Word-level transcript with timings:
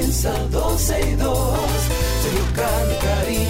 comienza 0.00 0.32
12 0.50 1.00
y 1.00 1.14
2. 1.16 1.38
Sergio 2.22 2.44
Carlos, 2.54 2.96
Karina 3.02 3.49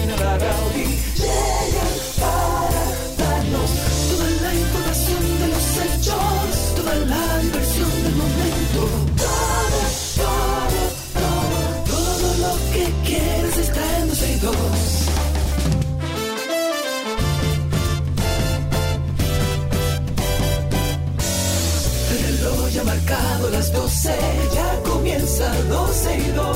12 25.71 26.17
y 26.17 26.31
2. 26.31 26.50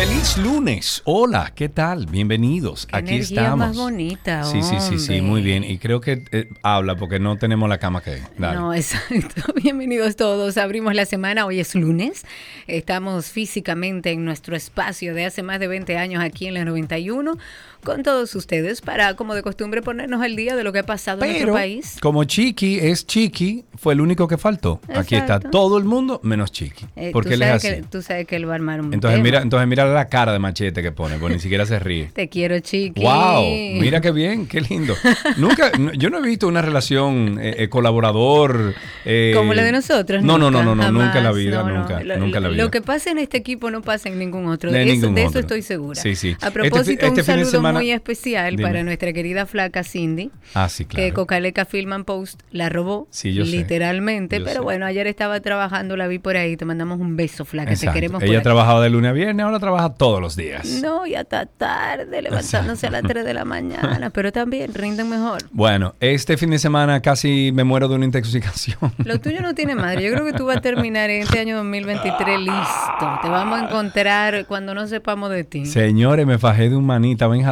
Feliz 0.00 0.38
lunes. 0.38 1.02
Hola, 1.04 1.52
¿qué 1.54 1.68
tal? 1.68 2.06
Bienvenidos. 2.06 2.86
Qué 2.86 2.96
Aquí 2.96 3.16
energía 3.16 3.42
estamos. 3.42 3.58
más 3.58 3.76
bonita, 3.76 4.44
Sí, 4.44 4.62
sí, 4.62 4.76
sí, 4.80 4.98
sí, 4.98 5.20
muy 5.20 5.42
bien. 5.42 5.62
Y 5.62 5.76
creo 5.76 6.00
que 6.00 6.24
eh, 6.32 6.48
habla 6.62 6.96
porque 6.96 7.18
no 7.18 7.36
tenemos 7.36 7.68
la 7.68 7.76
cama 7.76 8.00
que. 8.02 8.22
Dale. 8.38 8.56
No, 8.56 8.72
exacto. 8.74 9.52
Bienvenidos 9.62 10.16
todos. 10.16 10.56
Abrimos 10.56 10.94
la 10.94 11.04
semana. 11.04 11.44
Hoy 11.44 11.60
es 11.60 11.74
lunes. 11.74 12.24
Estamos 12.66 13.26
físicamente 13.26 14.10
en 14.10 14.24
nuestro 14.24 14.56
espacio 14.56 15.12
de 15.14 15.26
hace 15.26 15.42
más 15.42 15.60
de 15.60 15.68
20 15.68 15.98
años 15.98 16.24
aquí 16.24 16.46
en 16.46 16.54
la 16.54 16.64
91 16.64 17.36
con 17.84 18.02
todos 18.02 18.34
ustedes 18.34 18.80
para, 18.80 19.14
como 19.14 19.34
de 19.34 19.42
costumbre, 19.42 19.82
ponernos 19.82 20.22
al 20.22 20.36
día 20.36 20.56
de 20.56 20.64
lo 20.64 20.72
que 20.72 20.80
ha 20.80 20.86
pasado 20.86 21.22
en 21.24 21.30
nuestro 21.30 21.52
país. 21.52 21.96
como 22.00 22.24
Chiqui 22.24 22.78
es 22.78 23.06
Chiqui, 23.06 23.64
fue 23.76 23.94
el 23.94 24.00
único 24.00 24.28
que 24.28 24.36
faltó. 24.38 24.80
Aquí 24.94 25.14
está 25.16 25.40
todo 25.40 25.78
el 25.78 25.84
mundo 25.84 26.20
menos 26.22 26.52
Chiqui. 26.52 26.86
Eh, 26.96 27.10
porque 27.12 27.34
él 27.34 27.42
es 27.42 27.50
así. 27.50 27.68
que, 27.68 27.82
tú 27.90 28.02
sabes 28.02 28.26
que 28.26 28.36
él 28.36 28.48
va 28.48 28.52
a 28.52 28.54
armar 28.56 28.80
un 28.80 28.92
Entonces 28.92 29.16
tema. 29.16 29.24
mira, 29.24 29.42
entonces 29.42 29.68
mira 29.68 29.84
la 29.86 30.08
cara 30.08 30.32
de 30.32 30.38
machete 30.38 30.82
que 30.82 30.92
pone, 30.92 31.16
porque 31.16 31.34
ni 31.36 31.40
siquiera 31.40 31.66
se 31.66 31.78
ríe. 31.78 32.10
Te 32.12 32.28
quiero, 32.28 32.58
chiqui. 32.60 33.02
Wow, 33.02 33.42
mira 33.80 34.00
qué 34.00 34.10
bien, 34.10 34.46
qué 34.46 34.60
lindo. 34.60 34.94
Nunca, 35.36 35.72
yo 35.96 36.10
no 36.10 36.18
he 36.18 36.22
visto 36.22 36.48
una 36.48 36.62
relación 36.62 37.38
eh, 37.40 37.54
eh, 37.58 37.68
colaborador 37.68 38.74
eh, 39.04 39.32
Como 39.34 39.54
la 39.54 39.62
de 39.64 39.72
nosotros. 39.72 40.22
No, 40.22 40.38
no, 40.38 40.50
no, 40.50 40.62
no, 40.62 40.74
no, 40.74 40.82
jamás. 40.82 41.04
nunca 41.04 41.18
en 41.18 41.24
la 41.24 41.32
vida, 41.32 41.62
No, 41.62 41.78
nunca, 41.78 42.02
Lo, 42.02 42.16
nunca 42.18 42.38
en 42.38 42.42
la 42.42 42.48
vida. 42.50 42.62
Lo 42.64 42.70
que 42.70 42.80
pasa 42.82 43.10
en 43.10 43.18
este 43.18 43.38
equipo 43.38 43.70
no 43.70 43.82
pasa 43.82 44.08
en 44.08 44.18
ningún 44.18 44.46
otro. 44.46 44.70
De 44.70 44.80
De, 44.80 44.92
eso, 44.92 45.10
de 45.10 45.22
estoy 45.40 45.62
segura. 45.62 46.00
Sí, 46.00 46.14
sí. 46.14 46.36
A 46.40 46.48
Este 46.48 46.50
propósito, 46.50 47.06
este 47.06 47.20
un 47.20 47.26
fin 47.26 47.36
de 47.36 47.44
saludo 47.44 47.50
semana- 47.70 47.80
muy 47.80 47.90
especial 47.90 48.56
Dime. 48.56 48.62
para 48.68 48.82
nuestra 48.82 49.12
querida 49.12 49.46
flaca 49.46 49.82
Cindy. 49.84 50.30
Ah, 50.54 50.68
sí, 50.68 50.84
que 50.84 50.96
claro. 50.96 51.14
Cocaleca 51.14 51.64
Film 51.64 51.92
and 51.92 52.04
Post 52.04 52.42
la 52.50 52.68
robó, 52.68 53.08
Sí, 53.10 53.32
yo 53.32 53.44
sé. 53.44 53.50
literalmente, 53.52 54.38
Yo 54.38 54.44
pero 54.44 54.56
sé. 54.60 54.64
bueno, 54.64 54.86
ayer 54.86 55.06
estaba 55.06 55.40
trabajando, 55.40 55.96
la 55.96 56.06
vi 56.06 56.18
por 56.18 56.36
ahí, 56.36 56.56
te 56.56 56.64
mandamos 56.64 57.00
un 57.00 57.16
beso, 57.16 57.44
flaca, 57.44 57.70
Exacto. 57.70 57.92
te 57.92 57.94
queremos 58.00 58.22
Ella 58.22 58.34
por 58.34 58.42
trabajaba 58.42 58.82
de 58.82 58.90
lunes 58.90 59.10
a 59.10 59.12
viernes, 59.12 59.44
ahora 59.44 59.58
trabaja 59.58 59.90
todos 59.94 60.20
los 60.20 60.36
días. 60.36 60.66
No, 60.82 61.06
ya 61.06 61.20
está 61.20 61.46
tarde, 61.46 62.22
levantándose 62.22 62.86
a 62.86 62.90
las 62.90 63.02
3 63.02 63.24
de 63.24 63.34
la 63.34 63.44
mañana, 63.44 64.10
pero 64.14 64.32
también 64.32 64.72
rinden 64.74 65.08
mejor. 65.08 65.42
Bueno, 65.52 65.94
este 66.00 66.36
fin 66.36 66.50
de 66.50 66.58
semana 66.58 67.00
casi 67.00 67.50
me 67.54 67.64
muero 67.64 67.88
de 67.88 67.94
una 67.96 68.04
intoxicación. 68.04 68.78
Lo 69.04 69.20
tuyo 69.20 69.40
no 69.40 69.54
tiene 69.54 69.74
madre. 69.74 70.02
Yo 70.02 70.12
creo 70.12 70.24
que 70.24 70.32
tú 70.32 70.46
vas 70.46 70.58
a 70.58 70.60
terminar 70.60 71.10
este 71.10 71.38
año 71.40 71.56
2023 71.56 72.38
listo. 72.38 73.18
Te 73.22 73.28
vamos 73.28 73.60
a 73.60 73.64
encontrar 73.64 74.46
cuando 74.46 74.74
no 74.74 74.86
sepamos 74.86 75.30
de 75.30 75.44
ti. 75.44 75.66
Señores, 75.66 76.26
me 76.26 76.38
fajé 76.38 76.68
de 76.70 76.76
un 76.76 76.84
maní, 76.86 77.12
estaba 77.12 77.34
en 77.36 77.42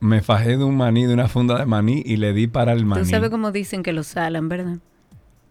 Me 0.00 0.20
fajé 0.22 0.56
de 0.56 0.64
un 0.64 0.76
maní, 0.76 1.06
de 1.06 1.14
una 1.14 1.28
funda 1.28 1.58
de 1.58 1.66
maní 1.66 2.02
y 2.04 2.16
le 2.16 2.32
di 2.32 2.46
para 2.46 2.72
el 2.72 2.84
maní. 2.84 3.02
Tú 3.02 3.08
sabes 3.08 3.30
cómo 3.30 3.52
dicen 3.52 3.82
que 3.82 3.92
lo 3.92 4.02
salan, 4.02 4.48
¿verdad? 4.48 4.78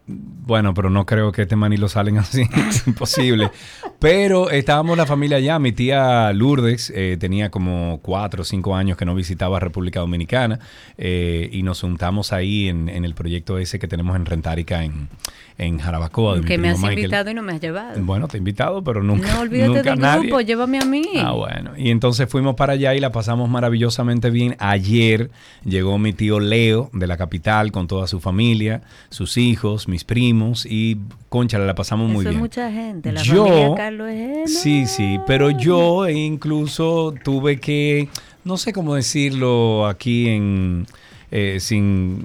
Bueno, 0.10 0.74
pero 0.74 0.90
no 0.90 1.06
creo 1.06 1.34
que 1.34 1.42
este 1.42 1.58
maní 1.58 1.76
lo 1.76 1.90
salen 1.90 2.18
así, 2.20 2.44
es 2.70 2.88
imposible. 2.88 3.52
Pero 4.00 4.50
estábamos 4.50 4.96
la 4.98 5.06
familia 5.06 5.38
allá, 5.38 5.60
mi 5.60 5.74
tía 5.74 6.32
Lourdes 6.32 6.94
eh, 6.96 7.18
tenía 7.20 7.50
como 7.52 8.00
cuatro 8.02 8.44
o 8.44 8.46
cinco 8.46 8.76
años 8.76 8.96
que 8.98 9.06
no 9.06 9.16
visitaba 9.16 9.60
República 9.60 10.00
Dominicana 10.00 10.60
eh, 10.98 11.50
y 11.52 11.64
nos 11.64 11.82
juntamos 11.82 12.32
ahí 12.32 12.70
en, 12.70 12.88
en 12.90 13.04
el 13.04 13.16
proyecto 13.16 13.58
ese 13.58 13.80
que 13.80 13.88
tenemos 13.88 14.16
en 14.16 14.26
Rentárica 14.26 14.84
en, 14.84 15.10
en 15.58 15.80
Jarabacoa. 15.80 16.38
mi 16.38 16.46
Que 16.46 16.58
me 16.58 16.70
has 16.70 16.78
Michael. 16.80 17.00
invitado 17.00 17.32
y 17.32 17.34
no 17.34 17.42
me 17.42 17.54
has 17.54 17.60
llevado. 17.60 18.00
Bueno, 18.02 18.28
te 18.30 18.38
he 18.38 18.40
invitado, 18.40 18.84
pero 18.84 19.04
nunca, 19.04 19.34
no 19.34 19.42
olvídate 19.42 19.68
nunca 19.70 19.90
del 19.92 20.00
nadie. 20.00 20.22
grupo, 20.28 20.42
llévame 20.42 20.80
a 20.80 20.86
mí. 20.86 21.04
Ah, 21.22 21.32
bueno. 21.34 21.72
Y 21.76 21.90
entonces 21.90 22.30
fuimos 22.30 22.56
para 22.56 22.74
allá 22.74 22.94
y 22.96 23.00
la 23.02 23.12
pasamos 23.12 23.50
maravillosamente 23.50 24.30
bien. 24.30 24.56
Ayer 24.60 25.32
llegó 25.66 25.98
mi 25.98 26.14
tío 26.14 26.40
Leo 26.40 26.90
de 26.94 27.08
la 27.08 27.18
capital 27.18 27.72
con 27.72 27.88
toda 27.88 28.08
su 28.08 28.20
familia, 28.22 28.84
sus 29.10 29.38
hijos, 29.38 29.88
mis 29.98 30.04
primos 30.04 30.68
y 30.70 30.98
concha, 31.30 31.58
la 31.58 31.74
pasamos 31.74 32.08
muy 32.08 32.20
Eso 32.22 32.30
es 32.30 32.36
bien. 32.36 32.40
mucha 32.40 32.72
gente. 32.72 33.12
La 33.12 33.24
Yo- 33.24 33.46
familia 33.48 33.76
Carlos 33.76 34.10
es 34.12 34.60
Sí, 34.62 34.86
sí, 34.86 35.20
pero 35.26 35.50
yo 35.50 36.08
incluso 36.08 37.16
tuve 37.24 37.60
que, 37.60 38.10
no 38.44 38.58
sé 38.58 38.74
cómo 38.74 38.94
decirlo 38.94 39.88
aquí 39.88 40.28
en... 40.30 40.86
eh, 41.32 41.58
sin 41.60 42.20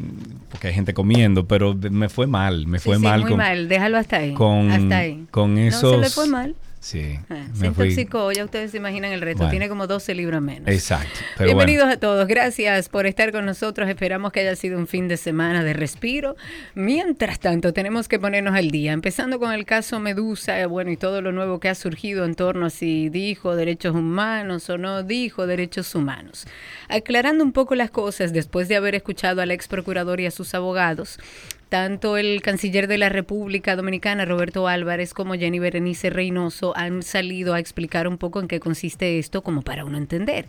porque 0.51 0.69
hay 0.69 0.75
gente 0.75 0.93
comiendo 0.93 1.47
pero 1.47 1.75
me 1.75 2.09
fue 2.11 2.27
mal 2.27 2.67
me 2.67 2.79
Sí, 2.79 2.85
fue 2.91 2.97
sí, 2.99 3.03
mal 3.03 3.21
muy 3.23 3.31
con, 3.31 3.39
mal. 3.39 3.69
Déjalo 3.69 3.97
hasta 3.99 4.17
ahí. 4.19 4.35
con, 4.35 4.71
hasta 4.71 4.99
ahí. 4.99 5.25
con 5.31 5.57
esos 5.59 5.83
No 5.83 5.91
se 5.95 5.99
le 5.99 6.11
fue 6.11 6.29
mal. 6.29 6.55
Sí 6.83 7.19
Ah, 7.31 7.47
me 7.55 7.71
fui- 7.73 7.87
intoxicó, 7.87 8.33
ya 8.33 8.45
ustedes 8.45 8.73
se 8.73 8.77
imaginan 8.79 9.13
el 9.13 9.21
resto. 9.21 9.39
Bueno. 9.39 9.51
Tiene 9.51 9.69
como 9.69 9.87
12 9.87 10.15
libras 10.17 10.43
menos. 10.43 10.69
exacto 10.69 11.09
pero 11.39 11.55
bueno. 11.55 11.67
Bienvenidos 11.67 11.89
a 11.95 12.01
todos, 12.01 12.27
gracias 12.27 12.89
por 12.89 13.07
estar 13.07 13.31
con 13.31 13.47
nosotros. 13.47 13.89
Esperamos 13.89 14.33
que 14.33 14.41
haya 14.41 14.57
sido 14.57 14.79
un 14.79 14.87
fin 14.89 15.07
de 15.07 15.17
semana 15.17 15.63
de 15.63 15.73
respiro. 15.75 16.37
Mientras 16.75 17.39
tanto, 17.39 17.73
tenemos 17.73 18.09
que 18.09 18.19
ponernos 18.19 18.55
al 18.57 18.71
día, 18.73 18.93
empezando 18.93 19.39
con 19.39 19.53
el 19.53 19.65
caso 19.65 20.01
Medusa, 20.01 20.59
eh, 20.61 20.67
bueno, 20.67 20.91
y 20.91 20.97
todo 20.97 21.23
lo 21.23 21.31
nuevo 21.33 21.61
que 21.61 21.69
ha 21.69 21.75
surgido 21.75 22.25
en 22.25 22.35
torno 22.35 22.67
a 22.67 22.71
si 22.71 23.09
dijo 23.11 23.55
derechos 23.55 23.95
humanos 23.95 24.69
o 24.69 24.77
no 24.77 25.03
dijo 25.05 25.47
derechos 25.47 25.95
humanos. 25.95 26.47
Aclarando 26.89 27.45
un 27.45 27.53
poco 27.53 27.75
las 27.77 27.91
cosas, 27.91 28.33
después 28.33 28.67
de 28.69 28.77
haber 28.77 28.95
escuchado 28.97 29.41
al 29.41 29.51
ex 29.53 29.69
procurador 29.69 30.21
y 30.21 30.27
a 30.27 30.31
sus 30.33 30.53
abogados, 30.55 31.19
tanto 31.73 32.19
el 32.19 32.43
canciller 32.43 32.87
de 32.87 32.99
la 32.99 33.09
República 33.09 33.77
Dominicana, 33.77 34.27
Roberto 34.27 34.69
Álvarez, 34.69 35.15
como 35.15 35.33
Jenny 35.33 35.59
Berenice 35.59 36.11
Reynoso 36.11 36.77
han 36.77 37.03
salido 37.03 37.55
a 37.55 37.59
explicar 37.59 38.07
un 38.07 38.19
poco 38.19 38.41
en 38.41 38.47
qué 38.47 38.61
consiste 38.61 39.19
esto, 39.19 39.41
como 39.41 39.63
para 39.63 39.87
uno 39.87 39.97
entender. 39.97 40.45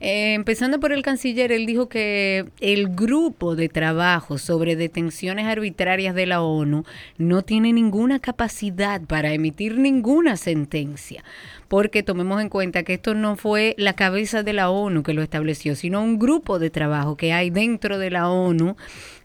Eh, 0.00 0.32
empezando 0.32 0.80
por 0.80 0.94
el 0.94 1.02
canciller, 1.02 1.52
él 1.52 1.66
dijo 1.66 1.90
que 1.90 2.46
el 2.60 2.88
grupo 2.88 3.54
de 3.54 3.68
trabajo 3.68 4.38
sobre 4.38 4.74
detenciones 4.74 5.44
arbitrarias 5.44 6.14
de 6.14 6.24
la 6.24 6.40
ONU 6.40 6.84
no 7.18 7.42
tiene 7.42 7.74
ninguna 7.74 8.18
capacidad 8.18 9.02
para 9.02 9.34
emitir 9.34 9.76
ninguna 9.76 10.38
sentencia 10.38 11.22
porque 11.68 12.02
tomemos 12.02 12.42
en 12.42 12.50
cuenta 12.50 12.82
que 12.82 12.92
esto 12.92 13.14
no 13.14 13.34
fue 13.34 13.74
la 13.78 13.94
cabeza 13.94 14.42
de 14.42 14.52
la 14.52 14.68
ONU 14.68 15.02
que 15.02 15.14
lo 15.14 15.22
estableció, 15.22 15.74
sino 15.74 16.02
un 16.02 16.18
grupo 16.18 16.58
de 16.58 16.68
trabajo 16.68 17.16
que 17.16 17.32
hay 17.32 17.48
dentro 17.48 17.96
de 17.96 18.10
la 18.10 18.28
ONU 18.28 18.76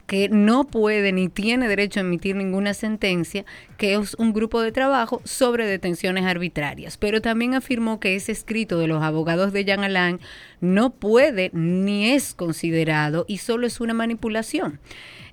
que 0.07 0.29
no 0.29 0.63
puede 0.63 1.11
ni 1.11 1.27
tiene 1.27 1.67
derecho 1.67 1.99
a 1.99 2.01
emitir 2.01 2.35
ninguna 2.35 2.73
sentencia, 2.73 3.45
que 3.77 3.93
es 3.93 4.15
un 4.15 4.33
grupo 4.33 4.61
de 4.61 4.71
trabajo 4.71 5.21
sobre 5.25 5.67
detenciones 5.67 6.25
arbitrarias. 6.25 6.97
Pero 6.97 7.21
también 7.21 7.53
afirmó 7.53 7.99
que 7.99 8.15
ese 8.15 8.31
escrito 8.31 8.79
de 8.79 8.87
los 8.87 9.03
abogados 9.03 9.51
de 9.51 9.65
Jean 9.65 9.83
Alain 9.83 10.19
no 10.61 10.89
puede 10.91 11.49
ni 11.53 12.11
es 12.11 12.33
considerado 12.33 13.25
y 13.27 13.37
solo 13.37 13.67
es 13.67 13.79
una 13.79 13.93
manipulación. 13.93 14.79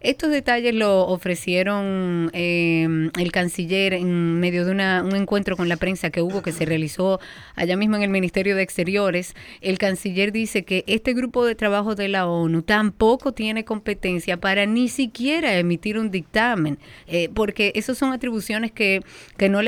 Estos 0.01 0.31
detalles 0.31 0.75
lo 0.75 1.07
ofrecieron 1.07 2.29
eh, 2.35 2.87
el 3.19 3.33
canciller 3.33 3.95
en 3.95 4.39
medio 4.39 4.67
de 4.67 4.71
una- 4.73 5.03
un 5.03 5.17
encuentro 5.17 5.57
con 5.57 5.71
la 5.71 5.79
prensa 5.79 6.11
que 6.11 6.21
hubo, 6.21 6.43
que 6.43 6.53
se 6.53 6.67
realizó 6.67 7.21
allá 7.55 7.75
mismo 7.79 7.97
en 7.97 8.03
el 8.03 8.11
Ministerio 8.11 8.55
de 8.55 8.61
Exteriores. 8.61 9.35
El 9.63 9.79
canciller 9.79 10.31
dice 10.31 10.63
que 10.65 10.85
este 10.87 11.15
grupo 11.15 11.47
de 11.47 11.55
trabajo 11.55 11.95
de 11.95 12.09
la 12.09 12.27
ONU 12.27 12.61
tampoco 12.61 13.33
tiene 13.33 13.65
competencia 13.65 14.37
para 14.37 14.67
ni 14.67 14.89
siquiera 14.89 15.57
emitir 15.57 15.97
un 15.99 16.11
dictamen, 16.11 16.77
eh, 17.07 17.31
porque 17.33 17.73
esas 17.75 17.97
son 17.97 18.13
atribuciones 18.13 18.73
que, 18.73 19.01
que, 19.39 19.49
no 19.49 19.61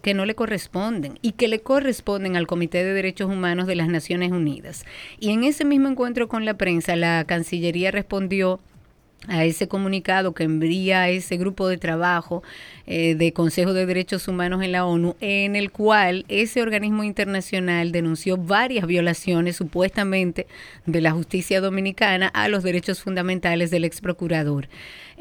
que 0.00 0.14
no 0.14 0.24
le 0.24 0.34
corresponden 0.34 1.18
y 1.20 1.32
que 1.32 1.48
le 1.48 1.60
corresponden 1.60 2.36
al 2.36 2.46
Comité 2.46 2.82
de 2.82 2.94
Derechos 2.94 3.30
Humanos 3.30 3.66
de 3.66 3.74
las 3.74 3.88
Naciones 3.88 4.32
Unidas. 4.32 4.86
Y 5.20 5.30
en 5.30 5.44
ese 5.44 5.64
mismo 5.64 5.88
encuentro 5.88 6.28
con 6.28 6.44
la 6.44 6.54
prensa, 6.54 6.96
la 6.96 7.24
Cancillería 7.24 7.90
respondió 7.90 8.60
a 9.28 9.44
ese 9.44 9.68
comunicado 9.68 10.34
que 10.34 10.44
envía 10.44 11.08
ese 11.08 11.36
grupo 11.36 11.68
de 11.68 11.78
trabajo 11.78 12.42
eh, 12.86 13.14
de 13.14 13.32
Consejo 13.32 13.72
de 13.72 13.86
Derechos 13.86 14.26
Humanos 14.26 14.62
en 14.62 14.72
la 14.72 14.84
ONU, 14.84 15.16
en 15.20 15.54
el 15.54 15.70
cual 15.70 16.24
ese 16.28 16.60
organismo 16.62 17.04
internacional 17.04 17.92
denunció 17.92 18.36
varias 18.36 18.86
violaciones 18.86 19.56
supuestamente 19.56 20.46
de 20.86 21.00
la 21.00 21.12
justicia 21.12 21.60
dominicana 21.60 22.28
a 22.28 22.48
los 22.48 22.62
derechos 22.64 23.00
fundamentales 23.00 23.70
del 23.70 23.84
ex 23.84 24.00
procurador 24.00 24.68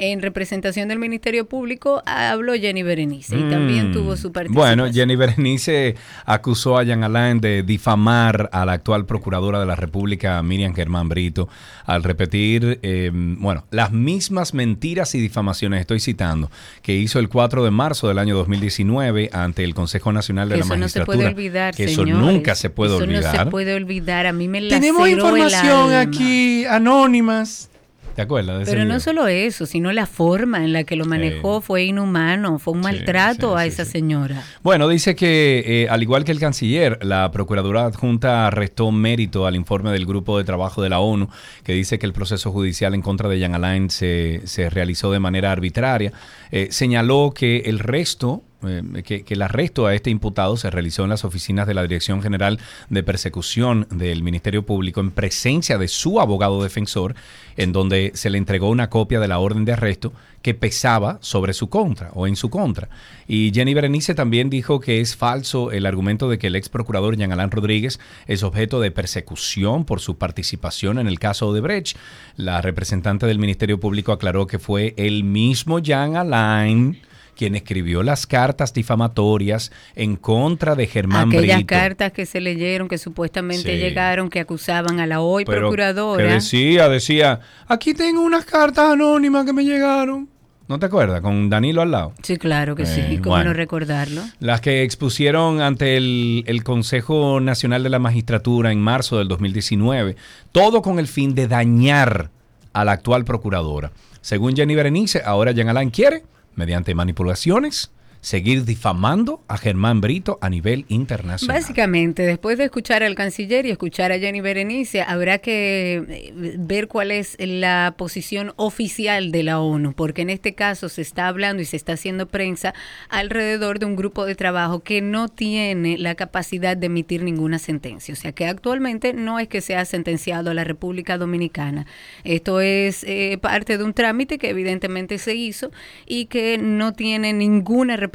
en 0.01 0.21
representación 0.21 0.89
del 0.89 0.99
Ministerio 0.99 1.45
Público 1.45 2.01
habló 2.05 2.53
Jenny 2.55 2.83
Berenice 2.83 3.37
y 3.37 3.49
también 3.49 3.91
Mm. 3.91 3.93
tuvo 3.93 4.17
su 4.17 4.31
participación. 4.31 4.77
Bueno, 4.77 4.91
Jenny 4.93 5.15
Berenice 5.15 5.95
acusó 6.25 6.77
a 6.77 6.83
Jean 6.83 7.03
Alain 7.03 7.39
de 7.39 7.63
difamar 7.63 8.49
a 8.51 8.65
la 8.65 8.73
actual 8.73 9.05
procuradora 9.05 9.59
de 9.59 9.65
la 9.65 9.75
República, 9.75 10.41
Miriam 10.43 10.73
Germán 10.73 11.07
Brito, 11.07 11.47
al 11.85 12.03
repetir, 12.03 12.79
eh, 12.81 13.11
bueno, 13.13 13.65
las 13.71 13.91
mismas 13.91 14.53
mentiras 14.53 15.13
y 15.15 15.19
difamaciones, 15.19 15.81
estoy 15.81 15.99
citando, 15.99 16.49
que 16.81 16.95
hizo 16.95 17.19
el 17.19 17.29
4 17.29 17.63
de 17.63 17.71
marzo 17.71 18.07
del 18.07 18.17
año 18.19 18.35
2019 18.35 19.29
ante 19.33 19.63
el 19.63 19.73
Consejo 19.73 20.11
Nacional 20.11 20.49
de 20.49 20.55
Que 20.55 20.59
la 20.59 20.65
eso 20.65 20.73
no 20.77 20.89
se 20.89 20.99
Magistratura. 20.99 21.17
puede 21.17 21.27
olvidar, 21.29 21.75
que 21.75 21.83
eso 21.85 22.05
nunca 22.05 22.55
se 22.55 22.69
puede 22.69 22.95
Eso 22.95 23.03
olvidar. 23.03 23.33
no 23.35 23.43
se 23.45 23.49
puede 23.51 23.73
olvidar. 23.75 24.25
A 24.27 24.33
mí 24.33 24.47
me 24.47 24.61
Tenemos 24.61 25.01
laceró 25.01 25.05
el 25.05 25.11
información 25.41 25.91
alma. 25.93 25.99
aquí, 26.01 26.65
anónimas. 26.65 27.69
¿Te 28.15 28.21
acuerdas 28.21 28.57
de 28.57 28.63
ese 28.63 28.71
Pero 28.73 28.85
no 28.85 28.99
solo 28.99 29.27
eso, 29.27 29.65
sino 29.65 29.91
la 29.91 30.05
forma 30.05 30.63
en 30.63 30.73
la 30.73 30.83
que 30.83 30.95
lo 30.95 31.05
manejó 31.05 31.61
fue 31.61 31.83
inhumano, 31.85 32.59
fue 32.59 32.73
un 32.73 32.81
maltrato 32.81 33.53
sí, 33.53 33.59
a 33.59 33.61
sí, 33.63 33.67
esa 33.69 33.85
señora. 33.85 34.43
Bueno, 34.63 34.87
dice 34.87 35.15
que 35.15 35.63
eh, 35.65 35.89
al 35.89 36.01
igual 36.01 36.23
que 36.23 36.31
el 36.31 36.39
canciller, 36.39 36.99
la 37.03 37.31
Procuradora 37.31 37.85
Adjunta 37.85 38.49
restó 38.49 38.91
mérito 38.91 39.47
al 39.47 39.55
informe 39.55 39.91
del 39.91 40.05
Grupo 40.05 40.37
de 40.37 40.43
Trabajo 40.43 40.81
de 40.81 40.89
la 40.89 40.99
ONU 40.99 41.29
que 41.63 41.73
dice 41.73 41.99
que 41.99 42.05
el 42.05 42.13
proceso 42.13 42.51
judicial 42.51 42.93
en 42.93 43.01
contra 43.01 43.29
de 43.29 43.39
Jean 43.39 43.55
Alain 43.55 43.89
se, 43.89 44.41
se 44.45 44.69
realizó 44.69 45.11
de 45.11 45.19
manera 45.19 45.51
arbitraria. 45.51 46.11
Eh, 46.51 46.67
señaló 46.71 47.33
que 47.35 47.59
el 47.65 47.79
resto 47.79 48.43
eh, 48.63 49.03
que, 49.03 49.23
que 49.23 49.33
el 49.33 49.41
arresto 49.41 49.87
a 49.87 49.95
este 49.95 50.09
imputado 50.09 50.57
se 50.57 50.69
realizó 50.69 51.03
en 51.03 51.09
las 51.09 51.25
oficinas 51.25 51.67
de 51.67 51.73
la 51.73 51.83
Dirección 51.83 52.21
General 52.21 52.59
de 52.89 53.03
Persecución 53.03 53.87
del 53.89 54.23
Ministerio 54.23 54.65
Público 54.65 55.01
en 55.01 55.11
presencia 55.11 55.77
de 55.77 55.87
su 55.87 56.19
abogado 56.19 56.61
defensor, 56.63 57.15
en 57.57 57.71
donde 57.71 58.11
se 58.15 58.29
le 58.29 58.37
entregó 58.37 58.69
una 58.69 58.89
copia 58.89 59.19
de 59.19 59.27
la 59.27 59.39
orden 59.39 59.65
de 59.65 59.73
arresto 59.73 60.13
que 60.41 60.53
pesaba 60.53 61.17
sobre 61.21 61.53
su 61.53 61.69
contra 61.69 62.09
o 62.13 62.27
en 62.27 62.35
su 62.35 62.49
contra. 62.49 62.89
Y 63.27 63.51
Jenny 63.53 63.73
Berenice 63.73 64.15
también 64.15 64.49
dijo 64.49 64.79
que 64.79 65.01
es 65.01 65.15
falso 65.15 65.71
el 65.71 65.85
argumento 65.85 66.29
de 66.29 66.37
que 66.37 66.47
el 66.47 66.55
ex 66.55 66.69
procurador 66.69 67.15
Jean 67.15 67.31
Alain 67.31 67.51
Rodríguez 67.51 67.99
es 68.27 68.43
objeto 68.43 68.79
de 68.79 68.91
persecución 68.91 69.85
por 69.85 69.99
su 69.99 70.17
participación 70.17 70.99
en 70.99 71.07
el 71.07 71.19
caso 71.19 71.53
de 71.53 71.61
Brecht. 71.61 71.97
La 72.35 72.61
representante 72.61 73.25
del 73.25 73.39
Ministerio 73.39 73.79
Público 73.79 74.11
aclaró 74.11 74.47
que 74.47 74.59
fue 74.59 74.93
el 74.97 75.23
mismo 75.23 75.79
Jean 75.79 76.15
Alain 76.15 76.99
quien 77.41 77.55
escribió 77.55 78.03
las 78.03 78.27
cartas 78.27 78.71
difamatorias 78.71 79.71
en 79.95 80.15
contra 80.15 80.75
de 80.75 80.85
Germán 80.85 81.29
Aquellas 81.29 81.55
Brito. 81.57 81.67
cartas 81.75 82.11
que 82.11 82.27
se 82.27 82.39
leyeron, 82.39 82.87
que 82.87 82.99
supuestamente 82.99 83.73
Sí. 83.73 83.77
llegaron, 83.81 84.29
que 84.29 84.39
acusaban 84.39 84.99
a 84.99 85.07
la 85.07 85.21
hoy 85.21 85.43
Pero 85.43 85.61
procuradora. 85.61 86.23
Que 86.23 86.33
decía, 86.35 86.87
decía, 86.87 87.39
aquí 87.67 87.95
tengo 87.95 88.21
unas 88.21 88.45
cartas 88.45 88.91
anónimas 88.93 89.43
que 89.45 89.53
me 89.53 89.63
llegaron. 89.65 90.29
¿No 90.67 90.77
te 90.77 90.85
acuerdas? 90.85 91.19
Con 91.21 91.49
Danilo 91.49 91.81
al 91.81 91.89
lado. 91.89 92.13
Sí, 92.21 92.37
claro 92.37 92.75
que 92.75 92.83
Eh, 92.83 92.85
sí, 92.85 93.17
cómo 93.17 93.31
bueno. 93.37 93.45
no 93.45 93.53
recordarlo. 93.53 94.21
Las 94.39 94.61
que 94.61 94.83
expusieron 94.83 95.61
ante 95.61 95.97
el, 95.97 96.43
el 96.45 96.63
Consejo 96.63 97.39
Nacional 97.39 97.81
de 97.81 97.89
la 97.89 97.97
Magistratura 97.97 98.71
en 98.71 98.79
marzo 98.79 99.17
del 99.17 99.27
2019, 99.27 100.15
todo 100.51 100.83
con 100.83 100.99
el 100.99 101.07
fin 101.07 101.33
de 101.33 101.47
dañar 101.47 102.29
a 102.71 102.85
la 102.85 102.91
actual 102.91 103.25
procuradora. 103.25 103.91
Según 104.21 104.55
Jenny 104.55 104.75
Berenice, 104.75 105.23
ahora 105.25 105.51
Jean 105.51 105.67
Alain 105.69 105.89
quiere, 105.89 106.21
mediante 106.55 106.95
manipulaciones, 106.95 107.91
seguir 108.21 108.65
difamando 108.65 109.43
a 109.47 109.57
Germán 109.57 109.99
Brito 109.99 110.37
a 110.41 110.49
nivel 110.49 110.85
internacional. 110.89 111.57
Básicamente, 111.57 112.21
después 112.21 112.59
de 112.59 112.65
escuchar 112.65 113.01
al 113.01 113.15
canciller 113.15 113.65
y 113.65 113.71
escuchar 113.71 114.11
a 114.11 114.19
Jenny 114.19 114.41
Berenice, 114.41 115.01
habrá 115.01 115.39
que 115.39 116.03
eh, 116.07 116.55
ver 116.57 116.87
cuál 116.87 117.09
es 117.09 117.35
la 117.39 117.95
posición 117.97 118.53
oficial 118.57 119.31
de 119.31 119.43
la 119.43 119.59
ONU, 119.59 119.93
porque 119.93 120.21
en 120.21 120.29
este 120.29 120.53
caso 120.53 120.87
se 120.87 121.01
está 121.01 121.27
hablando 121.27 121.63
y 121.63 121.65
se 121.65 121.75
está 121.75 121.93
haciendo 121.93 122.27
prensa 122.27 122.75
alrededor 123.09 123.79
de 123.79 123.87
un 123.87 123.95
grupo 123.95 124.25
de 124.25 124.35
trabajo 124.35 124.81
que 124.81 125.01
no 125.01 125.27
tiene 125.27 125.97
la 125.97 126.13
capacidad 126.13 126.77
de 126.77 126.85
emitir 126.85 127.23
ninguna 127.23 127.57
sentencia. 127.57 128.13
O 128.13 128.17
sea 128.17 128.33
que 128.33 128.45
actualmente 128.45 129.13
no 129.13 129.39
es 129.39 129.47
que 129.47 129.61
se 129.61 129.75
ha 129.75 129.83
sentenciado 129.83 130.51
a 130.51 130.53
la 130.53 130.63
República 130.63 131.17
Dominicana. 131.17 131.87
Esto 132.23 132.61
es 132.61 133.03
eh, 133.03 133.39
parte 133.41 133.79
de 133.79 133.83
un 133.83 133.93
trámite 133.93 134.37
que 134.37 134.49
evidentemente 134.49 135.17
se 135.17 135.33
hizo 135.33 135.71
y 136.05 136.25
que 136.25 136.59
no 136.59 136.93
tiene 136.93 137.33
ninguna 137.33 137.97
repercusión 137.97 138.10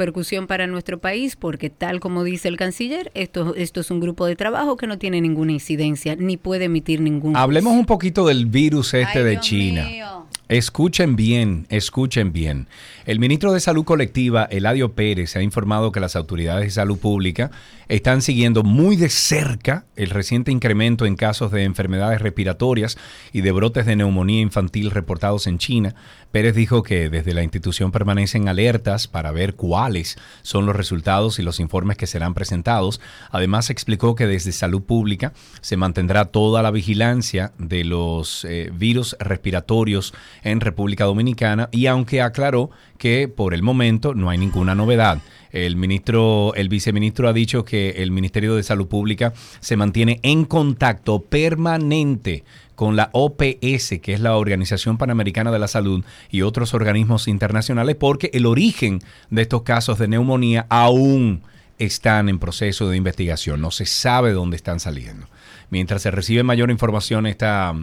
para 0.46 0.66
nuestro 0.66 0.98
país, 0.98 1.36
porque 1.36 1.70
tal 1.70 2.00
como 2.00 2.22
dice 2.24 2.48
el 2.48 2.56
canciller, 2.56 3.10
esto, 3.14 3.54
esto 3.56 3.80
es 3.80 3.90
un 3.90 4.00
grupo 4.00 4.26
de 4.26 4.36
trabajo 4.36 4.76
que 4.76 4.86
no 4.86 4.98
tiene 4.98 5.20
ninguna 5.20 5.52
incidencia 5.52 6.16
ni 6.16 6.36
puede 6.36 6.66
emitir 6.66 7.00
ningún. 7.00 7.36
Hablemos 7.36 7.72
un 7.72 7.86
poquito 7.86 8.26
del 8.26 8.46
virus 8.46 8.94
este 8.94 9.18
Ay, 9.18 9.24
de 9.24 9.30
Dios 9.30 9.44
China. 9.44 9.84
mío. 9.84 10.26
Escuchen 10.48 11.16
bien, 11.16 11.66
escuchen 11.70 12.32
bien. 12.32 12.68
El 13.04 13.18
ministro 13.18 13.52
de 13.52 13.58
Salud 13.58 13.84
Colectiva, 13.84 14.44
Eladio 14.44 14.92
Pérez, 14.92 15.34
ha 15.34 15.42
informado 15.42 15.90
que 15.90 15.98
las 15.98 16.14
autoridades 16.14 16.66
de 16.66 16.70
salud 16.70 16.98
pública 16.98 17.50
están 17.88 18.22
siguiendo 18.22 18.62
muy 18.62 18.94
de 18.94 19.08
cerca 19.08 19.86
el 19.96 20.10
reciente 20.10 20.52
incremento 20.52 21.04
en 21.04 21.16
casos 21.16 21.50
de 21.50 21.64
enfermedades 21.64 22.20
respiratorias 22.20 22.96
y 23.32 23.40
de 23.40 23.50
brotes 23.50 23.86
de 23.86 23.96
neumonía 23.96 24.40
infantil 24.40 24.92
reportados 24.92 25.48
en 25.48 25.58
China. 25.58 25.96
Pérez 26.36 26.54
dijo 26.54 26.82
que 26.82 27.08
desde 27.08 27.32
la 27.32 27.42
institución 27.42 27.92
permanecen 27.92 28.46
alertas 28.46 29.08
para 29.08 29.32
ver 29.32 29.54
cuáles 29.54 30.18
son 30.42 30.66
los 30.66 30.76
resultados 30.76 31.38
y 31.38 31.42
los 31.42 31.60
informes 31.60 31.96
que 31.96 32.06
serán 32.06 32.34
presentados. 32.34 33.00
Además, 33.30 33.70
explicó 33.70 34.14
que 34.14 34.26
desde 34.26 34.52
salud 34.52 34.82
pública 34.82 35.32
se 35.62 35.78
mantendrá 35.78 36.26
toda 36.26 36.60
la 36.60 36.70
vigilancia 36.70 37.52
de 37.56 37.84
los 37.84 38.44
eh, 38.44 38.70
virus 38.70 39.16
respiratorios 39.18 40.12
en 40.42 40.60
República 40.60 41.04
Dominicana 41.04 41.70
y 41.72 41.86
aunque 41.86 42.20
aclaró 42.20 42.68
que 42.98 43.28
por 43.28 43.54
el 43.54 43.62
momento 43.62 44.12
no 44.12 44.28
hay 44.28 44.36
ninguna 44.36 44.74
novedad. 44.74 45.22
El 45.64 45.76
ministro, 45.76 46.52
el 46.54 46.68
viceministro 46.68 47.28
ha 47.28 47.32
dicho 47.32 47.64
que 47.64 47.90
el 48.02 48.10
Ministerio 48.10 48.56
de 48.56 48.62
Salud 48.62 48.88
Pública 48.88 49.32
se 49.60 49.76
mantiene 49.76 50.20
en 50.22 50.44
contacto 50.44 51.22
permanente 51.22 52.44
con 52.74 52.94
la 52.94 53.08
OPS, 53.12 54.00
que 54.02 54.12
es 54.12 54.20
la 54.20 54.36
Organización 54.36 54.98
Panamericana 54.98 55.50
de 55.50 55.58
la 55.58 55.66
Salud, 55.66 56.04
y 56.30 56.42
otros 56.42 56.74
organismos 56.74 57.26
internacionales, 57.26 57.96
porque 57.98 58.30
el 58.34 58.44
origen 58.44 59.00
de 59.30 59.42
estos 59.42 59.62
casos 59.62 59.98
de 59.98 60.08
neumonía 60.08 60.66
aún 60.68 61.42
están 61.78 62.28
en 62.28 62.38
proceso 62.38 62.88
de 62.90 62.98
investigación. 62.98 63.60
No 63.62 63.70
se 63.70 63.86
sabe 63.86 64.32
dónde 64.32 64.56
están 64.56 64.78
saliendo. 64.78 65.26
Mientras 65.68 66.02
se 66.02 66.10
recibe 66.10 66.42
mayor 66.42 66.70
información, 66.70 67.26
esta, 67.26 67.74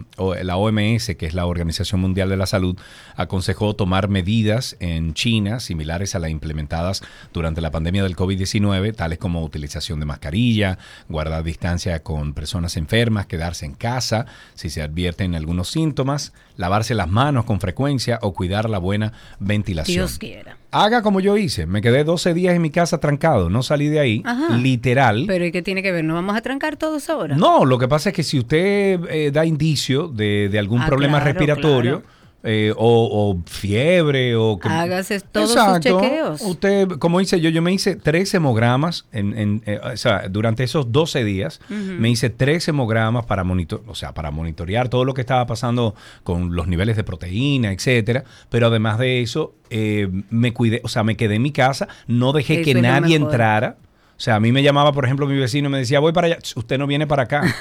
la 0.42 0.56
OMS, 0.56 1.14
que 1.16 1.26
es 1.26 1.34
la 1.34 1.46
Organización 1.46 2.00
Mundial 2.00 2.30
de 2.30 2.36
la 2.36 2.46
Salud, 2.46 2.78
aconsejó 3.14 3.74
tomar 3.74 4.08
medidas 4.08 4.76
en 4.80 5.12
China 5.12 5.60
similares 5.60 6.14
a 6.14 6.18
las 6.18 6.30
implementadas 6.30 7.02
durante 7.32 7.60
la 7.60 7.70
pandemia 7.70 8.02
del 8.02 8.16
COVID-19, 8.16 8.94
tales 8.94 9.18
como 9.18 9.42
utilización 9.42 10.00
de 10.00 10.06
mascarilla, 10.06 10.78
guardar 11.08 11.44
distancia 11.44 12.02
con 12.02 12.32
personas 12.32 12.76
enfermas, 12.76 13.26
quedarse 13.26 13.66
en 13.66 13.74
casa 13.74 14.26
si 14.54 14.70
se 14.70 14.82
advierten 14.82 15.34
algunos 15.34 15.68
síntomas, 15.68 16.32
lavarse 16.56 16.94
las 16.94 17.08
manos 17.08 17.44
con 17.44 17.60
frecuencia 17.60 18.18
o 18.22 18.32
cuidar 18.32 18.70
la 18.70 18.78
buena 18.78 19.12
ventilación. 19.38 19.94
Dios 19.94 20.18
quiera. 20.18 20.56
Haga 20.74 21.02
como 21.02 21.20
yo 21.20 21.36
hice. 21.36 21.66
Me 21.66 21.80
quedé 21.80 22.04
12 22.04 22.34
días 22.34 22.54
en 22.54 22.62
mi 22.62 22.70
casa 22.70 22.98
trancado. 22.98 23.48
No 23.48 23.62
salí 23.62 23.88
de 23.88 24.00
ahí. 24.00 24.22
Ajá. 24.24 24.56
Literal. 24.56 25.24
Pero 25.26 25.44
¿y 25.46 25.52
qué 25.52 25.62
tiene 25.62 25.82
que 25.82 25.92
ver? 25.92 26.04
¿No 26.04 26.14
vamos 26.14 26.36
a 26.36 26.40
trancar 26.40 26.76
todos 26.76 27.08
ahora? 27.08 27.36
No, 27.36 27.64
lo 27.64 27.78
que 27.78 27.86
pasa 27.88 28.10
es 28.10 28.14
que 28.16 28.22
si 28.22 28.38
usted 28.38 29.00
eh, 29.08 29.30
da 29.32 29.44
indicio 29.46 30.08
de, 30.08 30.48
de 30.50 30.58
algún 30.58 30.82
Ah, 30.82 30.86
problema 30.86 31.18
claro, 31.18 31.24
respiratorio 31.26 32.00
claro. 32.02 32.14
Eh, 32.46 32.72
o, 32.76 33.08
o 33.32 33.42
fiebre 33.50 34.36
o 34.36 34.58
que- 34.58 34.68
Hágase 34.68 35.18
todos 35.20 35.52
sus 35.52 35.80
chequeos. 35.80 36.42
Usted, 36.42 36.88
como 36.98 37.20
hice 37.20 37.40
yo, 37.40 37.48
yo 37.50 37.62
me 37.62 37.72
hice 37.72 37.96
tres 37.96 38.32
hemogramas 38.34 39.06
en, 39.12 39.36
en, 39.38 39.62
eh, 39.66 39.80
o 39.82 39.96
sea, 39.96 40.28
durante 40.28 40.62
esos 40.62 40.92
12 40.92 41.24
días. 41.24 41.60
Me 41.70 42.10
hice 42.10 42.30
tres 42.30 42.68
hemogramas 42.68 43.24
para 43.26 43.44
monitor, 43.44 43.82
o 43.86 43.94
sea, 43.94 44.12
para 44.12 44.30
monitorear 44.30 44.88
todo 44.88 45.04
lo 45.04 45.14
que 45.14 45.22
estaba 45.22 45.46
pasando 45.46 45.94
con 46.22 46.54
los 46.54 46.66
niveles 46.68 46.96
de 46.96 47.04
proteína, 47.04 47.72
etcétera. 47.72 48.24
Pero 48.50 48.66
además 48.66 48.98
de 48.98 49.22
eso, 49.22 49.54
eh, 49.70 50.08
me 50.30 50.52
cuidé, 50.52 50.80
o 50.84 50.88
sea, 50.88 51.02
me 51.02 51.16
quedé 51.16 51.36
en 51.36 51.42
mi 51.42 51.50
casa, 51.52 51.88
no 52.06 52.32
dejé 52.32 52.60
Eso 52.60 52.64
que 52.64 52.74
nadie 52.80 53.18
mejor. 53.18 53.32
entrara. 53.32 53.76
O 54.16 54.20
sea, 54.24 54.36
a 54.36 54.40
mí 54.40 54.52
me 54.52 54.62
llamaba, 54.62 54.92
por 54.92 55.04
ejemplo, 55.04 55.26
mi 55.26 55.36
vecino 55.36 55.68
y 55.68 55.72
me 55.72 55.78
decía, 55.78 55.98
voy 55.98 56.12
para 56.12 56.28
allá. 56.28 56.38
Usted 56.54 56.78
no 56.78 56.86
viene 56.86 57.06
para 57.06 57.24
acá. 57.24 57.42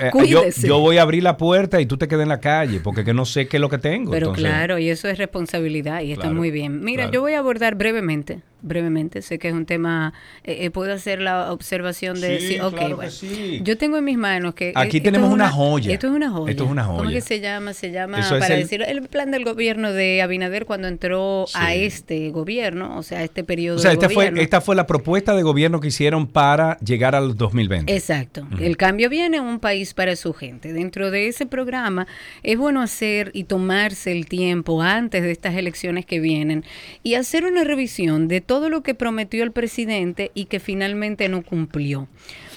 Eh, 0.00 0.10
eh, 0.12 0.52
yo, 0.62 0.80
voy 0.80 0.98
a 0.98 1.02
abrir 1.02 1.22
la 1.22 1.36
puerta 1.36 1.80
y 1.80 1.86
tú 1.86 1.96
te 1.96 2.08
quedas 2.08 2.24
en 2.24 2.28
la 2.28 2.40
calle 2.40 2.80
porque 2.80 3.04
que 3.04 3.14
no 3.14 3.24
sé 3.24 3.46
qué 3.46 3.56
es 3.56 3.60
lo 3.60 3.68
que 3.68 3.78
tengo. 3.78 4.10
Pero 4.10 4.26
Entonces, 4.28 4.44
claro, 4.44 4.78
y 4.78 4.90
eso 4.90 5.08
es 5.08 5.16
responsabilidad 5.16 6.02
y 6.02 6.12
está 6.12 6.22
Claro, 6.22 6.36
muy 6.36 6.50
bien. 6.50 6.84
Mira, 6.84 7.04
claro. 7.04 7.12
yo 7.12 7.20
voy 7.22 7.32
a 7.34 7.38
abordar 7.38 7.74
brevemente 7.76 8.42
brevemente. 8.64 9.22
Sé 9.22 9.38
que 9.38 9.48
es 9.48 9.54
un 9.54 9.66
tema. 9.66 10.12
eh, 10.42 10.58
eh, 10.62 10.70
¿Puedo 10.70 10.92
hacer 10.92 11.20
la 11.20 11.52
observación 11.52 12.20
de.? 12.20 12.40
Sí, 12.40 12.58
ok, 12.60 12.72
claro 12.74 12.88
que 12.88 12.94
bueno. 12.94 13.10
sí. 13.10 13.60
Yo 13.62 13.78
tengo 13.78 13.98
en 13.98 14.04
mis 14.04 14.16
manos 14.18 14.54
que. 14.54 14.72
Aquí 14.74 14.96
eh, 14.96 15.00
tenemos 15.00 15.32
una 15.32 15.48
joya. 15.50 15.92
Esto 15.92 16.08
es 16.08 16.12
una 16.12 16.30
joya. 16.30 16.50
Esto 16.50 16.64
es 16.64 16.70
una 16.70 16.86
¿Cómo 16.86 16.98
joya. 16.98 17.10
que 17.12 17.20
se 17.20 17.40
llama? 17.40 17.72
Se 17.74 17.90
llama, 17.90 18.18
Eso 18.20 18.38
para 18.38 18.54
el- 18.54 18.62
decirlo, 18.62 18.86
el 18.86 19.02
plan 19.08 19.30
del 19.30 19.44
gobierno 19.44 19.92
de 19.92 20.22
Abinader 20.22 20.64
cuando 20.66 20.88
entró 20.88 21.44
a 21.54 21.72
Sí. 21.72 21.84
este 21.84 22.30
gobierno, 22.30 22.96
o 22.98 23.02
sea, 23.02 23.18
a 23.20 23.24
este 23.24 23.44
periodo 23.44 23.76
O 23.76 23.80
sea, 23.80 23.90
de 23.90 23.94
esta 23.94 24.06
fue, 24.08 24.14
gobierno. 24.16 24.40
esta 24.40 24.60
fue 24.60 24.74
la 24.76 24.86
propuesta 24.86 25.34
de 25.36 25.42
gobierno 25.42 25.80
que 25.80 25.88
hicieron 25.88 26.26
para 26.26 26.78
llegar 26.80 27.14
al 27.14 27.36
2020. 27.36 27.94
Exacto. 27.94 28.46
El 28.60 28.76
cambio 28.76 29.08
viene 29.10 29.38
a 29.38 29.42
un 29.42 29.60
país 29.60 29.94
para 29.94 30.16
su 30.16 30.32
gente. 30.32 30.72
Dentro 30.72 31.10
de 31.10 31.28
ese 31.28 31.46
programa 31.46 32.06
es 32.42 32.56
bueno 32.58 32.80
hacer 32.82 33.30
y 33.34 33.44
tomarse 33.44 34.12
el 34.12 34.26
tiempo 34.26 34.80
antes 34.82 35.22
de 35.22 35.30
estas 35.30 35.54
elecciones 35.56 36.06
que 36.06 36.20
vienen 36.20 36.64
y 37.02 37.14
hacer 37.14 37.44
una 37.44 37.64
revisión 37.64 38.28
de 38.28 38.40
todo 38.40 38.53
lo 38.68 38.82
que 38.82 38.94
prometió 38.94 39.42
el 39.44 39.52
presidente 39.52 40.30
y 40.34 40.46
que 40.46 40.60
finalmente 40.60 41.28
no 41.28 41.42
cumplió. 41.42 42.08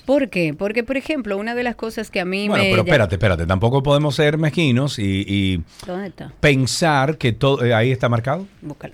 ¿Por 0.05 0.29
qué? 0.29 0.53
Porque, 0.53 0.83
por 0.83 0.95
ejemplo, 0.95 1.37
una 1.37 1.53
de 1.53 1.63
las 1.63 1.75
cosas 1.75 2.09
que 2.09 2.19
a 2.21 2.25
mí 2.25 2.47
Bueno, 2.47 2.63
me... 2.63 2.69
pero 2.69 2.83
espérate, 2.83 3.15
espérate. 3.15 3.45
Tampoco 3.45 3.83
podemos 3.83 4.15
ser 4.15 4.37
mezquinos 4.37 4.99
y, 4.99 5.25
y 5.27 5.63
¿Dónde 5.85 6.07
está? 6.07 6.31
pensar 6.39 7.17
que 7.17 7.33
todo... 7.33 7.65
eh, 7.65 7.73
ahí 7.73 7.91
está 7.91 8.07
marcado. 8.07 8.47
Búscalo. 8.61 8.93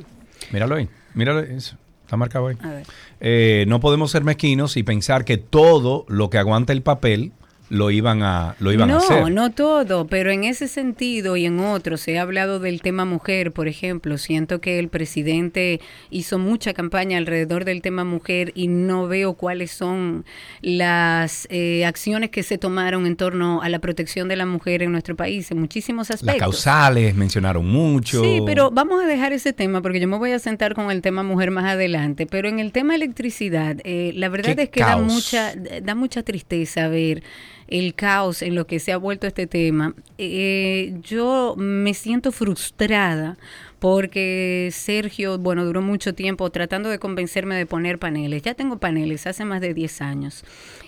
Míralo 0.51 0.75
ahí. 0.75 0.89
Míralo. 1.13 1.39
eso. 1.41 1.77
Está 2.03 2.17
marcado 2.17 2.47
ahí. 2.47 2.57
A 2.61 2.69
ver. 2.69 2.85
Eh, 3.21 3.65
no 3.67 3.79
podemos 3.79 4.09
ser 4.11 4.23
mezquinos 4.23 4.75
y 4.75 4.83
pensar 4.83 5.23
que 5.23 5.37
todo 5.37 6.05
lo 6.07 6.29
que 6.31 6.37
aguanta 6.39 6.73
el 6.73 6.81
papel 6.81 7.31
lo 7.73 7.89
iban 7.89 8.21
a, 8.21 8.55
lo 8.59 8.71
iban 8.71 8.87
no, 8.87 8.95
a 8.95 8.97
hacer. 8.99 9.31
no 9.31 9.49
todo, 9.49 10.05
pero 10.05 10.29
en 10.29 10.43
ese 10.43 10.67
sentido 10.67 11.35
y 11.37 11.47
en 11.47 11.59
otros 11.59 12.01
se 12.01 12.19
ha 12.19 12.21
hablado 12.21 12.59
del 12.59 12.81
tema 12.83 13.03
mujer, 13.03 13.51
por 13.51 13.67
ejemplo. 13.67 14.19
Siento 14.19 14.61
que 14.61 14.77
el 14.77 14.89
presidente 14.89 15.81
hizo 16.11 16.37
mucha 16.37 16.75
campaña 16.75 17.17
alrededor 17.17 17.65
del 17.65 17.81
tema 17.81 18.03
mujer 18.03 18.51
y 18.53 18.67
no 18.67 19.07
veo 19.07 19.33
cuáles 19.33 19.71
son 19.71 20.23
las 20.61 21.47
eh, 21.49 21.83
acciones 21.83 22.29
que 22.29 22.43
se 22.43 22.59
tomaron 22.59 23.07
en 23.07 23.15
torno 23.15 23.63
a 23.63 23.69
la 23.69 23.79
protección 23.79 24.27
de 24.27 24.35
la 24.35 24.45
mujer 24.45 24.83
en 24.83 24.91
nuestro 24.91 25.15
país 25.15 25.49
en 25.49 25.59
muchísimos 25.59 26.09
Las 26.09 26.19
aspectos. 26.19 26.41
causales 26.41 27.15
mencionaron 27.15 27.67
mucho. 27.67 28.23
Sí, 28.23 28.39
pero 28.45 28.69
vamos 28.69 29.03
a 29.03 29.07
dejar 29.07 29.33
ese 29.33 29.51
tema 29.51 29.81
porque 29.81 29.99
yo 29.99 30.07
me 30.07 30.17
voy 30.17 30.31
a 30.31 30.37
sentar 30.37 30.75
con 30.75 30.91
el 30.91 31.01
tema 31.01 31.23
mujer 31.23 31.49
más 31.49 31.65
adelante. 31.65 32.27
Pero 32.27 32.49
en 32.49 32.59
el 32.59 32.71
tema 32.71 32.93
electricidad, 32.93 33.77
eh, 33.83 34.11
la 34.13 34.29
verdad 34.29 34.59
es 34.59 34.69
que 34.69 34.81
da 34.81 34.97
mucha, 34.97 35.55
da 35.81 35.95
mucha 35.95 36.21
tristeza 36.21 36.87
ver 36.87 37.23
el 37.67 37.95
caos 37.95 38.41
en 38.41 38.55
lo 38.55 38.67
que 38.67 38.79
se 38.79 38.91
ha 38.91 38.97
vuelto 38.97 39.27
este 39.27 39.47
tema. 39.47 39.93
Eh, 40.17 40.95
yo 41.01 41.55
me 41.57 41.93
siento 41.93 42.31
frustrada 42.31 43.37
porque 43.79 44.69
Sergio, 44.71 45.37
bueno, 45.37 45.65
duró 45.65 45.81
mucho 45.81 46.13
tiempo 46.13 46.49
tratando 46.49 46.89
de 46.89 46.99
convencerme 46.99 47.55
de 47.55 47.65
poner 47.65 47.99
paneles. 47.99 48.41
Ya 48.41 48.53
tengo 48.53 48.77
paneles 48.77 49.27
hace 49.27 49.43
más 49.43 49.59
de 49.59 49.73
10 49.73 50.01
años. 50.01 50.45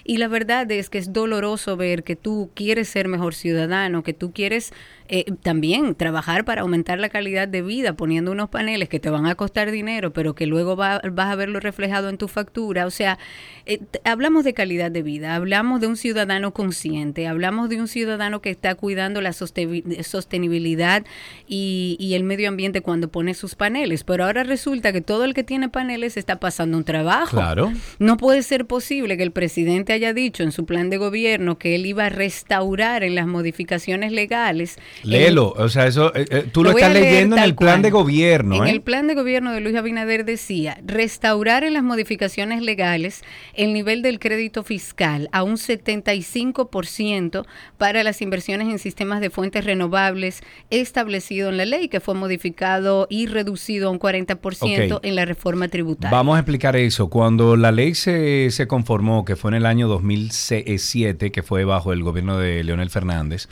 Y 0.08 0.18
la 0.18 0.28
verdad 0.28 0.72
es 0.72 0.90
que 0.92 1.00
es 1.00 1.12
doloroso 1.12 1.76
ver 1.78 2.04
que 2.04 2.16
tú 2.16 2.52
quieres 2.54 2.88
ser 2.90 3.08
mejor 3.08 3.34
ciudadano, 3.34 4.04
que 4.04 4.14
tú 4.14 4.32
quieres 4.32 4.72
eh, 5.08 5.26
también 5.42 5.96
trabajar 5.96 6.46
para 6.46 6.62
aumentar 6.62 7.00
la 7.00 7.10
calidad 7.10 7.48
de 7.48 7.62
vida 7.64 7.94
poniendo 7.94 8.32
unos 8.32 8.50
paneles 8.50 8.88
que 8.88 9.00
te 9.00 9.10
van 9.10 9.26
a 9.26 9.34
costar 9.36 9.72
dinero, 9.72 10.14
pero 10.14 10.36
que 10.36 10.46
luego 10.46 10.76
va- 10.76 11.02
vas 11.12 11.32
a 11.32 11.36
verlo 11.36 11.60
reflejado 11.60 12.10
en 12.10 12.18
tu 12.20 12.28
factura. 12.28 12.86
O 12.86 12.92
sea, 12.92 13.18
eh, 13.66 13.80
hablamos 14.04 14.44
de 14.44 14.54
calidad 14.54 14.92
de 14.92 15.02
vida, 15.02 15.34
hablamos 15.36 15.82
de 15.82 15.88
un 15.88 15.98
ciudadano 15.98 16.54
consciente, 16.54 17.28
hablamos 17.28 17.70
de 17.70 17.80
un 17.82 17.88
ciudadano 17.88 18.42
que 18.42 18.52
está 18.52 18.76
cuidando 18.76 19.22
la 19.22 19.34
sostenibilidad 19.34 21.04
y, 21.48 21.98
y 22.00 22.14
el 22.14 22.24
medio 22.24 22.50
ambiente 22.50 22.82
cuando 22.82 23.10
pone 23.10 23.34
sus 23.34 23.56
paneles. 23.56 24.04
Pero 24.04 24.26
ahora 24.26 24.44
resulta 24.44 24.94
que 24.94 25.02
todo 25.02 25.24
el 25.26 25.34
que 25.34 25.44
tiene 25.44 25.70
paneles 25.70 26.16
está 26.18 26.40
pasando 26.40 26.78
un 26.78 26.84
trabajo. 26.84 27.32
Claro. 27.38 27.72
No 28.00 28.18
puede 28.18 28.44
ser 28.44 28.66
posible 28.66 29.18
que 29.18 29.24
el 29.24 29.32
presidente 29.32 29.94
haya 29.96 30.14
dicho 30.14 30.44
en 30.44 30.52
su 30.52 30.66
plan 30.66 30.90
de 30.90 30.98
gobierno 30.98 31.58
que 31.58 31.76
él 31.76 31.86
iba 31.86 32.06
a 32.06 32.10
restaurar 32.10 33.04
en 33.04 33.16
las 33.16 33.28
modificaciones 33.28 34.12
legales. 34.12 34.78
Léelo. 35.04 35.54
O 35.58 35.70
sea, 35.70 35.88
eso 35.88 36.14
eh, 36.16 36.26
eh, 36.30 36.46
tú 36.52 36.64
lo, 36.64 36.72
estás 36.72 36.94
leyendo 36.94 37.38
en 37.38 37.44
el 37.44 37.56
plan 37.56 37.76
cual. 37.76 37.82
de 37.82 37.90
gobierno. 37.92 38.56
En 38.56 38.68
¿eh? 38.68 38.72
el 38.72 38.82
plan 38.82 39.08
de 39.08 39.16
gobierno 39.16 39.52
de 39.52 39.62
Luis 39.62 39.76
Abinader 39.76 40.26
decía 40.26 40.78
restaurar 40.86 41.64
en 41.64 41.74
las 41.74 41.84
modificaciones 41.84 42.62
legales 42.62 43.24
el 43.54 43.74
nivel 43.74 44.02
del 44.02 44.20
crédito 44.20 44.64
fiscal 44.64 45.30
a 45.32 45.44
un 45.44 45.56
75% 45.56 47.46
para 47.78 48.04
las 48.04 48.22
inversiones 48.22 48.68
en 48.68 48.80
sistemas 48.80 49.22
de 49.22 49.30
fuentes 49.30 49.66
renovables 49.66 50.42
establecido 50.70 51.50
en 51.50 51.58
la 51.58 51.66
ley 51.66 51.88
que 51.88 52.00
fue 52.00 52.16
modificado 52.16 53.08
y 53.10 53.28
reducido 53.28 53.90
a 53.90 53.92
un 53.92 54.00
40% 54.00 54.96
Ok. 54.96 55.06
en 55.06 55.16
la 55.16 55.26
reforma 55.26 55.68
tributaria. 55.68 56.16
Vamos 56.16 56.36
a 56.36 56.40
explicar 56.40 56.76
eso. 56.76 57.10
Cuando 57.10 57.56
la 57.56 57.72
ley 57.72 57.96
se, 57.96 58.50
se 58.52 58.68
conformó, 58.68 59.26
que 59.26 59.36
fue 59.36 59.52
en 59.52 59.56
el 59.56 59.66
año 59.66 59.85
2007, 59.88 61.32
que 61.32 61.44
fue 61.44 61.66
bajo 61.66 61.94
el 61.94 62.04
gobierno 62.04 62.38
de 62.38 62.64
Leonel 62.64 62.90
Fernández, 62.90 63.48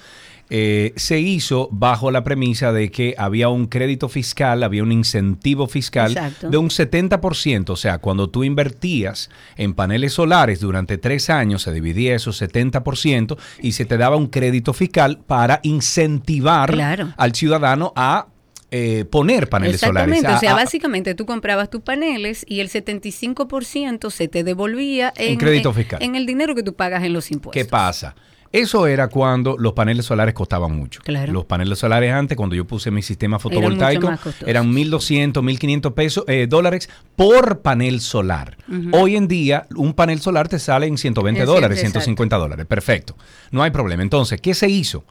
eh, 0.49 0.91
se 0.97 1.19
hizo 1.19 1.69
bajo 1.71 2.11
la 2.11 2.23
premisa 2.23 2.73
de 2.73 2.91
que 2.91 3.15
había 3.17 3.47
un 3.49 3.65
crédito 3.65 4.09
fiscal, 4.09 4.61
había 4.63 4.83
un 4.83 4.91
incentivo 4.91 5.67
fiscal 5.67 6.11
Exacto. 6.11 6.49
de 6.49 6.57
un 6.57 6.69
70%. 6.69 7.69
O 7.71 7.75
sea, 7.75 7.97
cuando 7.99 8.29
tú 8.29 8.43
invertías 8.43 9.29
en 9.55 9.73
paneles 9.73 10.13
solares 10.13 10.59
durante 10.59 10.97
tres 10.97 11.29
años, 11.29 11.63
se 11.63 11.71
dividía 11.71 12.13
esos 12.13 12.39
70% 12.41 13.37
y 13.61 13.71
se 13.71 13.85
te 13.85 13.97
daba 13.97 14.17
un 14.17 14.27
crédito 14.27 14.73
fiscal 14.73 15.19
para 15.25 15.59
incentivar 15.63 16.71
Claro. 16.71 17.13
al 17.17 17.33
ciudadano 17.33 17.93
a 17.95 18.27
eh, 18.75 19.05
poner 19.05 19.49
paneles 19.49 19.79
solares. 19.81 20.07
Exactamente, 20.15 20.35
o 20.35 20.39
sea, 20.39 20.51
a- 20.53 20.63
básicamente 20.63 21.13
tú 21.13 21.27
comprabas 21.27 21.69
tus 21.69 21.81
paneles 21.81 22.43
y 22.49 22.59
el 22.59 22.69
75% 22.69 24.09
se 24.09 24.27
te 24.27 24.43
devolvía 24.43 25.13
en, 25.15 25.33
En 25.33 25.37
crédito 25.37 25.71
fiscal. 25.73 26.01
en 26.01 26.15
el 26.15 26.25
dinero 26.25 26.55
que 26.55 26.63
tú 26.63 26.73
pagas 26.73 27.03
en 27.03 27.13
los 27.13 27.31
impuestos. 27.31 27.61
¿Qué 27.63 27.69
pasa? 27.69 28.15
Eso 28.51 28.85
era 28.85 29.07
cuando 29.07 29.55
los 29.57 29.73
paneles 29.73 30.05
solares 30.05 30.35
costaban 30.35 30.75
mucho. 30.75 31.01
Claro. 31.03 31.33
Los 31.33 31.45
paneles 31.45 31.79
solares 31.79 32.11
antes, 32.13 32.37
cuando 32.37 32.55
yo 32.55 32.65
puse 32.65 32.91
mi 32.91 33.01
sistema 33.01 33.39
fotovoltaico, 33.39 34.07
costosos. 34.11 34.47
eran 34.47 34.71
1.200, 34.71 35.41
1.500 35.43 35.93
pesos, 35.95 36.23
eh, 36.27 36.45
dólares 36.47 36.87
por 37.15 37.61
panel 37.61 37.99
solar. 37.99 38.57
Hoy 38.91 39.15
en 39.15 39.27
día, 39.27 39.65
un 39.75 39.93
panel 39.93 40.19
solar 40.21 40.49
te 40.49 40.59
sale 40.59 40.85
en 40.85 40.97
120 40.99 41.41
En 41.41 41.45
dólares, 41.47 41.79
cien- 41.79 41.91
150 41.91 42.37
dólares. 42.37 42.67
Perfecto. 42.67 43.15
No 43.49 43.63
hay 43.63 43.71
problema. 43.71 44.03
Entonces, 44.03 44.39
¿qué 44.39 44.53
se 44.53 44.69
hizo? 44.69 45.03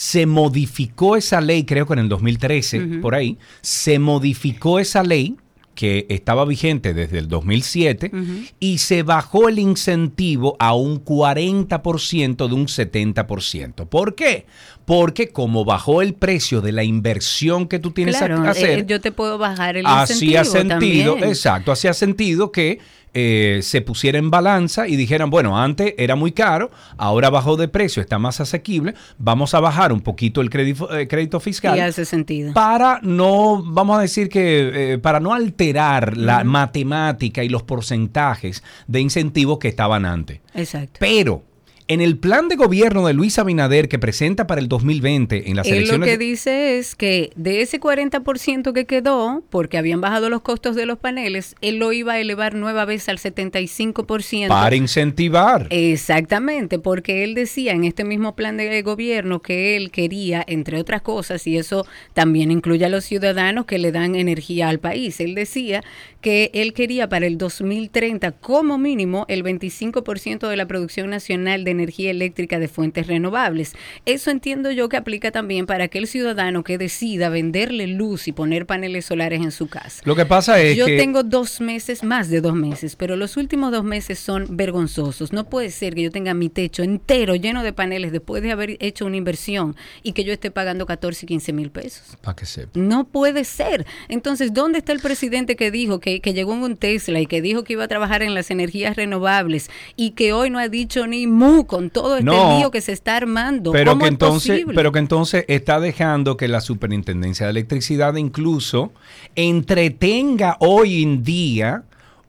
Se 0.00 0.26
modificó 0.26 1.16
esa 1.16 1.40
ley, 1.40 1.64
creo 1.64 1.84
que 1.84 1.94
en 1.94 1.98
el 1.98 2.08
2013, 2.08 2.80
por 3.02 3.16
ahí, 3.16 3.36
se 3.62 3.98
modificó 3.98 4.78
esa 4.78 5.02
ley 5.02 5.34
que 5.74 6.06
estaba 6.08 6.44
vigente 6.44 6.94
desde 6.94 7.18
el 7.18 7.26
2007 7.26 8.12
y 8.60 8.78
se 8.78 9.02
bajó 9.02 9.48
el 9.48 9.58
incentivo 9.58 10.56
a 10.60 10.72
un 10.74 11.04
40% 11.04 12.48
de 12.48 12.54
un 12.54 12.66
70%. 12.66 13.88
¿Por 13.88 14.14
qué? 14.14 14.46
Porque 14.84 15.28
como 15.30 15.64
bajó 15.64 16.00
el 16.02 16.14
precio 16.14 16.60
de 16.60 16.70
la 16.72 16.84
inversión 16.84 17.66
que 17.66 17.78
tú 17.80 17.90
tienes 17.90 18.16
Claro, 18.18 18.40
que 18.42 18.48
hacer, 18.48 18.78
eh, 18.78 18.84
yo 18.86 19.00
te 19.00 19.10
puedo 19.12 19.36
bajar 19.36 19.76
el 19.76 19.84
hacía 19.86 20.40
incentivo 20.42 20.44
sentido, 20.44 21.12
también. 21.14 21.28
exacto, 21.30 21.72
hacía 21.72 21.92
sentido 21.92 22.52
que 22.52 22.78
eh, 23.14 23.60
se 23.62 23.80
pusiera 23.80 24.18
en 24.18 24.30
balanza 24.30 24.86
y 24.88 24.96
dijeran, 24.96 25.30
bueno, 25.30 25.58
antes 25.58 25.94
era 25.98 26.14
muy 26.14 26.32
caro, 26.32 26.70
ahora 26.96 27.30
bajó 27.30 27.56
de 27.56 27.68
precio, 27.68 28.00
está 28.02 28.18
más 28.18 28.40
asequible, 28.40 28.94
vamos 29.18 29.54
a 29.54 29.60
bajar 29.60 29.92
un 29.92 30.00
poquito 30.00 30.40
el 30.40 30.50
crédito, 30.50 30.94
eh, 30.96 31.08
crédito 31.08 31.40
fiscal 31.40 31.76
Y 31.76 31.80
hace 31.80 32.04
sentido. 32.04 32.52
para 32.52 33.00
no, 33.02 33.62
vamos 33.64 33.98
a 33.98 34.02
decir 34.02 34.28
que, 34.28 34.92
eh, 34.92 34.98
para 34.98 35.20
no 35.20 35.32
alterar 35.32 36.16
la 36.16 36.44
matemática 36.44 37.42
y 37.42 37.48
los 37.48 37.62
porcentajes 37.62 38.62
de 38.86 39.00
incentivos 39.00 39.58
que 39.58 39.68
estaban 39.68 40.04
antes. 40.04 40.40
Exacto. 40.54 40.98
Pero 41.00 41.42
en 41.88 42.00
el 42.02 42.18
plan 42.18 42.48
de 42.48 42.56
gobierno 42.56 43.06
de 43.06 43.14
Luis 43.14 43.38
Abinader 43.38 43.88
que 43.88 43.98
presenta 43.98 44.46
para 44.46 44.60
el 44.60 44.68
2020 44.68 45.48
en 45.50 45.56
las 45.56 45.66
Él 45.66 45.72
lo 45.72 45.76
elecciones... 45.78 46.06
que 46.08 46.18
de- 46.18 46.24
dice 46.24 46.78
es 46.78 46.94
que 46.94 47.30
de 47.34 47.62
ese 47.62 47.80
40% 47.80 48.72
que 48.72 48.84
quedó, 48.84 49.42
porque 49.50 49.78
habían 49.78 50.00
bajado 50.00 50.28
los 50.28 50.42
costos 50.42 50.76
de 50.76 50.84
los 50.86 50.98
paneles, 50.98 51.54
él 51.62 51.78
lo 51.78 51.92
iba 51.92 52.12
a 52.12 52.20
elevar 52.20 52.54
nueva 52.54 52.84
vez 52.84 53.08
al 53.08 53.18
75%. 53.18 54.48
para 54.48 54.76
incentivar. 54.76 55.66
Exactamente, 55.70 56.78
porque 56.78 57.24
él 57.24 57.34
decía 57.34 57.72
en 57.72 57.84
este 57.84 58.04
mismo 58.04 58.36
plan 58.36 58.56
de 58.56 58.82
gobierno 58.82 59.40
que 59.40 59.76
él 59.76 59.90
quería, 59.90 60.44
entre 60.46 60.78
otras 60.78 61.02
cosas, 61.02 61.46
y 61.46 61.56
eso 61.56 61.86
también 62.14 62.50
incluye 62.50 62.84
a 62.84 62.88
los 62.88 63.04
ciudadanos 63.04 63.64
que 63.64 63.78
le 63.78 63.92
dan 63.92 64.14
energía 64.14 64.68
al 64.68 64.78
país, 64.78 65.20
él 65.20 65.34
decía 65.34 65.82
que 66.20 66.50
él 66.52 66.72
quería 66.72 67.08
para 67.08 67.26
el 67.26 67.38
2030 67.38 68.32
como 68.32 68.76
mínimo 68.76 69.24
el 69.28 69.42
25% 69.44 70.48
de 70.48 70.56
la 70.56 70.66
producción 70.66 71.10
nacional 71.10 71.64
de 71.64 71.77
energía 71.78 72.10
eléctrica 72.10 72.58
de 72.58 72.68
fuentes 72.68 73.06
renovables. 73.06 73.74
Eso 74.06 74.30
entiendo 74.30 74.70
yo 74.70 74.88
que 74.88 74.96
aplica 74.96 75.30
también 75.30 75.66
para 75.66 75.84
aquel 75.84 76.06
ciudadano 76.06 76.64
que 76.64 76.78
decida 76.78 77.28
venderle 77.28 77.86
luz 77.86 78.28
y 78.28 78.32
poner 78.32 78.66
paneles 78.66 79.06
solares 79.06 79.40
en 79.40 79.50
su 79.50 79.68
casa. 79.68 80.02
Lo 80.04 80.16
que 80.16 80.26
pasa 80.26 80.60
es 80.60 80.76
Yo 80.76 80.86
que... 80.86 80.96
tengo 80.96 81.22
dos 81.22 81.60
meses, 81.60 82.02
más 82.02 82.28
de 82.30 82.40
dos 82.40 82.54
meses, 82.54 82.96
pero 82.96 83.16
los 83.16 83.36
últimos 83.36 83.72
dos 83.72 83.84
meses 83.84 84.18
son 84.18 84.56
vergonzosos. 84.56 85.32
No 85.32 85.48
puede 85.48 85.70
ser 85.70 85.94
que 85.94 86.02
yo 86.02 86.10
tenga 86.10 86.34
mi 86.34 86.48
techo 86.48 86.82
entero 86.82 87.34
lleno 87.34 87.62
de 87.62 87.72
paneles 87.72 88.12
después 88.12 88.42
de 88.42 88.52
haber 88.52 88.76
hecho 88.80 89.06
una 89.06 89.16
inversión 89.16 89.76
y 90.02 90.12
que 90.12 90.24
yo 90.24 90.32
esté 90.32 90.50
pagando 90.50 90.86
14 90.86 91.24
y 91.24 91.28
15 91.28 91.52
mil 91.52 91.70
pesos. 91.70 92.16
Para 92.22 92.36
que 92.36 92.46
sepa. 92.46 92.70
No 92.74 93.04
puede 93.04 93.44
ser. 93.44 93.86
Entonces, 94.08 94.52
¿dónde 94.52 94.78
está 94.78 94.92
el 94.92 95.00
presidente 95.00 95.56
que 95.56 95.70
dijo 95.70 96.00
que, 96.00 96.20
que 96.20 96.34
llegó 96.34 96.54
en 96.54 96.62
un 96.62 96.76
Tesla 96.76 97.20
y 97.20 97.26
que 97.26 97.42
dijo 97.42 97.64
que 97.64 97.74
iba 97.74 97.84
a 97.84 97.88
trabajar 97.88 98.22
en 98.22 98.34
las 98.34 98.50
energías 98.50 98.96
renovables 98.96 99.70
y 99.96 100.12
que 100.12 100.32
hoy 100.32 100.50
no 100.50 100.58
ha 100.58 100.68
dicho 100.68 101.06
ni 101.06 101.26
mu 101.26 101.66
con 101.68 101.90
todo 101.90 102.14
este 102.16 102.24
No, 102.24 102.58
lío 102.58 102.72
que 102.72 102.80
se 102.80 102.90
está 102.90 103.16
armando? 103.16 103.70
Pero 103.70 103.92
¿Cómo 103.92 104.00
que 104.00 104.06
es 104.06 104.12
entonces, 104.12 104.50
posible? 104.50 104.74
pero 104.74 104.90
que 104.90 104.98
entonces 104.98 105.44
está 105.46 105.78
dejando 105.78 106.36
que 106.36 106.48
la 106.48 106.60
Superintendencia 106.60 107.46
de 107.46 107.50
Electricidad 107.50 108.16
incluso 108.16 108.90
entretenga 109.36 110.56
hoy 110.60 111.02
en 111.02 111.22
día 111.22 111.84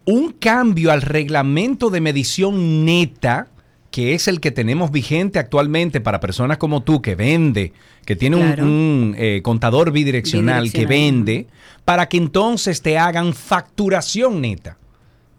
un 0.05 0.31
cambio 0.34 0.91
al 0.91 1.01
reglamento 1.01 1.89
de 1.89 2.01
medición 2.01 2.86
neta 2.86 3.48
que 3.91 4.13
es 4.13 4.27
el 4.27 4.39
que 4.39 4.51
tenemos 4.51 4.91
vigente 4.91 5.39
actualmente 5.39 6.00
para 6.00 6.19
personas 6.19 6.58
como 6.58 6.84
tú 6.84 7.01
que 7.01 7.15
vende, 7.15 7.74
que 8.05 8.15
tiene 8.15 8.36
un- 8.36 8.43
Claro. 8.43 8.63
un, 8.65 9.15
eh, 9.17 9.41
contador 9.43 9.91
bidireccional, 9.91 10.72
que 10.72 10.86
vende, 10.86 11.48
para 11.86 12.08
que 12.08 12.17
entonces 12.17 12.81
te 12.84 12.98
hagan 13.00 13.34
facturación 13.34 14.41
neta 14.41 14.77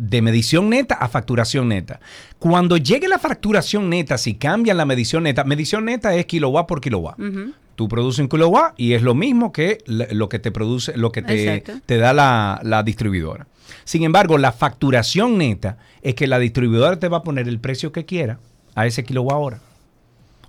de 0.00 0.22
medición 0.22 0.70
neta 0.70 0.94
a 0.94 1.08
facturación 1.08 1.68
neta. 1.68 2.00
Cuando 2.38 2.78
llegue 2.78 3.06
la 3.06 3.18
facturación 3.18 3.90
neta, 3.90 4.16
si 4.16 4.34
cambian 4.34 4.78
la 4.78 4.86
medición 4.86 5.24
neta, 5.24 5.44
medición 5.44 5.84
neta 5.84 6.14
es 6.14 6.24
kilowatt 6.24 6.66
por 6.66 6.80
kilowatt. 6.80 7.20
Ujú. 7.20 7.52
Tú 7.76 7.86
produces 7.86 8.20
un 8.20 8.28
kilowatt 8.28 8.72
y 8.78 8.94
es 8.94 9.02
lo 9.02 9.14
mismo 9.14 9.52
que 9.52 9.78
lo 9.86 10.30
que 10.30 10.38
te 10.38 10.50
produce, 10.50 10.96
lo 10.96 11.12
que 11.12 11.20
te, 11.20 11.62
te 11.84 11.98
da 11.98 12.14
la, 12.14 12.60
la 12.62 12.82
distribuidora. 12.82 13.46
Sin 13.84 14.02
embargo, 14.02 14.38
la 14.38 14.52
facturación 14.52 15.36
neta 15.36 15.76
es 16.00 16.14
que 16.14 16.26
la 16.26 16.38
distribuidora 16.38 16.98
te 16.98 17.08
va 17.08 17.18
a 17.18 17.22
poner 17.22 17.46
el 17.46 17.60
precio 17.60 17.92
que 17.92 18.06
quiera 18.06 18.38
a 18.74 18.86
ese 18.86 19.04
kilowatt 19.04 19.36
hora. 19.38 19.60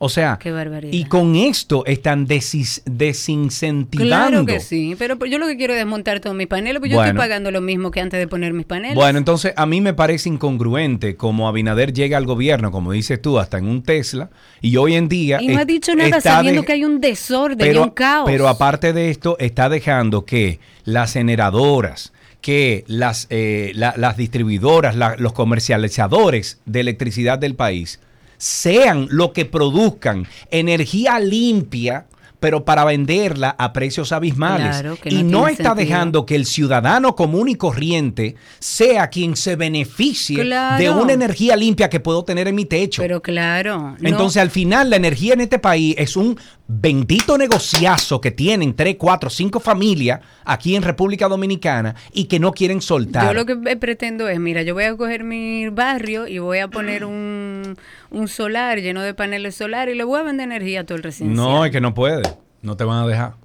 O 0.03 0.09
sea, 0.09 0.39
Qué 0.41 0.51
barbaridad. 0.51 0.91
y 0.91 1.05
con 1.05 1.35
esto 1.35 1.85
están 1.85 2.25
desis- 2.27 2.81
desincentivando. 2.85 4.07
Claro 4.07 4.45
que 4.47 4.59
sí, 4.59 4.95
pero 4.97 5.19
pues 5.19 5.29
yo 5.29 5.37
lo 5.37 5.45
que 5.45 5.57
quiero 5.57 5.73
es 5.73 5.79
desmontar 5.79 6.19
todos 6.19 6.35
mis 6.35 6.47
paneles, 6.47 6.79
pues 6.79 6.91
yo 6.91 6.99
estoy 7.03 7.15
pagando 7.15 7.51
lo 7.51 7.61
mismo 7.61 7.91
que 7.91 8.01
antes 8.01 8.19
de 8.19 8.27
poner 8.27 8.51
mis 8.53 8.65
paneles. 8.65 8.95
Bueno, 8.95 9.19
entonces 9.19 9.53
a 9.55 9.65
mí 9.67 9.79
me 9.79 9.93
parece 9.93 10.27
incongruente 10.29 11.15
como 11.15 11.47
Abinader 11.47 11.93
llega 11.93 12.17
al 12.17 12.25
gobierno, 12.25 12.71
como 12.71 12.91
dices 12.93 13.21
tú, 13.21 13.37
hasta 13.37 13.59
en 13.59 13.67
un 13.67 13.83
Tesla, 13.83 14.31
y 14.59 14.75
hoy 14.77 14.95
en 14.95 15.07
día... 15.07 15.39
y 15.39 15.49
no 15.49 15.59
ha 15.59 15.65
dicho 15.65 15.95
nada 15.95 16.19
sabiendo 16.19 16.61
de- 16.61 16.65
que 16.67 16.73
hay 16.73 16.83
un 16.83 16.99
desorden 16.99 17.59
y 17.59 17.69
pero, 17.69 17.83
un 17.83 17.89
caos. 17.91 18.25
pero 18.25 18.47
aparte 18.47 18.93
de 18.93 19.11
esto, 19.11 19.37
está 19.39 19.69
dejando 19.69 20.25
que 20.25 20.59
las 20.83 21.13
generadoras, 21.13 22.11
que 22.41 22.85
las, 22.87 23.27
eh, 23.29 23.71
la- 23.75 23.93
las 23.97 24.17
distribuidoras, 24.17 24.95
la- 24.95 25.15
los 25.17 25.33
comercializadores 25.33 26.59
de 26.65 26.79
electricidad 26.79 27.37
del 27.37 27.53
país 27.53 27.99
sean 28.41 29.07
lo 29.11 29.33
que 29.33 29.45
produzcan 29.45 30.25
energía 30.49 31.19
limpia 31.19 32.07
pero 32.39 32.65
para 32.65 32.83
venderla 32.85 33.51
a 33.59 33.71
precios 33.71 34.11
abismales. 34.11 34.79
Claro, 34.79 34.95
que 34.99 35.11
no 35.11 35.19
y 35.19 35.23
no 35.23 35.47
está 35.47 35.63
sentido. 35.75 35.75
dejando 35.75 36.25
que 36.25 36.33
el 36.35 36.47
ciudadano 36.47 37.15
común 37.15 37.49
y 37.49 37.53
corriente 37.53 38.33
sea 38.57 39.09
quien 39.11 39.35
se 39.35 39.55
beneficie 39.55 40.41
Claro. 40.43 40.83
de 40.83 40.89
una 40.89 41.13
energía 41.13 41.55
limpia 41.55 41.87
que 41.87 41.99
puedo 41.99 42.23
tener 42.25 42.47
en 42.47 42.55
mi 42.55 42.65
techo. 42.65 43.03
Pero 43.03 43.21
claro. 43.21 43.95
no- 43.99 44.09
Entonces, 44.09 44.41
al 44.41 44.49
final, 44.49 44.89
la 44.89 44.95
energía 44.95 45.35
en 45.35 45.41
este 45.41 45.59
país 45.59 45.93
es 45.99 46.17
un 46.17 46.35
bendito 46.73 47.37
negociazo 47.37 48.21
que 48.21 48.31
tienen 48.31 48.73
tres, 48.75 48.95
cuatro, 48.97 49.29
cinco 49.29 49.59
familias 49.59 50.21
aquí 50.45 50.75
en 50.75 50.83
República 50.83 51.27
Dominicana 51.27 51.95
y 52.13 52.25
que 52.25 52.39
no 52.39 52.53
quieren 52.53 52.81
soltar. 52.81 53.25
Yo 53.25 53.33
lo 53.33 53.45
que 53.45 53.57
eh, 53.69 53.75
pretendo 53.75 54.27
es, 54.27 54.39
mira, 54.39 54.61
yo 54.61 54.73
voy 54.73 54.85
a 54.85 54.95
coger 54.95 55.23
mi 55.23 55.67
barrio 55.69 56.27
y 56.27 56.39
voy 56.39 56.59
a 56.59 56.69
poner 56.69 57.03
un, 57.03 57.75
un 58.09 58.27
solar 58.27 58.79
lleno 58.79 59.01
de 59.01 59.13
paneles 59.13 59.55
solares 59.55 59.93
y 59.95 59.97
le 59.97 60.03
voy 60.03 60.19
a 60.19 60.23
vender 60.23 60.45
energía 60.45 60.81
a 60.81 60.83
todo 60.85 60.97
el 60.97 61.03
residencial. 61.03 61.45
no, 61.45 61.65
es 61.65 61.71
que 61.71 61.81
no 61.81 61.93
puede. 61.93 62.23
No 62.61 62.77
te 62.77 62.83
van 62.83 63.03
a 63.03 63.07
dejar. 63.07 63.40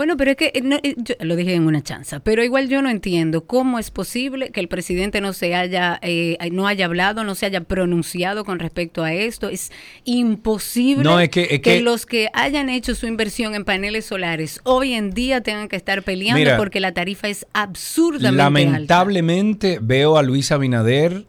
Bueno, 0.00 0.16
pero 0.16 0.30
es 0.30 0.38
que 0.38 0.50
eh, 0.54 0.62
no, 0.62 0.76
eh, 0.82 0.94
yo 0.96 1.14
lo 1.20 1.36
dije 1.36 1.52
en 1.52 1.66
una 1.66 1.82
chanza, 1.82 2.20
pero 2.20 2.42
igual 2.42 2.70
yo 2.70 2.80
no 2.80 2.88
entiendo 2.88 3.44
cómo 3.44 3.78
es 3.78 3.90
posible 3.90 4.48
que 4.48 4.60
el 4.60 4.66
presidente 4.66 5.20
no 5.20 5.34
se 5.34 5.54
haya, 5.54 5.98
eh, 6.00 6.38
no 6.52 6.66
haya 6.66 6.86
hablado, 6.86 7.22
no 7.22 7.34
se 7.34 7.44
haya 7.44 7.60
pronunciado 7.64 8.46
con 8.46 8.60
respecto 8.60 9.04
a 9.04 9.12
esto. 9.12 9.50
Es 9.50 9.70
imposible 10.06 11.04
No, 11.04 11.20
es 11.20 11.28
que- 11.28 11.48
es 11.50 11.60
que- 11.60 11.82
los 11.82 12.06
que 12.06 12.30
hayan 12.32 12.70
hecho 12.70 12.94
su 12.94 13.06
inversión 13.06 13.54
en 13.54 13.66
paneles 13.66 14.06
solares 14.06 14.60
hoy 14.64 14.94
en 14.94 15.10
día 15.10 15.42
tengan 15.42 15.68
que 15.68 15.76
estar 15.76 16.02
peleando 16.02 16.38
Mira, 16.38 16.56
porque 16.56 16.80
la 16.80 16.92
tarifa 16.92 17.28
es 17.28 17.44
absurdamente 17.52 18.62
alta. 18.62 18.72
Lamentablemente 18.72 19.80
veo 19.82 20.16
a 20.16 20.22
Luis 20.22 20.50
Abinader 20.50 21.26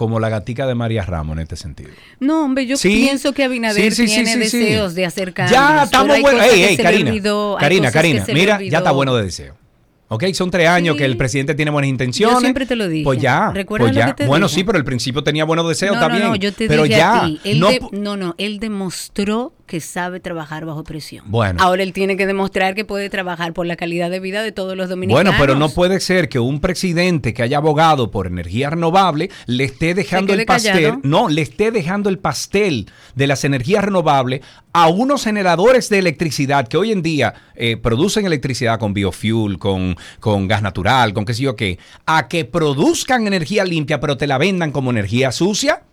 como 0.00 0.18
la 0.18 0.30
gatica 0.30 0.66
de 0.66 0.74
María 0.74 1.02
Ramos 1.02 1.36
en 1.36 1.42
este 1.42 1.56
sentido. 1.56 1.90
No, 2.20 2.42
hombre, 2.46 2.64
yo 2.64 2.78
Sí, 2.78 2.88
pienso 2.88 3.34
que 3.34 3.44
Abinader 3.44 3.92
sí, 3.92 4.06
sí, 4.06 4.08
sí, 4.08 4.14
tiene 4.24 4.34
deseos 4.38 4.94
de 4.94 5.04
hacer 5.04 5.34
cambios. 5.34 5.52
Ya 5.60 5.82
estamos 5.82 6.18
buenos. 6.22 6.42
Ey, 6.42 6.62
ey, 6.62 6.76
Karina. 6.78 7.10
olvidó, 7.10 7.58
Karina, 7.60 7.92
Karina. 7.92 8.24
Mira, 8.32 8.62
ya 8.62 8.78
está 8.78 8.92
bueno 8.92 9.14
de 9.14 9.24
deseo. 9.24 9.58
¿Ok? 10.08 10.24
Son 10.32 10.50
tres 10.50 10.68
años 10.68 10.96
que 10.96 11.04
el 11.04 11.18
presidente 11.18 11.54
tiene 11.54 11.70
buenas 11.70 11.90
intenciones. 11.90 12.34
Yo 12.34 12.40
siempre 12.40 12.64
te 12.64 12.76
lo 12.76 12.88
dije. 12.88 13.04
Pues 13.04 13.20
ya. 13.20 13.50
¿Recuerdas 13.52 13.92
pues 13.92 14.04
lo 14.06 14.10
que 14.10 14.14
te 14.22 14.26
bueno, 14.26 14.46
dije? 14.46 14.54
sí, 14.60 14.64
pero 14.64 14.78
al 14.78 14.84
principio 14.84 15.22
tenía 15.22 15.44
buenos 15.44 15.68
deseos 15.68 15.96
no, 15.96 16.00
también. 16.00 16.22
No, 16.24 16.30
no, 16.30 16.36
yo 16.36 16.50
te 16.54 16.66
pero 16.66 16.84
dije 16.84 16.96
ya. 16.96 17.20
a 17.20 17.26
ti. 17.26 17.40
Él 17.44 17.60
no, 17.60 17.68
de- 17.68 17.80
pu- 17.82 17.90
no, 17.92 18.16
no, 18.16 18.34
él 18.38 18.58
demostró 18.58 19.52
que 19.70 19.80
sabe 19.80 20.18
trabajar 20.18 20.64
bajo 20.64 20.82
presión. 20.82 21.24
Bueno. 21.28 21.62
Ahora 21.62 21.84
él 21.84 21.92
tiene 21.92 22.16
que 22.16 22.26
demostrar 22.26 22.74
que 22.74 22.84
puede 22.84 23.08
trabajar 23.08 23.52
por 23.52 23.66
la 23.66 23.76
calidad 23.76 24.10
de 24.10 24.18
vida 24.18 24.42
de 24.42 24.50
todos 24.50 24.76
los 24.76 24.88
dominicanos. 24.88 25.22
Bueno, 25.22 25.38
pero 25.38 25.56
no 25.56 25.68
puede 25.68 26.00
ser 26.00 26.28
que 26.28 26.40
un 26.40 26.60
presidente 26.60 27.32
que 27.32 27.44
haya 27.44 27.58
abogado 27.58 28.10
por 28.10 28.26
energía 28.26 28.70
renovable 28.70 29.30
le 29.46 29.62
esté 29.62 29.94
dejando 29.94 30.34
el 30.34 30.44
pastel, 30.44 30.72
callado. 30.72 31.00
no, 31.04 31.28
le 31.28 31.42
esté 31.42 31.70
dejando 31.70 32.10
el 32.10 32.18
pastel 32.18 32.90
de 33.14 33.28
las 33.28 33.44
energías 33.44 33.84
renovables 33.84 34.40
a 34.72 34.88
unos 34.88 35.22
generadores 35.22 35.88
de 35.88 36.00
electricidad 36.00 36.66
que 36.66 36.76
hoy 36.76 36.90
en 36.90 37.02
día 37.02 37.34
eh, 37.54 37.76
producen 37.76 38.26
electricidad 38.26 38.80
con 38.80 38.92
biofuel, 38.92 39.56
con, 39.60 39.96
con 40.18 40.48
gas 40.48 40.62
natural, 40.62 41.12
con 41.12 41.24
qué 41.24 41.34
sé 41.34 41.42
yo 41.42 41.54
qué, 41.54 41.78
a 42.06 42.26
que 42.26 42.44
produzcan 42.44 43.28
energía 43.28 43.64
limpia 43.64 44.00
pero 44.00 44.16
te 44.16 44.26
la 44.26 44.36
vendan 44.36 44.72
como 44.72 44.90
energía 44.90 45.30
sucia. 45.30 45.84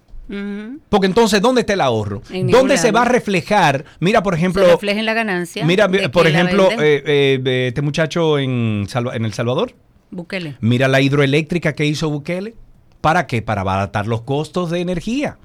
Porque 0.90 1.08
entonces, 1.08 1.42
¿dónde 1.42 1.62
está 1.62 1.74
el 1.74 1.82
ahorro? 1.82 2.22
En 2.30 2.48
¿Dónde 2.48 2.78
se 2.78 2.88
lado. 2.92 2.96
va 2.96 3.02
a 3.04 3.10
reflejar? 3.12 3.86
Mira, 4.00 4.22
por 4.24 4.34
ejemplo, 4.34 4.63
Se 4.66 4.72
refleja 4.72 5.00
en 5.00 5.06
la 5.06 5.13
ganancia. 5.13 5.66
mira, 5.66 5.88
por 6.12 6.28
ejemplo, 6.28 6.70
eh, 6.72 7.04
eh, 7.06 7.68
este 7.68 7.82
muchacho 7.82 8.38
en, 8.40 8.88
en 9.13 9.26
El 9.26 9.34
Salvador. 9.34 9.74
Bukele. 10.12 10.56
Mira 10.62 10.88
la 10.88 11.02
hidroeléctrica 11.02 11.74
que 11.74 11.86
hizo 11.86 12.10
Bukele. 12.10 12.56
¿Para 13.02 13.28
qué? 13.28 13.42
Para 13.42 13.62
abaratar 13.62 14.08
los 14.08 14.22
costos 14.22 14.70
de 14.72 14.80
energía. 14.82 15.38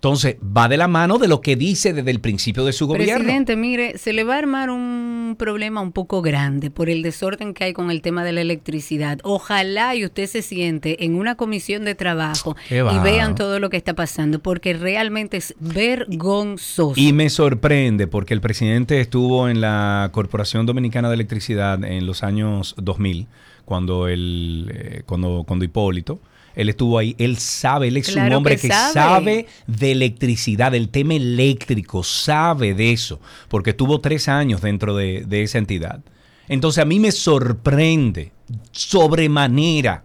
Entonces, 0.00 0.36
va 0.40 0.66
de 0.66 0.78
la 0.78 0.88
mano 0.88 1.18
de 1.18 1.28
lo 1.28 1.42
que 1.42 1.56
dice 1.56 1.92
desde 1.92 2.10
el 2.10 2.20
principio 2.20 2.64
de 2.64 2.72
su 2.72 2.86
gobierno. 2.86 3.16
Presidente, 3.16 3.54
mire, 3.54 3.98
se 3.98 4.14
le 4.14 4.24
va 4.24 4.36
a 4.36 4.38
armar 4.38 4.70
un 4.70 5.36
problema 5.38 5.82
un 5.82 5.92
poco 5.92 6.22
grande 6.22 6.70
por 6.70 6.88
el 6.88 7.02
desorden 7.02 7.52
que 7.52 7.64
hay 7.64 7.72
con 7.74 7.90
el 7.90 8.00
tema 8.00 8.24
de 8.24 8.32
la 8.32 8.40
electricidad. 8.40 9.18
Ojalá 9.24 9.94
y 9.94 10.06
usted 10.06 10.26
se 10.26 10.40
siente 10.40 11.04
en 11.04 11.16
una 11.16 11.34
comisión 11.34 11.84
de 11.84 11.94
trabajo 11.94 12.56
y 12.70 12.98
vean 13.00 13.34
todo 13.34 13.60
lo 13.60 13.68
que 13.68 13.76
está 13.76 13.92
pasando, 13.92 14.38
porque 14.38 14.72
realmente 14.72 15.36
es 15.36 15.54
vergonzoso. 15.60 16.94
Y 16.96 17.12
me 17.12 17.28
sorprende 17.28 18.06
porque 18.06 18.32
el 18.32 18.40
presidente 18.40 19.02
estuvo 19.02 19.50
en 19.50 19.60
la 19.60 20.08
Corporación 20.12 20.64
Dominicana 20.64 21.08
de 21.08 21.16
Electricidad 21.16 21.84
en 21.84 22.06
los 22.06 22.22
años 22.22 22.74
2000, 22.78 23.26
cuando, 23.66 24.08
el, 24.08 24.72
eh, 24.74 25.02
cuando, 25.04 25.44
cuando 25.46 25.66
Hipólito, 25.66 26.20
él 26.54 26.68
estuvo 26.68 26.98
ahí, 26.98 27.14
él 27.18 27.38
sabe, 27.38 27.88
él 27.88 27.96
es 27.96 28.14
un 28.14 28.32
hombre 28.32 28.56
que 28.56 28.62
que, 28.62 28.68
sabe. 28.68 28.92
sabe. 28.92 29.46
de 29.66 29.92
electricidad, 29.92 30.72
del 30.72 30.88
tema 30.88 31.14
eléctrico, 31.14 32.02
sabe 32.02 32.74
de 32.74 32.92
eso, 32.92 33.20
porque 33.48 33.70
estuvo 33.70 34.00
tres 34.00 34.28
años 34.28 34.60
dentro 34.60 34.96
de, 34.96 35.24
de 35.26 35.42
esa 35.42 35.58
entidad. 35.58 36.00
Entonces 36.48 36.82
a 36.82 36.84
mí 36.84 36.98
me 36.98 37.12
sorprende 37.12 38.32
sobremanera 38.72 40.04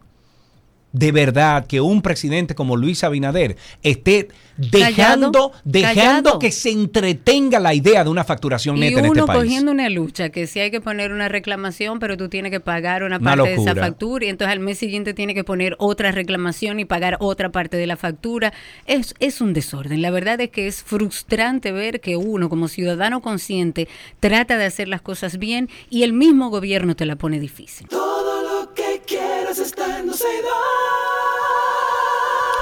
de 0.96 1.12
verdad 1.12 1.68
que 1.68 1.82
un 1.82 2.02
presidente 2.02 2.56
como 2.56 2.78
Luis 2.78 3.04
Abinader 3.04 3.58
esté 3.84 4.30
dejando, 4.56 5.30
Callado, 5.30 5.52
dejando 5.66 6.04
callado. 6.04 6.40
que 6.40 6.52
se 6.52 6.72
entretenga 6.72 7.60
la 7.60 7.74
idea 7.74 8.06
de 8.06 8.10
una 8.10 8.24
facturación 8.24 8.78
y 8.78 8.80
neta 8.80 9.00
en 9.00 9.10
uno 9.10 9.22
este 9.22 9.28
país. 9.28 9.44
cogiendo 9.44 9.72
una 9.74 9.90
lucha, 9.90 10.30
que 10.30 10.48
si 10.48 10.62
hay 10.62 10.72
que 10.72 10.80
poner 10.80 11.12
una 11.12 11.28
reclamación, 11.28 12.00
pero 12.00 12.16
tú 12.16 12.30
tienes 12.30 12.52
que 12.52 12.62
pagar 12.62 13.04
una 13.04 13.18
Una 13.18 13.36
parte 13.36 13.50
de 13.50 13.56
esa 13.56 13.76
factura 13.76 14.26
y 14.26 14.30
entonces 14.30 14.54
al 14.54 14.62
mes 14.62 14.78
siguiente 14.78 15.14
tiene 15.14 15.34
que 15.34 15.44
poner 15.44 15.76
otra 15.80 16.14
reclamación 16.14 16.80
y 16.80 16.86
pagar 16.86 17.18
otra 17.20 17.52
parte 17.52 17.76
de 17.76 17.88
la 17.88 17.98
factura. 17.98 18.54
Es, 18.86 19.16
es 19.20 19.42
un 19.42 19.52
desorden. 19.52 20.02
La 20.02 20.12
verdad 20.12 20.40
es 20.40 20.50
que 20.50 20.68
es 20.68 20.82
frustrante 20.82 21.74
ver 21.74 22.00
que 22.00 22.16
uno 22.16 22.48
como 22.48 22.70
ciudadano 22.70 23.22
consciente 23.22 23.90
trata 24.22 24.58
de 24.58 24.64
hacer 24.64 24.88
las 24.88 25.02
cosas 25.02 25.40
bien 25.40 25.68
y 25.90 26.04
el 26.04 26.14
mismo 26.14 26.50
gobierno 26.50 26.96
te 26.96 27.06
la 27.06 27.18
pone 27.18 27.42
difícil. 27.42 27.88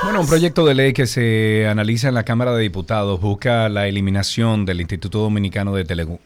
Bueno, 0.04 0.20
un 0.20 0.28
proyecto 0.28 0.66
de 0.66 0.76
ley 0.76 0.92
que 0.92 1.08
se 1.08 1.66
analiza 1.66 2.10
en 2.10 2.14
la 2.16 2.24
Cámara 2.24 2.54
de 2.54 2.62
Diputados 2.62 3.22
busca 3.22 3.70
la 3.70 3.88
eliminación 3.88 4.66
del 4.66 4.82
Instituto 4.82 5.20
Dominicano 5.20 5.74
de 5.74 5.86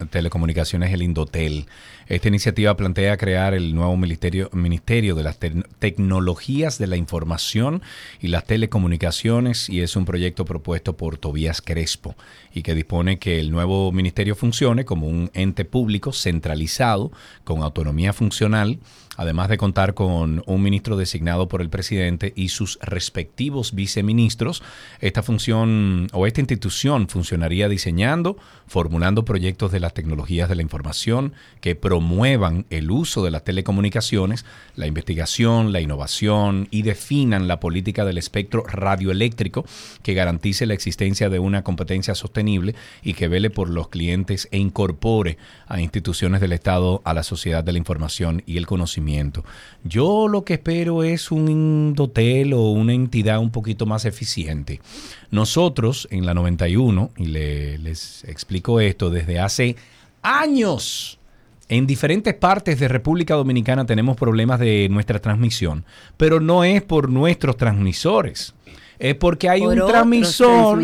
Telecomunicaciones, 0.09 0.91
el 0.91 1.03
Indotel. 1.03 1.67
Esta 2.07 2.27
iniciativa 2.27 2.75
plantea 2.75 3.17
crear 3.17 3.53
el 3.53 3.75
nuevo 3.75 3.95
Ministerio, 3.95 4.49
ministerio 4.51 5.13
de 5.13 5.23
las 5.23 5.37
Tecnologías 5.37 6.79
de 6.79 6.87
la 6.87 6.97
Información 6.97 7.83
y 8.19 8.29
las 8.29 8.45
Telecomunicaciones 8.45 9.69
y 9.69 9.81
es 9.81 9.95
un 9.95 10.05
proyecto 10.05 10.43
propuesto 10.43 10.97
por 10.97 11.17
Tobías 11.17 11.61
Crespo 11.61 12.15
y 12.53 12.63
que 12.63 12.73
dispone 12.73 13.19
que 13.19 13.39
el 13.39 13.51
nuevo 13.51 13.91
ministerio 13.91 14.35
funcione 14.35 14.85
como 14.85 15.07
un 15.07 15.29
ente 15.35 15.65
público 15.65 16.13
centralizado 16.13 17.11
con 17.43 17.61
autonomía 17.61 18.11
funcional 18.11 18.79
además 19.17 19.49
de 19.49 19.57
contar 19.57 19.95
con 19.95 20.43
un 20.45 20.61
ministro 20.61 20.95
designado 20.95 21.47
por 21.47 21.61
el 21.61 21.69
presidente 21.69 22.31
y 22.35 22.49
sus 22.49 22.77
respectivos 22.81 23.73
viceministros, 23.73 24.63
esta 25.01 25.23
función 25.23 26.07
o 26.13 26.27
esta 26.27 26.39
institución 26.39 27.09
funcionaría 27.09 27.67
diseñando, 27.67 28.37
formulando 28.67 29.25
proyectos 29.25 29.71
de 29.71 29.79
las 29.79 29.95
tecnologías 29.95 30.47
de 30.49 30.55
la 30.55 30.61
información 30.61 31.33
que 31.61 31.75
promuevan 31.75 32.67
el 32.69 32.91
uso 32.91 33.23
de 33.23 33.31
las 33.31 33.43
telecomunicaciones, 33.43 34.45
la 34.75 34.85
investigación, 34.85 35.73
la 35.73 35.81
innovación 35.81 36.67
y 36.69 36.83
definan 36.83 37.47
la 37.47 37.59
política 37.59 38.05
del 38.05 38.19
espectro 38.19 38.63
radioeléctrico 38.67 39.65
que 40.03 40.13
garantice 40.13 40.67
la 40.67 40.75
existencia 40.75 41.29
de 41.29 41.39
una 41.39 41.63
competencia 41.63 42.13
sostenible 42.13 42.75
y 43.01 43.15
que 43.15 43.27
vele 43.27 43.49
por 43.49 43.71
los 43.71 43.89
clientes 43.89 44.47
e 44.51 44.59
incorpore 44.59 45.39
a 45.65 45.81
instituciones 45.81 46.39
del 46.39 46.51
Estado 46.51 47.01
a 47.03 47.15
la 47.15 47.23
sociedad 47.23 47.63
de 47.63 47.71
la 47.71 47.79
información 47.79 48.43
y 48.45 48.57
el 48.57 48.67
conocimiento 48.67 49.06
yo 49.83 50.27
lo 50.27 50.43
que 50.43 50.55
espero 50.55 51.03
es 51.03 51.31
un 51.31 51.93
dotel 51.95 52.53
o 52.53 52.71
una 52.71 52.93
entidad 52.93 53.39
un 53.39 53.51
poquito 53.51 53.85
más 53.85 54.05
eficiente. 54.05 54.81
Nosotros 55.31 56.07
en 56.11 56.25
la 56.25 56.33
91, 56.33 57.11
y 57.17 57.25
les 57.25 58.23
explico 58.25 58.79
esto, 58.79 59.09
desde 59.09 59.39
hace 59.39 59.75
años, 60.21 61.19
en 61.69 61.85
diferentes 61.85 62.33
partes 62.33 62.79
de 62.79 62.87
República 62.87 63.35
Dominicana 63.35 63.85
tenemos 63.85 64.15
problemas 64.15 64.59
de 64.59 64.87
nuestra 64.89 65.19
transmisión, 65.19 65.85
pero 66.17 66.39
no 66.39 66.63
es 66.63 66.81
por 66.81 67.09
nuestros 67.09 67.57
transmisores 67.57 68.53
es 68.99 69.15
porque 69.15 69.49
hay 69.49 69.61
un 69.61 69.75
transmisor 69.87 70.79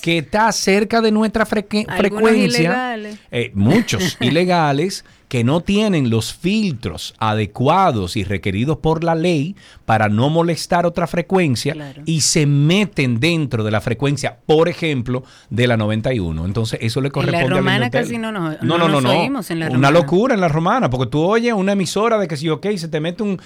que 0.00 0.18
está 0.18 0.50
cerca 0.52 1.00
de 1.00 1.12
nuestra 1.12 1.46
frecuencia. 1.46 2.96
Eh, 3.30 3.50
muchos 3.54 4.16
ilegales 4.20 5.04
que 5.32 5.44
no 5.44 5.62
tienen 5.62 6.10
los 6.10 6.34
filtros 6.34 7.14
adecuados 7.16 8.18
y 8.18 8.22
requeridos 8.22 8.76
por 8.76 9.02
la 9.02 9.14
ley 9.14 9.56
para 9.86 10.10
no 10.10 10.28
molestar 10.28 10.84
otra 10.84 11.06
frecuencia 11.06 11.74
y 12.04 12.20
se 12.20 12.44
meten 12.44 13.18
dentro 13.18 13.64
de 13.64 13.70
la 13.70 13.80
frecuencia, 13.80 14.40
por 14.44 14.68
ejemplo, 14.68 15.24
de 15.48 15.66
la 15.66 15.78
91. 15.78 16.44
Entonces, 16.44 16.80
eso 16.82 17.00
le 17.00 17.10
corresponde 17.10 17.46
en 17.46 17.50
la 17.50 17.56
romana 17.56 17.90
casi 17.90 18.18
no 18.18 18.30
nos, 18.30 18.62
no, 18.62 18.76
no, 18.76 18.88
no, 18.88 19.00
no, 19.00 19.40
En 19.48 19.58
la 19.58 19.70
una 19.70 19.90
locura 19.90 20.34
en 20.34 20.42
la 20.42 20.48
romana, 20.48 20.90
porque 20.90 21.06
tú 21.06 21.22
oyes 21.22 21.54
una 21.54 21.72
emisora 21.72 22.18
de 22.18 22.28
que 22.28 22.36
si, 22.36 22.50
ok, 22.50 22.66
se 22.76 22.88
te 22.88 23.00
mete 23.00 23.22
un, 23.22 23.40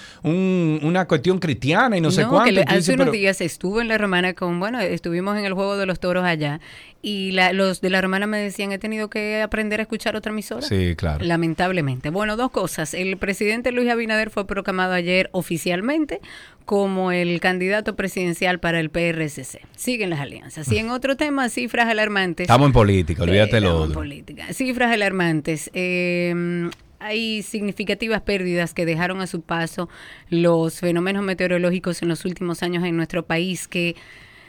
una 0.83 1.07
cuestión 1.07 1.39
cristiana 1.39 1.95
y 1.95 2.01
no, 2.01 2.11
sé 2.11 2.25
cuánto. 2.25 2.63
hace 2.67 2.95
unos 2.95 3.13
días 3.13 3.39
estuvo 3.39 3.79
en 3.79 3.87
la 3.87 3.97
romana 3.97 4.33
con, 4.33 4.59
bueno, 4.59 4.81
estuvimos 4.81 5.37
en 5.37 5.45
el 5.45 5.53
juego 5.53 5.77
de 5.77 5.85
los 5.85 6.01
toros 6.01 6.25
allá 6.25 6.59
y 7.01 7.31
los 7.53 7.81
de 7.81 7.89
la 7.89 8.01
romana 8.01 8.27
me 8.27 8.39
decían, 8.39 8.71
he 8.71 8.79
tenido 8.79 9.09
que 9.09 9.41
aprender 9.41 9.79
a 9.79 9.83
escuchar 9.83 10.15
otra 10.15 10.31
emisora. 10.31 10.61
Sí, 10.61 10.95
claro. 10.95 11.23
Lamentablemente. 11.23 12.09
Bueno, 12.09 12.35
dos 12.35 12.51
cosas. 12.51 12.93
El 12.93 13.17
presidente 13.17 13.71
Luis 13.71 13.89
Abinader 13.89 14.29
fue 14.29 14.47
proclamado 14.47 14.93
ayer 14.93 15.29
oficialmente 15.31 16.19
como 16.65 17.11
el 17.11 17.39
candidato 17.39 17.95
presidencial 17.95 18.59
para 18.59 18.79
el 18.79 18.89
PRCC. 18.89 19.61
Siguen 19.75 20.09
las 20.09 20.19
alianzas. 20.19 20.71
Y 20.71 20.77
en 20.77 20.89
otro 20.89 21.15
tema, 21.15 21.49
cifras 21.49 21.87
alarmantes. 21.87 22.45
Estamos 22.45 22.67
en 22.67 22.73
política, 22.73 23.23
olvídate 23.23 23.61
lo 23.61 23.85
en 23.85 23.93
política. 23.93 24.51
Cifras 24.53 24.91
alarmantes. 24.91 25.69
Eh, 25.73 26.69
hay 26.99 27.43
significativas 27.43 28.21
pérdidas 28.21 28.73
que 28.73 28.85
dejaron 28.85 29.21
a 29.21 29.27
su 29.27 29.41
paso 29.41 29.89
los 30.29 30.79
fenómenos 30.79 31.23
meteorológicos 31.23 32.01
en 32.01 32.09
los 32.09 32.25
últimos 32.25 32.63
años 32.63 32.83
en 32.83 32.97
nuestro 32.97 33.25
país 33.25 33.67
que 33.67 33.95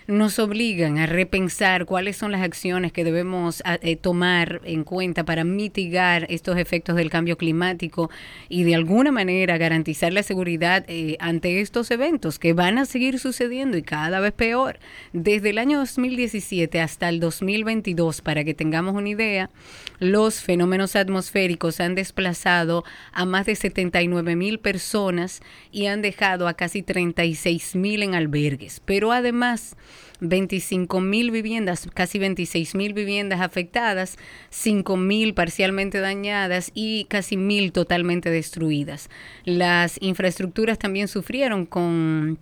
nos 0.09 0.39
obligan 0.39 0.97
a 0.97 1.05
repensar 1.05 1.85
cuáles 1.85 2.17
son 2.17 2.33
las 2.33 2.41
acciones 2.41 2.93
que 2.93 3.05
debemos 3.05 3.63
eh, 3.83 3.95
tomar 3.95 4.63
en 4.65 4.83
cuenta 4.83 5.25
para 5.25 5.45
mitigar 5.45 6.27
estos 6.31 6.57
efectos 6.57 6.97
del 6.97 7.11
cambio 7.11 7.37
climático 7.37 8.11
y 8.49 8.65
de 8.65 8.75
alguna 8.75 9.13
manera 9.13 9.59
garantizar 9.59 10.15
la 10.15 10.23
seguridad 10.23 10.87
eh, 10.89 11.19
ante 11.21 11.61
estos 11.61 11.91
eventos 11.91 12.39
que 12.39 12.55
van 12.55 12.79
a 12.79 12.87
seguir 12.87 13.19
sucediendo 13.19 13.77
y 13.77 13.83
cada 13.83 14.19
vez 14.21 14.33
peor. 14.33 14.79
Desde 15.13 15.51
el 15.51 15.59
año 15.59 15.79
2017 15.79 16.81
hasta 16.81 17.11
el 17.11 17.21
2022, 17.21 18.23
para 18.23 18.45
que 18.45 18.55
tengamos 18.55 18.95
una 18.95 19.11
idea, 19.11 19.51
los 19.99 20.41
fenómenos 20.41 20.97
atmosféricos 20.97 21.81
han 21.81 21.95
desplazado 21.95 22.83
a 23.13 23.27
más 23.27 23.45
de 23.45 23.57
79 23.57 24.37
mil 24.37 24.59
personas 24.59 25.43
y 25.71 25.85
han 25.85 26.01
dejado 26.01 26.49
a 26.49 26.55
casi 26.55 26.83
36 26.83 27.77
mil 27.77 28.03
en 28.03 28.15
albergues. 28.15 28.81
Pero 28.87 29.13
además, 29.13 29.77
25 30.21 31.01
mil 31.01 31.31
viviendas, 31.31 31.89
casi 31.95 32.19
26 32.19 32.75
mil 32.75 32.93
viviendas 32.93 33.41
afectadas, 33.41 34.17
5 34.51 34.97
mil 34.97 35.35
parcialmente 35.35 36.01
dañadas 36.01 36.71
y 36.75 37.05
casi 37.05 37.37
mil 37.37 37.73
totalmente 37.73 38.31
destruidas. 38.31 39.09
Las 39.45 39.99
infraestructuras 40.01 40.79
también 40.79 41.09
sufrieron 41.09 41.67
con 41.67 42.39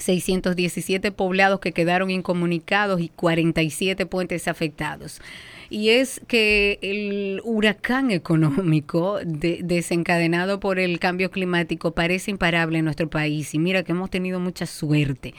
617 0.00 1.12
poblados 1.12 1.60
que 1.60 1.72
quedaron 1.72 2.10
incomunicados 2.10 3.00
y 3.00 3.08
47 3.08 4.06
puentes 4.06 4.48
afectados. 4.48 5.20
Y 5.68 5.90
es 5.90 6.20
que 6.26 6.78
el 6.82 7.40
huracán 7.44 8.10
económico 8.10 9.18
desencadenado 9.22 10.58
por 10.58 10.80
el 10.80 10.98
cambio 10.98 11.30
climático 11.30 11.92
parece 11.92 12.32
imparable 12.32 12.78
en 12.78 12.86
nuestro 12.86 13.08
país. 13.08 13.54
Y 13.54 13.58
mira 13.58 13.84
que 13.84 13.92
hemos 13.92 14.10
tenido 14.10 14.40
mucha 14.40 14.66
suerte. 14.66 15.34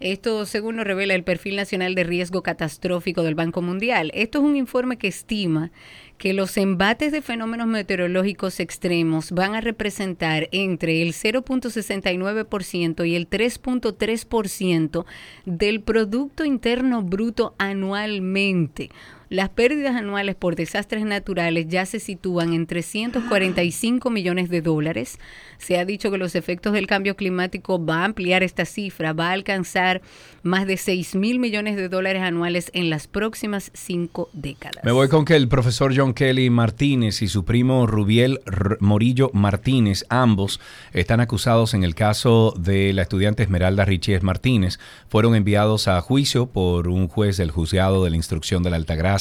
Esto 0.00 0.46
según 0.46 0.76
nos 0.76 0.86
revela 0.86 1.14
el 1.14 1.24
Perfil 1.24 1.56
Nacional 1.56 1.94
de 1.94 2.04
Riesgo 2.04 2.42
Catastrófico 2.42 3.22
del 3.22 3.34
Banco 3.34 3.60
Mundial. 3.60 4.10
Esto 4.14 4.38
es 4.38 4.44
un 4.44 4.56
informe 4.56 4.96
que 4.96 5.08
estima 5.08 5.70
que 6.16 6.32
los 6.32 6.56
embates 6.56 7.12
de 7.12 7.20
fenómenos 7.20 7.66
meteorológicos 7.66 8.60
extremos 8.60 9.30
van 9.32 9.54
a 9.54 9.60
representar 9.60 10.48
entre 10.52 11.02
el 11.02 11.12
0.69% 11.12 13.06
y 13.06 13.14
el 13.14 13.28
3.3% 13.28 15.04
del 15.44 15.82
Producto 15.82 16.46
Interno 16.46 17.02
Bruto 17.02 17.54
anualmente. 17.58 18.88
Las 19.32 19.48
pérdidas 19.48 19.94
anuales 19.94 20.34
por 20.34 20.56
desastres 20.56 21.04
naturales 21.04 21.68
ya 21.68 21.86
se 21.86 22.00
sitúan 22.00 22.52
en 22.52 22.66
345 22.66 24.10
millones 24.10 24.50
de 24.50 24.60
dólares. 24.60 25.20
Se 25.56 25.78
ha 25.78 25.84
dicho 25.84 26.10
que 26.10 26.18
los 26.18 26.34
efectos 26.34 26.72
del 26.72 26.88
cambio 26.88 27.14
climático 27.14 27.84
va 27.84 28.00
a 28.00 28.06
ampliar 28.06 28.42
esta 28.42 28.64
cifra, 28.64 29.12
va 29.12 29.28
a 29.28 29.32
alcanzar 29.32 30.02
más 30.42 30.66
de 30.66 30.76
6 30.76 31.14
mil 31.14 31.38
millones 31.38 31.76
de 31.76 31.88
dólares 31.88 32.22
anuales 32.22 32.72
en 32.74 32.90
las 32.90 33.06
próximas 33.06 33.70
cinco 33.72 34.28
décadas. 34.32 34.82
Me 34.82 34.90
voy 34.90 35.08
con 35.08 35.24
que 35.24 35.36
el 35.36 35.46
profesor 35.46 35.92
John 35.96 36.12
Kelly 36.12 36.50
Martínez 36.50 37.22
y 37.22 37.28
su 37.28 37.44
primo 37.44 37.86
Rubiel 37.86 38.40
Morillo 38.80 39.30
Martínez, 39.32 40.04
ambos 40.08 40.58
están 40.92 41.20
acusados 41.20 41.74
en 41.74 41.84
el 41.84 41.94
caso 41.94 42.52
de 42.58 42.92
la 42.92 43.02
estudiante 43.02 43.44
Esmeralda 43.44 43.84
Richies 43.84 44.24
Martínez. 44.24 44.80
Fueron 45.08 45.36
enviados 45.36 45.86
a 45.86 46.00
juicio 46.00 46.46
por 46.46 46.88
un 46.88 47.06
juez 47.06 47.36
del 47.36 47.52
juzgado 47.52 48.02
de 48.02 48.10
la 48.10 48.16
instrucción 48.16 48.64
de 48.64 48.70
la 48.70 48.76
Altagracia 48.76 49.19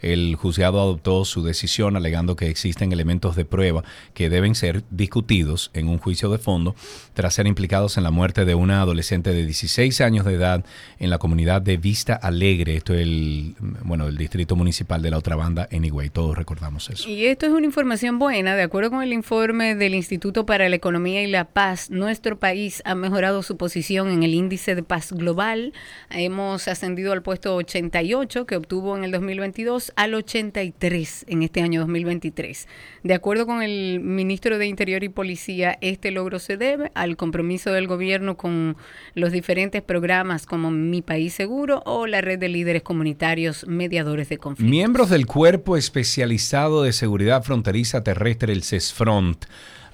el 0.00 0.36
juzgado 0.36 0.80
adoptó 0.80 1.24
su 1.24 1.42
decisión 1.42 1.96
alegando 1.96 2.36
que 2.36 2.48
existen 2.48 2.92
elementos 2.92 3.36
de 3.36 3.44
prueba 3.44 3.84
que 4.14 4.28
deben 4.30 4.54
ser 4.54 4.84
discutidos 4.90 5.70
en 5.74 5.88
un 5.88 5.98
juicio 5.98 6.30
de 6.30 6.38
fondo 6.38 6.74
tras 7.14 7.34
ser 7.34 7.46
implicados 7.46 7.96
en 7.96 8.04
la 8.04 8.10
muerte 8.10 8.44
de 8.44 8.54
una 8.54 8.80
adolescente 8.80 9.32
de 9.32 9.44
16 9.44 10.00
años 10.00 10.24
de 10.24 10.34
edad 10.34 10.64
en 10.98 11.10
la 11.10 11.18
comunidad 11.18 11.62
de 11.62 11.76
Vista 11.76 12.14
Alegre. 12.14 12.76
Esto 12.76 12.94
es 12.94 13.00
el, 13.00 13.54
bueno, 13.82 14.06
el 14.08 14.16
distrito 14.16 14.56
municipal 14.56 15.02
de 15.02 15.10
la 15.10 15.18
otra 15.18 15.36
banda, 15.36 15.68
Anyway. 15.72 16.10
Todos 16.10 16.36
recordamos 16.36 16.90
eso. 16.90 17.08
Y 17.08 17.26
esto 17.26 17.46
es 17.46 17.52
una 17.52 17.66
información 17.66 18.18
buena. 18.18 18.56
De 18.56 18.62
acuerdo 18.62 18.90
con 18.90 19.02
el 19.02 19.12
informe 19.12 19.74
del 19.74 19.94
Instituto 19.94 20.46
para 20.46 20.68
la 20.68 20.76
Economía 20.76 21.22
y 21.22 21.26
la 21.26 21.44
Paz, 21.44 21.90
nuestro 21.90 22.38
país 22.38 22.82
ha 22.84 22.94
mejorado 22.94 23.42
su 23.42 23.56
posición 23.56 24.10
en 24.10 24.22
el 24.22 24.34
índice 24.34 24.74
de 24.74 24.82
paz 24.82 25.12
global. 25.12 25.72
Hemos 26.10 26.68
ascendido 26.68 27.12
al 27.12 27.22
puesto 27.22 27.54
88 27.56 28.46
que 28.46 28.56
obtuvo 28.56 28.96
en 28.96 29.04
el 29.04 29.10
2000 29.10 29.33
2022 29.34 29.92
al 29.96 30.14
83 30.14 31.24
en 31.28 31.42
este 31.42 31.60
año 31.60 31.80
2023. 31.80 32.68
De 33.02 33.14
acuerdo 33.14 33.46
con 33.46 33.62
el 33.62 34.00
ministro 34.00 34.58
de 34.58 34.66
Interior 34.66 35.02
y 35.02 35.08
Policía, 35.08 35.76
este 35.80 36.10
logro 36.10 36.38
se 36.38 36.56
debe 36.56 36.92
al 36.94 37.16
compromiso 37.16 37.72
del 37.72 37.88
gobierno 37.88 38.36
con 38.36 38.76
los 39.14 39.32
diferentes 39.32 39.82
programas 39.82 40.46
como 40.46 40.70
Mi 40.70 41.02
País 41.02 41.34
Seguro 41.34 41.82
o 41.84 42.06
la 42.06 42.20
red 42.20 42.38
de 42.38 42.48
líderes 42.48 42.82
comunitarios 42.82 43.66
mediadores 43.66 44.28
de 44.28 44.38
conflictos. 44.38 44.70
Miembros 44.70 45.10
del 45.10 45.26
Cuerpo 45.26 45.76
Especializado 45.76 46.82
de 46.82 46.92
Seguridad 46.92 47.42
Fronteriza 47.42 48.04
Terrestre, 48.04 48.52
el 48.52 48.62
CESFRONT, 48.62 49.46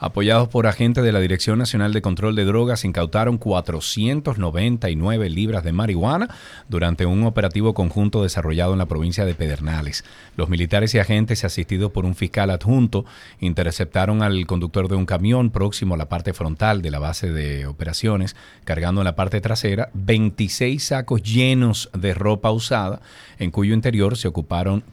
Apoyados 0.02 0.48
por 0.48 0.66
agentes 0.66 1.04
de 1.04 1.12
la 1.12 1.20
Dirección 1.20 1.58
Nacional 1.58 1.92
de 1.92 2.00
Control 2.00 2.34
de 2.34 2.46
Drogas, 2.46 2.86
incautaron 2.86 3.36
499 3.36 5.28
libras 5.28 5.62
de 5.62 5.72
marihuana 5.72 6.34
durante 6.70 7.04
un 7.04 7.24
operativo 7.24 7.74
conjunto 7.74 8.22
desarrollado 8.22 8.72
en 8.72 8.78
la 8.78 8.86
provincia 8.86 9.26
de 9.26 9.34
Pedernales. 9.34 10.06
Los 10.38 10.48
militares 10.48 10.94
y 10.94 11.00
agentes, 11.00 11.44
asistidos 11.44 11.92
por 11.92 12.06
un 12.06 12.14
fiscal 12.14 12.48
adjunto, 12.48 13.04
interceptaron 13.40 14.22
al 14.22 14.46
conductor 14.46 14.88
de 14.88 14.96
un 14.96 15.04
camión 15.04 15.50
próximo 15.50 15.96
a 15.96 15.98
la 15.98 16.08
parte 16.08 16.32
frontal 16.32 16.80
de 16.80 16.90
la 16.90 16.98
base 16.98 17.30
de 17.30 17.66
operaciones, 17.66 18.36
cargando 18.64 19.02
en 19.02 19.04
la 19.04 19.16
parte 19.16 19.42
trasera 19.42 19.90
26 19.92 20.82
sacos 20.82 21.22
llenos 21.22 21.90
de 21.92 22.14
ropa 22.14 22.50
usada, 22.50 23.02
en 23.40 23.50
cuyo 23.50 23.74
interior 23.74 24.16
se 24.16 24.28
ocuparon 24.28 24.84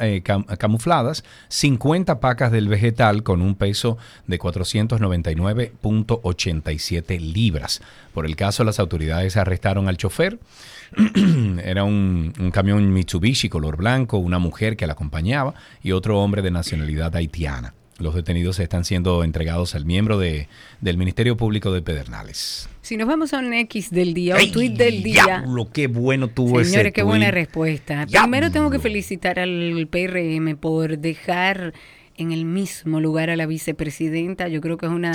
eh, 0.00 0.22
camufladas 0.22 1.24
50 1.48 2.20
pacas 2.20 2.52
del 2.52 2.68
vegetal 2.68 3.24
con 3.24 3.42
un 3.42 3.56
peso 3.56 3.98
de 4.28 4.38
499.87 4.38 7.20
libras. 7.20 7.82
Por 8.14 8.26
el 8.26 8.36
caso, 8.36 8.62
las 8.62 8.78
autoridades 8.78 9.36
arrestaron 9.36 9.88
al 9.88 9.96
chofer. 9.96 10.38
Era 11.64 11.82
un, 11.84 12.34
camión 12.52 12.92
Mitsubishi 12.92 13.48
color 13.48 13.78
blanco, 13.78 14.18
una 14.18 14.38
mujer 14.38 14.76
que 14.76 14.86
la 14.86 14.92
acompañaba 14.92 15.54
y 15.82 15.92
otro 15.92 16.20
hombre 16.20 16.42
de 16.42 16.50
nacionalidad 16.50 17.16
haitiana. 17.16 17.72
Los 18.02 18.14
detenidos 18.14 18.58
están 18.58 18.84
siendo 18.84 19.22
entregados 19.22 19.74
al 19.76 19.84
miembro 19.84 20.18
de, 20.18 20.48
del 20.80 20.98
Ministerio 20.98 21.36
Público 21.36 21.72
de 21.72 21.82
Pedernales. 21.82 22.68
Si 22.80 22.96
nos 22.96 23.06
vamos 23.06 23.32
a 23.32 23.38
un 23.38 23.54
X 23.54 23.90
del 23.90 24.12
día, 24.12 24.36
un 24.36 24.50
tweet 24.50 24.70
del 24.70 25.04
día. 25.04 25.44
Lo 25.46 25.70
qué 25.70 25.86
bueno 25.86 26.26
tuvo 26.26 26.64
Señores, 26.64 26.92
qué 26.92 27.04
buena 27.04 27.30
respuesta. 27.30 28.06
Primero 28.10 28.50
tengo 28.50 28.70
que 28.70 28.80
felicitar 28.80 29.38
al 29.38 29.86
PRM 29.88 30.56
por 30.56 30.98
dejar 30.98 31.74
en 32.16 32.32
el 32.32 32.44
mismo 32.44 33.00
lugar 33.00 33.30
a 33.30 33.36
la 33.36 33.46
vicepresidenta. 33.46 34.48
Yo 34.48 34.60
creo 34.60 34.76
que 34.76 34.86
es 34.86 34.92
una, 34.92 35.12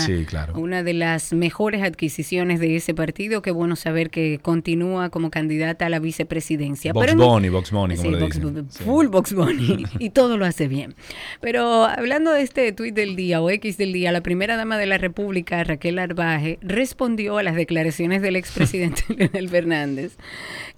una 0.56 0.84
de 0.84 0.94
las 0.94 1.34
mejores 1.34 1.84
adquisiciones 1.84 2.60
de 2.60 2.76
ese 2.76 2.94
partido. 2.94 3.42
Qué 3.42 3.52
bueno 3.52 3.76
saber 3.76 4.10
que 4.10 4.40
continúa 4.42 5.10
como 5.10 5.30
candidata 5.30 5.86
a 5.86 5.90
la 5.90 6.00
vicepresidencia. 6.00 6.94
Box 6.94 7.16
Bunny, 7.16 7.50
Box 7.50 7.72
Bunny, 7.72 7.96
como 7.96 8.12
le 8.12 8.64
Full 8.70 9.08
Box 9.08 9.34
Bunny. 9.36 9.86
y 10.00 10.10
todo 10.10 10.38
lo 10.38 10.46
hace 10.46 10.68
bien. 10.68 10.96
Pero 11.42 11.86
hablando 11.86 12.32
de 12.32 12.42
este 12.42 12.72
tuit 12.72 12.96
del 12.96 13.16
día 13.16 13.42
o 13.42 13.50
X 13.50 13.78
del 13.78 13.94
día, 13.94 14.12
la 14.12 14.22
primera 14.22 14.58
dama 14.58 14.78
de 14.78 14.88
la 14.88 14.98
República, 14.98 15.64
Raquel 15.64 16.00
Arbaje, 16.00 16.58
respondió 16.62 17.38
a 17.38 17.44
las 17.44 17.56
declaraciones 17.56 18.22
del 18.22 18.36
expresidente 18.36 19.04
Leonel 19.16 19.50
Fernández, 19.50 20.18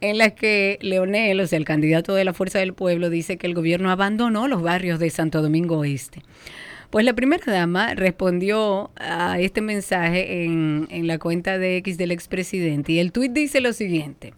en 0.01 0.17
las 0.17 0.33
que 0.33 0.77
Leonel, 0.81 1.39
o 1.39 1.47
sea, 1.47 1.57
el 1.57 1.65
candidato 1.65 2.13
de 2.13 2.25
la 2.25 2.33
Fuerza 2.33 2.59
del 2.59 2.73
Pueblo, 2.73 3.09
dice 3.09 3.37
que 3.37 3.47
el 3.47 3.53
gobierno 3.53 3.91
abandonó 3.91 4.47
los 4.47 4.61
barrios 4.61 4.99
de 4.99 5.09
Santo 5.09 5.41
Domingo 5.41 5.77
Oeste 5.79 6.08
pues 6.89 7.05
la 7.05 7.13
primera 7.13 7.43
dama 7.51 7.93
respondió 7.93 8.91
a 8.95 9.39
este 9.39 9.61
mensaje 9.61 10.43
en, 10.43 10.87
la 11.07 11.19
cuenta 11.19 11.57
de 11.57 11.77
X 11.77 11.97
del 11.97 12.11
expresidente 12.11 12.93
y 12.93 12.99
el 12.99 13.11
tuit 13.11 13.31
dice 13.31 13.61
lo 13.61 13.73
siguiente. 13.73 14.33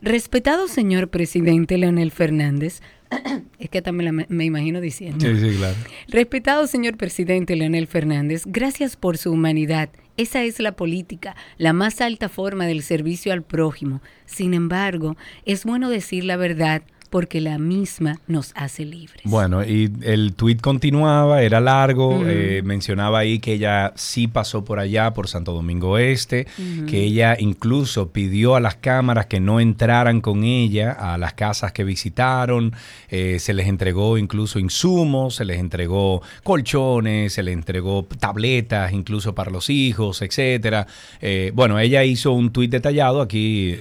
Respetado 0.00 0.68
señor 0.68 1.08
presidente 1.08 1.76
Leonel 1.78 2.10
Fernández, 2.10 2.80
es 3.58 3.68
que 3.68 3.82
también 3.82 4.26
me 4.28 4.44
imagino 4.44 4.80
diciendo. 4.80 5.24
Sí, 5.24 5.38
sí, 5.38 5.56
claro. 5.56 5.76
Respetado 6.08 6.66
señor 6.66 6.96
presidente 6.96 7.56
Leonel 7.56 7.86
Fernández, 7.86 8.44
gracias 8.46 8.96
por 8.96 9.18
su 9.18 9.30
humanidad. 9.30 9.90
Esa 10.16 10.42
es 10.44 10.60
la 10.60 10.72
política, 10.72 11.36
la 11.56 11.72
más 11.72 12.00
alta 12.00 12.28
forma 12.28 12.66
del 12.66 12.82
servicio 12.82 13.32
al 13.32 13.42
prójimo. 13.42 14.02
Sin 14.26 14.54
embargo, 14.54 15.16
es 15.44 15.64
bueno 15.64 15.88
decir 15.88 16.24
la 16.24 16.36
verdad 16.36 16.82
porque 17.12 17.42
la 17.42 17.58
misma 17.58 18.18
nos 18.26 18.52
hace 18.54 18.86
libres. 18.86 19.20
Bueno, 19.24 19.62
y 19.62 19.92
el 20.00 20.32
tuit 20.32 20.62
continuaba, 20.62 21.42
era 21.42 21.60
largo, 21.60 22.22
eh, 22.26 22.62
mencionaba 22.64 23.18
ahí 23.18 23.38
que 23.38 23.52
ella 23.52 23.92
sí 23.96 24.28
pasó 24.28 24.64
por 24.64 24.78
allá, 24.78 25.12
por 25.12 25.28
Santo 25.28 25.52
Domingo 25.52 25.98
Este, 25.98 26.46
que 26.88 27.02
ella 27.02 27.36
incluso 27.38 28.08
pidió 28.08 28.56
a 28.56 28.60
las 28.60 28.76
cámaras 28.76 29.26
que 29.26 29.40
no 29.40 29.60
entraran 29.60 30.22
con 30.22 30.42
ella 30.42 30.92
a 30.92 31.18
las 31.18 31.34
casas 31.34 31.72
que 31.72 31.84
visitaron, 31.84 32.72
eh, 33.10 33.38
se 33.40 33.52
les 33.52 33.66
entregó 33.66 34.16
incluso 34.16 34.58
insumos, 34.58 35.34
se 35.34 35.44
les 35.44 35.58
entregó 35.58 36.22
colchones, 36.42 37.34
se 37.34 37.42
les 37.42 37.52
entregó 37.52 38.06
tabletas 38.18 38.90
incluso 38.94 39.34
para 39.34 39.50
los 39.50 39.68
hijos, 39.68 40.22
etcétera. 40.22 40.86
Eh, 41.20 41.52
bueno, 41.54 41.78
ella 41.78 42.04
hizo 42.04 42.32
un 42.32 42.52
tuit 42.52 42.70
detallado, 42.70 43.20
aquí 43.20 43.76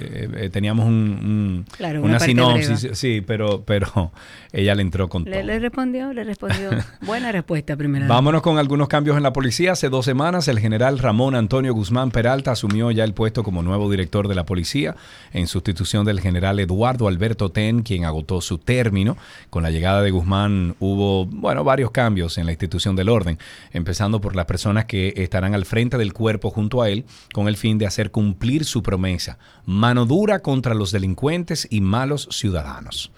teníamos 0.51 0.85
un, 0.85 1.65
una, 1.79 2.19
sinopsis, 2.19 2.89
sí, 2.91 3.20
pero, 3.21 3.63
pero 3.63 4.11
ella 4.51 4.75
le 4.75 4.81
entró 4.81 5.09
con 5.09 5.25
todo. 5.25 5.41
Le 5.41 5.59
respondió, 5.59 6.13
le 6.13 6.23
respondió. 6.23 6.69
Buena 7.01 7.31
respuesta 7.31 7.75
primero. 7.75 8.07
Vámonos 8.07 8.41
con 8.41 8.57
algunos 8.57 8.87
cambios 8.87 9.17
en 9.17 9.23
la 9.23 9.33
policía. 9.33 9.73
Hace 9.73 9.89
dos 9.89 10.05
semanas 10.05 10.47
el 10.47 10.59
general 10.59 10.99
Ramón 10.99 11.35
Antonio 11.35 11.73
Guzmán 11.73 12.11
Peralta 12.11 12.51
asumió 12.51 12.91
ya 12.91 13.03
el 13.03 13.13
puesto 13.13 13.43
como 13.43 13.63
nuevo 13.63 13.89
director 13.89 14.27
de 14.27 14.35
la 14.35 14.45
policía 14.45 14.95
en 15.33 15.47
sustitución 15.47 16.05
del 16.05 16.19
general 16.19 16.59
Eduardo 16.59 17.07
Alberto 17.07 17.49
Ten, 17.49 17.83
quien 17.83 18.05
agotó 18.05 18.41
su 18.41 18.57
término. 18.57 19.17
Con 19.49 19.63
la 19.63 19.71
llegada 19.71 20.01
de 20.01 20.11
Guzmán 20.11 20.75
hubo, 20.79 21.25
bueno, 21.25 21.63
varios 21.63 21.91
cambios 21.91 22.37
en 22.37 22.45
la 22.45 22.51
institución 22.51 22.95
del 22.95 23.09
orden, 23.09 23.37
empezando 23.71 24.21
por 24.21 24.35
las 24.35 24.45
personas 24.45 24.85
que 24.85 25.13
estarán 25.17 25.53
al 25.53 25.65
frente 25.65 25.97
del 25.97 26.13
cuerpo 26.13 26.49
junto 26.49 26.81
a 26.81 26.89
él 26.89 27.05
con 27.33 27.47
el 27.47 27.57
fin 27.57 27.77
de 27.77 27.85
hacer 27.85 28.11
cumplir 28.11 28.65
su 28.65 28.83
promesa, 28.83 29.37
mano 29.65 30.05
dura 30.05 30.39
contra 30.39 30.73
los 30.73 30.91
delincuentes 30.91 31.67
y 31.69 31.81
malos 31.81 32.27
ciudadanos. 32.31 33.10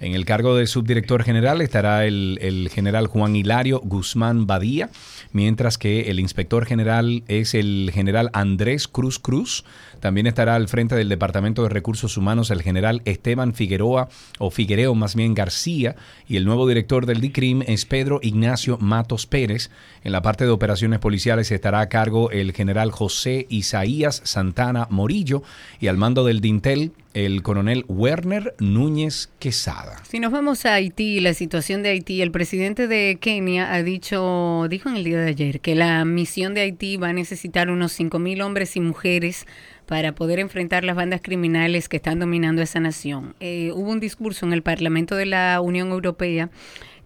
En 0.00 0.14
el 0.14 0.24
cargo 0.24 0.56
de 0.56 0.66
subdirector 0.66 1.24
general 1.24 1.60
estará 1.60 2.06
el, 2.06 2.70
general 2.72 3.06
Juan 3.06 3.36
Hilario 3.36 3.80
Guzmán 3.84 4.46
Badía, 4.46 4.88
mientras 5.32 5.76
que 5.76 6.10
el 6.10 6.18
inspector 6.18 6.64
general 6.64 7.22
es 7.28 7.52
el 7.54 7.90
general 7.92 8.30
Andrés 8.32 8.88
Cruz 8.88 9.18
Cruz. 9.18 9.62
También 10.00 10.26
estará 10.26 10.54
al 10.56 10.68
frente 10.68 10.94
del 10.94 11.08
Departamento 11.08 11.62
de 11.62 11.68
Recursos 11.68 12.16
Humanos 12.16 12.50
el 12.50 12.62
general 12.62 13.02
Esteban 13.04 13.54
Figueroa, 13.54 14.08
o 14.38 14.50
Figuereo 14.50 14.94
más 14.94 15.14
bien 15.14 15.34
García, 15.34 15.96
y 16.26 16.36
el 16.36 16.44
nuevo 16.44 16.66
director 16.66 17.06
del 17.06 17.20
DICRIM 17.20 17.62
es 17.66 17.84
Pedro 17.84 18.18
Ignacio 18.22 18.78
Matos 18.78 19.26
Pérez. 19.26 19.70
En 20.02 20.12
la 20.12 20.22
parte 20.22 20.44
de 20.44 20.50
operaciones 20.50 20.98
policiales 20.98 21.50
estará 21.52 21.80
a 21.80 21.88
cargo 21.88 22.30
el 22.30 22.52
general 22.52 22.90
José 22.90 23.46
Isaías 23.48 24.22
Santana 24.24 24.86
Morillo 24.90 25.42
y 25.80 25.88
al 25.88 25.96
mando 25.96 26.24
del 26.24 26.40
DINTEL 26.40 26.92
el 27.14 27.42
coronel 27.42 27.84
Werner 27.88 28.54
Núñez 28.60 29.30
Quesada. 29.38 30.02
Si 30.08 30.20
nos 30.20 30.30
vamos 30.30 30.64
a 30.64 30.74
Haití, 30.74 31.20
la 31.20 31.34
situación 31.34 31.82
de 31.82 31.90
Haití, 31.90 32.22
el 32.22 32.30
presidente 32.30 32.86
de 32.86 33.18
Kenia 33.20 33.74
ha 33.74 33.82
dicho, 33.82 34.66
dijo 34.70 34.88
en 34.88 34.96
el 34.96 35.04
día 35.04 35.18
de 35.18 35.30
ayer 35.30 35.60
que 35.60 35.74
la 35.74 36.04
misión 36.04 36.54
de 36.54 36.60
Haití 36.60 36.96
va 36.96 37.08
a 37.08 37.12
necesitar 37.12 37.70
unos 37.70 37.98
5.000 37.98 38.44
hombres 38.44 38.76
y 38.76 38.80
mujeres 38.80 39.46
para 39.90 40.12
poder 40.12 40.38
enfrentar 40.38 40.84
las 40.84 40.94
bandas 40.94 41.20
criminales 41.20 41.88
que 41.88 41.96
están 41.96 42.20
dominando 42.20 42.62
esa 42.62 42.78
nación. 42.78 43.34
Eh, 43.40 43.72
hubo 43.74 43.90
un 43.90 43.98
discurso 43.98 44.46
en 44.46 44.52
el 44.52 44.62
Parlamento 44.62 45.16
de 45.16 45.26
la 45.26 45.60
Unión 45.60 45.88
Europea 45.88 46.48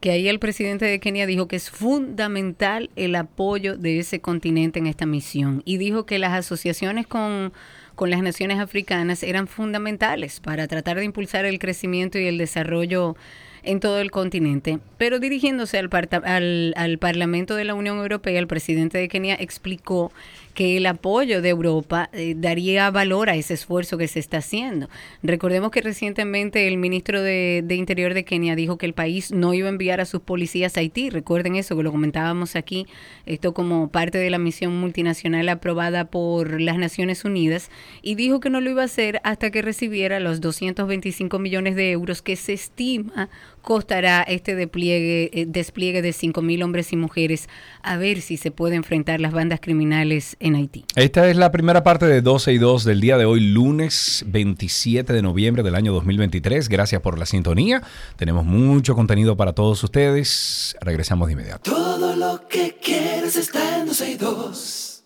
que 0.01 0.11
ahí 0.11 0.29
el 0.29 0.39
presidente 0.39 0.85
de 0.85 1.01
Kenia 1.01 1.27
dijo 1.27 1.49
que 1.49 1.57
es 1.57 1.71
fundamental 1.71 2.91
el 2.95 3.15
apoyo 3.15 3.79
de 3.79 4.01
ese 4.01 4.21
continente 4.21 4.81
en 4.81 4.87
esta 4.87 5.07
misión 5.07 5.63
y 5.65 5.79
dijo 5.79 6.05
que 6.05 6.19
las 6.19 6.35
asociaciones 6.35 7.07
con, 7.07 7.55
con 7.95 8.11
las 8.11 8.21
naciones 8.21 8.59
africanas 8.59 9.23
eran 9.23 9.47
fundamentales 9.47 10.41
para 10.41 10.69
tratar 10.69 10.99
de 10.99 11.07
impulsar 11.07 11.47
el 11.47 11.59
crecimiento 11.59 12.19
y 12.19 12.27
el 12.27 12.37
desarrollo 12.37 13.17
en 13.63 13.81
todo 13.81 14.01
el 14.01 14.11
continente. 14.11 14.79
Pero 14.99 15.21
dirigiéndose 15.21 15.79
al, 15.79 15.89
al, 16.25 16.75
al 16.77 16.99
Parlamento 16.99 17.55
de 17.55 17.65
la 17.65 17.73
Unión 17.73 17.97
Europea, 17.97 18.39
el 18.39 18.47
presidente 18.47 18.99
de 18.99 19.09
Kenia 19.09 19.37
explicó 19.37 20.13
que 20.55 20.77
el 20.77 20.87
apoyo 20.87 21.43
de 21.43 21.51
Europa 21.51 22.09
eh, 22.13 22.35
daría 22.37 22.91
valor 22.91 23.29
a 23.29 23.37
ese 23.37 23.55
esfuerzo 23.55 23.99
que 23.99 24.09
se 24.09 24.21
está 24.21 24.39
haciendo. 24.39 24.89
Recordemos 25.23 25.71
que 25.71 25.81
recientemente 25.81 26.69
el 26.69 26.79
ministro 26.79 27.21
de, 27.21 27.63
de, 27.65 27.75
Interior 27.75 28.15
de 28.15 28.25
Kenia 28.25 28.57
dijo 28.57 28.79
que 28.79 28.87
el 28.87 28.95
país 28.95 29.33
no 29.33 29.53
iba 29.53 29.69
a 29.69 29.73
enviar 29.73 30.01
a 30.01 30.05
sus 30.05 30.21
policías 30.21 30.77
a 30.77 30.81
Haití. 30.81 31.11
Recuerden 31.11 31.57
eso, 31.57 31.77
que 31.77 31.83
lo 31.83 31.91
comentábamos 31.91 32.57
aquí, 32.57 32.87
esto 33.27 33.53
como 33.53 33.89
parte 33.89 34.19
de 34.19 34.31
la 34.31 34.39
misión 34.39 34.79
multinacional 34.79 35.49
aprobada 35.49 36.07
por 36.07 36.61
las 36.61 36.79
Naciones 36.79 37.25
Unidas, 37.25 37.71
y 38.01 38.15
dijo 38.15 38.41
que 38.41 38.51
no 38.51 38.61
lo 38.61 38.71
iba 38.71 38.83
a 38.83 38.87
hacer 38.87 39.21
hasta 39.25 39.51
que 39.51 39.63
recibiera 39.63 40.21
los 40.21 40.41
225 40.41 41.39
millones 41.39 41.75
de 41.75 41.91
euros 41.91 42.23
que 42.23 42.37
se 42.37 42.53
estima 42.53 43.29
costará 43.65 44.23
este 44.23 44.55
despliegue, 44.55 45.31
eh, 45.33 45.47
despliegue 45.49 46.03
de 46.03 46.11
5.000 46.11 46.63
hombres 46.63 46.93
y 46.93 46.97
mujeres, 46.97 47.49
a 47.83 47.97
ver 47.97 48.21
si 48.21 48.37
se 48.37 48.51
puede 48.51 48.77
enfrentar 48.77 49.21
las 49.21 49.33
bandas 49.33 49.61
criminales 49.61 50.37
en 50.39 50.55
Haití. 50.55 50.85
Esta 50.95 51.29
es 51.29 51.37
la 51.37 51.51
primera 51.51 51.83
parte 51.83 52.07
de 52.07 52.23
12 52.23 52.53
y 52.53 52.59
2 52.59 52.85
del 52.85 53.01
día 53.01 53.19
de 53.19 53.25
hoy, 53.25 53.41
lunes 53.41 54.25
27 54.29 55.13
de 55.13 55.23
noviembre 55.23 55.63
del 55.63 55.75
año 55.75 55.93
2023. 55.93 56.69
Gracias 56.69 57.01
por 57.01 57.19
la 57.19 57.27
sintonía. 57.27 57.83
Tenemos 58.17 58.45
mucho 58.45 58.95
contenido 58.95 59.37
para 59.37 59.55
todos 59.55 59.83
ustedes. 59.83 60.77
Regresamos 60.81 61.27
de 61.27 61.33
inmediato. 61.33 61.71
Todo 61.71 62.15
lo 62.15 62.47
que 62.49 62.77
quieres 62.81 63.37
está 63.37 63.81
en 63.81 63.87
12 63.87 64.11
y 64.11 64.17
2. 64.17 65.05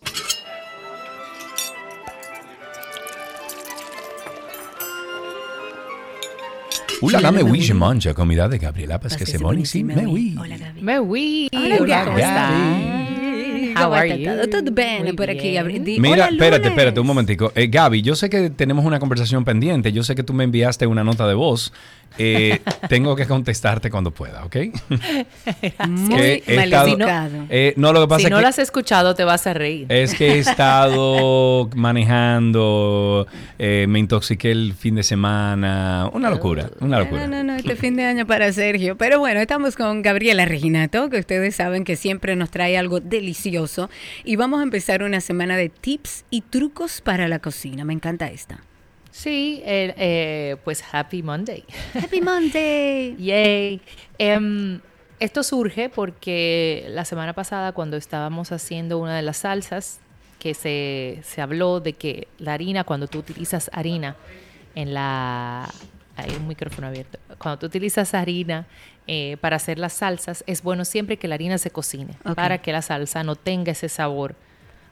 Là, 7.03 7.31
mais 7.33 7.43
oui, 7.43 7.61
je 7.61 7.75
mange 7.75 8.13
comida 8.13 8.49
de 8.49 8.57
Gabriela 8.57 8.99
c'est 9.09 9.39
bon 9.39 9.53
ici. 9.59 9.85
Mais 9.85 10.07
oui. 10.07 10.37
Hola, 10.39 10.57
Gabi. 10.57 10.81
Mais 10.83 10.99
oui. 10.99 11.49
Hola, 11.55 11.77
Hola. 11.81 12.05
¿cómo 12.05 12.19
How 13.81 13.93
are 13.95 14.09
you? 14.09 14.47
Todo 14.51 14.73
bien 14.73 15.15
por 15.15 15.31
aquí. 15.31 15.57
di- 15.85 16.01
Mira, 16.01 16.15
Hola, 16.15 16.29
espérate, 16.31 16.69
espérate 16.69 17.01
un 17.01 17.07
momentico. 17.07 17.53
Eh, 17.55 17.69
Gaby, 17.69 18.03
yo 18.03 18.17
sé 18.17 18.29
que 18.29 18.51
tenemos 18.51 18.85
una 18.85 18.99
conversación 18.99 19.45
pendiente. 19.45 19.93
Yo 19.93 20.03
sé 20.03 20.15
que 20.15 20.23
tú 20.25 20.33
me 20.33 20.45
enviaste 20.45 20.87
una 20.87 21.05
nota 21.05 21.29
de 21.29 21.35
voz. 21.35 21.73
Eh, 22.17 22.61
tengo 22.89 23.15
que 23.15 23.27
contestarte 23.27 23.91
cuando 23.91 24.11
pueda, 24.11 24.45
¿ok? 24.45 24.57
Muy 25.89 26.43
estado-. 26.47 27.47
Eh, 27.51 27.75
no, 27.77 27.93
lo 27.93 28.01
que 28.03 28.09
pasa 28.09 28.21
Si 28.21 28.25
es 28.27 28.31
no 28.31 28.37
que... 28.37 28.43
lo 28.43 28.49
has 28.49 28.59
escuchado, 28.59 29.15
te 29.15 29.25
vas 29.25 29.47
a 29.47 29.55
reír. 29.55 29.87
Es 29.89 30.15
que 30.15 30.33
he 30.33 30.39
estado 30.39 31.69
manejando, 31.75 33.27
eh, 33.59 33.87
me 33.89 33.99
intoxiqué 33.99 34.51
el 34.51 34.75
fin 34.75 34.97
de 34.97 35.03
semana. 35.03 36.11
Una 36.13 36.31
locura, 36.31 36.71
una 36.81 36.99
locura. 36.99 37.27
No, 37.27 37.37
no, 37.37 37.45
no, 37.45 37.55
este 37.55 37.77
fin 37.77 37.97
de 37.97 38.05
año 38.05 38.27
para 38.27 38.53
Sergio. 38.53 38.97
Pero 38.97 39.19
bueno, 39.19 39.41
estamos 39.41 39.77
con 39.77 40.03
Gabriela 40.03 40.45
Reginato, 40.45 41.11
que 41.11 41.19
ustedes 41.19 41.55
saben 41.57 41.85
que 41.85 41.97
siempre 41.97 42.35
nos 42.37 42.51
trae 42.51 42.77
algo 42.79 43.01
delicioso. 43.01 43.91
Y 44.25 44.37
vamos 44.37 44.61
a 44.61 44.63
empezar 44.63 45.03
una 45.03 45.21
semana 45.21 45.57
de 45.57 45.69
tips 45.69 46.25
y 46.31 46.41
trucos 46.43 47.01
para 47.01 47.29
la 47.29 47.39
cocina. 47.39 47.85
Me 47.85 47.93
encanta 47.93 48.29
esta. 48.29 48.61
Sí, 49.19 49.61
eh, 49.65 49.93
eh, 49.97 50.57
pues 50.63 50.85
Happy 50.93 51.25
Monday. 51.25 51.65
Happy 51.93 52.21
Monday. 52.21 53.17
Yay. 53.19 53.81
Em, 54.17 54.81
esto 55.19 55.43
surge 55.43 55.89
porque 55.89 56.87
la 56.91 57.05
semana 57.05 57.33
pasada 57.33 57.73
cuando 57.73 57.97
estábamos 57.97 58.53
haciendo 58.53 58.99
una 58.99 59.17
de 59.17 59.23
las 59.23 59.39
salsas, 59.39 59.99
que 60.39 60.55
se, 60.55 61.19
se 61.25 61.41
habló 61.41 61.81
de 61.81 61.95
que 61.95 62.29
la 62.39 62.53
harina, 62.55 62.85
cuando 62.85 63.09
tú 63.09 63.19
utilizas 63.19 63.71
harina 63.73 64.15
en 64.77 64.95
la... 64.95 65.69
Hay 66.15 66.31
un 66.37 66.47
micrófono 66.47 66.87
abierto. 66.87 67.19
Cuando 67.39 67.59
tú 67.59 67.67
utilizas 67.67 68.15
harina 68.15 68.67
eh, 69.09 69.37
para 69.41 69.57
hacer 69.57 69.81
las 69.81 69.95
salsas, 69.95 70.45
es 70.47 70.63
bueno 70.63 70.85
siempre 70.85 71.17
que 71.17 71.27
la 71.27 71.35
harina 71.35 71.59
se 71.59 71.71
cocine, 71.73 72.15
para 72.37 72.59
que 72.59 72.71
la 72.71 72.83
salsa 72.83 73.25
no 73.25 73.35
tenga 73.35 73.73
ese 73.73 73.89
sabor 73.89 74.37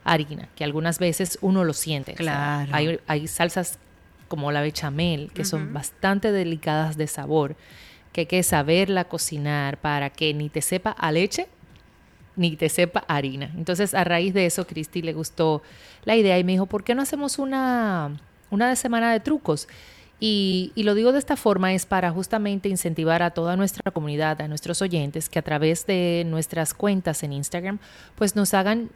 harina, 0.03 0.49
que 0.55 0.65
algunas 0.65 0.99
veces 0.99 1.37
uno 1.39 1.63
lo 1.63 1.71
siente. 1.71 2.11
O 2.11 2.17
sea, 2.17 2.65
Claro. 2.67 2.71
hay, 2.73 2.99
hay 3.07 3.27
salsas 3.27 3.79
como 4.27 4.51
la 4.51 4.61
bechamel, 4.61 5.31
que 5.33 5.45
son 5.45 5.73
bastante 5.73 6.31
delicadas 6.31 6.97
de 6.97 7.07
sabor, 7.07 7.55
que 8.11 8.21
hay 8.21 8.27
que 8.27 8.43
saberla 8.43 9.05
cocinar 9.05 9.77
para 9.77 10.09
que 10.09 10.33
ni 10.33 10.49
te 10.49 10.61
sepa 10.61 10.91
a 10.91 11.11
leche 11.11 11.47
ni 12.37 12.55
te 12.55 12.69
sepa 12.69 13.03
harina. 13.07 13.51
Entonces, 13.57 13.93
a 13.93 14.03
raíz 14.03 14.33
de 14.33 14.45
eso, 14.45 14.65
Cristi 14.65 15.01
le 15.01 15.11
gustó 15.11 15.63
la 16.05 16.15
idea 16.15 16.39
y 16.39 16.43
me 16.43 16.53
dijo, 16.53 16.67
¿por 16.67 16.83
qué 16.83 16.95
no 16.95 17.01
hacemos 17.01 17.39
una, 17.39 18.15
una 18.49 18.69
de 18.69 18.75
semana 18.75 19.11
de 19.11 19.19
trucos? 19.19 19.67
Y, 20.19 20.71
y 20.75 20.83
lo 20.83 20.95
digo 20.95 21.11
de 21.11 21.19
esta 21.19 21.35
forma 21.35 21.73
es 21.73 21.85
para 21.85 22.11
justamente 22.11 22.69
incentivar 22.69 23.21
a 23.21 23.31
toda 23.31 23.55
nuestra 23.55 23.91
comunidad, 23.91 24.41
a 24.41 24.47
nuestros 24.47 24.81
oyentes, 24.81 25.29
que 25.29 25.39
a 25.39 25.41
través 25.41 25.85
de 25.85 26.23
nuestras 26.25 26.73
cuentas 26.73 27.23
en 27.23 27.33
Instagram, 27.33 27.79
pues 28.15 28.35
nos 28.35 28.53
hagan 28.53 28.89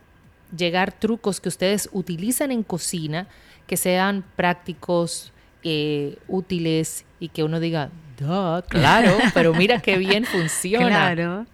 llegar 0.56 0.92
trucos 0.92 1.42
que 1.42 1.50
ustedes 1.50 1.90
utilizan 1.92 2.52
en 2.52 2.64
cocina, 2.64 3.28
que 3.72 3.78
sean 3.78 4.26
prácticos, 4.36 5.32
eh, 5.64 6.18
útiles 6.28 7.06
y 7.22 7.30
que 7.30 7.46
uno 7.46 7.62
diga, 7.62 7.90
"Duh, 8.20 8.62
claro, 8.68 9.18
pero 9.34 9.54
mira 9.54 9.80
qué 9.80 9.98
bien 9.98 10.26
funciona 10.26 10.88
Claro. 10.90 11.46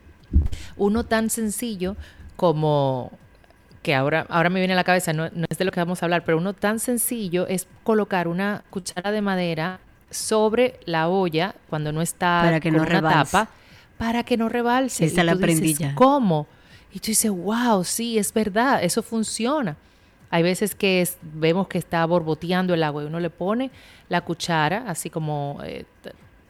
uno 0.78 1.04
tan 1.04 1.30
sencillo 1.30 1.96
como 2.36 3.12
que 3.84 3.94
ahora, 3.94 4.26
ahora 4.30 4.50
me 4.50 4.60
viene 4.60 4.74
a 4.74 4.76
la 4.76 4.84
cabeza, 4.84 5.14
no, 5.14 5.30
no 5.32 5.46
es 5.48 5.60
de 5.60 5.66
lo 5.66 5.72
que 5.72 5.80
vamos 5.80 6.02
a 6.02 6.08
hablar, 6.08 6.24
pero 6.26 6.40
uno 6.40 6.54
tan 6.54 6.80
sencillo 6.80 7.46
es 7.46 7.68
colocar 7.84 8.28
una 8.28 8.64
cuchara 8.72 9.12
de 9.12 9.22
madera 9.22 9.80
sobre 10.10 10.80
la 10.86 11.08
olla 11.10 11.54
cuando 11.70 11.92
no 11.92 12.02
está 12.02 12.42
Para 12.44 12.60
que 12.60 12.70
con 12.70 12.78
no 12.78 12.82
una 12.84 12.92
rebalse. 12.92 13.32
tapa, 13.32 13.50
para 14.00 14.24
que 14.24 14.38
no 14.38 14.50
rebalse. 14.50 15.06
Esa 15.06 15.22
Y 15.22 15.26
la 15.26 15.34
tú 15.34 15.40
dices. 15.46 15.94
¿Cómo? 15.94 16.48
Y 16.92 17.00
tú 17.00 17.08
dices, 17.12 17.30
wow, 17.30 17.84
sí, 17.84 18.18
es 18.18 18.34
verdad, 18.34 18.84
eso 18.84 19.04
funciona. 19.04 19.76
Hay 20.30 20.44
veces 20.44 20.76
que 20.76 21.02
es- 21.02 21.18
vemos 21.22 21.68
que 21.68 21.78
está 21.78 22.06
borboteando 22.06 22.74
el 22.74 22.84
agua 22.84 23.04
y 23.04 23.06
uno 23.06 23.20
le 23.20 23.30
pone 23.30 23.72
la 24.10 24.22
cuchara, 24.22 24.84
así 24.88 25.10
como 25.10 25.60
eh, 25.64 25.86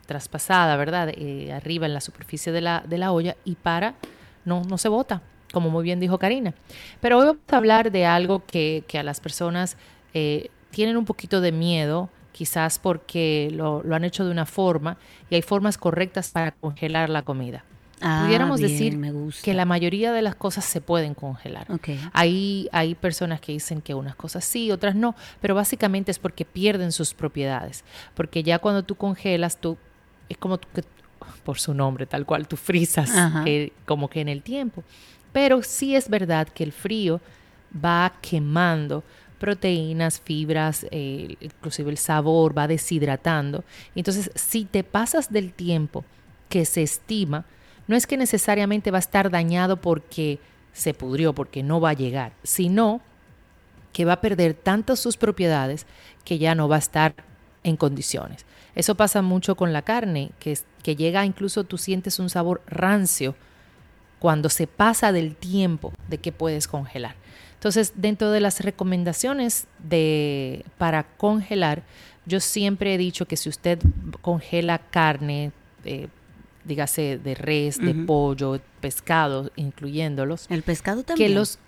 traspasada, 0.05 0.75
¿verdad? 0.77 1.09
Eh, 1.15 1.51
arriba 1.53 1.85
en 1.85 1.93
la 1.93 2.01
superficie 2.01 2.51
de 2.51 2.61
la, 2.61 2.83
de 2.87 2.97
la 2.97 3.11
olla 3.11 3.35
y 3.45 3.55
para, 3.55 3.95
no, 4.45 4.63
no 4.63 4.77
se 4.77 4.89
bota, 4.89 5.21
como 5.51 5.69
muy 5.69 5.83
bien 5.83 5.99
dijo 5.99 6.17
Karina. 6.17 6.53
Pero 7.01 7.17
hoy 7.19 7.25
vamos 7.25 7.41
a 7.51 7.57
hablar 7.57 7.91
de 7.91 8.05
algo 8.05 8.43
que, 8.45 8.83
que 8.87 8.97
a 8.99 9.03
las 9.03 9.19
personas 9.19 9.77
eh, 10.13 10.49
tienen 10.71 10.97
un 10.97 11.05
poquito 11.05 11.41
de 11.41 11.51
miedo, 11.51 12.09
quizás 12.31 12.79
porque 12.79 13.49
lo 13.53 13.83
han 13.93 14.03
hecho 14.03 14.23
de 14.25 14.31
una 14.31 14.45
forma 14.45 14.97
y 15.29 15.35
hay 15.35 15.41
formas 15.41 15.77
correctas 15.77 16.29
para 16.31 16.51
congelar 16.51 17.09
la 17.09 17.23
comida. 17.23 17.63
Ah, 18.01 18.23
Pudiéramos 18.25 18.59
bien, 18.59 18.71
decir 18.71 18.97
me 18.97 19.11
gusta. 19.11 19.41
que 19.43 19.53
la 19.53 19.65
mayoría 19.65 20.11
de 20.11 20.21
las 20.21 20.35
cosas 20.35 20.65
se 20.65 20.81
pueden 20.81 21.15
congelar. 21.15 21.71
Ok. 21.71 21.89
Hay, 22.13 22.69
hay 22.71 22.93
personas 22.95 23.41
que 23.41 23.51
dicen 23.53 23.81
que 23.81 23.93
unas 23.95 24.15
cosas 24.15 24.45
sí, 24.45 24.71
otras 24.71 24.95
no, 24.95 25.15
pero 25.41 25.55
básicamente 25.55 26.11
es 26.11 26.19
porque 26.19 26.45
pierden 26.45 26.91
sus 26.91 27.13
propiedades. 27.13 27.83
Porque 28.13 28.43
ya 28.43 28.59
cuando 28.59 28.83
tú 28.83 28.95
congelas, 28.95 29.57
tú 29.59 29.77
es 30.29 30.37
como 30.37 30.59
que, 30.59 30.83
por 31.43 31.59
su 31.59 31.73
nombre, 31.73 32.05
tal 32.05 32.25
cual, 32.25 32.47
tú 32.47 32.55
frizas 32.55 33.11
eh, 33.45 33.71
como 33.85 34.09
que 34.09 34.21
en 34.21 34.27
el 34.29 34.43
tiempo. 34.43 34.83
Pero 35.33 35.63
sí 35.63 35.95
es 35.95 36.09
verdad 36.09 36.47
que 36.47 36.63
el 36.63 36.71
frío 36.71 37.19
va 37.83 38.13
quemando 38.21 39.03
proteínas, 39.39 40.19
fibras, 40.19 40.85
eh, 40.91 41.35
inclusive 41.39 41.91
el 41.91 41.97
sabor, 41.97 42.57
va 42.57 42.67
deshidratando. 42.67 43.63
Entonces, 43.95 44.31
si 44.35 44.65
te 44.65 44.83
pasas 44.83 45.31
del 45.31 45.53
tiempo 45.53 46.03
que 46.49 46.65
se 46.65 46.81
estima, 46.81 47.45
no 47.87 47.95
es 47.95 48.05
que 48.07 48.17
necesariamente 48.17 48.91
va 48.91 48.97
a 48.97 48.99
estar 48.99 49.29
dañado 49.29 49.77
porque 49.77 50.39
se 50.73 50.93
pudrió, 50.93 51.33
porque 51.33 51.63
no 51.63 51.81
va 51.81 51.91
a 51.91 51.93
llegar, 51.93 52.33
sino 52.43 53.01
que 53.93 54.05
va 54.05 54.13
a 54.13 54.21
perder 54.21 54.53
tantas 54.53 54.99
sus 54.99 55.17
propiedades 55.17 55.87
que 56.23 56.37
ya 56.37 56.53
no 56.53 56.67
va 56.67 56.75
a 56.75 56.79
estar 56.79 57.15
en 57.63 57.77
condiciones. 57.77 58.45
Eso 58.75 58.95
pasa 58.95 59.23
mucho 59.23 59.55
con 59.55 59.73
la 59.73 59.81
carne, 59.81 60.31
que, 60.39 60.55
llega 60.95 61.25
incluso 61.25 61.63
tú 61.63 61.77
sientes 61.77 62.19
un 62.19 62.29
sabor 62.29 62.61
rancio 62.67 63.35
cuando 64.19 64.49
se 64.49 64.67
pasa 64.67 65.11
del 65.11 65.35
tiempo 65.35 65.91
de 66.07 66.19
que 66.19 66.31
puedes 66.31 66.67
congelar. 66.67 67.15
Entonces, 67.55 67.93
dentro 67.95 68.29
de 68.29 68.39
las 68.39 68.59
recomendaciones 68.61 69.65
de, 69.79 70.63
para 70.77 71.03
congelar, 71.03 71.81
yo 72.27 72.39
siempre 72.39 72.93
he 72.93 72.97
dicho 72.97 73.25
que 73.25 73.35
si 73.35 73.49
usted 73.49 73.79
congela 74.21 74.77
carne, 74.77 75.51
eh, 75.83 76.07
dígase 76.67 77.17
de 77.17 77.33
res, 77.35 77.79
de 77.79 77.93
pollo, 77.93 78.59
pescado, 78.81 79.51
incluyéndolos, 79.55 80.47
El 80.49 80.63
pescado 80.63 81.03
también. 81.03 81.29
que 81.29 81.35
los 81.35 81.59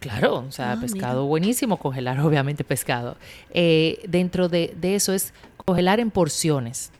claro 0.00 0.46
o 0.48 0.50
sea 0.52 0.72
Ah, 0.72 0.78
pescado 0.80 1.26
buenísimo 1.26 1.76
congelar 1.78 2.18
obviamente 2.26 2.64
pescado. 2.64 3.16
Eh, 3.52 4.00
dentro 4.08 4.48
de, 4.48 4.74
de 4.80 4.94
eso 4.94 5.12
es 5.12 5.32
congelar 5.64 6.00
en 6.00 6.10
porciones. 6.10 6.90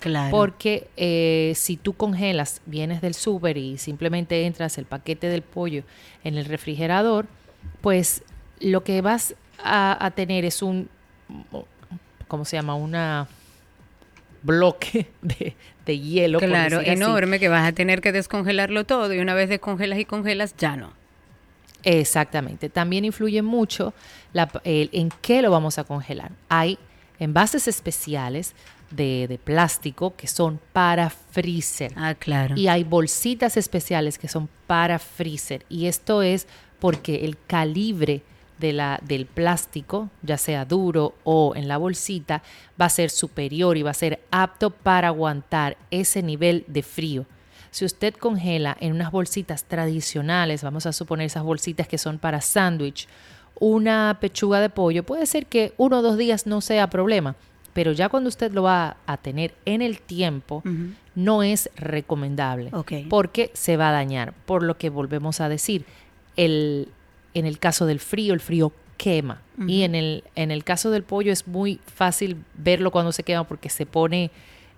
Claro. 0.00 0.30
porque 0.30 0.88
eh, 0.96 1.54
si 1.56 1.76
tú 1.76 1.92
congelas 1.92 2.62
vienes 2.66 3.00
del 3.00 3.14
súper 3.14 3.56
y 3.56 3.78
simplemente 3.78 4.46
entras 4.46 4.78
el 4.78 4.84
paquete 4.84 5.26
del 5.28 5.42
pollo 5.42 5.82
en 6.22 6.36
el 6.38 6.44
refrigerador 6.44 7.26
pues 7.80 8.22
lo 8.60 8.84
que 8.84 9.00
vas 9.00 9.34
a, 9.60 10.06
a 10.06 10.12
tener 10.12 10.44
es 10.44 10.62
un 10.62 10.88
cómo 12.28 12.44
se 12.44 12.56
llama 12.56 12.76
una 12.76 13.26
bloque 14.44 15.10
de, 15.22 15.56
de 15.88 15.98
hielo 15.98 16.38
Claro, 16.38 16.78
así. 16.80 16.90
enorme 16.90 17.40
que 17.40 17.48
vas 17.48 17.66
a 17.66 17.72
tener 17.72 18.00
que 18.00 18.12
descongelarlo 18.12 18.84
todo 18.84 19.12
y 19.12 19.18
una 19.18 19.34
vez 19.34 19.48
descongelas 19.48 19.98
y 19.98 20.04
congelas 20.04 20.54
ya 20.56 20.76
no. 20.76 20.92
Exactamente. 21.84 22.68
También 22.68 23.04
influye 23.04 23.42
mucho 23.42 23.94
la- 24.32 24.50
el- 24.64 24.90
en 24.92 25.10
qué 25.22 25.42
lo 25.42 25.50
vamos 25.50 25.78
a 25.78 25.84
congelar. 25.84 26.32
Hay 26.48 26.78
envases 27.18 27.68
especiales 27.68 28.54
de, 28.90 29.26
de 29.28 29.38
plástico 29.38 30.14
que 30.16 30.26
son 30.26 30.60
para 30.72 31.10
freezer. 31.10 31.92
Ah, 31.96 32.14
claro. 32.14 32.56
Y 32.56 32.68
hay 32.68 32.84
bolsitas 32.84 33.56
especiales 33.56 34.18
que 34.18 34.28
son 34.28 34.48
para 34.66 34.98
freezer. 34.98 35.64
Y 35.68 35.86
esto 35.86 36.22
es 36.22 36.46
porque 36.80 37.24
el 37.24 37.36
calibre 37.46 38.22
de 38.58 38.72
la, 38.72 39.00
del 39.02 39.26
plástico, 39.26 40.10
ya 40.22 40.36
sea 40.38 40.64
duro 40.64 41.14
o 41.24 41.54
en 41.56 41.68
la 41.68 41.76
bolsita, 41.76 42.42
va 42.80 42.86
a 42.86 42.90
ser 42.90 43.10
superior 43.10 43.76
y 43.76 43.82
va 43.82 43.90
a 43.90 43.94
ser 43.94 44.20
apto 44.30 44.70
para 44.70 45.08
aguantar 45.08 45.76
ese 45.90 46.22
nivel 46.22 46.64
de 46.66 46.82
frío. 46.82 47.26
Si 47.70 47.84
usted 47.84 48.14
congela 48.14 48.76
en 48.80 48.92
unas 48.92 49.10
bolsitas 49.12 49.64
tradicionales, 49.64 50.62
vamos 50.62 50.86
a 50.86 50.92
suponer 50.92 51.26
esas 51.26 51.42
bolsitas 51.42 51.86
que 51.86 51.98
son 51.98 52.18
para 52.18 52.40
sándwich, 52.40 53.06
una 53.60 54.16
pechuga 54.20 54.60
de 54.60 54.70
pollo, 54.70 55.02
puede 55.04 55.26
ser 55.26 55.46
que 55.46 55.72
uno 55.76 55.98
o 55.98 56.02
dos 56.02 56.16
días 56.16 56.46
no 56.46 56.60
sea 56.60 56.88
problema, 56.88 57.34
pero 57.74 57.92
ya 57.92 58.08
cuando 58.08 58.28
usted 58.28 58.52
lo 58.52 58.62
va 58.62 58.96
a 59.06 59.16
tener 59.18 59.54
en 59.64 59.82
el 59.82 60.00
tiempo, 60.00 60.62
no 61.14 61.42
es 61.42 61.68
recomendable 61.76 62.70
Ok. 62.72 62.92
porque 63.10 63.50
se 63.54 63.76
va 63.76 63.88
a 63.90 63.92
dañar. 63.92 64.32
Por 64.46 64.62
lo 64.62 64.78
que 64.78 64.88
volvemos 64.90 65.40
a 65.40 65.48
decir, 65.48 65.84
el, 66.36 66.88
en 67.34 67.46
el 67.46 67.58
caso 67.58 67.86
del 67.86 68.00
frío, 68.00 68.34
el 68.34 68.40
frío 68.40 68.72
quema. 68.96 69.42
Y 69.66 69.82
en 69.82 69.94
el, 69.94 70.24
en 70.36 70.50
el 70.50 70.62
caso 70.62 70.90
del 70.90 71.02
pollo 71.02 71.32
es 71.32 71.46
muy 71.48 71.80
fácil 71.92 72.36
verlo 72.54 72.90
cuando 72.90 73.10
se 73.10 73.24
quema 73.24 73.44
porque 73.44 73.70
se 73.70 73.86
pone 73.86 74.30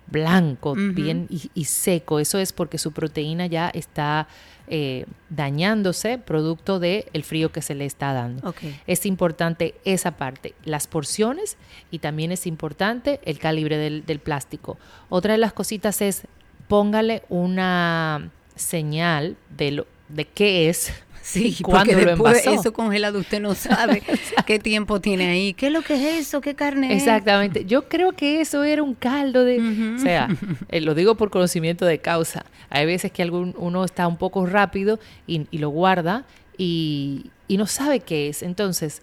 blanco, 0.07 0.75
bien 0.75 1.27
y, 1.29 1.65
seco. 1.65 2.19
Eso 2.19 2.37
es 2.39 2.51
porque 2.51 2.77
su 2.77 2.91
proteína 2.91 3.45
ya 3.45 3.69
está 3.69 4.27
eh, 4.67 5.05
dañándose 5.29 6.17
producto 6.17 6.79
del 6.79 7.05
el 7.13 7.23
frío 7.23 7.51
que 7.51 7.61
se 7.61 7.75
le 7.75 7.85
está 7.85 8.13
dando. 8.13 8.53
Es 8.87 9.05
importante 9.05 9.75
esa 9.85 10.11
parte, 10.11 10.53
las 10.65 10.87
porciones 10.87 11.57
y 11.91 11.99
también 11.99 12.31
es 12.31 12.47
importante 12.47 13.19
el 13.23 13.39
calibre 13.39 13.77
del, 13.77 14.05
del 14.05 14.19
plástico. 14.19 14.77
Otra 15.09 15.33
de 15.33 15.37
las 15.37 15.53
cositas 15.53 16.01
es 16.01 16.23
póngale 16.67 17.23
una 17.29 18.31
señal 18.55 19.35
de, 19.57 19.71
lo, 19.71 19.87
de 20.09 20.25
qué 20.25 20.69
es 20.69 20.93
Sí, 21.31 21.57
porque 21.63 21.95
después 21.95 22.43
de 22.43 22.53
eso 22.55 22.73
congelado 22.73 23.19
usted 23.19 23.39
no 23.39 23.53
sabe 23.53 24.01
qué 24.45 24.59
tiempo 24.59 24.99
tiene 24.99 25.29
ahí. 25.29 25.53
¿Qué 25.53 25.67
es 25.67 25.73
lo 25.73 25.81
que 25.81 25.93
es 25.93 26.27
eso? 26.27 26.41
¿Qué 26.41 26.55
carne 26.55 26.95
Exactamente. 26.95 27.65
Yo 27.65 27.87
creo 27.87 28.13
que 28.13 28.41
eso 28.41 28.63
era 28.63 28.81
un 28.81 28.95
caldo 28.95 29.45
de... 29.45 29.59
O 29.95 29.99
sea, 29.99 30.27
eh, 30.69 30.81
lo 30.81 30.95
digo 30.95 31.15
por 31.15 31.29
conocimiento 31.29 31.85
de 31.85 31.99
causa. 31.99 32.45
Hay 32.69 32.85
veces 32.85 33.11
que 33.11 33.21
algún, 33.21 33.53
uno 33.57 33.85
está 33.85 34.07
un 34.07 34.17
poco 34.17 34.45
rápido 34.45 34.99
y, 35.27 35.45
lo 35.57 35.69
guarda 35.69 36.25
y, 36.57 37.29
no 37.49 37.67
sabe 37.67 37.99
qué 37.99 38.29
es. 38.29 38.41
Entonces, 38.41 39.01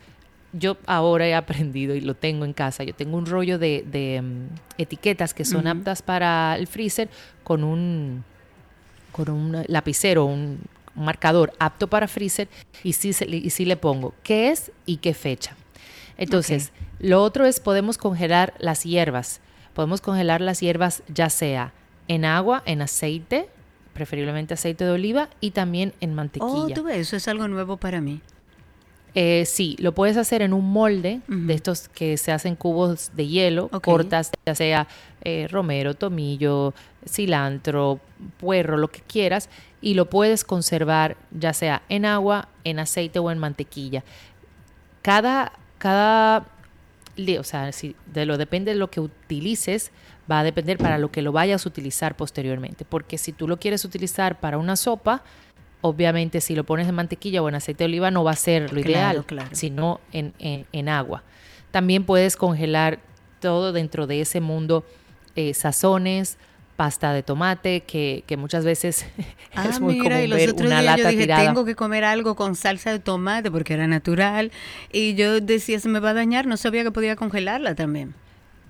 yo 0.52 0.76
ahora 0.86 1.26
he 1.28 1.34
aprendido 1.34 1.94
y 1.94 2.00
lo 2.00 2.14
tengo 2.14 2.44
en 2.44 2.52
casa. 2.52 2.82
Yo 2.82 2.94
tengo 2.94 3.16
un 3.16 3.26
rollo 3.26 3.58
de, 3.58 4.20
mm, 4.22 4.80
etiquetas 4.80 5.34
que 5.34 5.44
son 5.44 5.66
aptas 5.68 6.02
para 6.02 6.56
el 6.56 6.66
freezer 6.66 7.08
con 7.44 7.62
un 7.62 8.24
con 9.12 9.30
un 9.30 9.64
lapicero, 9.66 10.26
un 10.26 10.60
un 10.98 11.04
marcador 11.04 11.52
apto 11.58 11.88
para 11.88 12.08
freezer 12.08 12.48
y 12.82 12.92
sí, 12.92 13.12
y 13.20 13.64
le 13.64 13.76
pongo 13.76 14.14
qué 14.22 14.50
es 14.50 14.72
y 14.84 14.98
qué 14.98 15.14
fecha. 15.14 15.56
Entonces, 16.16 16.72
lo 16.98 17.22
otro 17.22 17.46
es 17.46 17.60
podemos 17.60 17.96
congelar 17.96 18.54
las 18.58 18.82
hierbas. 18.82 19.40
Podemos 19.72 20.00
congelar 20.00 20.40
las 20.40 20.60
hierbas 20.60 21.02
ya 21.08 21.30
sea 21.30 21.72
en 22.08 22.24
agua, 22.24 22.62
en 22.66 22.82
aceite, 22.82 23.48
preferiblemente 23.94 24.54
aceite 24.54 24.84
de 24.84 24.90
oliva 24.90 25.28
y 25.40 25.52
también 25.52 25.94
en 26.00 26.14
mantequilla. 26.14 26.52
Oh, 26.52 26.68
tú 26.68 26.82
ves, 26.82 26.98
eso 26.98 27.16
es 27.16 27.28
algo 27.28 27.46
nuevo 27.46 27.76
para 27.76 28.00
mí. 28.00 28.20
Eh, 29.14 29.46
sí, 29.46 29.76
lo 29.80 29.92
puedes 29.92 30.16
hacer 30.16 30.42
en 30.42 30.52
un 30.52 30.70
molde 30.70 31.20
de 31.26 31.54
estos 31.54 31.88
que 31.88 32.16
se 32.16 32.30
hacen 32.30 32.54
cubos 32.56 33.10
de 33.14 33.26
hielo, 33.26 33.68
cortas, 33.82 34.30
ya 34.46 34.54
sea 34.54 34.86
eh, 35.22 35.48
romero, 35.50 35.94
tomillo, 35.94 36.74
cilantro, 37.06 38.00
puerro, 38.38 38.76
lo 38.76 38.88
que 38.88 39.00
quieras, 39.00 39.48
y 39.80 39.94
lo 39.94 40.10
puedes 40.10 40.44
conservar 40.44 41.16
ya 41.30 41.52
sea 41.52 41.82
en 41.88 42.04
agua, 42.04 42.48
en 42.64 42.78
aceite 42.78 43.18
o 43.18 43.30
en 43.30 43.38
mantequilla. 43.38 44.04
Cada, 45.02 45.52
cada, 45.78 46.46
o 47.38 47.44
sea, 47.44 47.72
si 47.72 47.94
de 48.06 48.26
lo 48.26 48.38
depende 48.38 48.72
de 48.72 48.78
lo 48.78 48.90
que 48.90 49.00
utilices, 49.00 49.92
va 50.30 50.40
a 50.40 50.44
depender 50.44 50.78
para 50.78 50.98
lo 50.98 51.10
que 51.10 51.22
lo 51.22 51.32
vayas 51.32 51.64
a 51.64 51.68
utilizar 51.68 52.16
posteriormente. 52.16 52.84
Porque 52.84 53.18
si 53.18 53.32
tú 53.32 53.48
lo 53.48 53.58
quieres 53.58 53.84
utilizar 53.84 54.40
para 54.40 54.58
una 54.58 54.76
sopa, 54.76 55.22
obviamente 55.80 56.40
si 56.40 56.54
lo 56.54 56.64
pones 56.64 56.88
en 56.88 56.94
mantequilla 56.94 57.42
o 57.42 57.48
en 57.48 57.54
aceite 57.54 57.84
de 57.84 57.86
oliva 57.86 58.10
no 58.10 58.24
va 58.24 58.32
a 58.32 58.36
ser 58.36 58.72
lo 58.72 58.80
ideal, 58.80 59.24
sino 59.52 60.00
en, 60.12 60.34
en, 60.38 60.88
agua. 60.88 61.22
También 61.70 62.04
puedes 62.04 62.36
congelar 62.36 62.98
todo 63.40 63.72
dentro 63.72 64.06
de 64.06 64.20
ese 64.20 64.40
mundo, 64.40 64.84
eh, 65.36 65.54
sazones, 65.54 66.38
pasta 66.78 67.12
de 67.12 67.24
tomate, 67.24 67.80
que, 67.80 68.22
que 68.28 68.36
muchas 68.36 68.64
veces 68.64 69.04
es 69.18 69.26
ah, 69.56 69.80
muy 69.80 69.98
común 69.98 70.30
ver 70.30 70.54
una 70.54 70.80
lata 70.80 71.02
yo 71.02 71.08
dije, 71.08 71.26
Tengo 71.26 71.64
que 71.64 71.74
comer 71.74 72.04
algo 72.04 72.36
con 72.36 72.54
salsa 72.54 72.92
de 72.92 73.00
tomate 73.00 73.50
porque 73.50 73.74
era 73.74 73.88
natural. 73.88 74.52
Y 74.92 75.16
yo 75.16 75.40
decía, 75.40 75.80
se 75.80 75.88
me 75.88 75.98
va 75.98 76.10
a 76.10 76.14
dañar, 76.14 76.46
no 76.46 76.56
sabía 76.56 76.84
que 76.84 76.92
podía 76.92 77.16
congelarla 77.16 77.74
también. 77.74 78.14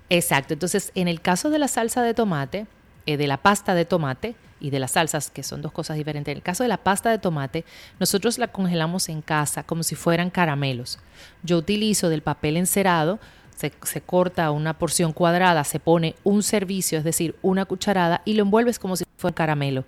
Exacto, 0.09 0.55
entonces 0.55 0.91
en 0.95 1.07
el 1.07 1.21
caso 1.21 1.51
de 1.51 1.59
la 1.59 1.69
salsa 1.69 2.01
de 2.01 2.15
tomate, 2.15 2.67
eh, 3.05 3.19
de 3.19 3.27
la 3.27 3.37
pasta 3.37 3.75
de 3.75 3.85
tomate, 3.85 4.37
y 4.59 4.71
de 4.71 4.81
las 4.81 4.93
salsas, 4.93 5.31
que 5.31 5.43
son 5.43 5.63
dos 5.63 5.71
cosas 5.71 5.97
diferentes. 5.97 6.33
En 6.33 6.39
el 6.39 6.43
caso 6.43 6.65
de 6.65 6.69
la 6.69 6.79
pasta 6.79 7.11
de 7.11 7.19
tomate, 7.19 7.65
nosotros 8.01 8.39
la 8.39 8.49
congelamos 8.49 9.09
en 9.09 9.23
casa 9.23 9.63
como 9.63 9.83
si 9.83 9.95
fueran 9.95 10.31
caramelos. 10.31 10.99
Yo 11.45 11.59
utilizo 11.59 12.09
del 12.09 12.23
papel 12.23 12.57
encerado, 12.57 13.21
se, 13.59 13.73
se, 13.83 14.01
corta 14.01 14.51
una 14.53 14.79
porción 14.79 15.13
cuadrada, 15.13 15.65
se 15.65 15.81
pone 15.81 16.15
un 16.23 16.45
servicio, 16.45 16.97
es 16.99 17.05
decir, 17.05 17.35
una 17.43 17.65
cucharada, 17.65 18.23
y 18.25 18.35
lo 18.35 18.45
envuelves 18.45 18.79
como 18.79 18.95
si 18.95 19.05
fuera 19.17 19.35
caramelo. 19.35 19.85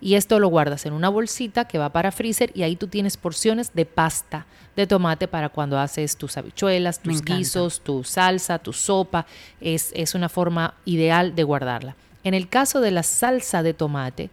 Y 0.00 0.16
esto 0.16 0.38
lo 0.38 0.48
guardas 0.48 0.84
en 0.84 0.92
una 0.92 1.08
bolsita 1.08 1.66
que 1.66 1.78
va 1.78 1.88
para 1.88 2.12
freezer 2.12 2.50
y 2.54 2.62
ahí 2.62 2.76
tú 2.76 2.88
tienes 2.88 3.16
porciones 3.16 3.72
de 3.72 3.86
pasta 3.86 4.44
de 4.76 4.86
tomate 4.86 5.28
para 5.28 5.48
cuando 5.48 5.78
haces 5.78 6.18
tus 6.18 6.36
habichuelas, 6.36 7.00
tus 7.00 7.22
guisos, 7.22 7.80
tu 7.80 8.04
salsa, 8.04 8.58
tu 8.58 8.74
sopa. 8.74 9.24
Es, 9.62 9.92
es 9.94 10.14
una 10.14 10.28
forma 10.28 10.74
ideal 10.84 11.34
de 11.34 11.44
guardarla. 11.44 11.96
En 12.22 12.34
el 12.34 12.48
caso 12.50 12.82
de 12.82 12.90
la 12.90 13.02
salsa 13.02 13.62
de 13.62 13.72
tomate, 13.72 14.30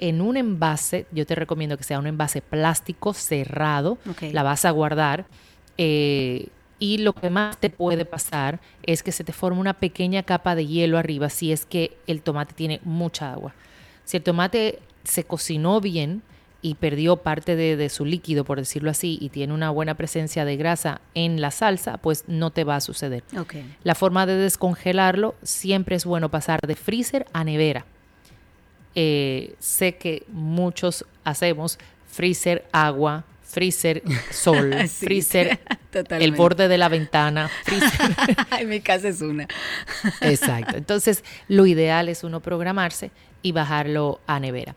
en 0.00 0.20
un 0.20 0.36
envase, 0.36 1.06
yo 1.12 1.24
te 1.26 1.36
recomiendo 1.36 1.76
que 1.76 1.84
sea 1.84 2.00
un 2.00 2.08
envase 2.08 2.42
plástico 2.42 3.14
cerrado, 3.14 3.98
la 4.32 4.42
vas 4.42 4.64
a 4.64 4.72
guardar. 4.72 5.26
Eh, 5.78 6.48
y 6.82 6.98
lo 6.98 7.12
que 7.12 7.30
más 7.30 7.58
te 7.58 7.70
puede 7.70 8.04
pasar 8.04 8.58
es 8.82 9.04
que 9.04 9.12
se 9.12 9.22
te 9.22 9.32
forma 9.32 9.60
una 9.60 9.74
pequeña 9.74 10.24
capa 10.24 10.56
de 10.56 10.66
hielo 10.66 10.98
arriba 10.98 11.30
si 11.30 11.52
es 11.52 11.64
que 11.64 11.96
el 12.08 12.22
tomate 12.22 12.54
tiene 12.54 12.80
mucha 12.82 13.32
agua. 13.32 13.54
Si 14.04 14.16
el 14.16 14.24
tomate 14.24 14.80
se 15.04 15.22
cocinó 15.22 15.80
bien, 15.80 16.22
y 16.60 16.74
perdió 16.74 17.16
parte 17.16 17.56
de, 17.56 17.88
su 17.88 18.04
líquido, 18.04 18.44
por 18.44 18.58
decirlo 18.58 18.90
así, 18.90 19.18
y 19.20 19.30
tiene 19.30 19.52
una 19.52 19.70
buena 19.70 19.96
presencia 19.96 20.44
de 20.44 20.56
grasa 20.56 21.00
en 21.14 21.40
la 21.40 21.50
salsa, 21.50 21.98
pues 21.98 22.24
no 22.28 22.50
te 22.50 22.62
va 22.62 22.76
a 22.76 22.80
suceder. 22.80 23.24
La 23.82 23.96
forma 23.96 24.26
de 24.26 24.36
descongelarlo 24.36 25.34
siempre 25.42 25.96
es 25.96 26.04
bueno 26.04 26.30
pasar 26.30 26.60
de 26.60 26.76
freezer 26.76 27.26
a 27.32 27.42
nevera. 27.42 27.84
Eh, 28.94 29.56
sé 29.58 29.96
que 29.96 30.24
muchos 30.28 31.04
hacemos 31.24 31.80
freezer 32.06 32.64
agua, 32.70 33.24
freezer 33.52 34.02
sol, 34.30 34.72
freezer 34.88 35.60
el 36.10 36.32
borde 36.32 36.68
de 36.68 36.78
la 36.78 36.88
ventana, 36.88 37.50
freezer. 37.64 38.16
en 38.60 38.68
mi 38.70 38.80
casa 38.80 39.08
es 39.08 39.20
una. 39.20 39.46
Exacto. 40.22 40.78
Entonces, 40.78 41.22
lo 41.48 41.66
ideal 41.66 42.08
es 42.08 42.24
uno 42.24 42.40
programarse 42.40 43.10
y 43.42 43.52
bajarlo 43.52 44.20
a 44.26 44.40
nevera. 44.40 44.74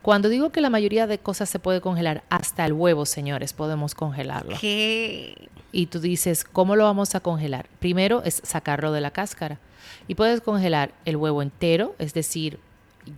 Cuando 0.00 0.30
digo 0.30 0.50
que 0.50 0.62
la 0.62 0.70
mayoría 0.70 1.06
de 1.06 1.18
cosas 1.18 1.50
se 1.50 1.58
puede 1.58 1.82
congelar, 1.82 2.22
hasta 2.30 2.64
el 2.64 2.72
huevo, 2.72 3.04
señores, 3.04 3.52
podemos 3.52 3.94
congelarlo. 3.94 4.56
¿Qué? 4.58 5.48
Y 5.70 5.86
tú 5.86 6.00
dices, 6.00 6.44
¿cómo 6.44 6.76
lo 6.76 6.84
vamos 6.84 7.14
a 7.14 7.20
congelar? 7.20 7.68
Primero 7.78 8.22
es 8.24 8.40
sacarlo 8.42 8.92
de 8.92 9.02
la 9.02 9.10
cáscara. 9.10 9.58
Y 10.08 10.14
puedes 10.14 10.40
congelar 10.40 10.94
el 11.04 11.16
huevo 11.16 11.42
entero, 11.42 11.94
es 11.98 12.14
decir, 12.14 12.58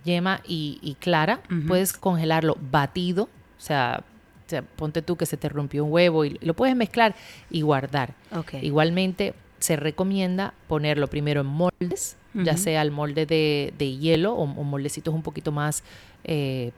yema 0.03 0.41
y, 0.45 0.97
clara. 0.99 1.39
Puedes 1.67 1.93
congelarlo 1.93 2.57
batido, 2.59 3.23
o 3.23 3.61
sea, 3.61 4.03
ponte 4.75 5.01
tú 5.01 5.15
que 5.15 5.25
se 5.25 5.37
te 5.37 5.49
rompió 5.49 5.85
un 5.85 5.91
huevo 5.91 6.25
y 6.25 6.37
lo 6.41 6.53
puedes 6.53 6.75
mezclar 6.75 7.15
y 7.49 7.61
guardar. 7.61 8.13
Igualmente, 8.61 9.33
se 9.59 9.75
recomienda 9.75 10.53
ponerlo 10.67 11.07
primero 11.07 11.41
en 11.41 11.47
moldes, 11.47 12.17
ya 12.33 12.55
sea 12.57 12.81
el 12.81 12.91
molde 12.91 13.25
de, 13.25 13.97
hielo 13.99 14.33
o, 14.35 14.45
moldecitos 14.45 15.13
un 15.13 15.23
poquito 15.23 15.51
más 15.51 15.83
eh, 16.23 16.71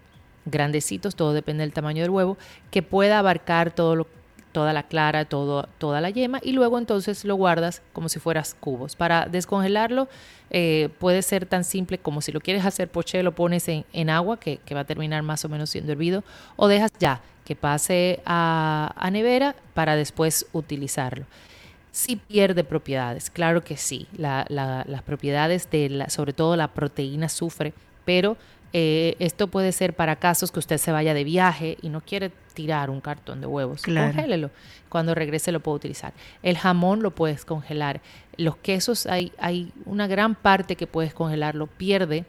grandecitos, 0.46 1.16
todo 1.16 1.34
depende 1.34 1.64
del 1.64 1.74
tamaño 1.74 2.02
del 2.02 2.12
huevo, 2.12 2.38
que 2.72 2.82
pueda 2.82 3.20
abarcar 3.20 3.72
todo 3.72 4.08
toda 4.52 4.74
la 4.74 4.84
clara, 4.84 5.26
todo, 5.26 5.68
toda 5.78 6.02
la 6.02 6.10
yema 6.10 6.40
y 6.44 6.54
luego 6.54 6.78
entonces 6.78 7.26
lo 7.26 7.36
guardas 7.36 7.82
como 7.94 8.10
si 8.10 8.20
fueras 8.20 8.56
cubos. 8.60 8.96
Para 8.96 9.28
descongelarlo 9.28 10.08
eh, 10.50 10.90
puede 11.00 11.22
ser 11.22 11.46
tan 11.46 11.64
simple 11.64 11.98
como 11.98 12.22
si 12.22 12.32
lo 12.32 12.42
quieres 12.42 12.66
hacer 12.66 12.90
poché, 12.90 13.24
lo 13.24 13.34
pones 13.34 13.68
en, 13.68 14.10
agua, 14.10 14.40
que, 14.40 14.60
va 14.74 14.82
a 14.82 14.86
terminar 14.86 15.24
más 15.24 15.46
o 15.46 15.50
menos 15.50 15.70
siendo 15.70 15.92
hervido, 15.92 16.24
o 16.56 16.68
dejas 16.68 16.92
ya 17.00 17.22
que 17.46 17.56
pase 17.56 18.22
a, 18.26 19.10
nevera 19.12 19.56
para 19.74 19.96
después 19.96 20.46
utilizarlo 20.54 21.26
sí 21.92 22.16
pierde 22.16 22.64
propiedades, 22.64 23.32
claro 23.32 23.64
que 23.64 23.76
sí. 23.76 24.08
las 24.18 25.02
propiedades 25.04 25.70
de, 25.72 25.90
la, 25.90 26.10
sobre 26.10 26.34
todo 26.34 26.56
la 26.56 26.70
proteína 26.70 27.28
sufre, 27.30 27.74
pero 28.06 28.38
eh, 28.72 29.16
esto 29.20 29.48
puede 29.48 29.72
ser 29.72 29.96
para 29.96 30.18
casos 30.18 30.52
que 30.52 30.60
usted 30.60 30.78
se 30.78 30.92
vaya 30.92 31.14
de 31.14 31.24
viaje 31.24 31.78
y 31.82 31.90
no 31.90 32.02
quiere 32.02 32.32
tirar 32.54 32.90
un 32.90 33.02
cartón 33.02 33.42
de 33.42 33.48
huevos. 33.48 33.84
Congélelo. 33.84 34.52
Cuando 34.90 35.16
regrese 35.16 35.52
lo 35.52 35.60
puede 35.60 35.78
utilizar. 35.78 36.14
El 36.44 36.58
jamón 36.58 37.02
lo 37.02 37.12
puedes 37.12 37.46
congelar. 37.46 38.02
Los 38.38 38.58
quesos 38.58 39.06
hay, 39.06 39.32
hay 39.40 39.72
una 39.86 40.08
gran 40.08 40.36
parte 40.36 40.76
que 40.76 40.88
puedes 40.88 41.14
congelarlo. 41.14 41.68
Pierde 41.68 42.26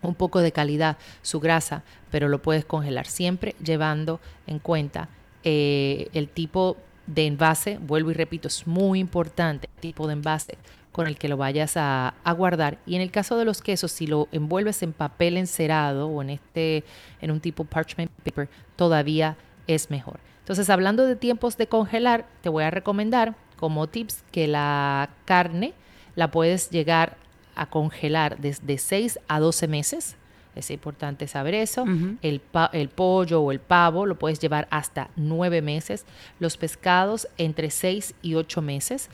un 0.00 0.14
poco 0.14 0.40
de 0.40 0.52
calidad 0.52 0.96
su 1.22 1.38
grasa, 1.38 1.84
pero 2.10 2.28
lo 2.28 2.42
puedes 2.42 2.64
congelar 2.64 3.06
siempre 3.06 3.54
llevando 3.62 4.20
en 4.46 4.58
cuenta 4.58 5.08
eh, 5.44 6.08
el 6.12 6.28
tipo 6.28 6.76
de 7.06 7.26
envase, 7.26 7.78
vuelvo 7.78 8.10
y 8.10 8.14
repito, 8.14 8.48
es 8.48 8.66
muy 8.66 9.00
importante 9.00 9.68
el 9.74 9.80
tipo 9.80 10.06
de 10.06 10.14
envase 10.14 10.56
con 10.92 11.06
el 11.06 11.16
que 11.16 11.28
lo 11.28 11.38
vayas 11.38 11.76
a, 11.76 12.14
guardar. 12.36 12.78
Y 12.86 12.94
en 12.94 13.02
el 13.02 13.10
caso 13.10 13.36
de 13.38 13.44
los 13.44 13.62
quesos, 13.62 13.90
si 13.90 14.06
lo 14.06 14.28
envuelves 14.30 14.82
en 14.82 14.92
papel 14.92 15.38
encerado 15.38 16.06
o 16.06 16.22
en 16.22 16.30
este, 16.30 16.84
en 17.20 17.30
un 17.30 17.40
tipo 17.40 17.64
parchment 17.64 18.10
paper, 18.22 18.48
todavía 18.76 19.36
es 19.66 19.90
mejor. 19.90 20.20
Entonces, 20.40 20.68
hablando 20.70 21.06
de 21.06 21.16
tiempos 21.16 21.56
de 21.56 21.66
congelar, 21.66 22.26
te 22.42 22.48
voy 22.48 22.64
a 22.64 22.70
recomendar 22.70 23.34
como 23.56 23.86
tips 23.86 24.22
que 24.32 24.46
la 24.48 25.10
carne 25.24 25.72
la 26.14 26.30
puedes 26.30 26.68
llegar 26.70 27.16
a 27.54 27.66
congelar 27.66 28.38
desde 28.38 28.76
6 28.76 29.18
a 29.28 29.40
12 29.40 29.68
meses. 29.68 30.16
Es 30.54 30.70
importante 30.70 31.28
saber 31.28 31.54
eso. 31.54 31.84
el, 32.20 32.42
el, 32.72 32.88
pollo 32.90 33.40
o 33.40 33.52
el 33.52 33.60
pavo 33.60 34.04
lo 34.04 34.18
puedes 34.18 34.38
llevar 34.38 34.68
hasta 34.70 35.08
9 35.16 35.62
meses. 35.62 36.04
Los 36.40 36.58
pescados 36.58 37.28
entre 37.38 37.70
6 37.70 38.14
y 38.20 38.34
8 38.34 38.60
meses, 38.60 39.08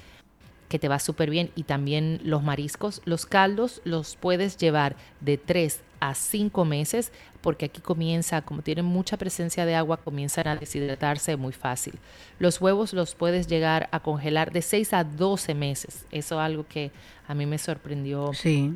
que 0.69 0.79
te 0.79 0.89
va 0.89 0.99
súper 0.99 1.31
bien. 1.31 1.51
Y 1.55 1.65
también 1.65 2.21
los 2.23 2.43
mariscos. 2.43 3.03
Los 3.05 3.27
caldos 3.27 3.81
los 3.85 4.17
puedes 4.17 4.57
llevar 4.57 4.97
de 5.21 5.39
3 5.39 5.83
a 6.01 6.15
5 6.15 6.65
meses, 6.65 7.13
porque 7.41 7.67
aquí 7.67 7.81
comienza, 7.81 8.43
como 8.43 8.63
tienen 8.63 8.85
mucha 8.85 9.17
presencia 9.17 9.67
de 9.67 9.75
agua, 9.75 9.97
comienzan 9.97 10.47
a 10.49 10.57
deshidratarse 10.57 11.37
muy 11.37 11.53
fácil. 11.53 11.95
Los 12.39 12.61
huevos 12.61 12.93
los 12.93 13.15
puedes 13.15 13.47
llegar 13.47 13.89
a 13.91 14.01
congelar 14.01 14.53
de 14.53 14.63
6 14.63 14.93
a 14.93 15.05
12 15.05 15.55
meses. 15.55 16.07
Eso 16.11 16.37
es 16.37 16.41
algo 16.41 16.67
que 16.69 16.91
a 17.27 17.35
mí 17.35 17.47
me 17.47 17.59
sorprendió 17.59 18.33
sí. 18.33 18.75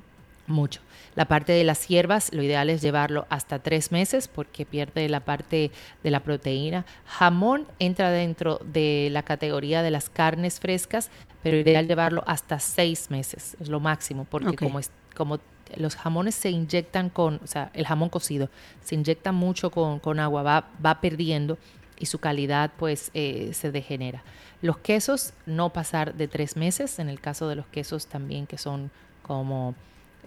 Mucho. 0.52 0.80
La 1.14 1.26
parte 1.26 1.52
de 1.52 1.64
las 1.64 1.88
hierbas, 1.88 2.32
lo 2.32 2.42
ideal 2.42 2.70
es 2.70 2.80
llevarlo 2.80 3.26
hasta 3.28 3.58
tres 3.58 3.92
meses 3.92 4.28
porque 4.28 4.64
pierde 4.64 5.08
la 5.08 5.20
parte 5.20 5.70
de 6.02 6.10
la 6.10 6.20
proteína. 6.20 6.86
Jamón 7.06 7.66
entra 7.78 8.10
dentro 8.10 8.60
de 8.64 9.08
la 9.10 9.22
categoría 9.22 9.82
de 9.82 9.90
las 9.90 10.08
carnes 10.08 10.60
frescas, 10.60 11.10
pero 11.42 11.58
ideal 11.58 11.86
llevarlo 11.86 12.22
hasta 12.26 12.60
seis 12.60 13.10
meses, 13.10 13.56
es 13.60 13.68
lo 13.68 13.80
máximo, 13.80 14.26
porque 14.30 14.56
como, 14.56 14.78
es, 14.78 14.90
como 15.14 15.38
los 15.76 15.96
jamones 15.96 16.34
se 16.34 16.50
inyectan 16.50 17.10
con, 17.10 17.40
o 17.42 17.46
sea, 17.46 17.70
el 17.74 17.86
jamón 17.86 18.08
cocido 18.08 18.48
se 18.82 18.94
inyecta 18.94 19.32
mucho 19.32 19.70
con, 19.70 20.20
agua, 20.20 20.42
va, 20.42 20.68
va 20.84 21.00
perdiendo 21.00 21.58
y 21.98 22.06
su 22.06 22.18
calidad 22.18 22.70
pues 22.78 23.10
eh, 23.14 23.50
se 23.52 23.70
degenera. 23.70 24.22
Los 24.62 24.78
quesos 24.78 25.34
no 25.44 25.72
pasar 25.72 26.14
de 26.14 26.28
tres 26.28 26.56
meses, 26.56 26.98
en 26.98 27.08
el 27.08 27.20
caso 27.20 27.48
de 27.48 27.56
los 27.56 27.66
quesos 27.66 28.06
también 28.06 28.46
que 28.46 28.58
son 28.58 28.90
como 29.22 29.74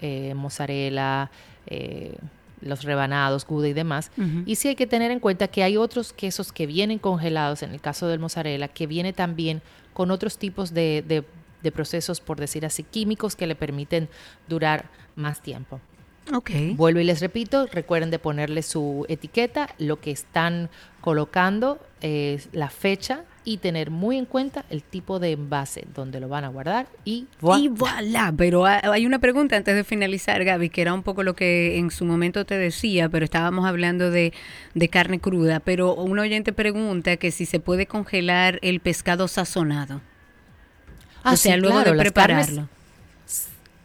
eh, 0.01 0.33
mozzarella, 0.35 1.31
eh, 1.67 2.15
los 2.61 2.83
rebanados, 2.83 3.45
gouda 3.45 3.67
y 3.67 3.73
demás. 3.73 4.11
Y 4.45 4.55
sí 4.55 4.69
hay 4.69 4.75
que 4.75 4.87
tener 4.87 5.11
en 5.11 5.19
cuenta 5.19 5.47
que 5.47 5.63
hay 5.63 5.77
otros 5.77 6.13
quesos 6.13 6.51
que 6.51 6.65
vienen 6.65 6.99
congelados, 6.99 7.63
en 7.63 7.71
el 7.71 7.81
caso 7.81 8.07
del 8.07 8.19
mozzarella, 8.19 8.67
que 8.67 8.87
viene 8.87 9.13
también 9.13 9.61
con 9.93 10.09
otros 10.09 10.37
tipos 10.37 10.73
de, 10.73 11.03
de 11.61 11.71
procesos, 11.71 12.21
por 12.21 12.39
decir 12.39 12.65
así, 12.65 12.83
químicos 12.83 13.35
que 13.35 13.47
le 13.47 13.55
permiten 13.55 14.09
durar 14.47 14.85
más 15.15 15.41
tiempo. 15.41 15.79
Ok. 16.33 16.51
Vuelvo 16.75 16.99
y 16.99 17.03
les 17.03 17.19
repito, 17.21 17.67
recuerden 17.67 18.09
de 18.09 18.19
ponerle 18.19 18.63
su 18.63 19.05
etiqueta, 19.09 19.69
lo 19.77 19.99
que 19.99 20.11
están 20.11 20.69
colocando, 21.01 21.79
es 22.01 22.49
la 22.51 22.69
fecha 22.69 23.23
y 23.43 23.57
tener 23.57 23.91
muy 23.91 24.17
en 24.17 24.25
cuenta 24.25 24.65
el 24.71 24.81
tipo 24.81 25.19
de 25.19 25.33
envase 25.33 25.85
donde 25.93 26.19
lo 26.19 26.27
van 26.27 26.43
a 26.43 26.47
guardar 26.47 26.87
y 27.05 27.27
voilà. 27.39 27.63
Y 27.63 27.67
voilà. 27.67 28.33
Pero 28.35 28.65
hay 28.65 29.05
una 29.05 29.19
pregunta 29.19 29.55
antes 29.55 29.75
de 29.75 29.83
finalizar, 29.83 30.43
Gaby, 30.43 30.69
que 30.69 30.81
era 30.81 30.93
un 30.95 31.03
poco 31.03 31.21
lo 31.21 31.35
que 31.35 31.77
en 31.77 31.91
su 31.91 32.05
momento 32.05 32.43
te 32.45 32.57
decía, 32.57 33.07
pero 33.07 33.23
estábamos 33.23 33.65
hablando 33.65 34.09
de, 34.09 34.33
de 34.73 34.89
carne 34.89 35.19
cruda. 35.19 35.59
Pero 35.59 35.93
un 35.93 36.17
oyente 36.17 36.53
pregunta 36.53 37.17
que 37.17 37.31
si 37.31 37.45
se 37.45 37.59
puede 37.59 37.85
congelar 37.85 38.57
el 38.63 38.79
pescado 38.79 39.27
sazonado. 39.27 40.01
Ah, 41.23 41.33
o 41.33 41.37
sea, 41.37 41.57
luego 41.57 41.83
de 41.83 41.93
prepararlo. 41.93 42.67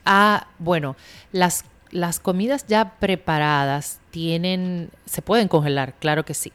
ah, 0.04 0.46
bueno, 0.58 0.96
las, 1.32 1.64
las 1.90 2.20
comidas 2.20 2.66
ya 2.66 2.98
preparadas 2.98 4.00
tienen, 4.10 4.90
se 5.06 5.22
pueden 5.22 5.48
congelar, 5.48 5.94
claro 5.94 6.24
que 6.24 6.34
sí. 6.34 6.52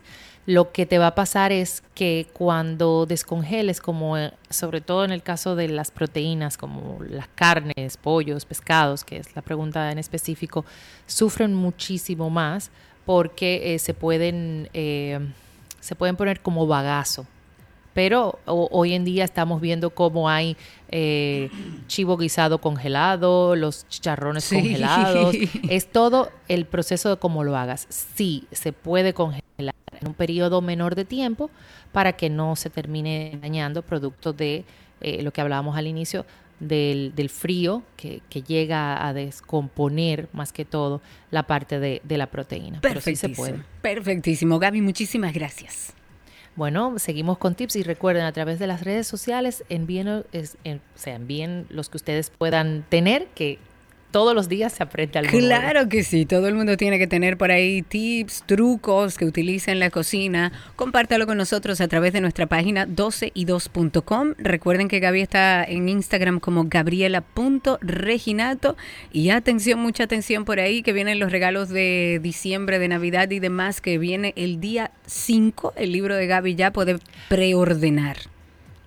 Lo 0.47 0.71
que 0.71 0.85
te 0.85 0.99
va 0.99 1.07
a 1.07 1.15
pasar 1.15 1.51
es 1.51 1.81
que 1.95 2.27
cuando 2.31 3.07
descongeles, 3.07 3.81
como 3.81 4.17
eh, 4.17 4.31
sobre 4.49 4.79
todo 4.79 5.03
en 5.03 5.11
el 5.11 5.23
caso 5.23 5.55
de 5.55 5.67
las 5.69 5.89
proteínas, 5.89 6.55
como 6.55 6.99
las 7.01 7.27
carnes, 7.29 7.97
pollos, 7.97 8.45
pescados, 8.45 9.03
que 9.03 9.17
es 9.17 9.35
la 9.35 9.41
pregunta 9.41 9.91
en 9.91 9.97
específico, 9.97 10.63
sufren 11.07 11.55
muchísimo 11.55 12.29
más 12.29 12.69
porque 13.05 13.73
eh, 13.73 13.79
se 13.79 13.95
pueden 13.95 14.69
eh, 14.73 15.19
se 15.79 15.95
pueden 15.95 16.15
poner 16.15 16.41
como 16.41 16.67
bagazo. 16.67 17.25
Pero 17.95 18.39
hoy 18.45 18.93
en 18.93 19.05
día 19.05 19.23
estamos 19.23 19.61
viendo 19.61 19.89
cómo 19.89 20.29
hay 20.29 20.57
chivo 21.87 22.17
guisado 22.17 22.59
congelado, 22.59 23.55
los 23.55 23.87
chicharrones 23.87 24.49
congelados. 24.49 25.33
Es 25.69 25.87
todo 25.87 26.29
el 26.49 26.65
proceso 26.65 27.09
de 27.09 27.15
cómo 27.15 27.45
lo 27.45 27.55
hagas. 27.55 27.87
Sí, 27.89 28.47
se 28.51 28.73
puede 28.73 29.13
congelar 29.13 29.75
en 30.01 30.07
un 30.09 30.13
periodo 30.13 30.61
menor 30.61 30.95
de 30.95 31.05
tiempo 31.05 31.49
para 31.93 32.17
que 32.17 32.29
no 32.29 32.57
se 32.57 32.69
termine 32.69 33.39
dañando 33.41 33.81
producto 33.81 34.33
de 34.33 34.65
eh, 34.99 35.23
lo 35.23 35.31
que 35.31 35.39
hablábamos 35.39 35.77
al 35.77 35.87
inicio 35.87 36.25
del, 36.59 37.29
frío 37.29 37.81
que, 37.95 38.21
llega 38.45 39.07
a 39.07 39.13
descomponer 39.13 40.27
más 40.33 40.51
que 40.51 40.65
todo 40.65 41.01
la 41.31 41.43
parte 41.43 41.79
de, 41.79 42.17
la 42.17 42.27
proteína. 42.27 42.79
Pero 42.81 42.99
sí 42.99 43.15
se 43.15 43.29
puede. 43.29 43.61
Perfectísimo. 43.81 44.59
Gaby, 44.59 44.81
muchísimas 44.81 45.33
gracias. 45.33 45.93
Bueno, 46.55 46.99
seguimos 46.99 47.37
con 47.37 47.53
tips 47.53 47.75
y 47.75 47.83
recuerden 47.83 48.23
a 48.23 48.31
través 48.31 48.59
de 48.59 48.67
las 48.67 48.81
redes 48.81 49.07
sociales 49.07 49.65
envíen, 49.67 50.07
o 50.07 50.23
sea, 50.95 51.15
envíen 51.15 51.65
los 51.69 51.89
que 51.89 51.97
ustedes 51.97 52.29
puedan 52.29 52.85
tener, 52.87 53.27
que 53.35 53.59
todos 54.15 54.33
los 54.33 54.47
días 54.47 54.71
se 54.71 54.81
aprende 54.81 55.19
algo 55.19 55.37
Claro 55.37 55.89
que 55.89 56.01
sí, 56.01 56.25
todo 56.25 56.47
el 56.47 56.55
mundo 56.55 56.77
tiene 56.77 56.97
que 56.97 57.05
tener 57.05 57.37
por 57.37 57.51
ahí 57.51 57.81
tips, 57.81 58.45
trucos 58.45 59.17
que 59.17 59.25
utiliza 59.25 59.73
en 59.73 59.79
la 59.79 59.89
cocina. 59.89 60.53
Compártalo 60.77 61.27
con 61.27 61.37
nosotros 61.37 61.81
a 61.81 61.89
través 61.89 62.13
de 62.13 62.21
nuestra 62.21 62.47
página 62.47 62.87
12y2.com. 62.87 64.35
Recuerden 64.37 64.87
que 64.87 65.01
Gaby 65.01 65.19
está 65.19 65.65
en 65.65 65.89
Instagram 65.89 66.39
como 66.39 66.63
gabriela.reginato. 66.63 68.77
Y 69.11 69.31
atención, 69.31 69.81
mucha 69.81 70.05
atención 70.05 70.45
por 70.45 70.61
ahí, 70.61 70.81
que 70.81 70.93
vienen 70.93 71.19
los 71.19 71.33
regalos 71.33 71.67
de 71.67 72.21
diciembre, 72.23 72.79
de 72.79 72.87
Navidad 72.87 73.29
y 73.31 73.41
demás, 73.41 73.81
que 73.81 73.97
viene 73.97 74.31
el 74.37 74.61
día 74.61 74.91
5. 75.07 75.73
El 75.75 75.91
libro 75.91 76.15
de 76.15 76.25
Gaby 76.25 76.55
ya 76.55 76.71
puede 76.71 76.99
preordenar. 77.27 78.15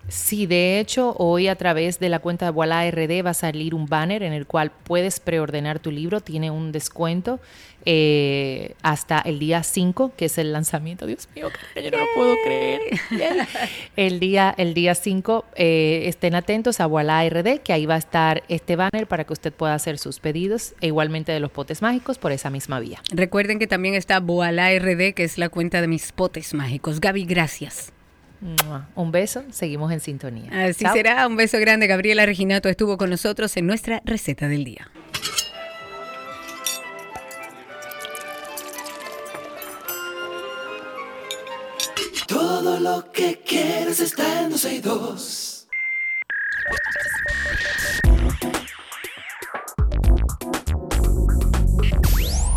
Sí, 0.08 0.46
de 0.46 0.80
hecho, 0.80 1.14
hoy 1.18 1.48
a 1.48 1.56
través 1.56 1.98
de 1.98 2.08
la 2.08 2.18
cuenta 2.18 2.46
de 2.46 2.52
Voilà 2.52 2.90
RD 2.90 3.24
va 3.24 3.30
a 3.30 3.34
salir 3.34 3.74
un 3.74 3.86
banner 3.86 4.22
en 4.22 4.32
el 4.32 4.46
cual 4.46 4.70
puedes 4.70 5.20
preordenar 5.20 5.80
tu 5.80 5.90
libro, 5.90 6.22
tiene 6.22 6.50
un 6.50 6.72
descuento 6.72 7.40
eh, 7.84 8.74
hasta 8.82 9.20
el 9.20 9.38
día 9.38 9.62
5, 9.62 10.12
que 10.16 10.24
es 10.24 10.38
el 10.38 10.52
lanzamiento. 10.52 11.06
Dios 11.06 11.28
mío, 11.34 11.50
yo 11.76 11.90
no 11.90 11.98
lo 11.98 12.06
puedo 12.14 12.34
creer. 12.42 12.80
el 13.96 14.18
día 14.18 14.54
el 14.56 14.72
día 14.72 14.94
5, 14.94 15.44
eh, 15.56 16.04
estén 16.06 16.34
atentos 16.34 16.80
a 16.80 16.86
Voilà 16.86 17.28
RD, 17.28 17.60
que 17.60 17.74
ahí 17.74 17.84
va 17.84 17.96
a 17.96 17.98
estar 17.98 18.42
este 18.48 18.76
banner 18.76 19.06
para 19.06 19.24
que 19.24 19.34
usted 19.34 19.52
pueda 19.52 19.74
hacer 19.74 19.98
sus 19.98 20.20
pedidos, 20.20 20.74
e 20.80 20.86
igualmente 20.86 21.32
de 21.32 21.40
los 21.40 21.50
potes 21.50 21.82
mágicos 21.82 22.16
por 22.16 22.32
esa 22.32 22.48
misma 22.48 22.80
vía. 22.80 23.02
Recuerden 23.10 23.58
que 23.58 23.66
también 23.66 23.94
está 23.94 24.20
Voilà 24.20 24.70
RD, 24.78 25.12
que 25.12 25.24
es 25.24 25.36
la 25.36 25.50
cuenta 25.50 25.82
de 25.82 25.88
mis 25.88 26.12
potes 26.12 26.54
mágicos. 26.54 26.98
Gaby, 27.00 27.24
gracias. 27.26 27.92
Un 28.94 29.10
beso, 29.12 29.44
seguimos 29.50 29.92
en 29.92 30.00
sintonía. 30.00 30.66
Así 30.66 30.84
será, 30.92 31.26
un 31.26 31.36
beso 31.36 31.58
grande. 31.58 31.86
Gabriela 31.86 32.24
Reginato 32.24 32.68
estuvo 32.68 32.96
con 32.96 33.10
nosotros 33.10 33.56
en 33.56 33.66
nuestra 33.66 34.00
receta 34.04 34.48
del 34.48 34.64
día. 34.64 34.90
Todo 42.26 42.78
lo 42.78 43.10
que 43.10 43.40
quieres 43.44 44.00
está 44.00 44.42
en 44.42 44.50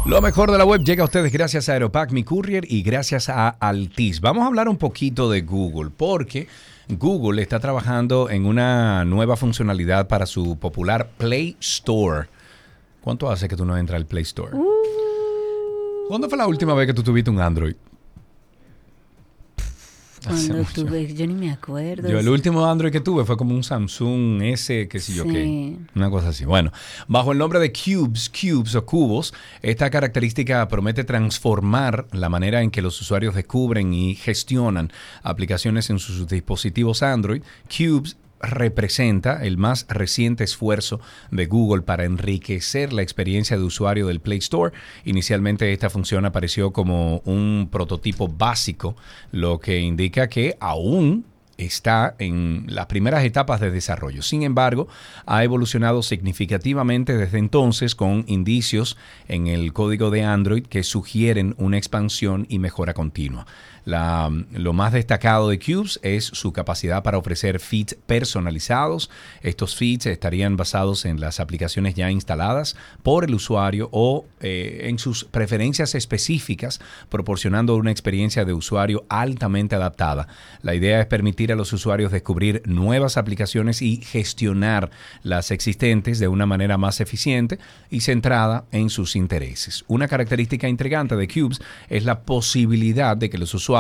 Lo 0.05 0.19
mejor 0.19 0.51
de 0.51 0.57
la 0.57 0.65
web 0.65 0.83
llega 0.83 1.03
a 1.03 1.05
ustedes 1.05 1.31
gracias 1.31 1.69
a 1.69 1.73
Aeropack, 1.73 2.11
mi 2.11 2.23
courier 2.23 2.65
y 2.67 2.81
gracias 2.81 3.29
a 3.29 3.49
Altis. 3.49 4.19
Vamos 4.19 4.43
a 4.43 4.47
hablar 4.47 4.67
un 4.67 4.77
poquito 4.77 5.29
de 5.29 5.41
Google 5.41 5.91
porque 5.95 6.47
Google 6.89 7.39
está 7.41 7.59
trabajando 7.59 8.27
en 8.29 8.47
una 8.47 9.05
nueva 9.05 9.37
funcionalidad 9.37 10.07
para 10.07 10.25
su 10.25 10.57
popular 10.57 11.11
Play 11.17 11.55
Store. 11.59 12.27
¿Cuánto 12.99 13.29
hace 13.29 13.47
que 13.47 13.55
tú 13.55 13.63
no 13.63 13.77
entras 13.77 13.97
al 13.97 14.07
Play 14.07 14.23
Store? 14.23 14.55
Uh. 14.55 14.65
¿Cuándo 16.07 16.27
fue 16.27 16.37
la 16.37 16.47
última 16.47 16.73
vez 16.73 16.87
que 16.87 16.93
tú 16.95 17.03
tuviste 17.03 17.29
un 17.29 17.39
Android? 17.39 17.75
Cuando 20.25 20.63
tuve, 20.73 21.13
yo 21.13 21.25
ni 21.25 21.33
me 21.33 21.51
acuerdo. 21.51 22.07
Yo 22.07 22.19
el 22.19 22.29
último 22.29 22.65
Android 22.65 22.91
que 22.91 23.01
tuve 23.01 23.25
fue 23.25 23.37
como 23.37 23.55
un 23.55 23.63
Samsung 23.63 24.41
S, 24.43 24.87
qué 24.87 24.99
sé 24.99 25.13
yo 25.13 25.23
qué. 25.23 25.77
Una 25.95 26.09
cosa 26.09 26.29
así. 26.29 26.45
Bueno, 26.45 26.71
bajo 27.07 27.31
el 27.31 27.37
nombre 27.37 27.59
de 27.59 27.71
Cubes, 27.73 28.29
Cubes 28.29 28.75
o 28.75 28.85
cubos, 28.85 29.33
esta 29.61 29.89
característica 29.89 30.67
promete 30.67 31.03
transformar 31.03 32.05
la 32.11 32.29
manera 32.29 32.61
en 32.61 32.69
que 32.69 32.81
los 32.81 33.01
usuarios 33.01 33.33
descubren 33.33 33.93
y 33.93 34.15
gestionan 34.15 34.91
aplicaciones 35.23 35.89
en 35.89 35.99
sus 35.99 36.27
dispositivos 36.27 37.01
Android. 37.01 37.41
Cubes 37.65 38.15
representa 38.41 39.43
el 39.43 39.57
más 39.57 39.85
reciente 39.89 40.43
esfuerzo 40.43 40.99
de 41.31 41.45
Google 41.45 41.81
para 41.83 42.05
enriquecer 42.05 42.93
la 42.93 43.01
experiencia 43.01 43.57
de 43.57 43.63
usuario 43.63 44.07
del 44.07 44.19
Play 44.19 44.39
Store. 44.39 44.73
Inicialmente 45.05 45.71
esta 45.71 45.89
función 45.89 46.25
apareció 46.25 46.71
como 46.71 47.21
un 47.25 47.69
prototipo 47.71 48.27
básico, 48.27 48.95
lo 49.31 49.59
que 49.59 49.79
indica 49.79 50.27
que 50.27 50.57
aún 50.59 51.25
está 51.65 52.15
en 52.19 52.65
las 52.67 52.87
primeras 52.87 53.23
etapas 53.23 53.59
de 53.59 53.71
desarrollo. 53.71 54.21
Sin 54.21 54.43
embargo, 54.43 54.87
ha 55.25 55.43
evolucionado 55.43 56.03
significativamente 56.03 57.15
desde 57.15 57.37
entonces 57.37 57.95
con 57.95 58.23
indicios 58.27 58.97
en 59.27 59.47
el 59.47 59.73
código 59.73 60.09
de 60.09 60.23
Android 60.23 60.65
que 60.65 60.83
sugieren 60.83 61.55
una 61.57 61.77
expansión 61.77 62.45
y 62.49 62.59
mejora 62.59 62.93
continua. 62.93 63.45
La, 63.83 64.29
lo 64.51 64.73
más 64.73 64.93
destacado 64.93 65.49
de 65.49 65.57
Cubes 65.57 65.99
es 66.03 66.25
su 66.25 66.53
capacidad 66.53 67.01
para 67.01 67.17
ofrecer 67.17 67.59
feeds 67.59 67.95
personalizados. 68.05 69.09
Estos 69.41 69.75
feeds 69.75 70.05
estarían 70.05 70.55
basados 70.55 71.05
en 71.05 71.19
las 71.19 71.39
aplicaciones 71.39 71.95
ya 71.95 72.11
instaladas 72.11 72.75
por 73.01 73.23
el 73.23 73.33
usuario 73.33 73.89
o 73.91 74.25
eh, 74.39 74.81
en 74.83 74.99
sus 74.99 75.23
preferencias 75.23 75.95
específicas, 75.95 76.79
proporcionando 77.09 77.75
una 77.75 77.91
experiencia 77.91 78.45
de 78.45 78.53
usuario 78.53 79.03
altamente 79.09 79.75
adaptada. 79.75 80.27
La 80.61 80.75
idea 80.75 80.99
es 80.99 81.07
permitir 81.07 81.51
a 81.51 81.55
los 81.55 81.73
usuarios 81.73 82.11
descubrir 82.11 82.61
nuevas 82.65 83.17
aplicaciones 83.17 83.81
y 83.81 83.97
gestionar 83.97 84.91
las 85.23 85.49
existentes 85.49 86.19
de 86.19 86.27
una 86.27 86.45
manera 86.45 86.77
más 86.77 87.01
eficiente 87.01 87.57
y 87.89 88.01
centrada 88.01 88.65
en 88.71 88.91
sus 88.91 89.15
intereses. 89.15 89.83
Una 89.87 90.07
característica 90.07 90.67
intrigante 90.67 91.15
de 91.15 91.27
Cubes 91.27 91.61
es 91.89 92.05
la 92.05 92.21
posibilidad 92.21 93.17
de 93.17 93.29
que 93.29 93.39
los 93.39 93.53
usuarios 93.55 93.70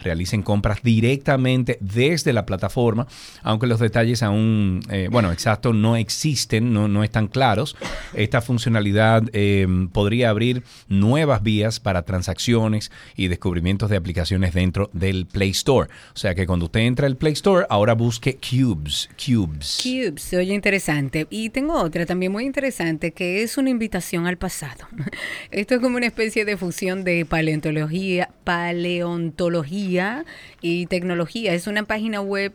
realicen 0.00 0.42
compras 0.42 0.82
directamente 0.82 1.78
desde 1.80 2.32
la 2.32 2.46
plataforma, 2.46 3.06
aunque 3.42 3.66
los 3.66 3.80
detalles 3.80 4.22
aún, 4.22 4.80
eh, 4.90 5.08
bueno, 5.10 5.32
exacto, 5.32 5.72
no 5.72 5.96
existen, 5.96 6.72
no, 6.72 6.88
no 6.88 7.04
están 7.04 7.28
claros. 7.28 7.76
Esta 8.14 8.40
funcionalidad 8.40 9.24
em, 9.32 9.88
podría 9.88 10.30
abrir 10.30 10.62
nuevas 10.88 11.42
vías 11.42 11.80
para 11.80 12.02
transacciones 12.02 12.90
y 13.16 13.28
descubrimientos 13.28 13.90
de 13.90 13.96
aplicaciones 13.96 14.54
dentro 14.54 14.90
del 14.92 15.26
Play 15.26 15.50
Store. 15.50 15.90
O 16.14 16.18
sea 16.18 16.34
que 16.34 16.46
cuando 16.46 16.66
usted 16.66 16.80
entra 16.80 17.06
al 17.06 17.16
Play 17.16 17.34
Store, 17.34 17.66
ahora 17.68 17.94
busque 17.94 18.38
Cubes. 18.38 19.08
Cubes. 19.16 19.80
Cubes, 19.82 20.32
oye 20.34 20.54
interesante. 20.54 21.26
Y 21.30 21.50
tengo 21.50 21.74
otra 21.74 22.06
también 22.06 22.32
muy 22.32 22.44
interesante 22.44 23.12
que 23.12 23.42
es 23.42 23.58
una 23.58 23.70
invitación 23.70 24.26
al 24.26 24.38
pasado. 24.38 24.86
Esto 25.50 25.74
es 25.74 25.80
como 25.80 25.96
una 25.96 26.06
especie 26.06 26.44
de 26.44 26.56
fusión 26.56 27.04
de 27.04 27.24
paleontología, 27.24 28.30
paleontología 28.44 29.27
ontología 29.28 30.24
y 30.60 30.86
tecnología. 30.86 31.54
Es 31.54 31.66
una 31.66 31.84
página 31.84 32.20
web 32.20 32.52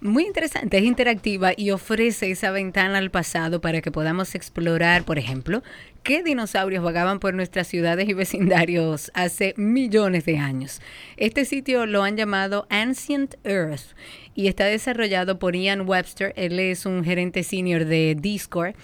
muy 0.00 0.24
interesante, 0.24 0.78
es 0.78 0.84
interactiva 0.84 1.52
y 1.56 1.70
ofrece 1.70 2.30
esa 2.30 2.50
ventana 2.50 2.98
al 2.98 3.12
pasado 3.12 3.60
para 3.60 3.80
que 3.80 3.92
podamos 3.92 4.34
explorar, 4.34 5.04
por 5.04 5.16
ejemplo, 5.16 5.62
qué 6.02 6.24
dinosaurios 6.24 6.82
vagaban 6.82 7.20
por 7.20 7.34
nuestras 7.34 7.68
ciudades 7.68 8.08
y 8.08 8.12
vecindarios 8.12 9.12
hace 9.14 9.54
millones 9.56 10.24
de 10.24 10.38
años. 10.38 10.80
Este 11.16 11.44
sitio 11.44 11.86
lo 11.86 12.02
han 12.02 12.16
llamado 12.16 12.66
Ancient 12.68 13.36
Earth 13.44 13.94
y 14.34 14.48
está 14.48 14.64
desarrollado 14.64 15.38
por 15.38 15.54
Ian 15.54 15.88
Webster. 15.88 16.32
Él 16.36 16.58
es 16.58 16.84
un 16.84 17.04
gerente 17.04 17.44
senior 17.44 17.84
de 17.84 18.16
Discord 18.18 18.74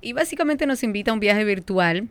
y 0.00 0.12
básicamente 0.12 0.64
nos 0.66 0.84
invita 0.84 1.10
a 1.10 1.14
un 1.14 1.20
viaje 1.20 1.44
virtual 1.44 2.08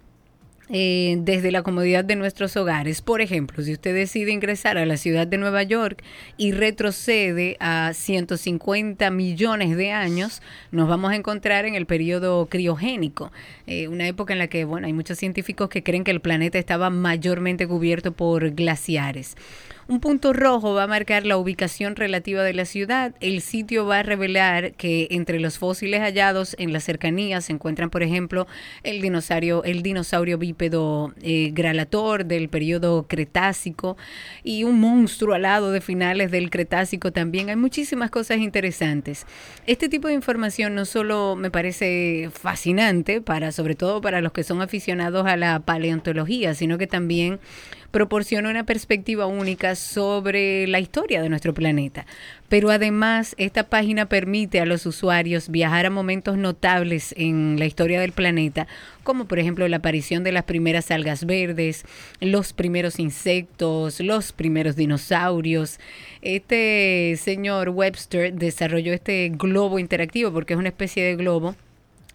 eh, 0.69 1.17
desde 1.19 1.51
la 1.51 1.63
comodidad 1.63 2.03
de 2.03 2.15
nuestros 2.15 2.57
hogares. 2.57 3.01
Por 3.01 3.21
ejemplo, 3.21 3.63
si 3.63 3.73
usted 3.73 3.95
decide 3.95 4.31
ingresar 4.31 4.77
a 4.77 4.85
la 4.85 4.97
ciudad 4.97 5.25
de 5.25 5.37
Nueva 5.37 5.63
York 5.63 6.03
y 6.35 6.51
retrocede 6.51 7.55
a 7.59 7.91
150 7.93 9.09
millones 9.11 9.77
de 9.77 9.91
años, 9.91 10.41
nos 10.71 10.89
vamos 10.89 11.11
a 11.11 11.15
encontrar 11.15 11.65
en 11.65 11.75
el 11.75 11.85
periodo 11.85 12.47
criogénico, 12.47 13.31
eh, 13.65 13.87
una 13.87 14.07
época 14.07 14.33
en 14.33 14.39
la 14.39 14.47
que, 14.47 14.65
bueno, 14.65 14.87
hay 14.87 14.93
muchos 14.93 15.17
científicos 15.17 15.69
que 15.69 15.83
creen 15.83 16.03
que 16.03 16.11
el 16.11 16.19
planeta 16.19 16.59
estaba 16.59 16.89
mayormente 16.89 17.67
cubierto 17.67 18.11
por 18.11 18.51
glaciares. 18.51 19.35
Un 19.89 20.01
punto 20.01 20.33
rojo 20.33 20.73
va 20.73 20.83
a 20.83 20.87
marcar 20.87 21.25
la 21.25 21.37
ubicación 21.37 21.95
relativa 21.95 22.43
de 22.43 22.53
la 22.53 22.65
ciudad. 22.65 23.15
El 23.21 23.41
sitio 23.41 23.85
va 23.85 23.99
a 23.99 24.03
revelar 24.03 24.73
que 24.73 25.07
entre 25.11 25.39
los 25.39 25.57
fósiles 25.57 26.01
hallados 26.01 26.57
en 26.59 26.73
las 26.73 26.83
cercanías 26.83 27.45
se 27.45 27.53
encuentran, 27.53 27.89
por 27.89 28.03
ejemplo, 28.03 28.47
el 28.83 28.99
dinosaurio, 29.01 29.63
el 29.63 29.83
dinosaurio 29.83 30.37
bípedo 30.37 31.13
eh, 31.21 31.51
gralator 31.53 32.25
del 32.25 32.49
periodo 32.49 33.07
Cretácico 33.07 33.95
y 34.43 34.65
un 34.65 34.77
monstruo 34.77 35.33
alado 35.33 35.71
de 35.71 35.79
finales 35.79 36.31
del 36.31 36.49
Cretácico 36.49 37.13
también. 37.13 37.47
Hay 37.47 37.55
muchísimas 37.55 38.11
cosas 38.11 38.39
interesantes. 38.39 39.25
Este 39.67 39.87
tipo 39.87 40.09
de 40.09 40.15
información 40.15 40.75
no 40.75 40.83
solo 40.83 41.37
me 41.37 41.49
parece 41.49 42.29
fascinante 42.33 43.21
para, 43.21 43.53
sobre 43.53 43.75
todo 43.75 44.01
para 44.01 44.19
los 44.19 44.33
que 44.33 44.43
son 44.43 44.61
aficionados 44.61 45.25
a 45.27 45.37
la 45.37 45.61
paleontología, 45.61 46.55
sino 46.55 46.77
que 46.77 46.87
también 46.87 47.39
proporciona 47.91 48.49
una 48.49 48.65
perspectiva 48.65 49.25
única 49.25 49.75
sobre 49.75 50.67
la 50.67 50.79
historia 50.79 51.21
de 51.21 51.29
nuestro 51.29 51.53
planeta. 51.53 52.05
Pero 52.49 52.69
además, 52.69 53.35
esta 53.37 53.63
página 53.63 54.07
permite 54.07 54.61
a 54.61 54.65
los 54.65 54.85
usuarios 54.85 55.49
viajar 55.49 55.85
a 55.85 55.89
momentos 55.89 56.37
notables 56.37 57.13
en 57.17 57.59
la 57.59 57.65
historia 57.65 57.99
del 57.99 58.13
planeta, 58.13 58.67
como 59.03 59.25
por 59.25 59.39
ejemplo 59.39 59.67
la 59.67 59.77
aparición 59.77 60.23
de 60.23 60.31
las 60.31 60.43
primeras 60.43 60.91
algas 60.91 61.25
verdes, 61.25 61.83
los 62.21 62.53
primeros 62.53 62.99
insectos, 62.99 63.99
los 63.99 64.31
primeros 64.31 64.75
dinosaurios. 64.75 65.79
Este 66.21 67.17
señor 67.21 67.69
Webster 67.69 68.33
desarrolló 68.33 68.93
este 68.93 69.29
globo 69.33 69.79
interactivo 69.79 70.31
porque 70.31 70.53
es 70.53 70.59
una 70.59 70.69
especie 70.69 71.03
de 71.03 71.15
globo 71.15 71.55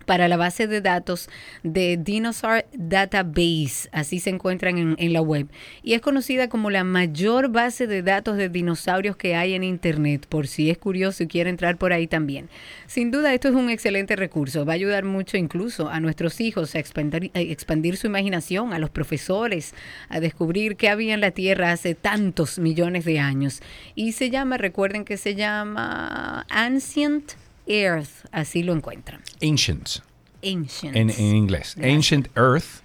para 0.05 0.29
la 0.29 0.37
base 0.37 0.67
de 0.67 0.81
datos 0.81 1.29
de 1.63 1.97
Dinosaur 1.97 2.65
Database, 2.73 3.89
así 3.93 4.21
se 4.21 4.31
encuentran 4.31 4.79
en, 4.79 4.97
en, 4.99 5.13
la 5.13 5.23
web, 5.23 5.49
y 5.83 5.95
es 5.95 6.01
conocida 6.01 6.49
como 6.49 6.71
la 6.71 6.85
mayor 6.85 7.51
base 7.51 7.87
de 7.87 8.03
datos 8.03 8.37
de 8.37 8.49
dinosaurios 8.49 9.17
que 9.17 9.35
hay 9.35 9.55
en 9.55 9.65
Internet, 9.65 10.27
por 10.29 10.47
si 10.47 10.71
es 10.71 10.79
curioso 10.79 11.23
y 11.23 11.27
quiere 11.27 11.51
entrar 11.51 11.77
por 11.77 11.93
ahí 11.93 12.07
también. 12.07 12.49
Sin 12.87 13.11
duda, 13.11 13.35
esto 13.35 13.49
es 13.49 13.55
un 13.55 13.71
excelente 13.71 14.17
recurso, 14.17 14.65
va 14.65 14.73
a 14.73 14.77
ayudar 14.77 15.05
mucho 15.05 15.37
incluso 15.37 15.89
a 15.89 16.01
nuestros 16.01 16.41
hijos 16.41 16.75
a 16.75 16.79
expandir, 16.79 17.31
expandir 17.35 17.97
su 17.97 18.07
imaginación, 18.07 18.73
a 18.73 18.79
los 18.79 18.91
profesores, 18.91 19.75
a 20.09 20.21
descubrir 20.21 20.77
qué 20.77 20.89
había 20.89 21.15
en 21.15 21.21
la 21.21 21.31
Tierra 21.31 21.73
hace 21.73 21.95
tantos 21.95 22.59
millones 22.59 23.05
de 23.05 23.19
años. 23.19 23.61
Y 23.95 24.13
se 24.13 24.31
llama, 24.31 24.59
recuerden 24.59 25.05
que 25.05 25.17
se 25.17 25.35
llama 25.35 26.47
Ancient 26.49 27.33
Earth, 27.67 28.27
así 28.33 28.63
lo 28.63 28.73
encuentran. 28.73 29.21
Ancient. 29.43 29.89
Ancient. 30.45 30.97
En, 30.97 31.11
en 31.11 31.37
inglés. 31.37 31.77
Ancient 31.83 32.29
Earth. 32.37 32.83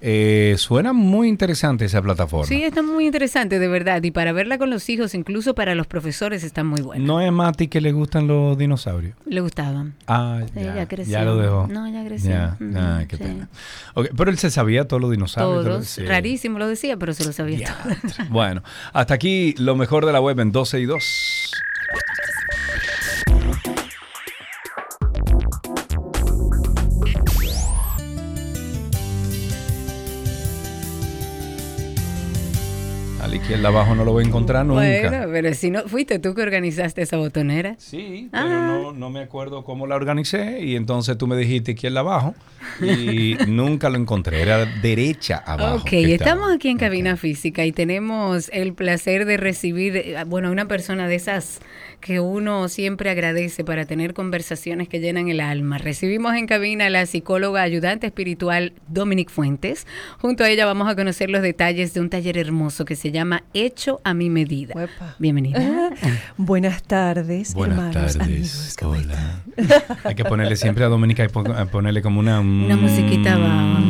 Eh, 0.00 0.54
suena 0.58 0.92
muy 0.92 1.26
interesante 1.28 1.84
esa 1.84 2.00
plataforma. 2.00 2.46
Sí, 2.46 2.62
está 2.62 2.82
muy 2.82 3.04
interesante, 3.06 3.58
de 3.58 3.66
verdad. 3.66 4.00
Y 4.04 4.12
para 4.12 4.30
verla 4.30 4.56
con 4.56 4.70
los 4.70 4.88
hijos, 4.88 5.12
incluso 5.12 5.56
para 5.56 5.74
los 5.74 5.88
profesores, 5.88 6.44
está 6.44 6.62
muy 6.62 6.82
buena. 6.82 7.04
¿No 7.04 7.20
es 7.20 7.32
Mati 7.32 7.66
que 7.66 7.80
le 7.80 7.90
gustan 7.90 8.28
los 8.28 8.56
dinosaurios? 8.56 9.16
Le 9.26 9.40
gustaban. 9.40 9.94
Ah, 10.06 10.42
Sí, 10.54 10.60
ya, 10.62 10.76
ya 10.76 10.86
creció. 10.86 11.12
ya 11.12 11.24
lo 11.24 11.36
dejó. 11.36 11.66
No, 11.66 11.88
ya 11.92 12.04
creció. 12.06 12.30
Ya, 12.30 12.56
ah, 12.76 13.02
qué 13.08 13.16
sí. 13.16 13.24
pena. 13.24 13.48
Pero 14.16 14.30
él 14.30 14.38
se 14.38 14.52
sabía 14.52 14.86
todos 14.86 15.02
los 15.02 15.10
dinosaurios. 15.10 15.64
Todos. 15.64 15.86
Sí. 15.88 16.04
Rarísimo 16.06 16.60
lo 16.60 16.68
decía, 16.68 16.96
pero 16.96 17.12
se 17.12 17.24
lo 17.24 17.32
sabía 17.32 17.74
todo. 17.82 18.26
Bueno, 18.30 18.62
hasta 18.92 19.14
aquí 19.14 19.54
lo 19.58 19.74
mejor 19.74 20.06
de 20.06 20.12
la 20.12 20.20
web 20.20 20.38
en 20.38 20.52
12 20.52 20.78
y 20.78 20.84
2. 20.84 21.04
Al 33.48 33.54
izquierda 33.54 33.68
abajo 33.70 33.94
no 33.94 34.04
lo 34.04 34.12
voy 34.12 34.24
a 34.24 34.26
encontrar 34.26 34.66
nunca. 34.66 34.82
Bueno, 34.82 35.26
pero 35.32 35.54
si 35.54 35.70
no, 35.70 35.84
fuiste 35.88 36.18
tú 36.18 36.34
que 36.34 36.42
organizaste 36.42 37.00
esa 37.00 37.16
botonera. 37.16 37.76
Sí, 37.78 38.28
Ah. 38.30 38.42
pero 38.44 38.60
no, 38.60 38.92
no 38.92 39.08
me 39.08 39.20
acuerdo 39.20 39.64
cómo 39.64 39.86
la 39.86 39.96
organicé 39.96 40.60
y 40.60 40.76
entonces 40.76 41.16
tú 41.16 41.26
me 41.26 41.34
dijiste 41.34 41.72
izquierda 41.72 42.00
abajo 42.00 42.34
y 42.82 43.36
nunca 43.48 43.88
lo 43.88 43.96
encontré, 43.96 44.42
era 44.42 44.66
derecha 44.66 45.38
abajo. 45.46 45.76
Ok, 45.76 45.88
que 45.88 46.14
estamos 46.14 46.52
aquí 46.52 46.68
en. 46.68 46.76
Cabina 46.78 47.16
Física 47.16 47.64
y 47.64 47.72
tenemos 47.72 48.50
el 48.52 48.74
placer 48.74 49.24
de 49.24 49.36
recibir, 49.38 49.96
eh, 49.96 50.16
bueno, 50.26 50.52
una 50.52 50.68
persona 50.68 51.08
de 51.08 51.14
esas 51.14 51.60
que 52.00 52.20
uno 52.20 52.68
siempre 52.68 53.10
agradece 53.10 53.64
para 53.64 53.84
tener 53.84 54.14
conversaciones 54.14 54.88
que 54.88 55.00
llenan 55.00 55.28
el 55.28 55.40
alma. 55.40 55.78
Recibimos 55.78 56.34
en 56.36 56.46
cabina 56.46 56.86
a 56.86 56.90
la 56.90 57.04
psicóloga 57.06 57.62
ayudante 57.62 58.06
espiritual 58.06 58.72
Dominic 58.88 59.30
Fuentes. 59.30 59.86
Junto 60.20 60.44
a 60.44 60.48
ella 60.48 60.64
vamos 60.64 60.88
a 60.88 60.94
conocer 60.94 61.28
los 61.28 61.42
detalles 61.42 61.94
de 61.94 62.00
un 62.00 62.08
taller 62.08 62.38
hermoso 62.38 62.84
que 62.84 62.94
se 62.96 63.10
llama 63.10 63.42
Hecho 63.52 64.00
a 64.04 64.14
mi 64.14 64.30
medida. 64.30 64.74
Uepa. 64.76 65.16
Bienvenida. 65.18 65.90
Buenas 66.36 66.82
tardes, 66.84 67.52
Buenas 67.54 67.78
hermanos, 67.78 68.12
tardes. 68.16 68.20
amigos. 68.20 68.76
¿cómo 68.78 68.92
Hola. 68.92 69.42
Hay 70.04 70.14
que 70.14 70.24
ponerle 70.24 70.54
siempre 70.56 70.84
a 70.84 70.88
Dominica 70.88 71.24
y 71.24 71.28
pon- 71.28 71.52
ponerle 71.70 72.00
como 72.00 72.20
una... 72.20 72.40
Una 72.40 72.76
musiquita 72.76 73.36
va. 73.36 73.80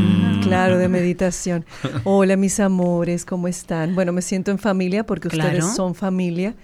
Claro, 0.43 0.79
de 0.79 0.89
meditación. 0.89 1.67
Hola, 2.05 2.37
mis 2.37 2.59
amores, 2.59 3.25
¿cómo 3.27 3.49
están? 3.49 3.95
Bueno, 3.95 4.13
me 4.13 4.23
siento 4.23 4.51
en 4.51 4.59
familia 4.59 5.05
porque 5.05 5.29
Claro. 5.29 5.51
ustedes 5.59 5.77
son 5.77 5.95
familia. 5.95 6.55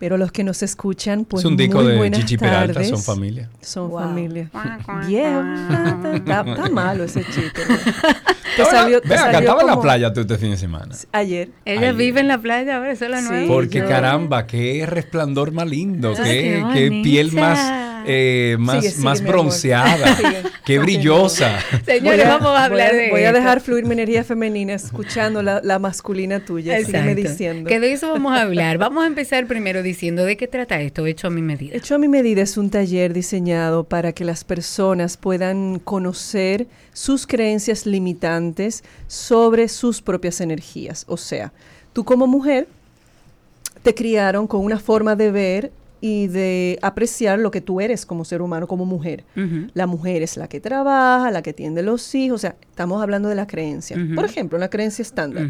Pero 0.00 0.16
los 0.16 0.32
que 0.32 0.42
nos 0.42 0.62
escuchan, 0.62 1.24
pues 1.26 1.42
es 1.44 1.50
un 1.50 1.56
disco 1.58 1.82
muy 1.82 1.92
de 1.92 1.98
buenas 1.98 2.20
Chichi 2.20 2.38
Peralta, 2.38 2.72
tardes. 2.72 2.88
son 2.88 3.02
familia. 3.02 3.50
Son 3.60 3.90
Wow. 3.90 4.00
familia. 4.00 4.50
Yeah. 5.06 6.12
Está, 6.14 6.40
está 6.40 6.68
malo 6.70 7.04
ese 7.04 7.22
chiste. 7.24 7.60
Te 8.56 8.64
salió, 8.64 9.00
te 9.00 9.08
Ve 9.08 9.14
acá, 9.14 9.24
salió 9.26 9.38
estaba 9.40 9.60
en 9.60 9.66
la 9.68 9.80
playa 9.80 10.12
tú 10.12 10.20
este 10.20 10.36
fin 10.36 10.50
de 10.50 10.56
semana. 10.56 10.94
Ayer. 11.12 11.50
Ella 11.64 11.92
vive 11.92 12.20
en 12.20 12.28
la 12.28 12.38
playa 12.38 12.78
ahora, 12.78 12.90
eso 12.90 13.04
es 13.04 13.10
la 13.10 13.20
Sí. 13.22 13.28
nueva. 13.28 13.46
Porque 13.46 13.78
yo- 13.78 13.88
caramba, 13.88 14.46
qué 14.46 14.84
resplandor 14.86 15.52
más 15.52 15.68
lindo, 15.68 16.14
Ay, 16.18 16.24
qué, 16.24 16.64
qué 16.74 16.90
qué 16.90 17.00
piel 17.04 17.32
más, 17.32 17.58
eh, 18.06 18.56
más, 18.58 18.76
Sigue, 18.76 18.90
sigue, 18.90 19.04
más 19.04 19.22
bronceada, 19.22 20.16
Sigue. 20.16 20.42
qué 20.64 20.78
brillosa. 20.78 21.58
Señores, 21.84 22.26
vamos 22.26 22.48
a 22.48 22.64
hablar 22.64 22.92
voy 22.92 23.00
de 23.00 23.10
Voy 23.10 23.24
a 23.24 23.32
dejar 23.32 23.60
fluir 23.60 23.84
mi 23.84 23.92
energía 23.92 24.24
femenina 24.24 24.74
escuchando 24.74 25.42
la, 25.42 25.60
la 25.62 25.78
masculina 25.78 26.44
tuya. 26.44 26.78
Sígueme 26.78 27.12
Exacto. 27.12 27.28
diciendo. 27.28 27.68
Que 27.68 27.80
de 27.80 27.92
eso 27.92 28.10
vamos 28.10 28.32
a 28.32 28.42
hablar. 28.42 28.78
Vamos 28.78 29.04
a 29.04 29.06
empezar 29.06 29.46
primero 29.46 29.82
diciendo 29.82 30.24
de 30.24 30.36
qué 30.36 30.46
trata 30.48 30.80
esto, 30.80 31.06
hecho 31.06 31.26
a 31.26 31.30
mi 31.30 31.42
medida. 31.42 31.76
Hecho 31.76 31.94
a 31.94 31.98
mi 31.98 32.08
medida 32.08 32.42
es 32.42 32.56
un 32.56 32.70
taller 32.70 33.12
diseñado 33.12 33.84
para 33.84 34.12
que 34.12 34.24
las 34.24 34.44
personas 34.44 35.16
puedan 35.16 35.78
conocer 35.78 36.66
sus 36.92 37.26
creencias 37.26 37.86
limitantes 37.86 38.84
sobre 39.06 39.68
sus 39.68 40.02
propias 40.02 40.40
energías. 40.40 41.04
O 41.08 41.16
sea, 41.16 41.52
tú 41.92 42.04
como 42.04 42.26
mujer 42.26 42.68
te 43.82 43.94
criaron 43.94 44.46
con 44.46 44.64
una 44.64 44.78
forma 44.78 45.16
de 45.16 45.30
ver 45.30 45.72
y 46.02 46.28
de 46.28 46.78
apreciar 46.82 47.38
lo 47.38 47.50
que 47.50 47.60
tú 47.60 47.80
eres 47.80 48.06
como 48.06 48.24
ser 48.24 48.40
humano, 48.42 48.66
como 48.66 48.84
mujer. 48.86 49.24
La 49.74 49.86
mujer 49.86 50.22
es 50.22 50.36
la 50.36 50.48
que 50.48 50.58
trabaja, 50.60 51.30
la 51.30 51.42
que 51.42 51.52
tiene 51.52 51.82
los 51.82 52.14
hijos, 52.14 52.36
o 52.36 52.38
sea, 52.38 52.56
estamos 52.70 53.02
hablando 53.02 53.28
de 53.28 53.34
la 53.34 53.46
creencia. 53.46 53.96
Por 54.14 54.24
ejemplo, 54.24 54.58
la 54.58 54.70
creencia 54.70 55.02
estándar. 55.02 55.48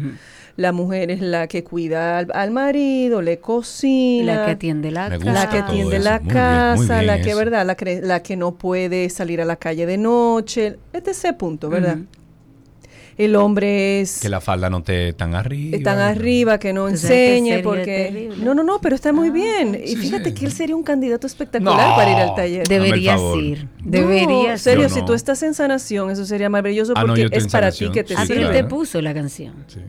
La 0.57 0.73
mujer 0.73 1.09
es 1.11 1.21
la 1.21 1.47
que 1.47 1.63
cuida 1.63 2.17
al, 2.17 2.27
al 2.33 2.51
marido, 2.51 3.21
le 3.21 3.39
cocina, 3.39 4.35
La 4.35 4.45
que 4.45 4.51
atiende 4.51 4.91
la 4.91 5.09
casa. 5.09 5.31
la 5.31 5.49
que 5.49 5.57
atiende 5.59 5.95
eso. 5.95 6.03
la 6.03 6.19
Muy 6.19 6.27
bien, 6.33 6.35
muy 6.35 6.87
casa, 6.87 6.93
bien 6.95 7.07
la 7.07 7.21
que, 7.21 7.29
eso. 7.29 7.37
¿verdad? 7.37 7.65
La, 7.65 7.77
cre- 7.77 8.01
la 8.01 8.21
que 8.21 8.35
no 8.35 8.51
puede 8.55 9.09
salir 9.09 9.39
a 9.41 9.45
la 9.45 9.55
calle 9.55 9.85
de 9.85 9.97
noche, 9.97 10.77
etc. 10.91 11.37
punto, 11.37 11.69
¿verdad? 11.69 11.99
El 13.25 13.35
hombre 13.35 14.01
es 14.01 14.19
Que 14.19 14.29
la 14.29 14.41
falda 14.41 14.69
no 14.69 14.79
esté 14.79 15.13
tan 15.13 15.35
arriba. 15.35 15.77
tan 15.83 15.99
arriba, 15.99 16.57
que 16.57 16.73
no 16.73 16.85
O 16.85 16.95
sea, 16.95 17.09
que 17.09 17.37
enseñe, 17.37 17.61
porque... 17.63 18.09
terrible. 18.11 18.43
No, 18.43 18.53
no, 18.53 18.63
no, 18.63 18.79
pero 18.81 18.95
está 18.95 19.13
muy 19.13 19.29
Ah, 19.29 19.31
bien. 19.31 19.81
Y 19.83 19.89
sí, 19.89 19.95
fíjate 19.97 20.29
sí. 20.29 20.35
que 20.35 20.45
él 20.45 20.51
sería 20.51 20.75
un 20.75 20.83
candidato 20.83 21.27
espectacular 21.27 21.89
No. 21.89 21.95
para 21.95 22.11
ir 22.11 22.17
al 22.17 22.35
taller. 22.35 22.67
Deberías 22.67 23.21
ir. 23.37 23.65
No, 23.83 23.91
Deberías 23.91 24.61
serio, 24.61 24.83
Yo 24.83 24.89
si 24.89 24.99
no. 25.01 25.05
tú 25.05 25.13
estás 25.13 25.41
en 25.43 25.53
sanación, 25.53 26.09
eso 26.09 26.25
sería 26.25 26.49
maravilloso 26.49 26.93
Ah, 26.95 27.01
no, 27.03 27.13
porque 27.15 27.29
es 27.31 27.47
para 27.47 27.71
ti 27.71 27.89
que 27.91 28.03
te 28.03 28.15
Ah, 28.15 28.21
sí, 28.25 28.33
sirve. 28.33 28.45
te 28.47 28.51
claro. 28.51 28.67
puso 28.67 29.01
la 29.01 29.13
canción. 29.13 29.53
Sí. 29.67 29.79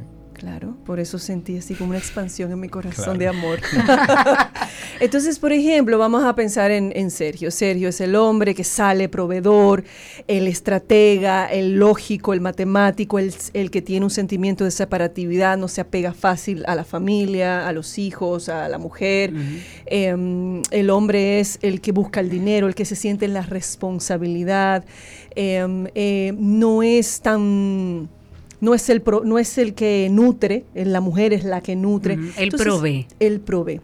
Claro, 0.43 0.75
por 0.85 0.99
eso 0.99 1.21
sentí 1.21 1.57
así 1.57 1.77
como 1.77 1.91
una 1.91 2.01
expansión 2.01 2.51
en 2.51 2.59
mi 2.59 2.69
corazón 2.69 3.17
Claro. 3.17 3.19
de 3.21 3.29
amor. 3.29 3.61
Entonces, 5.01 5.39
por 5.39 5.53
ejemplo, 5.53 5.99
vamos 5.99 6.25
a 6.25 6.35
pensar 6.35 6.73
en, 6.73 6.91
en 6.97 7.13
Sergio. 7.13 7.53
Sergio 7.53 7.91
es 7.91 8.01
el 8.01 8.17
hombre 8.17 8.53
que 8.53 8.65
sale 8.65 9.09
proveedor, 9.09 9.85
el 10.27 10.49
estratega, 10.49 11.47
el 11.47 11.77
lógico, 11.79 12.33
el 12.33 12.41
matemático, 12.41 13.21
el, 13.21 13.33
el 13.55 13.71
que 13.71 13.83
tiene 13.83 14.05
un 14.05 14.11
sentimiento 14.11 14.65
de 14.65 14.73
separatividad, 14.73 15.57
no 15.59 15.69
se 15.69 15.81
apega 15.81 16.13
fácil 16.13 16.65
a 16.67 16.75
la 16.75 16.83
familia, 16.83 17.69
a 17.69 17.73
los 17.73 17.97
hijos, 17.99 18.49
a 18.49 18.69
la 18.69 18.79
mujer. 18.79 19.33
Em, 19.87 20.61
el 20.73 20.91
hombre 20.91 21.39
es 21.39 21.61
el 21.63 21.81
que 21.81 21.93
busca 21.93 22.19
el 22.19 22.29
dinero, 22.31 22.67
el 22.67 22.75
que 22.75 22.85
se 22.85 22.97
siente 22.97 23.27
en 23.27 23.35
la 23.35 23.43
responsabilidad. 23.43 24.85
Em, 25.37 25.87
eh, 25.95 26.35
no 26.37 26.83
es 26.83 27.21
tan 27.21 28.09
no 28.63 28.73
es 28.75 28.89
el 28.89 29.03
pro- 29.03 29.25
no 29.25 29.39
es 29.39 29.59
el 29.59 29.75
que 29.75 30.09
nutre, 30.11 30.65
eh, 30.75 30.87
la 30.87 31.01
mujer 31.03 31.35
es 31.35 31.45
la 31.45 31.61
que 31.61 31.77
nutre. 31.77 32.15
Ujú, 32.15 32.29
él 32.39 32.51
provee. 32.53 33.07
Él 33.21 33.41
provee. 33.41 33.81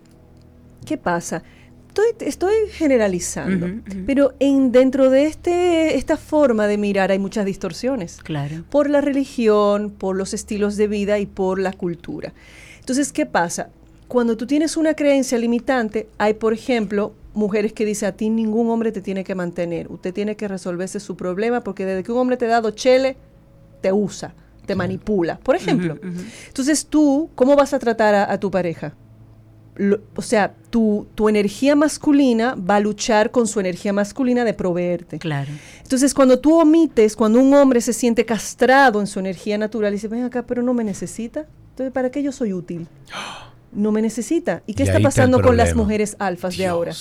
¿Qué 0.86 0.96
pasa? 0.96 1.42
Estoy, 1.88 2.06
estoy 2.28 2.54
generalizando, 2.70 3.66
pero 4.06 4.32
en, 4.38 4.70
dentro 4.72 5.10
de 5.10 5.24
este, 5.26 5.96
esta 5.96 6.16
forma 6.16 6.66
de 6.68 6.78
mirar 6.78 7.10
hay 7.10 7.18
muchas 7.18 7.44
distorsiones 7.44 8.18
Claro. 8.22 8.62
por 8.70 8.88
la 8.88 9.00
religión, 9.00 9.90
por 9.90 10.14
los 10.16 10.32
estilos 10.32 10.76
de 10.76 10.86
vida 10.86 11.18
y 11.18 11.26
por 11.26 11.58
la 11.58 11.72
cultura. 11.72 12.32
Entonces, 12.78 13.12
¿qué 13.12 13.26
pasa? 13.26 13.70
Cuando 14.06 14.36
tú 14.36 14.46
tienes 14.46 14.76
una 14.76 14.94
creencia 14.94 15.36
limitante, 15.38 16.08
hay, 16.18 16.34
por 16.34 16.52
ejemplo, 16.52 17.12
mujeres 17.34 17.72
que 17.72 17.84
dicen 17.84 18.08
a 18.10 18.12
ti 18.12 18.30
ningún 18.30 18.70
hombre 18.70 18.92
te 18.92 19.00
tiene 19.02 19.24
que 19.24 19.34
mantener, 19.34 19.88
usted 19.90 20.14
tiene 20.14 20.36
que 20.36 20.46
resolverse 20.48 21.00
su 21.00 21.16
problema 21.16 21.62
porque 21.64 21.84
desde 21.84 22.04
que 22.04 22.12
un 22.12 22.18
hombre 22.18 22.36
te 22.36 22.46
da 22.46 22.60
dos 22.60 22.74
chele, 22.76 23.16
te 23.80 23.92
usa, 23.92 24.34
te 24.68 24.76
manipula, 24.76 25.40
por 25.40 25.56
ejemplo. 25.56 25.98
Entonces 26.46 26.86
tú, 26.86 27.30
¿cómo 27.34 27.56
vas 27.56 27.72
a 27.74 27.80
tratar 27.80 28.14
a, 28.14 28.30
a 28.32 28.38
tu 28.38 28.50
pareja? 28.52 28.94
Lo- 29.74 30.00
o 30.16 30.22
sea, 30.22 30.54
tu, 30.70 31.06
tu 31.14 31.28
energía 31.28 31.74
masculina 31.76 32.54
va 32.56 32.76
a 32.76 32.80
luchar 32.80 33.30
con 33.30 33.46
su 33.46 33.60
energía 33.60 33.92
masculina 33.92 34.44
de 34.44 34.52
proveerte. 34.54 35.18
Claro. 35.18 35.50
Entonces, 35.82 36.14
cuando 36.14 36.38
tú 36.40 36.58
omites, 36.60 37.14
cuando 37.16 37.40
un 37.40 37.52
hombre 37.54 37.80
se 37.80 37.92
siente 37.92 38.24
castrado 38.24 39.00
en 39.00 39.06
su 39.06 39.18
energía 39.20 39.56
natural 39.58 39.92
y 39.92 39.96
dice, 39.96 40.08
ven 40.08 40.24
acá, 40.24 40.44
pero 40.46 40.62
no 40.62 40.74
me 40.74 40.82
necesita, 40.84 41.46
entonces, 41.70 41.92
¿para 41.92 42.10
qué 42.10 42.22
yo 42.22 42.30
soy 42.32 42.52
útil? 42.52 42.86
No 43.70 43.92
me 43.92 44.00
necesita. 44.00 44.62
¿Y 44.66 44.72
qué 44.72 44.84
Y 44.84 44.86
está 44.86 44.98
pasando 45.02 45.36
con 45.42 45.56
las 45.58 45.68
mujeres 45.76 46.16
alfas 46.18 46.56
de 46.56 46.66
ahora? 46.66 46.92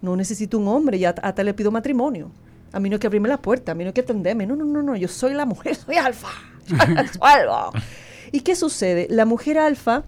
No 0.00 0.16
necesito 0.16 0.56
un 0.58 0.66
hombre, 0.66 0.98
ya 0.98 1.10
hasta 1.22 1.42
le 1.44 1.52
pido 1.52 1.70
matrimonio. 1.70 2.30
A 2.72 2.80
mí 2.80 2.88
no 2.88 2.94
hay 2.96 3.00
que 3.00 3.06
abrirme 3.06 3.28
la 3.28 3.36
puerta, 3.36 3.72
a 3.72 3.74
mí 3.74 3.84
no 3.84 3.88
hay 3.88 3.92
que 3.92 4.00
atenderme. 4.00 4.46
No, 4.46 4.56
no, 4.56 4.64
no, 4.64 4.82
no, 4.82 4.96
yo 4.96 5.08
soy 5.08 5.34
la 5.34 5.44
mujer, 5.44 5.74
soy 5.86 5.96
alfa. 5.96 6.28
¿Y 8.32 8.40
qué 8.40 8.56
sucede? 8.56 9.06
La 9.10 9.24
mujer 9.24 9.58
alfa, 9.58 10.04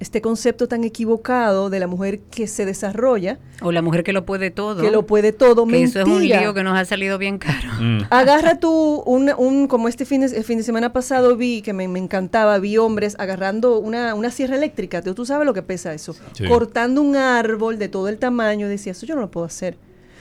este 0.00 0.20
concepto 0.20 0.66
tan 0.66 0.82
equivocado 0.84 1.70
de 1.70 1.78
la 1.78 1.86
mujer 1.86 2.18
que 2.20 2.46
se 2.48 2.66
desarrolla, 2.66 3.38
O 3.60 3.70
la 3.72 3.82
mujer 3.82 4.02
que 4.02 4.12
lo 4.12 4.24
puede 4.26 4.50
todo. 4.50 4.82
que 4.82 4.90
lo 4.90 5.06
puede 5.06 5.32
todo, 5.32 5.64
Que 5.66 5.82
eso 5.84 6.00
es 6.00 6.06
un 6.06 6.22
lío 6.22 6.54
que 6.54 6.62
nos 6.64 6.76
ha 6.76 6.84
salido 6.84 7.18
bien 7.18 7.38
caro. 7.38 7.68
Mm. 7.80 8.00
Agarra 8.10 8.58
tú, 8.58 9.02
un, 9.06 9.30
un- 9.38 9.68
como 9.68 9.86
este 9.88 10.04
fin 10.04 10.20
de, 10.22 10.26
el 10.36 10.44
fin 10.44 10.58
de 10.58 10.64
semana 10.64 10.92
pasado 10.92 11.36
vi, 11.36 11.62
que 11.62 11.72
me, 11.72 11.86
me 11.88 12.00
encantaba, 12.00 12.58
vi 12.58 12.78
hombres 12.78 13.14
agarrando 13.18 13.78
una, 13.78 14.14
una 14.14 14.30
sierra 14.32 14.56
eléctrica, 14.56 15.02
tú, 15.02 15.14
tú 15.14 15.24
sabes 15.24 15.46
lo 15.46 15.54
que 15.54 15.62
pesa 15.62 15.94
eso, 15.94 16.14
Sí. 16.32 16.46
cortando 16.48 17.00
un 17.00 17.14
árbol 17.16 17.78
de 17.78 17.88
todo 17.88 18.08
el 18.08 18.18
tamaño, 18.18 18.68
decía, 18.68 18.92
eso 18.92 19.06
yo 19.06 19.14
no 19.14 19.20
lo 19.20 19.30
puedo 19.30 19.46
hacer. 19.46 19.76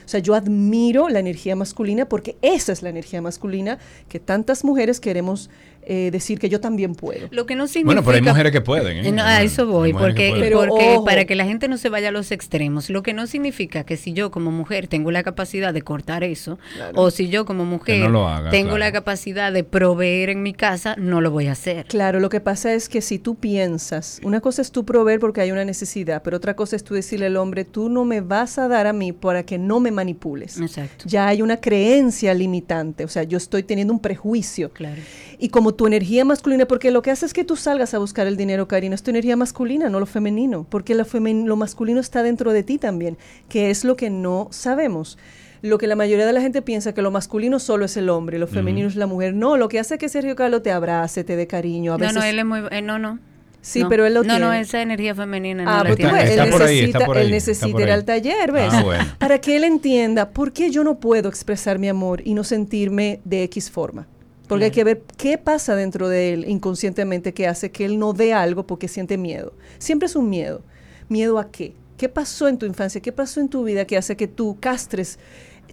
O 0.05 0.07
sea, 0.07 0.19
yo 0.19 0.35
admiro 0.35 1.09
la 1.09 1.19
energía 1.19 1.55
masculina 1.55 2.05
porque 2.05 2.37
esa 2.41 2.71
es 2.71 2.81
la 2.81 2.89
energía 2.89 3.21
masculina 3.21 3.79
que 4.09 4.19
tantas 4.19 4.63
mujeres 4.63 4.99
queremos 4.99 5.49
eh, 5.83 6.09
decir 6.11 6.39
que 6.39 6.49
yo 6.49 6.59
también 6.59 6.95
puedo. 6.95 7.27
Lo 7.31 7.45
que 7.45 7.55
no 7.55 7.67
significa... 7.67 7.85
Bueno, 7.85 8.03
pero 8.03 8.15
hay 8.15 8.21
mujeres 8.21 8.51
que 8.51 8.61
pueden. 8.61 9.05
¿eh? 9.05 9.11
No, 9.11 9.23
a 9.23 9.41
eso 9.41 9.65
voy, 9.65 9.93
porque, 9.93 10.31
porque 10.53 10.99
para 11.05 11.25
que 11.25 11.35
la 11.35 11.45
gente 11.45 11.67
no 11.67 11.77
se 11.77 11.89
vaya 11.89 12.09
a 12.09 12.11
los 12.11 12.31
extremos, 12.31 12.89
lo 12.89 13.03
que 13.03 13.13
no 13.13 13.27
significa 13.27 13.83
que 13.83 13.97
si 13.97 14.13
yo 14.13 14.31
como 14.31 14.51
mujer 14.51 14.87
tengo 14.87 15.11
la 15.11 15.23
capacidad 15.23 15.73
de 15.73 15.81
cortar 15.81 16.23
eso, 16.23 16.59
o 16.95 17.11
si 17.11 17.29
yo 17.29 17.45
como 17.45 17.65
mujer 17.65 17.99
no 17.99 18.09
lo 18.09 18.27
haga, 18.27 18.51
tengo 18.51 18.69
claro. 18.69 18.79
la 18.79 18.91
capacidad 18.91 19.51
de 19.51 19.63
proveer 19.63 20.29
en 20.29 20.43
mi 20.43 20.53
casa, 20.53 20.95
no 20.97 21.21
lo 21.21 21.31
voy 21.31 21.47
a 21.47 21.53
hacer. 21.53 21.85
Claro, 21.87 22.19
lo 22.19 22.29
que 22.29 22.39
pasa 22.39 22.73
es 22.73 22.89
que 22.89 23.01
si 23.01 23.19
tú 23.19 23.35
piensas, 23.35 24.19
una 24.23 24.41
cosa 24.41 24.61
es 24.61 24.71
tú 24.71 24.85
proveer 24.85 25.19
porque 25.19 25.41
hay 25.41 25.51
una 25.51 25.65
necesidad, 25.65 26.21
pero 26.23 26.37
otra 26.37 26.55
cosa 26.55 26.75
es 26.75 26.83
tú 26.83 26.93
decirle 26.93 27.27
al 27.27 27.37
hombre, 27.37 27.65
tú 27.65 27.89
no 27.89 28.05
me 28.05 28.21
vas 28.21 28.57
a 28.57 28.67
dar 28.67 28.87
a 28.87 28.93
mí 28.93 29.13
para 29.13 29.43
que 29.43 29.57
no 29.57 29.79
me 29.79 29.91
manipules. 29.91 30.59
Exacto. 30.59 31.05
Ya 31.07 31.27
hay 31.27 31.41
una 31.41 31.57
creencia 31.57 32.33
limitante, 32.33 33.03
o 33.03 33.07
sea, 33.07 33.23
yo 33.23 33.37
estoy 33.37 33.63
teniendo 33.63 33.93
un 33.93 33.99
prejuicio. 33.99 34.69
Claro. 34.69 35.01
Y 35.43 35.49
como 35.49 35.73
tu 35.73 35.87
energía 35.87 36.23
masculina, 36.23 36.67
porque 36.67 36.91
lo 36.91 37.01
que 37.01 37.09
hace 37.09 37.25
es 37.25 37.33
que 37.33 37.43
tú 37.43 37.55
salgas 37.55 37.95
a 37.95 37.97
buscar 37.97 38.27
el 38.27 38.37
dinero, 38.37 38.67
Karina, 38.67 38.93
es 38.93 39.01
tu 39.01 39.09
energía 39.09 39.35
masculina, 39.35 39.89
no 39.89 39.99
lo 39.99 40.05
femenino, 40.05 40.67
porque 40.69 40.93
lo, 40.93 41.03
femen- 41.03 41.45
lo 41.45 41.55
masculino 41.55 41.99
está 41.99 42.21
dentro 42.21 42.53
de 42.53 42.61
ti 42.61 42.77
también, 42.77 43.17
que 43.49 43.71
es 43.71 43.83
lo 43.83 43.95
que 43.95 44.11
no 44.11 44.49
sabemos. 44.51 45.17
Lo 45.63 45.79
que 45.79 45.87
la 45.87 45.95
mayoría 45.95 46.27
de 46.27 46.33
la 46.33 46.41
gente 46.41 46.61
piensa 46.61 46.93
que 46.93 47.01
lo 47.01 47.09
masculino 47.09 47.57
solo 47.59 47.85
es 47.85 47.97
el 47.97 48.09
hombre, 48.09 48.37
lo 48.37 48.45
femenino 48.45 48.87
es 48.87 48.95
la 48.95 49.07
mujer. 49.07 49.33
No, 49.33 49.57
lo 49.57 49.67
que 49.67 49.79
hace 49.79 49.95
es 49.95 49.99
que 49.99 50.09
Sergio 50.09 50.35
Carlos 50.35 50.61
te 50.61 50.71
abrace, 50.71 51.23
te 51.23 51.35
dé 51.35 51.47
cariño. 51.47 51.93
A 51.93 51.97
No, 51.97 52.01
veces, 52.01 52.15
no, 52.17 52.23
él 52.23 52.37
es 52.39 52.45
muy... 52.45 52.61
eh, 52.69 52.81
no, 52.83 52.99
no. 52.99 53.17
Sí, 53.61 53.81
No. 53.81 53.89
pero 53.89 54.05
él 54.05 54.13
lo 54.13 54.23
No, 54.23 54.37
no, 54.39 54.49
tiene. 54.49 54.59
esa 54.61 54.81
energía 54.83 55.13
femenina 55.15 55.63
no 55.63 55.71
Ah, 55.71 55.83
pues 55.85 55.95
tiene. 55.97 56.13
ves, 56.13 56.31
él 56.37 56.49
por 56.51 56.61
ahí, 56.63 56.75
necesita, 56.77 56.97
está 56.99 57.05
por 57.07 57.17
ahí, 57.17 57.25
él 57.27 57.33
está 57.33 57.51
necesita 57.51 57.81
ir 57.81 57.91
al 57.91 58.05
taller, 58.05 58.51
¿ves? 58.51 58.73
Ah, 58.73 58.83
bueno. 58.83 59.05
Para 59.19 59.39
que 59.41 59.55
él 59.55 59.63
entienda 59.63 60.29
por 60.29 60.51
qué 60.53 60.69
yo 60.71 60.83
no 60.83 60.99
puedo 60.99 61.29
expresar 61.29 61.77
mi 61.79 61.87
amor 61.89 62.21
y 62.25 62.33
no 62.35 62.43
sentirme 62.43 63.21
de 63.23 63.43
X 63.43 63.71
forma. 63.71 64.07
Porque 64.51 64.65
hay 64.65 64.71
que 64.71 64.83
ver 64.83 65.01
qué 65.15 65.37
pasa 65.37 65.77
dentro 65.77 66.09
de 66.09 66.33
él 66.33 66.45
inconscientemente 66.45 67.33
que 67.33 67.47
hace 67.47 67.71
que 67.71 67.85
él 67.85 67.97
no 67.97 68.11
dé 68.11 68.33
algo 68.33 68.67
porque 68.67 68.89
siente 68.89 69.17
miedo. 69.17 69.53
Siempre 69.77 70.07
es 70.07 70.15
un 70.17 70.29
miedo. 70.29 70.61
¿Miedo 71.07 71.39
a 71.39 71.49
qué? 71.49 71.73
¿Qué 71.95 72.09
pasó 72.09 72.49
en 72.49 72.57
tu 72.57 72.65
infancia? 72.65 72.99
¿Qué 72.99 73.13
pasó 73.13 73.39
en 73.39 73.47
tu 73.47 73.63
vida 73.63 73.85
que 73.85 73.95
hace 73.95 74.17
que 74.17 74.27
tú 74.27 74.57
castres 74.59 75.19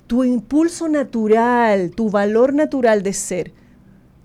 tu 0.07 0.23
impulso 0.23 0.89
natural, 0.89 1.91
tu 1.91 2.09
valor 2.09 2.55
natural 2.55 3.03
de 3.03 3.15
ser 3.15 3.53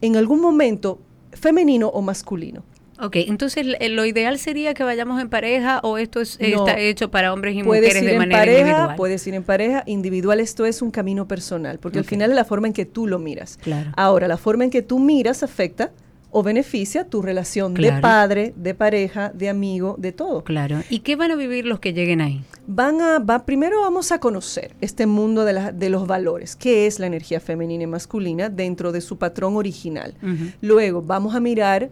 en 0.02 0.18
algún 0.18 0.40
momento 0.40 1.00
femenino 1.32 1.88
o 1.88 2.04
masculino? 2.04 2.64
Ok, 3.04 3.18
entonces 3.18 3.66
l- 3.68 3.90
lo 3.90 4.06
ideal 4.06 4.40
sería 4.40 4.74
que 4.74 4.84
vayamos 4.84 5.22
en 5.22 5.30
pareja 5.30 5.80
o 5.84 5.98
esto 5.98 6.22
es, 6.22 6.40
No. 6.40 6.48
está 6.66 6.80
hecho 6.80 7.12
para 7.12 7.34
hombres 7.34 7.56
y 7.56 7.62
mujeres 7.64 7.96
ir 7.98 8.04
de 8.06 8.12
en 8.14 8.18
manera 8.18 8.40
pareja, 8.40 8.60
individual. 8.62 8.96
puedes 8.96 9.28
ir 9.28 9.34
en 9.34 9.44
pareja, 9.44 9.84
individual, 9.86 10.40
esto 10.40 10.66
es 10.66 10.82
un 10.82 10.90
camino 10.92 11.28
personal, 11.28 11.80
porque 11.80 12.00
al 12.00 12.06
final 12.06 12.30
es 12.32 12.36
la 12.36 12.46
forma 12.46 12.68
en 12.68 12.74
que 12.74 12.86
tú 12.86 13.06
lo 13.08 13.20
miras. 13.20 13.58
Claro. 13.62 13.92
Ahora, 13.98 14.28
la 14.28 14.38
forma 14.38 14.64
en 14.64 14.70
que 14.70 14.82
tú 14.82 15.00
miras 15.00 15.44
afecta 15.44 15.92
o 16.36 16.42
beneficia 16.42 17.04
tu 17.08 17.22
relación 17.22 17.76
de 17.76 17.92
padre, 18.02 18.54
de 18.56 18.74
pareja, 18.74 19.30
de 19.36 19.50
amigo, 19.50 19.96
de 20.00 20.12
todo. 20.14 20.44
Claro. 20.44 20.82
¿Y 20.90 21.00
qué 21.00 21.16
van 21.16 21.30
a 21.30 21.36
vivir 21.36 21.66
los 21.68 21.80
que 21.80 21.94
lleguen 21.94 22.22
ahí? 22.22 22.42
Van 22.66 23.02
a, 23.02 23.20
va, 23.20 23.46
primero 23.46 23.82
vamos 23.82 24.12
a 24.12 24.20
conocer 24.20 24.74
este 24.82 25.06
mundo 25.06 25.46
de, 25.46 25.54
la- 25.54 25.72
de 25.72 25.90
los 25.90 26.08
valores, 26.08 26.56
qué 26.56 26.88
es 26.88 26.98
la 27.00 27.06
energía 27.06 27.40
femenina 27.40 27.84
y 27.84 27.88
masculina 27.88 28.50
dentro 28.50 28.92
de 28.92 29.02
su 29.02 29.18
patrón 29.20 29.58
original. 29.58 30.16
Luego 30.62 31.04
vamos 31.04 31.36
a 31.36 31.40
mirar, 31.40 31.92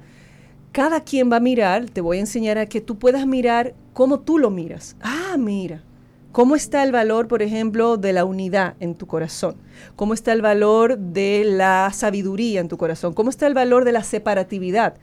cada 0.71 1.01
quien 1.01 1.31
va 1.31 1.37
a 1.37 1.41
mirar, 1.41 1.89
te 1.89 2.01
voy 2.01 2.17
a 2.17 2.21
enseñar 2.21 2.57
a 2.57 2.65
que 2.65 2.81
tú 2.81 2.97
puedas 2.97 3.27
mirar 3.27 3.73
cómo 3.93 4.21
tú 4.21 4.37
lo 4.37 4.49
miras. 4.49 4.95
Ah, 5.01 5.35
mira, 5.37 5.83
cómo 6.31 6.55
está 6.55 6.83
el 6.83 6.91
valor, 6.91 7.27
por 7.27 7.41
ejemplo, 7.41 7.97
de 7.97 8.13
la 8.13 8.25
unidad 8.25 8.75
en 8.79 8.95
tu 8.95 9.05
corazón, 9.05 9.57
cómo 9.95 10.13
está 10.13 10.31
el 10.31 10.41
valor 10.41 10.97
de 10.97 11.43
la 11.45 11.91
sabiduría 11.93 12.61
en 12.61 12.69
tu 12.69 12.77
corazón, 12.77 13.13
cómo 13.13 13.29
está 13.29 13.47
el 13.47 13.53
valor 13.53 13.83
de 13.83 13.91
la 13.91 14.03
separatividad. 14.03 14.95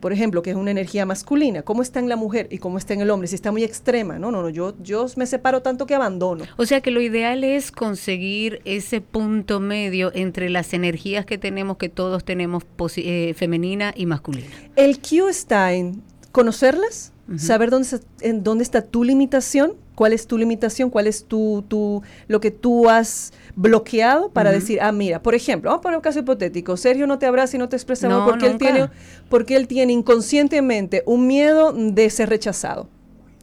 Por 0.00 0.12
ejemplo, 0.12 0.42
que 0.42 0.50
es 0.50 0.56
una 0.56 0.70
energía 0.70 1.06
masculina, 1.06 1.62
cómo 1.62 1.82
está 1.82 1.98
en 1.98 2.08
la 2.08 2.16
mujer 2.16 2.48
y 2.50 2.58
cómo 2.58 2.78
está 2.78 2.94
en 2.94 3.00
el 3.00 3.10
hombre, 3.10 3.28
si 3.28 3.34
está 3.34 3.52
muy 3.52 3.64
extrema, 3.64 4.18
no, 4.18 4.30
no, 4.30 4.42
no, 4.42 4.48
yo, 4.48 4.74
yo 4.82 5.06
me 5.16 5.26
separo 5.26 5.62
tanto 5.62 5.86
que 5.86 5.94
abandono. 5.94 6.44
O 6.56 6.66
sea 6.66 6.80
que 6.80 6.90
lo 6.90 7.00
ideal 7.00 7.44
es 7.44 7.72
conseguir 7.72 8.60
ese 8.64 9.00
punto 9.00 9.60
medio 9.60 10.12
entre 10.14 10.50
las 10.50 10.72
energías 10.72 11.26
que 11.26 11.38
tenemos, 11.38 11.76
que 11.76 11.88
todos 11.88 12.24
tenemos, 12.24 12.64
eh, 12.96 13.34
femenina 13.36 13.92
y 13.96 14.06
masculina. 14.06 14.48
El 14.76 14.98
Q 14.98 15.28
está 15.28 15.72
en 15.72 16.02
conocerlas, 16.32 17.12
saber 17.36 17.70
dónde 17.70 17.88
está, 17.88 18.06
en 18.20 18.42
dónde 18.42 18.64
está 18.64 18.80
tu 18.80 19.04
limitación, 19.04 19.74
cuál 19.94 20.12
es 20.12 20.26
tu 20.26 20.38
limitación, 20.38 20.88
cuál 20.88 21.06
es 21.06 21.24
tu, 21.24 21.64
tu 21.68 22.02
lo 22.26 22.40
que 22.40 22.50
tú 22.50 22.88
has 22.88 23.32
bloqueado 23.54 24.30
para 24.30 24.50
decir, 24.50 24.80
ah, 24.80 24.92
mira, 24.92 25.20
por 25.22 25.34
ejemplo, 25.34 25.70
vamos 25.70 25.80
a 25.80 25.82
poner 25.82 25.96
un 25.96 26.02
caso 26.02 26.20
hipotético, 26.20 26.76
Sergio 26.76 27.06
no 27.06 27.18
te 27.18 27.26
abraza 27.26 27.56
y 27.56 27.58
no 27.58 27.68
te 27.68 27.76
expresa 27.76 28.06
amor 28.06 28.20
No, 28.20 28.26
porque 28.26 28.46
él 28.46 28.58
tiene 28.58 28.88
porque 29.28 29.56
él 29.56 29.66
tiene 29.66 29.92
inconscientemente 29.92 31.02
un 31.04 31.26
miedo 31.26 31.72
de 31.72 32.08
ser 32.10 32.28
rechazado. 32.28 32.88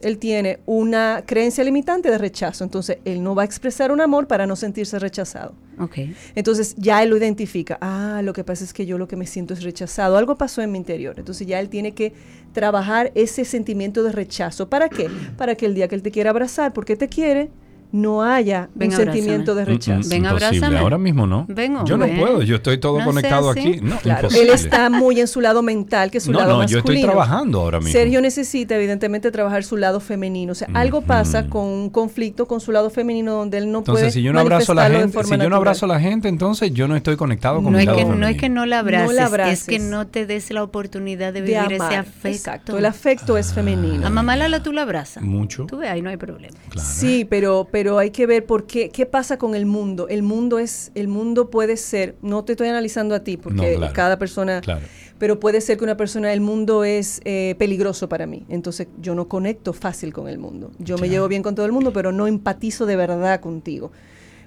Él 0.00 0.18
tiene 0.18 0.60
una 0.66 1.22
creencia 1.26 1.64
limitante 1.64 2.10
de 2.10 2.18
rechazo, 2.18 2.64
entonces 2.64 2.98
él 3.04 3.22
no 3.22 3.34
va 3.34 3.42
a 3.42 3.44
expresar 3.44 3.90
un 3.90 4.00
amor 4.00 4.26
para 4.26 4.46
no 4.46 4.56
sentirse 4.56 4.98
rechazado. 4.98 5.54
Ok. 5.78 5.98
Entonces 6.34 6.74
ya 6.76 7.02
él 7.02 7.10
lo 7.10 7.16
identifica. 7.16 7.78
Ah, 7.80 8.20
lo 8.22 8.32
que 8.32 8.44
pasa 8.44 8.64
es 8.64 8.72
que 8.72 8.86
yo 8.86 8.98
lo 8.98 9.08
que 9.08 9.16
me 9.16 9.26
siento 9.26 9.54
es 9.54 9.62
rechazado. 9.62 10.16
Algo 10.16 10.36
pasó 10.36 10.62
en 10.62 10.72
mi 10.72 10.78
interior. 10.78 11.14
Entonces 11.18 11.46
ya 11.46 11.60
él 11.60 11.68
tiene 11.68 11.92
que 11.92 12.12
trabajar 12.52 13.12
ese 13.14 13.44
sentimiento 13.44 14.02
de 14.02 14.12
rechazo. 14.12 14.68
¿Para 14.68 14.88
qué? 14.88 15.10
Para 15.36 15.54
que 15.54 15.66
el 15.66 15.74
día 15.74 15.88
que 15.88 15.94
él 15.94 16.02
te 16.02 16.10
quiera 16.10 16.30
abrazar, 16.30 16.72
porque 16.72 16.96
te 16.96 17.08
quiere, 17.08 17.50
no 17.96 18.22
haya 18.22 18.68
Ven, 18.74 18.88
un 18.88 18.94
abrázame. 18.94 19.12
sentimiento 19.16 19.54
de 19.54 19.62
Mm, 19.62 19.66
mm, 19.66 19.68
rechazo. 19.68 20.08
Ven, 20.08 20.26
abrázame. 20.26 20.78
Ahora 20.78 20.98
mismo 20.98 21.26
no. 21.26 21.46
Ven, 21.48 21.76
yo 21.84 21.96
no 21.96 22.04
ven. 22.06 22.18
puedo, 22.18 22.42
yo 22.42 22.56
estoy 22.56 22.78
todo 22.78 22.98
No 22.98 23.04
conectado 23.06 23.50
aquí. 23.50 23.80
No, 23.82 23.98
Claro, 23.98 24.26
imposible. 24.28 24.48
él 24.48 24.54
está 24.54 24.90
muy 24.90 25.20
en 25.20 25.26
su 25.28 25.40
lado 25.40 25.62
mental, 25.62 26.10
que 26.10 26.18
es 26.18 26.24
su 26.24 26.32
No, 26.32 26.38
lado 26.40 26.52
no, 26.52 26.66
yo 26.66 26.76
masculino. 26.78 27.00
estoy 27.00 27.02
trabajando 27.02 27.60
ahora 27.60 27.78
mismo. 27.78 27.92
Sergio 27.92 28.20
necesita 28.20 28.76
evidentemente 28.76 29.30
trabajar 29.30 29.64
su 29.64 29.76
lado 29.76 30.00
femenino. 30.00 30.52
O 30.52 30.54
sea, 30.54 30.68
algo 30.74 31.00
pasa 31.00 31.46
con 31.48 31.64
un 31.64 31.90
conflicto 31.90 32.46
con 32.46 32.60
su 32.60 32.70
lado 32.72 32.90
femenino 32.90 33.32
donde 33.32 33.58
él 33.58 33.72
no 33.72 33.82
puede 33.82 33.98
Entonces, 33.98 34.14
si 34.14 34.22
yo 34.22 34.32
no 34.32 34.40
abrazo 34.40 34.72
a 34.72 34.74
la 34.74 34.90
gente, 34.90 35.24
si 35.24 35.36
yo 35.38 35.48
no 35.50 35.56
abrazo 35.56 35.86
a 35.86 35.88
la 35.88 36.00
gente, 36.00 36.28
entonces 36.28 36.72
yo 36.72 36.86
no 36.88 36.96
estoy 36.96 37.16
conectado 37.16 37.56
con 37.62 37.72
No 37.72 37.78
mi 37.78 37.78
es, 37.78 37.86
lado 37.86 37.98
que, 37.98 38.04
no 38.04 38.10
es 38.10 38.18
femenino. 38.18 38.40
que 38.40 38.48
no 38.50 38.66
la 38.66 38.78
abraces, 38.80 39.14
la 39.16 39.22
es 39.22 39.28
abraces. 39.28 39.64
que 39.66 39.78
no 39.78 40.06
te 40.06 40.26
des 40.26 40.50
la 40.50 40.62
oportunidad 40.62 41.32
de 41.32 41.40
de 41.40 41.40
vivir 41.40 41.58
amar. 41.58 41.72
ese 41.72 41.96
afecto. 41.96 42.28
Exacto, 42.28 42.78
el 42.78 42.84
afecto 42.86 43.38
es 43.38 43.52
femenino. 43.54 44.06
A 44.06 44.10
mamá 44.10 44.36
Lala 44.36 44.62
tú 44.62 44.72
la 44.72 44.82
abrazas. 44.82 45.22
Mucho. 45.22 45.64
Tú 45.66 45.78
ves, 45.78 45.90
ahí 45.90 46.02
no 46.02 46.10
hay 46.10 46.16
problema. 46.16 46.56
Claro. 46.70 46.88
Sí, 46.90 47.24
pero, 47.28 47.68
pero 47.70 47.85
hay 47.98 48.10
que 48.10 48.26
ver 48.26 48.44
por 48.46 48.66
qué, 48.66 48.88
qué 48.90 49.06
pasa 49.06 49.38
con 49.38 49.54
el 49.54 49.66
mundo. 49.66 50.08
El 50.08 50.22
mundo 50.22 50.58
es, 50.58 50.90
el 50.94 51.08
mundo 51.08 51.50
puede 51.50 51.76
ser, 51.76 52.16
no 52.22 52.44
te 52.44 52.52
estoy 52.52 52.68
analizando 52.68 53.14
a 53.14 53.20
ti, 53.20 53.36
porque 53.36 53.72
No, 53.72 53.78
claro. 53.78 53.92
cada 53.94 54.18
persona, 54.18 54.60
Claro. 54.60 54.80
pero 55.18 55.38
puede 55.40 55.60
ser 55.60 55.78
que 55.78 55.84
una 55.84 55.96
persona, 55.96 56.32
el 56.32 56.40
mundo 56.40 56.84
es 56.84 57.20
eh, 57.24 57.54
peligroso 57.58 58.08
para 58.08 58.26
mí. 58.26 58.44
Entonces 58.48 58.88
yo 59.00 59.14
no 59.14 59.28
conecto 59.28 59.72
fácil 59.72 60.12
con 60.12 60.28
el 60.28 60.38
mundo. 60.38 60.70
Yo 60.78 60.98
me 60.98 61.08
llevo 61.08 61.28
bien 61.28 61.42
con 61.42 61.54
todo 61.54 61.64
el 61.66 61.72
mundo, 61.72 61.92
pero 61.92 62.10
no 62.12 62.26
empatizo 62.26 62.84
de 62.86 62.96
verdad 62.96 63.40
contigo. 63.40 63.92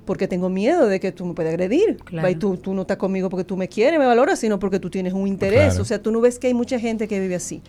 Porque 0.06 0.28
tengo 0.28 0.50
miedo 0.50 0.88
de 0.88 1.00
que 1.00 1.12
tú 1.12 1.26
me 1.26 1.34
puedas 1.34 1.52
agredir. 1.52 1.98
Claro. 1.98 2.30
Y 2.30 2.36
tú, 2.36 2.58
tú 2.58 2.74
no 2.74 2.82
estás 2.82 2.98
conmigo 2.98 3.30
porque 3.30 3.44
tú 3.44 3.56
me 3.58 3.68
quieres, 3.68 4.00
me 4.00 4.06
valoras, 4.06 4.40
sino 4.40 4.60
porque 4.60 4.80
tú 4.80 4.90
tienes 4.90 5.14
un 5.14 5.28
interés. 5.28 5.66
Claro. 5.70 5.82
O 5.82 5.86
sea, 5.86 6.02
tú 6.02 6.12
no 6.12 6.22
ves 6.22 6.40
que 6.40 6.48
hay 6.48 6.54
mucha 6.54 6.80
gente 6.80 7.08
que 7.08 7.20
vive 7.20 7.36
así. 7.36 7.62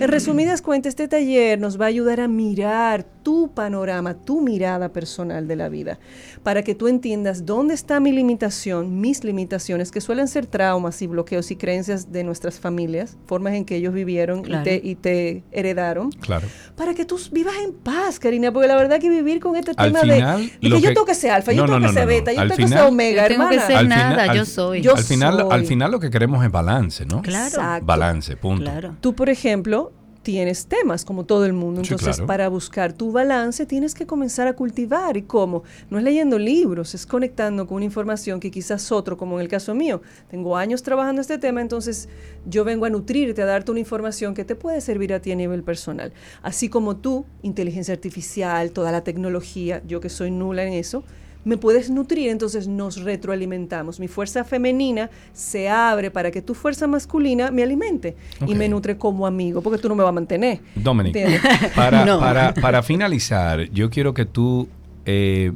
En 0.00 0.08
resumidas 0.08 0.62
cuentas, 0.62 0.90
este 0.90 1.08
taller 1.08 1.58
nos 1.60 1.80
va 1.80 1.86
a 1.86 1.88
ayudar 1.88 2.20
a 2.20 2.28
mirar 2.28 3.04
tu 3.22 3.50
panorama, 3.52 4.14
tu 4.14 4.40
mirada 4.40 4.90
personal 4.92 5.46
de 5.48 5.56
la 5.56 5.68
vida, 5.68 5.98
para 6.42 6.62
que 6.62 6.74
tú 6.74 6.88
entiendas 6.88 7.44
dónde 7.44 7.74
está 7.74 8.00
mi 8.00 8.10
limitación, 8.12 9.00
mis 9.00 9.22
limitaciones, 9.24 9.90
que 9.90 10.00
suelen 10.00 10.28
ser 10.28 10.46
traumas 10.46 11.02
y 11.02 11.06
bloqueos 11.06 11.50
y 11.50 11.56
creencias 11.56 12.10
de 12.12 12.24
nuestras 12.24 12.58
familias, 12.60 13.16
formas 13.26 13.54
en 13.54 13.64
que 13.64 13.76
ellos 13.76 13.92
vivieron 13.92 14.42
Claro. 14.42 14.62
y, 14.62 14.64
te, 14.64 14.88
y 14.88 14.94
te 14.94 15.42
heredaron, 15.52 16.10
Claro. 16.12 16.46
para 16.76 16.94
que 16.94 17.04
tú 17.04 17.18
vivas 17.32 17.54
en 17.64 17.72
paz, 17.74 18.18
Karina, 18.18 18.52
porque 18.52 18.68
la 18.68 18.76
verdad 18.76 18.98
que 19.00 19.10
vivir 19.10 19.40
con 19.40 19.56
este 19.56 19.72
Al 19.76 19.88
tema 19.92 20.00
final, 20.00 20.40
de, 20.40 20.46
de 20.46 20.50
que 20.60 20.68
lo 20.68 20.76
yo 20.78 20.88
que- 20.88 20.94
tengo 20.94 21.06
que 21.06 21.14
ser 21.14 21.30
alfa, 21.32 21.52
yo 21.52 21.62
No, 21.62 21.66
tengo 21.66 21.80
no, 21.80 21.86
que 21.86 21.86
no, 21.87 21.87
no, 21.94 22.00
no. 22.00 22.06
beta, 22.06 22.32
yo 22.32 22.40
Al 22.40 22.48
tengo 22.48 22.56
que 22.56 22.64
final- 22.64 22.78
ser 22.78 22.88
omega, 22.88 23.22
Yo 23.22 23.28
tengo 23.28 23.48
que 23.48 23.54
hermana. 23.54 23.66
ser 23.66 23.76
Al 23.76 23.88
nada, 23.88 24.10
final- 24.22 24.34
yo 24.36 24.40
al- 24.42 24.46
soy. 24.46 24.80
Yo 24.82 24.96
al 24.96 25.02
final, 25.04 25.34
soy. 25.40 25.46
al 25.50 25.64
final 25.66 25.90
lo 25.90 26.00
que 26.00 26.10
queremos 26.10 26.44
es 26.44 26.50
balance, 26.50 27.06
¿no? 27.06 27.22
Claro. 27.22 27.46
Exacto. 27.48 27.86
Balance, 27.86 28.36
punto. 28.36 28.62
Claro. 28.64 28.96
Tú, 29.00 29.14
por 29.14 29.28
ejemplo, 29.28 29.92
tienes 30.20 30.66
temas 30.66 31.06
como 31.06 31.24
todo 31.24 31.46
el 31.46 31.54
mundo. 31.54 31.82
Sí, 31.82 31.86
Entonces, 31.94 32.16
claro. 32.16 32.26
para 32.26 32.48
buscar 32.50 32.92
tu 32.92 33.12
balance, 33.12 33.64
tienes 33.64 33.94
que 33.94 34.06
comenzar 34.06 34.46
a 34.46 34.52
cultivar. 34.52 35.16
¿Y 35.16 35.22
cómo? 35.22 35.62
No 35.88 35.96
es 35.96 36.04
leyendo 36.04 36.38
libros, 36.38 36.94
es 36.94 37.06
conectando 37.06 37.66
con 37.66 37.76
una 37.76 37.86
información 37.86 38.38
que 38.38 38.50
quizás 38.50 38.92
otro, 38.92 39.16
como 39.16 39.36
en 39.36 39.42
el 39.42 39.48
caso 39.48 39.74
mío, 39.74 40.02
tengo 40.28 40.58
años 40.58 40.82
trabajando 40.82 41.22
este 41.22 41.38
tema, 41.38 41.62
entonces 41.62 42.10
yo 42.44 42.62
vengo 42.64 42.84
a 42.84 42.90
nutrirte, 42.90 43.40
a 43.40 43.46
darte 43.46 43.70
una 43.70 43.80
información 43.80 44.34
que 44.34 44.44
te 44.44 44.54
puede 44.54 44.82
servir 44.82 45.14
a 45.14 45.20
ti 45.20 45.32
a 45.32 45.36
nivel 45.36 45.62
personal. 45.62 46.12
Así 46.42 46.68
como 46.68 46.96
tú, 46.98 47.24
inteligencia 47.40 47.94
artificial, 47.94 48.72
toda 48.72 48.92
la 48.92 49.04
tecnología, 49.04 49.80
yo 49.86 50.00
que 50.00 50.10
soy 50.10 50.30
nula 50.30 50.62
en 50.64 50.74
eso, 50.74 51.04
me 51.44 51.56
puedes 51.56 51.88
nutrir, 51.90 52.28
entonces 52.30 52.68
nos 52.68 53.02
retroalimentamos. 53.02 54.00
Mi 54.00 54.08
fuerza 54.08 54.44
femenina 54.44 55.08
se 55.32 55.68
abre 55.68 56.10
para 56.10 56.30
que 56.30 56.42
tu 56.42 56.54
fuerza 56.54 56.86
masculina 56.86 57.50
me 57.50 57.62
alimente 57.62 58.16
y 58.46 58.54
me 58.54 58.68
nutre 58.68 58.98
como 58.98 59.26
amigo, 59.26 59.62
porque 59.62 59.78
tú 59.80 59.88
no 59.88 59.94
me 59.94 60.02
vas 60.02 60.10
a 60.10 60.12
mantener. 60.12 60.60
Dominic, 60.74 61.16
para, 61.74 62.04
No. 62.04 62.20
para, 62.20 62.52
para 62.54 62.82
finalizar, 62.82 63.70
yo 63.70 63.88
quiero 63.90 64.12
que 64.14 64.24
tú, 64.26 64.68
eh, 65.06 65.52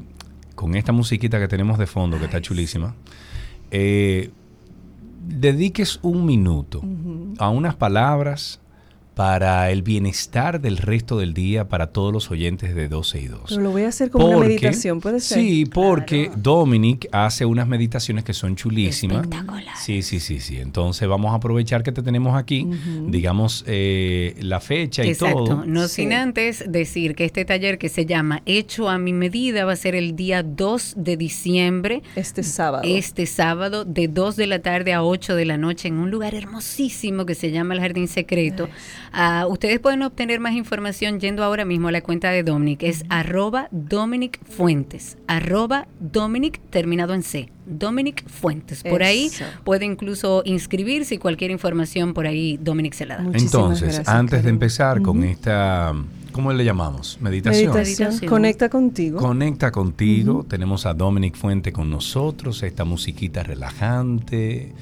con 0.55 0.75
esta 0.77 0.93
musiquita 0.93 1.39
que 1.39 1.49
tenemos 1.49 1.79
de 1.79 1.87
fondo, 1.87 2.19
que 2.19 2.25
está 2.27 2.41
chulísima, 2.41 2.95
eh, 3.71 4.31
dediques 5.27 5.99
un 6.03 6.25
minuto 6.27 6.83
a 7.39 7.49
unas 7.51 7.75
palabras 7.75 8.61
para 9.15 9.71
el 9.71 9.83
bienestar 9.83 10.61
del 10.61 10.79
resto 10.79 11.19
del 11.19 11.35
día 11.35 11.69
para 11.69 11.89
todos 11.89 12.13
los 12.13 12.31
oyentes 12.31 12.75
de 12.75 12.89
12 12.89 13.21
y 13.21 13.27
2. 13.29 13.41
Pero 13.49 13.61
lo 13.61 13.71
voy 13.71 13.83
a 13.83 13.89
hacer 13.89 14.11
como 14.11 14.27
una 14.27 14.39
meditación, 14.47 15.01
¿puede 15.01 15.21
ser? 15.21 15.39
Sí, 15.39 15.67
porque 15.67 16.31
Dominic 16.37 17.09
hace 17.13 17.45
unas 17.45 17.69
meditaciones 17.69 18.25
que 18.25 18.33
son 18.33 18.57
chulísimas. 18.57 19.23
Espectacular. 19.25 19.77
Sí, 19.77 20.03
sí, 20.03 20.19
sí, 20.21 20.41
sí. 20.41 20.59
Entonces 20.59 21.07
vamos 21.09 21.33
a 21.33 21.37
aprovechar 21.37 21.83
que 21.83 21.93
te 21.93 22.03
tenemos 22.03 22.37
aquí, 22.37 22.67
digamos, 23.07 23.65
eh, 23.67 24.35
la 24.41 24.61
fecha 24.61 25.05
y 25.05 25.11
Exacto. 25.11 25.45
todo. 25.45 25.65
No 25.67 25.89
Sí. 25.89 26.03
sin 26.03 26.13
antes 26.15 26.65
decir 26.67 27.15
que 27.15 27.25
este 27.25 27.45
taller 27.45 27.79
que 27.79 27.89
se 27.91 28.07
llama 28.07 28.43
Hecho 28.47 28.89
a 28.89 28.99
mi 28.99 29.13
medida 29.13 29.65
va 29.65 29.73
a 29.73 29.77
ser 29.77 29.95
el 29.95 30.17
día 30.17 30.43
2 30.43 30.95
de 30.97 31.17
diciembre. 31.17 32.03
Este 32.17 32.43
sábado. 32.43 32.83
Este 32.87 33.27
sábado 33.27 33.85
de 33.85 34.09
2 34.09 34.37
de 34.37 34.47
la 34.47 34.61
tarde 34.61 34.93
a 34.95 35.03
8 35.05 35.35
de 35.37 35.45
la 35.45 35.59
noche 35.59 35.89
en 35.89 35.95
un 35.99 36.11
lugar 36.11 36.35
hermosísimo 36.35 37.27
que 37.27 37.35
se 37.35 37.51
llama 37.51 37.75
el 37.75 37.81
Jardín 37.81 38.09
Secreto. 38.09 38.69
Ah, 39.13 39.47
ustedes 39.49 39.79
pueden 39.79 40.03
obtener 40.03 40.41
más 40.41 40.55
información 40.55 41.21
yendo 41.21 41.45
ahora 41.45 41.65
mismo 41.65 41.89
a 41.89 41.93
la 41.93 42.01
cuenta 42.01 42.31
de 42.31 42.43
Dominic. 42.43 42.83
Es 42.83 43.05
arroba 43.09 43.69
Dominic 43.71 44.43
Fuentes. 44.45 45.19
Arroba 45.27 45.87
Dominic 46.01 46.61
terminado 46.71 47.13
en 47.15 47.23
C. 47.23 47.51
Dominic 47.67 48.27
Fuentes. 48.29 48.83
Por 48.83 49.03
ahí 49.03 49.31
puede 49.65 49.85
incluso 49.85 50.43
inscribirse 50.45 51.17
y 51.17 51.19
cualquier 51.19 51.51
información 51.51 52.15
por 52.15 52.27
ahí 52.27 52.59
Dominic 52.61 52.95
se 52.95 53.07
la 53.07 53.17
da. 53.17 53.23
Muchísimas 53.23 53.55
Entonces, 53.55 53.83
gracias, 53.83 54.09
antes 54.09 54.43
de 54.45 54.51
empezar 54.51 55.03
con 55.03 55.23
esta, 55.25 55.95
¿cómo 56.33 56.53
le 56.53 56.65
llamamos? 56.65 57.19
Meditación. 57.21 57.73
Meditación. 57.73 58.09
Meditación. 58.09 58.31
Conecta 58.31 58.69
contigo. 58.69 59.19
Conecta 59.19 59.71
contigo. 59.71 60.45
Tenemos 60.49 60.87
a 60.87 60.95
Dominic 60.95 61.37
Fuente 61.37 61.73
con 61.73 61.91
nosotros, 61.91 62.63
esta 62.63 62.85
musiquita 62.85 63.43
relajante. 63.43 64.73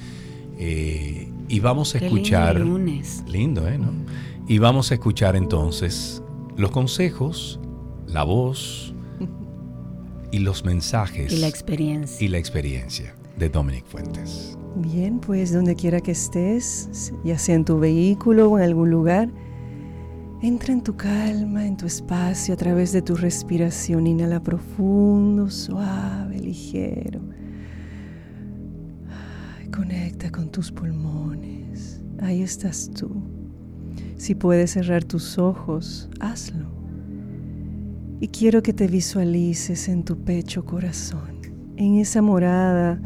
Eh, 0.63 1.27
y 1.47 1.59
vamos 1.59 1.95
a 1.95 1.99
Qué 1.99 2.05
lindo 2.05 2.17
escuchar. 2.21 2.59
lunes. 2.59 3.23
Lindo, 3.27 3.67
¿eh? 3.67 3.77
¿No? 3.77 3.91
Y 4.47 4.59
vamos 4.59 4.91
a 4.91 4.93
escuchar 4.93 5.35
entonces 5.35 6.21
los 6.55 6.71
consejos, 6.71 7.59
la 8.07 8.23
voz 8.23 8.93
y 10.31 10.39
los 10.39 10.63
mensajes 10.63 11.31
Y 11.33 11.37
la 11.37 11.47
experiencia. 11.47 12.25
y 12.25 12.29
la 12.29 12.37
experiencia 12.37 13.15
de 13.37 13.49
Dominic 13.49 13.85
Fuentes. 13.85 14.57
Bien, 14.75 15.19
pues 15.19 15.51
donde 15.53 15.75
quiera 15.75 15.99
que 15.99 16.11
estés, 16.11 17.11
ya 17.25 17.37
sea 17.37 17.55
en 17.55 17.65
tu 17.65 17.79
vehículo 17.79 18.49
o 18.49 18.57
en 18.57 18.63
algún 18.63 18.89
lugar, 18.91 19.29
entra 20.41 20.73
en 20.73 20.81
tu 20.81 20.95
calma, 20.95 21.65
en 21.65 21.75
tu 21.75 21.85
espacio, 21.87 22.53
a 22.53 22.57
través 22.57 22.91
de 22.93 23.01
tu 23.01 23.15
respiración. 23.15 24.07
Inhala 24.07 24.41
profundo, 24.41 25.49
suave, 25.49 26.39
ligero. 26.39 27.19
Conecta 29.73 30.29
con 30.29 30.51
tus 30.51 30.69
pulmones. 30.69 32.01
ahí 32.19 32.41
estás 32.41 32.91
tú. 32.91 33.09
Si 34.17 34.35
puedes 34.35 34.71
cerrar 34.71 35.05
tus 35.05 35.37
ojos, 35.37 36.09
hazlo. 36.19 36.67
Y 38.19 38.27
quiero 38.27 38.61
que 38.61 38.73
te 38.73 38.87
visualices 38.87 39.87
en 39.87 40.03
tu 40.03 40.17
pecho 40.23 40.65
corazón, 40.65 41.39
en 41.77 41.95
esa 41.95 42.21
morada 42.21 43.01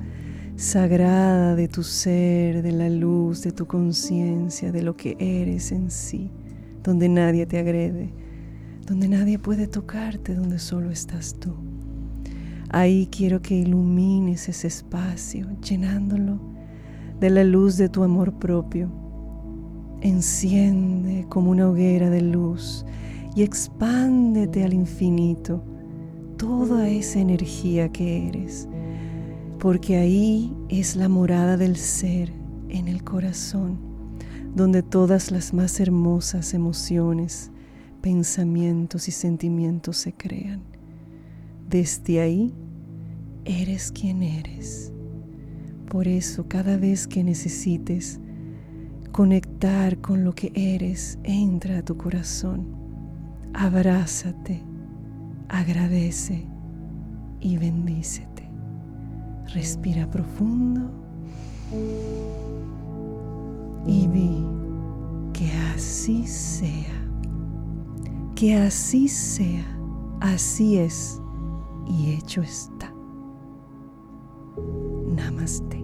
sagrada 0.56 1.56
de 1.56 1.68
tu 1.68 1.84
ser, 1.84 2.64
de 2.64 2.72
la 2.72 2.90
luz, 2.90 3.44
de 3.44 3.52
tu 3.52 3.68
conciencia, 3.68 4.72
de 4.72 4.82
lo 4.82 4.98
que 4.98 5.16
eres 5.20 5.72
en 5.72 5.92
sí, 5.92 6.32
donde 6.84 7.10
nadie 7.10 7.46
te 7.46 7.60
agrede, 7.60 8.12
donde 8.88 9.08
nadie 9.08 9.38
puede 9.38 9.68
tocarte, 9.68 10.34
donde 10.34 10.58
solo 10.58 10.90
estás 10.90 11.36
tú. 11.40 11.54
Ahí 12.70 13.08
quiero 13.12 13.42
que 13.42 13.56
ilumines 13.56 14.50
ese 14.50 14.68
espacio, 14.68 15.48
llenándolo 15.62 16.55
de 17.20 17.30
la 17.30 17.44
luz 17.44 17.78
de 17.78 17.90
tu 17.90 18.04
amor 18.04 18.34
propio. 18.34 18.90
Enciende 20.02 21.26
como 21.30 21.52
una 21.52 21.70
hoguera 21.70 22.10
de 22.10 22.22
luz 22.22 22.86
y 23.36 23.44
expándete 23.44 24.64
al 24.64 24.74
infinito 24.74 25.64
toda 26.38 26.90
esa 26.90 27.20
energía 27.20 27.90
que 27.90 28.28
eres, 28.28 28.68
porque 29.60 29.98
ahí 29.98 30.56
es 30.70 30.96
la 30.96 31.10
morada 31.10 31.58
del 31.58 31.76
ser 31.76 32.34
en 32.70 32.88
el 32.88 33.04
corazón, 33.04 33.80
donde 34.54 34.84
todas 34.84 35.32
las 35.32 35.54
más 35.54 35.80
hermosas 35.80 36.54
emociones, 36.54 37.52
pensamientos 38.02 39.08
y 39.08 39.12
sentimientos 39.12 39.98
se 39.98 40.14
crean. 40.14 40.62
Desde 41.70 42.22
ahí 42.22 42.54
eres 43.46 43.92
quien 43.92 44.24
eres. 44.24 44.92
Por 45.90 46.08
eso 46.08 46.48
cada 46.48 46.78
vez 46.78 47.08
que 47.08 47.24
necesites 47.24 48.20
conectar 49.12 50.00
con 50.00 50.24
lo 50.24 50.34
que 50.34 50.52
eres, 50.56 51.20
entra 51.24 51.78
a 51.78 51.82
tu 51.86 51.96
corazón, 51.96 52.68
abrázate, 53.54 54.62
agradece 55.48 56.46
y 57.40 57.58
bendícete. 57.58 58.50
Respira 59.54 60.10
profundo 60.10 60.92
y 63.86 64.08
vi 64.08 64.44
que 65.32 65.52
así 65.74 66.26
sea, 66.26 67.08
que 68.36 68.56
así 68.56 69.08
sea, 69.08 69.66
así 70.20 70.78
es 70.78 71.22
y 71.88 72.14
hecho 72.14 72.42
está. 72.42 72.92
Namaste. 75.16 75.82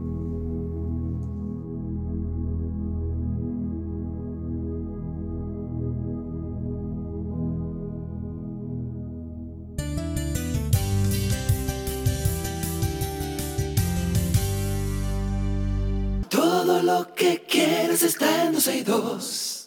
Todo 16.30 16.82
lo 16.84 17.14
que 17.16 17.44
quieres 17.48 18.04
está 18.04 18.46
en 18.46 18.54
12 18.54 18.78
y 18.78 18.84
2. 18.84 19.61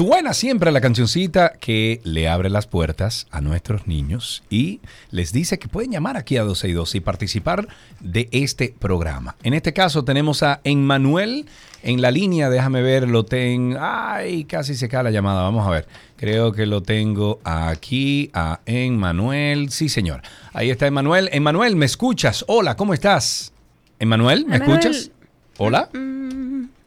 Suena 0.00 0.32
siempre 0.32 0.72
la 0.72 0.80
cancioncita 0.80 1.52
que 1.60 2.00
le 2.04 2.26
abre 2.26 2.48
las 2.48 2.66
puertas 2.66 3.26
a 3.30 3.42
nuestros 3.42 3.86
niños 3.86 4.42
y 4.48 4.80
les 5.10 5.30
dice 5.30 5.58
que 5.58 5.68
pueden 5.68 5.90
llamar 5.90 6.16
aquí 6.16 6.38
a 6.38 6.42
262 6.42 6.94
y 6.94 7.00
participar 7.00 7.68
de 8.00 8.26
este 8.32 8.74
programa. 8.78 9.36
En 9.42 9.52
este 9.52 9.74
caso 9.74 10.02
tenemos 10.02 10.42
a 10.42 10.62
Emmanuel 10.64 11.44
en 11.82 12.00
la 12.00 12.10
línea, 12.10 12.48
déjame 12.48 12.80
ver, 12.80 13.10
lo 13.10 13.26
tengo... 13.26 13.76
Ay, 13.78 14.44
casi 14.44 14.74
se 14.74 14.88
cae 14.88 15.04
la 15.04 15.10
llamada, 15.10 15.42
vamos 15.42 15.66
a 15.66 15.70
ver. 15.70 15.86
Creo 16.16 16.52
que 16.52 16.64
lo 16.64 16.82
tengo 16.82 17.38
aquí 17.44 18.30
a 18.32 18.60
Emmanuel. 18.64 19.68
Sí, 19.68 19.90
señor. 19.90 20.22
Ahí 20.54 20.70
está 20.70 20.86
Emmanuel. 20.86 21.28
Emmanuel, 21.30 21.76
¿me 21.76 21.84
escuchas? 21.84 22.42
Hola, 22.48 22.74
¿cómo 22.74 22.94
estás? 22.94 23.52
Emmanuel, 23.98 24.46
¿me 24.46 24.56
Emmanuel. 24.56 24.78
escuchas? 24.80 25.10
Hola. 25.58 25.90
Mm, 25.92 26.39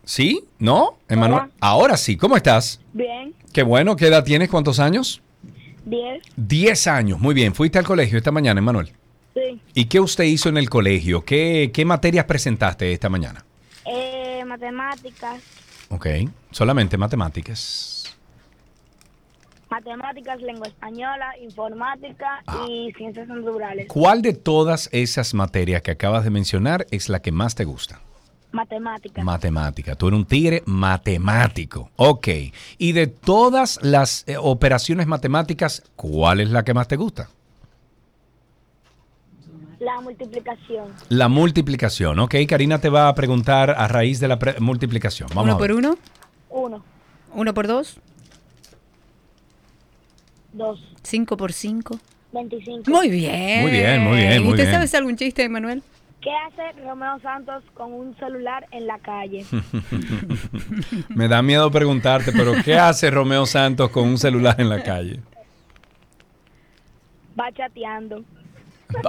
¿Sí? 0.05 0.43
¿No? 0.59 0.97
Emmanuel. 1.07 1.43
Ahora 1.59 1.97
sí, 1.97 2.17
¿cómo 2.17 2.35
estás? 2.35 2.79
Bien, 2.93 3.33
Qué 3.53 3.63
bueno, 3.63 3.95
¿qué 3.95 4.07
edad 4.07 4.23
tienes? 4.23 4.49
¿Cuántos 4.49 4.79
años? 4.79 5.21
10, 5.85 6.23
10 6.35 6.87
años, 6.87 7.19
muy 7.19 7.33
bien. 7.35 7.53
¿Fuiste 7.53 7.77
al 7.77 7.85
colegio 7.85 8.17
esta 8.17 8.31
mañana, 8.31 8.59
Emanuel? 8.59 8.91
sí. 9.33 9.59
¿Y 9.73 9.85
qué 9.85 9.99
usted 9.99 10.23
hizo 10.25 10.49
en 10.49 10.57
el 10.57 10.69
colegio? 10.69 11.23
¿Qué, 11.23 11.71
qué 11.73 11.85
materias 11.85 12.25
presentaste 12.25 12.91
esta 12.91 13.09
mañana? 13.09 13.43
Eh, 13.85 14.43
matemáticas, 14.45 15.41
Ok, 15.89 16.07
solamente 16.51 16.97
matemáticas. 16.97 18.15
matemáticas, 19.69 20.39
lengua 20.41 20.67
española, 20.67 21.33
informática 21.41 22.41
Ah. 22.47 22.65
y 22.69 22.91
ciencias 22.93 23.27
naturales. 23.27 23.87
¿Cuál 23.87 24.21
de 24.21 24.33
todas 24.33 24.87
esas 24.91 25.33
materias 25.33 25.81
que 25.81 25.91
acabas 25.91 26.23
de 26.23 26.29
mencionar 26.29 26.85
es 26.91 27.09
la 27.09 27.21
que 27.21 27.31
más 27.31 27.55
te 27.55 27.63
gusta? 27.65 27.99
Matemáticas. 28.53 29.25
Matemática. 29.25 29.95
Tú 29.95 30.07
eres 30.09 30.19
un 30.19 30.25
tigre 30.25 30.61
matemático. 30.65 31.89
Ok. 31.97 32.27
Y 32.77 32.91
de 32.93 33.07
todas 33.07 33.79
las 33.81 34.23
eh, 34.27 34.37
operaciones 34.37 35.07
matemáticas, 35.07 35.83
¿cuál 35.95 36.39
es 36.39 36.49
la 36.51 36.63
que 36.63 36.73
más 36.73 36.87
te 36.87 36.95
gusta? 36.95 37.29
la 39.79 39.99
multiplicación. 39.99 40.85
La 41.09 41.27
multiplicación. 41.27 42.17
Ok, 42.19 42.35
Karina 42.47 42.79
te 42.79 42.87
va 42.87 43.09
a 43.09 43.15
preguntar 43.15 43.71
a 43.71 43.85
raíz 43.89 44.21
de 44.21 44.29
la 44.29 44.39
pre- 44.39 44.57
multiplicación. 44.61 45.27
Vamos 45.35 45.43
uno 45.43 45.53
a 45.55 45.57
ver. 45.57 45.67
por 45.71 45.77
uno, 45.77 45.97
Uno, 46.49 46.83
uno 47.33 47.53
por 47.53 47.67
dos, 47.67 47.97
dos, 50.53 50.79
cinco 51.01 51.35
por 51.35 51.51
cinco. 51.51 51.99
25. 52.31 52.89
Muy 52.89 53.09
bien. 53.09 53.61
Muy 53.61 53.71
bien, 53.71 54.01
muy 54.03 54.17
bien, 54.17 54.33
¿Y 54.33 54.39
muy 54.39 54.49
usted 54.51 54.69
bien. 54.69 54.87
sabe 54.87 54.97
algún 54.97 55.17
chiste, 55.17 55.49
Manuel? 55.49 55.83
¿Qué 56.23 56.31
hace 56.47 56.71
Romeo 56.81 57.19
Santos 57.21 57.63
con 57.73 57.91
un 57.91 58.15
celular 58.17 58.65
en 58.71 58.87
la 58.87 58.97
calle? 58.99 59.45
Me 61.09 61.27
da 61.27 61.41
miedo 61.41 61.69
preguntarte, 61.69 62.31
pero 62.31 62.53
¿qué 62.63 62.75
hace 62.75 63.11
Romeo 63.11 63.45
Santos 63.45 63.89
con 63.89 64.07
un 64.07 64.17
celular 64.17 64.55
en 64.59 64.69
la 64.69 64.81
calle? 64.81 65.19
Va 67.37 67.51
chateando. 67.51 68.23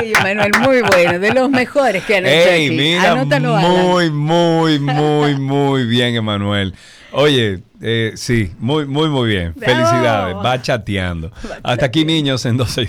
Ey, 0.00 0.12
Manuel, 0.24 0.50
muy 0.60 0.82
bueno, 0.82 1.20
de 1.20 1.32
los 1.32 1.48
mejores 1.50 2.02
que 2.04 2.16
han 2.16 2.26
hecho 2.26 2.50
Ey, 2.50 2.66
aquí. 2.66 2.76
mira, 2.76 3.12
Anótalo, 3.12 3.56
Alan. 3.56 3.70
muy, 3.70 4.10
muy, 4.10 4.80
muy, 4.80 5.36
muy 5.36 5.86
bien, 5.86 6.16
Emanuel. 6.16 6.74
Oye, 7.12 7.60
eh, 7.80 8.12
sí, 8.16 8.50
muy, 8.58 8.86
muy, 8.86 9.08
muy 9.08 9.28
bien. 9.28 9.54
Felicidades, 9.54 10.34
va 10.36 10.60
chateando. 10.60 11.30
Hasta 11.62 11.86
aquí, 11.86 12.04
niños, 12.04 12.44
en 12.44 12.56
12 12.56 12.80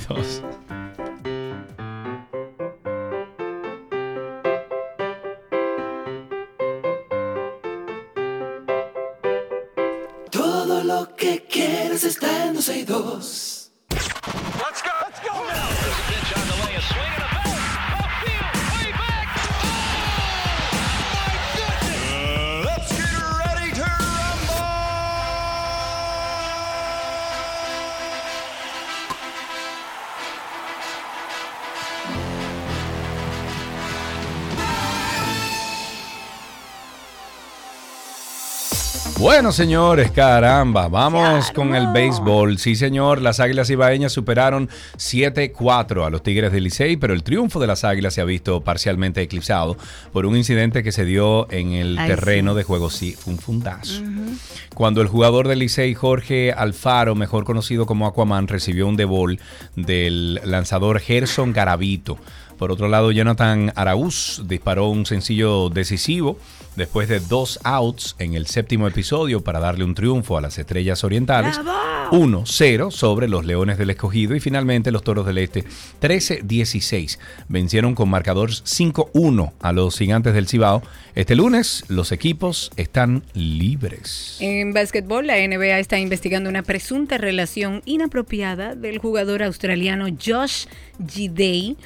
Bueno, 39.36 39.51
señores, 39.51 40.11
caramba, 40.11 40.88
vamos 40.88 41.51
con 41.51 41.75
el 41.75 41.88
béisbol. 41.88 42.57
Sí, 42.57 42.77
señor, 42.77 43.21
las 43.21 43.41
Águilas 43.41 43.69
Ibaeñas 43.69 44.13
superaron 44.13 44.69
7-4 44.95 46.07
a 46.07 46.09
los 46.09 46.23
Tigres 46.23 46.53
del 46.53 46.63
Licey, 46.63 46.95
pero 46.95 47.13
el 47.13 47.21
triunfo 47.21 47.59
de 47.59 47.67
las 47.67 47.83
Águilas 47.83 48.13
se 48.13 48.21
ha 48.21 48.23
visto 48.23 48.61
parcialmente 48.61 49.21
eclipsado 49.21 49.75
por 50.13 50.25
un 50.25 50.38
incidente 50.38 50.83
que 50.83 50.93
se 50.93 51.03
dio 51.03 51.51
en 51.51 51.73
el 51.73 51.97
Ay, 51.97 52.07
terreno 52.07 52.53
sí. 52.53 52.57
de 52.59 52.63
juego. 52.63 52.89
Sí, 52.89 53.11
fue 53.11 53.33
un 53.33 53.39
fundazo. 53.39 54.01
Cuando 54.73 55.01
el 55.01 55.09
jugador 55.09 55.49
del 55.49 55.59
Licey, 55.59 55.93
Jorge 55.95 56.53
Alfaro, 56.53 57.13
mejor 57.13 57.43
conocido 57.43 57.86
como 57.86 58.07
Aquaman, 58.07 58.47
recibió 58.47 58.88
un 58.88 58.95
debol 58.95 59.41
del 59.75 60.36
lanzador 60.45 61.01
Gerson 61.01 61.51
Garavito 61.51 62.17
Por 62.57 62.71
otro 62.71 62.88
lado, 62.88 63.11
Jonathan 63.11 63.73
Araúz 63.75 64.43
disparó 64.47 64.88
un 64.88 65.05
sencillo 65.05 65.69
decisivo 65.69 66.38
después 66.76 67.07
de 67.07 67.19
dos 67.19 67.59
outs 67.63 68.15
en 68.19 68.34
el 68.34 68.47
séptimo 68.47 68.88
episodio 68.88 69.41
para 69.41 69.59
darle 69.59 69.84
un 69.84 69.95
triunfo 69.95 70.38
a 70.38 70.41
las 70.41 70.57
Estrellas 70.57 71.03
Orientales. 71.03 71.59
1-0 72.11 72.91
sobre 72.91 73.28
los 73.28 73.45
Leones 73.45 73.78
del 73.78 73.89
Escogido 73.89 74.36
y 74.36 74.39
finalmente 74.39 74.91
los 74.91 75.03
Toros 75.03 75.26
del 75.26 75.39
Este 75.39 75.63
13-16 76.01 77.17
vencieron 77.49 77.95
con 77.95 78.09
marcador 78.09 78.51
5-1 78.51 79.53
a 79.59 79.71
los 79.71 79.97
Gigantes 79.97 80.34
del 80.34 80.47
Cibao. 80.47 80.84
Este 81.15 81.36
lunes 81.36 81.84
los 81.88 82.11
equipos 82.11 82.71
están 82.76 83.23
libres. 83.34 84.38
En 84.39 84.73
básquetbol, 84.73 85.28
la 85.28 85.36
NBA 85.36 85.80
está 85.80 85.97
investigando 85.97 86.49
una 86.49 86.63
presunta 86.63 87.17
relación 87.17 87.82
inapropiada 87.86 88.76
del 88.76 88.99
jugador 88.99 89.43
australiano 89.43 90.05
Josh 90.23 90.65
Gidey 91.07 91.78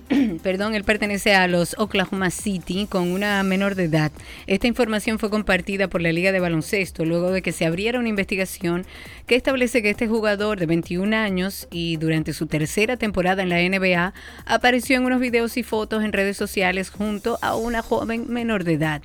perdón, 0.42 0.74
él 0.74 0.84
pertenece 0.84 1.34
a 1.34 1.48
los 1.48 1.74
Oklahoma 1.78 2.30
City 2.30 2.86
con 2.88 3.08
una 3.08 3.42
menor 3.42 3.74
de 3.74 3.84
edad. 3.84 4.12
Esta 4.46 4.66
información 4.66 5.18
fue 5.18 5.30
compartida 5.30 5.88
por 5.88 6.00
la 6.00 6.12
Liga 6.12 6.32
de 6.32 6.40
Baloncesto 6.40 7.04
luego 7.04 7.30
de 7.30 7.42
que 7.42 7.52
se 7.52 7.66
abriera 7.66 7.98
una 7.98 8.08
investigación 8.08 8.86
que 9.26 9.36
establece 9.36 9.82
que 9.82 9.90
este 9.90 10.08
jugador 10.08 10.58
de 10.58 10.66
21 10.66 11.16
años 11.16 11.68
y 11.70 11.96
durante 11.96 12.32
su 12.32 12.46
tercera 12.46 12.96
temporada 12.96 13.42
en 13.42 13.48
la 13.48 13.60
NBA 13.60 14.14
apareció 14.46 14.96
en 14.96 15.04
unos 15.04 15.20
videos 15.20 15.56
y 15.56 15.62
fotos 15.62 16.04
en 16.04 16.12
redes 16.12 16.36
sociales 16.36 16.90
junto 16.90 17.38
a 17.42 17.56
una 17.56 17.82
joven 17.82 18.26
menor 18.28 18.64
de 18.64 18.74
edad. 18.74 19.02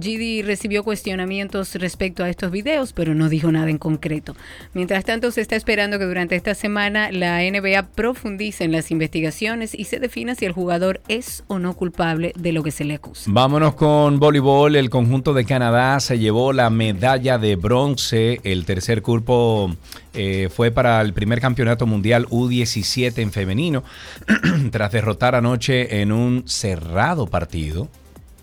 Gidi 0.00 0.42
recibió 0.42 0.84
cuestionamientos 0.84 1.74
respecto 1.76 2.22
a 2.22 2.28
estos 2.28 2.50
videos, 2.50 2.92
pero 2.92 3.14
no 3.14 3.28
dijo 3.28 3.50
nada 3.50 3.70
en 3.70 3.78
concreto. 3.78 4.36
Mientras 4.74 5.04
tanto, 5.04 5.30
se 5.30 5.40
está 5.40 5.56
esperando 5.56 5.98
que 5.98 6.04
durante 6.04 6.36
esta 6.36 6.54
semana 6.54 7.10
la 7.10 7.40
NBA 7.40 7.88
profundice 7.94 8.64
en 8.64 8.72
las 8.72 8.90
investigaciones 8.90 9.74
y 9.74 9.84
se 9.84 9.98
defina 9.98 10.34
si 10.34 10.44
el 10.44 10.52
jugador 10.52 11.00
es 11.08 11.44
o 11.46 11.58
no 11.58 11.74
culpable 11.74 12.32
de 12.36 12.52
lo 12.52 12.62
que 12.62 12.70
se 12.70 12.84
le 12.84 12.94
acusa. 12.94 13.30
Vámonos 13.32 13.74
con 13.74 14.18
voleibol. 14.18 14.76
El 14.76 14.90
conjunto 14.90 15.32
de 15.32 15.44
Canadá 15.44 15.98
se 16.00 16.18
llevó 16.18 16.52
la 16.52 16.68
medalla 16.68 17.38
de 17.38 17.56
bronce. 17.56 18.40
El 18.44 18.64
tercer 18.66 19.02
cuerpo 19.02 19.74
eh, 20.12 20.48
fue 20.54 20.70
para 20.70 21.00
el 21.00 21.12
primer 21.14 21.40
campeonato 21.40 21.86
mundial 21.86 22.26
U17 22.26 23.18
en 23.18 23.32
femenino, 23.32 23.82
tras 24.70 24.92
derrotar 24.92 25.34
anoche 25.34 26.00
en 26.02 26.12
un 26.12 26.46
cerrado 26.46 27.26
partido 27.26 27.88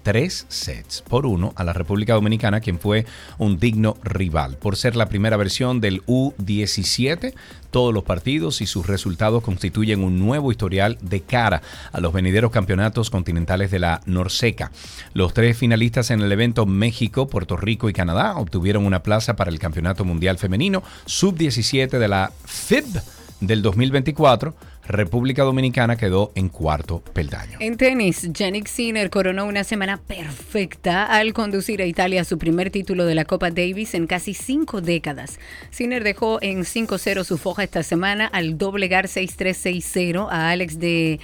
tres 0.03 0.45
sets 0.49 1.01
por 1.01 1.25
uno 1.25 1.53
a 1.55 1.63
la 1.63 1.73
República 1.73 2.13
Dominicana, 2.13 2.59
quien 2.59 2.79
fue 2.79 3.05
un 3.37 3.57
digno 3.57 3.97
rival. 4.03 4.57
Por 4.57 4.75
ser 4.75 4.95
la 4.95 5.09
primera 5.09 5.37
versión 5.37 5.81
del 5.81 6.05
U17, 6.05 7.33
todos 7.71 7.93
los 7.93 8.03
partidos 8.03 8.61
y 8.61 8.67
sus 8.67 8.85
resultados 8.85 9.43
constituyen 9.43 10.03
un 10.03 10.19
nuevo 10.19 10.51
historial 10.51 10.97
de 11.01 11.21
cara 11.21 11.61
a 11.91 11.99
los 11.99 12.13
venideros 12.13 12.51
campeonatos 12.51 13.09
continentales 13.09 13.71
de 13.71 13.79
la 13.79 14.01
Norseca. 14.05 14.71
Los 15.13 15.33
tres 15.33 15.57
finalistas 15.57 16.11
en 16.11 16.21
el 16.21 16.31
evento 16.31 16.65
México, 16.65 17.27
Puerto 17.27 17.57
Rico 17.57 17.89
y 17.89 17.93
Canadá 17.93 18.35
obtuvieron 18.35 18.85
una 18.85 19.01
plaza 19.01 19.35
para 19.35 19.49
el 19.49 19.57
Campeonato 19.57 20.05
Mundial 20.05 20.37
Femenino 20.37 20.83
Sub-17 21.05 21.97
de 21.97 22.07
la 22.07 22.31
FIB 22.45 23.01
del 23.47 23.61
2024 23.61 24.55
República 24.87 25.43
Dominicana 25.43 25.95
quedó 25.95 26.31
en 26.35 26.49
cuarto 26.49 27.01
peldaño. 27.13 27.57
En 27.61 27.77
tenis, 27.77 28.29
Yannick 28.33 28.67
Sinner 28.67 29.09
coronó 29.09 29.45
una 29.45 29.63
semana 29.63 29.97
perfecta 29.97 31.05
al 31.05 31.33
conducir 31.33 31.81
a 31.81 31.85
Italia 31.85 32.25
su 32.25 32.37
primer 32.37 32.69
título 32.69 33.05
de 33.05 33.15
la 33.15 33.25
Copa 33.25 33.49
Davis 33.49 33.93
en 33.93 34.07
casi 34.07 34.33
cinco 34.33 34.81
décadas. 34.81 35.39
Sinner 35.69 36.03
dejó 36.03 36.41
en 36.41 36.63
5-0 36.63 37.23
su 37.23 37.37
foja 37.37 37.63
esta 37.63 37.83
semana 37.83 38.27
al 38.27 38.57
doblegar 38.57 39.07
6-3-6-0 39.07 40.27
a 40.29 40.49
Alex 40.49 40.79
de 40.79 41.19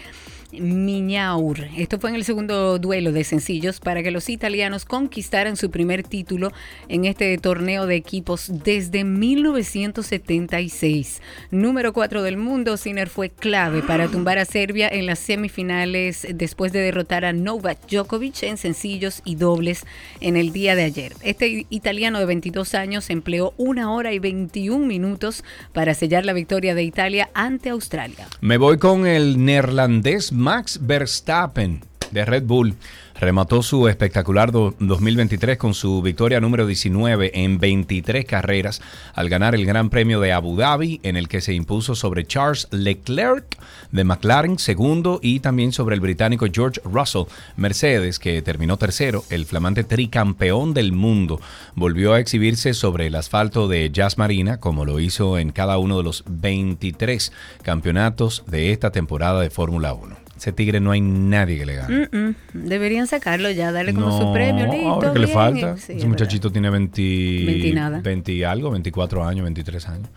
Miñaur. 0.52 1.60
Esto 1.78 2.00
fue 2.00 2.10
en 2.10 2.16
el 2.16 2.24
segundo 2.24 2.80
duelo 2.80 3.12
de 3.12 3.24
sencillos 3.24 3.80
para 3.80 4.02
que 4.02 4.10
los 4.12 4.30
italianos 4.30 4.86
conquistaran 4.86 5.58
su 5.58 5.70
primer 5.70 6.02
título 6.04 6.52
en 6.88 7.06
este 7.06 7.38
torneo 7.38 7.86
de 7.86 7.96
equipos 7.96 8.52
desde 8.64 9.04
1976. 9.04 11.22
Número 11.52 11.94
4 11.94 12.24
del 12.24 12.38
mundo, 12.38 12.78
Sinner 12.78 13.10
fue 13.10 13.30
clave 13.30 13.84
para 13.84 14.08
tumbar 14.08 14.40
a 14.40 14.46
Serbia 14.46 14.90
en 14.90 15.06
las 15.06 15.20
semifinales 15.20 16.26
después 16.34 16.72
de 16.72 16.80
derrotar 16.80 17.26
a 17.26 17.34
Novak 17.34 17.78
Djokovic 17.90 18.44
en 18.44 18.58
sencillos 18.58 19.22
y 19.26 19.36
dobles 19.36 19.86
en 20.22 20.38
el 20.38 20.52
día 20.52 20.76
de 20.76 20.84
ayer. 20.84 21.14
Este 21.22 21.66
italiano 21.70 22.20
de 22.20 22.26
22 22.26 22.76
años 22.76 23.10
empleó 23.10 23.54
una 23.58 23.92
hora 23.92 24.14
y 24.14 24.20
21 24.20 24.86
minutos 24.86 25.44
para 25.74 25.94
sellar 25.94 26.26
la 26.26 26.34
victoria 26.34 26.76
de 26.76 26.84
Italia 26.84 27.30
ante 27.34 27.70
Australia. 27.70 28.28
Me 28.42 28.58
voy 28.58 28.78
con 28.78 29.06
el 29.06 29.44
neerlandés 29.44 30.32
Max 30.40 30.80
Verstappen 30.82 31.82
de 32.12 32.26
Red 32.26 32.44
Bull 32.44 32.76
remató 33.20 33.62
su 33.62 33.90
espectacular 33.90 34.52
2023 34.52 35.58
con 35.58 35.74
su 35.74 36.02
victoria 36.02 36.40
número 36.40 36.66
19 36.66 37.32
en 37.44 37.60
23 37.60 38.24
carreras 38.24 38.82
al 39.14 39.28
ganar 39.28 39.56
el 39.56 39.66
Gran 39.66 39.90
Premio 39.90 40.22
de 40.22 40.32
Abu 40.32 40.56
Dhabi 40.56 41.02
en 41.04 41.18
el 41.18 41.28
que 41.28 41.42
se 41.42 41.54
impuso 41.54 41.96
sobre 41.96 42.26
Charles 42.26 42.70
Leclerc 42.72 43.58
de 43.92 44.04
McLaren 44.06 44.58
segundo 44.58 45.20
y 45.22 45.42
también 45.42 45.74
sobre 45.74 45.96
el 45.96 46.02
británico 46.02 46.48
George 46.52 46.80
Russell 46.86 47.26
Mercedes 47.58 48.20
que 48.20 48.42
terminó 48.42 48.78
tercero, 48.78 49.26
el 49.30 49.46
flamante 49.46 49.84
tricampeón 49.84 50.74
del 50.74 50.94
mundo 50.94 51.42
volvió 51.76 52.14
a 52.14 52.20
exhibirse 52.20 52.74
sobre 52.74 53.08
el 53.08 53.16
asfalto 53.16 53.68
de 53.68 53.92
Jazz 53.92 54.18
Marina 54.18 54.62
como 54.62 54.86
lo 54.86 55.02
hizo 55.02 55.38
en 55.38 55.52
cada 55.52 55.78
uno 55.78 55.98
de 55.98 56.04
los 56.04 56.24
23 56.28 57.34
campeonatos 57.62 58.46
de 58.48 58.72
esta 58.72 58.92
temporada 58.92 59.42
de 59.42 59.50
Fórmula 59.50 59.94
1. 59.94 60.29
Ese 60.40 60.54
tigre 60.54 60.80
no 60.80 60.92
hay 60.92 61.02
nadie 61.02 61.58
que 61.58 61.66
le 61.66 61.76
gane. 61.76 62.08
Mm, 62.12 62.18
mm. 62.18 62.36
Deberían 62.54 63.08
sacarlo 63.08 63.52
ya, 63.52 63.74
darle 63.74 63.94
como 63.94 64.18
su 64.18 64.32
premio. 64.32 64.72
Listo, 64.72 64.88
ahora 64.88 65.12
que 65.12 65.20
le 65.20 65.26
bien. 65.26 65.38
falta. 65.38 65.76
Sí, 65.78 65.92
Ese 65.92 65.98
es 65.98 66.06
muchachito 66.08 66.50
tiene 66.50 66.70
20, 66.70 67.02
20 67.46 67.74
nada. 67.74 68.00
20 68.00 68.32
y 68.32 68.44
algo, 68.44 68.72
24 68.72 69.26
años, 69.28 69.44
23 69.44 69.90
años. 69.90 70.08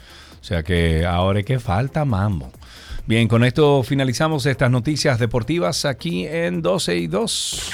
O 0.40 0.44
sea 0.44 0.62
que 0.62 1.04
ahora 1.04 1.40
es 1.40 1.44
que 1.44 1.58
falta 1.58 2.04
mambo. 2.04 2.52
Bien, 3.04 3.26
con 3.26 3.42
esto 3.42 3.82
finalizamos 3.82 4.46
estas 4.46 4.70
noticias 4.70 5.18
deportivas 5.18 5.84
aquí 5.84 6.24
en 6.24 6.62
12 6.62 6.96
y 6.98 7.06
2. 7.08 7.72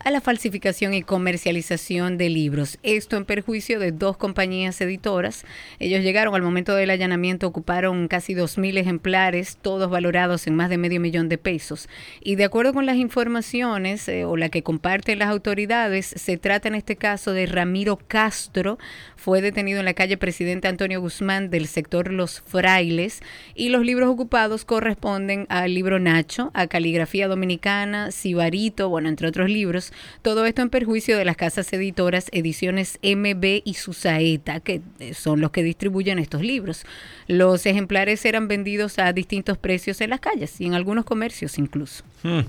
A 0.05 0.11
la 0.11 0.20
falsificación 0.20 0.95
y 0.95 1.03
comercialización 1.03 2.16
de 2.18 2.28
libros. 2.28 2.78
Esto 2.82 3.16
en 3.16 3.24
perjuicio 3.24 3.78
de 3.78 3.93
dos 3.93 4.16
compañías 4.16 4.80
editoras. 4.80 5.45
Ellos 5.78 6.03
llegaron 6.03 6.34
al 6.34 6.43
momento 6.43 6.74
del 6.74 6.90
allanamiento, 6.90 7.47
ocuparon 7.47 8.09
casi 8.09 8.34
2.000 8.34 8.78
ejemplares, 8.78 9.59
todos 9.61 9.90
valorados 9.90 10.47
en 10.47 10.57
más 10.57 10.70
de 10.70 10.78
medio 10.78 11.01
millón 11.01 11.28
de 11.28 11.38
pesos. 11.38 11.88
Y 12.20 12.36
de 12.36 12.45
acuerdo 12.45 12.72
con 12.72 12.86
las 12.86 12.97
informaciones 12.97 14.09
eh, 14.09 14.24
o 14.24 14.36
la 14.36 14.49
que 14.49 14.62
comparten 14.62 15.18
las 15.18 15.28
autoridades, 15.28 16.07
se 16.07 16.36
trata 16.36 16.68
en 16.68 16.74
este 16.74 16.97
caso 16.97 17.32
de 17.32 17.47
Ramiro 17.47 17.99
Castro, 18.09 18.78
fue 19.16 19.40
detenido 19.40 19.80
en 19.80 19.84
la 19.84 19.95
calle 19.95 20.16
Presidente 20.16 20.68
Antonio 20.68 21.01
Guzmán 21.01 21.51
del 21.51 21.66
sector 21.66 22.12
Los 22.12 22.40
Frailes 22.40 23.20
y 23.55 23.68
los 23.68 23.84
libros 23.84 24.09
ocupados 24.09 24.53
títulos 24.53 24.81
corresponden 24.82 25.46
al 25.48 25.72
libro 25.74 26.00
Nacho, 26.00 26.50
a 26.54 26.66
Caligrafía 26.66 27.28
Dominicana, 27.28 28.10
Sibarito, 28.10 28.88
bueno, 28.88 29.08
entre 29.08 29.28
otros 29.28 29.48
libros. 29.48 29.92
Todo 30.22 30.44
esto 30.44 30.60
en 30.60 30.70
perjuicio 30.70 31.16
de 31.16 31.24
las 31.24 31.36
casas 31.36 31.72
editoras 31.72 32.26
Ediciones 32.32 32.98
MB 33.00 33.62
y 33.64 33.74
Susaeta, 33.74 34.58
que 34.58 34.80
eh, 34.98 35.14
son 35.14 35.40
los 35.40 35.52
que 35.52 35.62
distribuyen 35.62 36.18
estos 36.18 36.42
libros. 36.42 36.84
Los 37.28 37.64
ejemplares 37.64 38.24
eran 38.24 38.48
vendidos 38.48 38.98
a 38.98 39.12
distintos 39.12 39.56
precios 39.56 40.00
en 40.00 40.10
las 40.10 40.18
calles 40.18 40.60
y 40.60 40.66
en 40.66 40.74
algunos 40.74 41.04
comercios 41.04 41.59
incluso. 41.59 42.02
Hmm. 42.24 42.40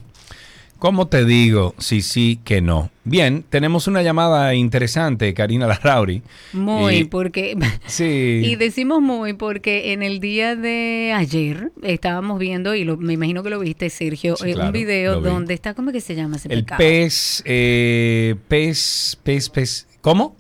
¿Cómo 0.84 1.08
te 1.08 1.24
digo? 1.24 1.76
Sí, 1.78 2.02
sí, 2.02 2.42
que 2.44 2.60
no. 2.60 2.92
Bien, 3.06 3.46
tenemos 3.50 3.88
una 3.88 4.02
llamada 4.02 4.54
interesante, 4.54 5.34
Karina 5.34 5.66
Larrauri. 5.66 6.22
Muy, 6.52 6.94
Y- 6.98 7.04
porque... 7.06 7.56
Sí. 7.88 8.42
Y 8.44 8.58
decimos 8.58 9.02
muy 9.02 9.32
porque 9.32 9.94
en 9.94 10.04
el 10.04 10.20
día 10.20 10.58
de 10.58 11.14
ayer 11.16 11.72
estábamos 11.84 12.38
viendo, 12.38 12.76
y 12.76 12.84
lo- 12.84 12.98
me 12.98 13.14
imagino 13.14 13.44
que 13.44 13.50
lo 13.50 13.60
viste, 13.62 13.90
Sergio, 13.90 14.36
Sí, 14.36 14.50
eh, 14.50 14.54
claro, 14.56 14.68
un 14.68 14.74
video 14.74 15.22
donde 15.22 15.54
está, 15.54 15.74
¿cómo 15.74 15.92
es 15.92 15.94
que 15.94 16.02
se 16.02 16.16
llama 16.16 16.36
ese 16.36 16.52
El 16.52 16.66
pez, 16.66 17.42
eh, 17.46 18.36
pez, 18.50 19.18
pez, 19.24 19.50
pez. 19.50 19.88
¿Cómo? 20.02 20.36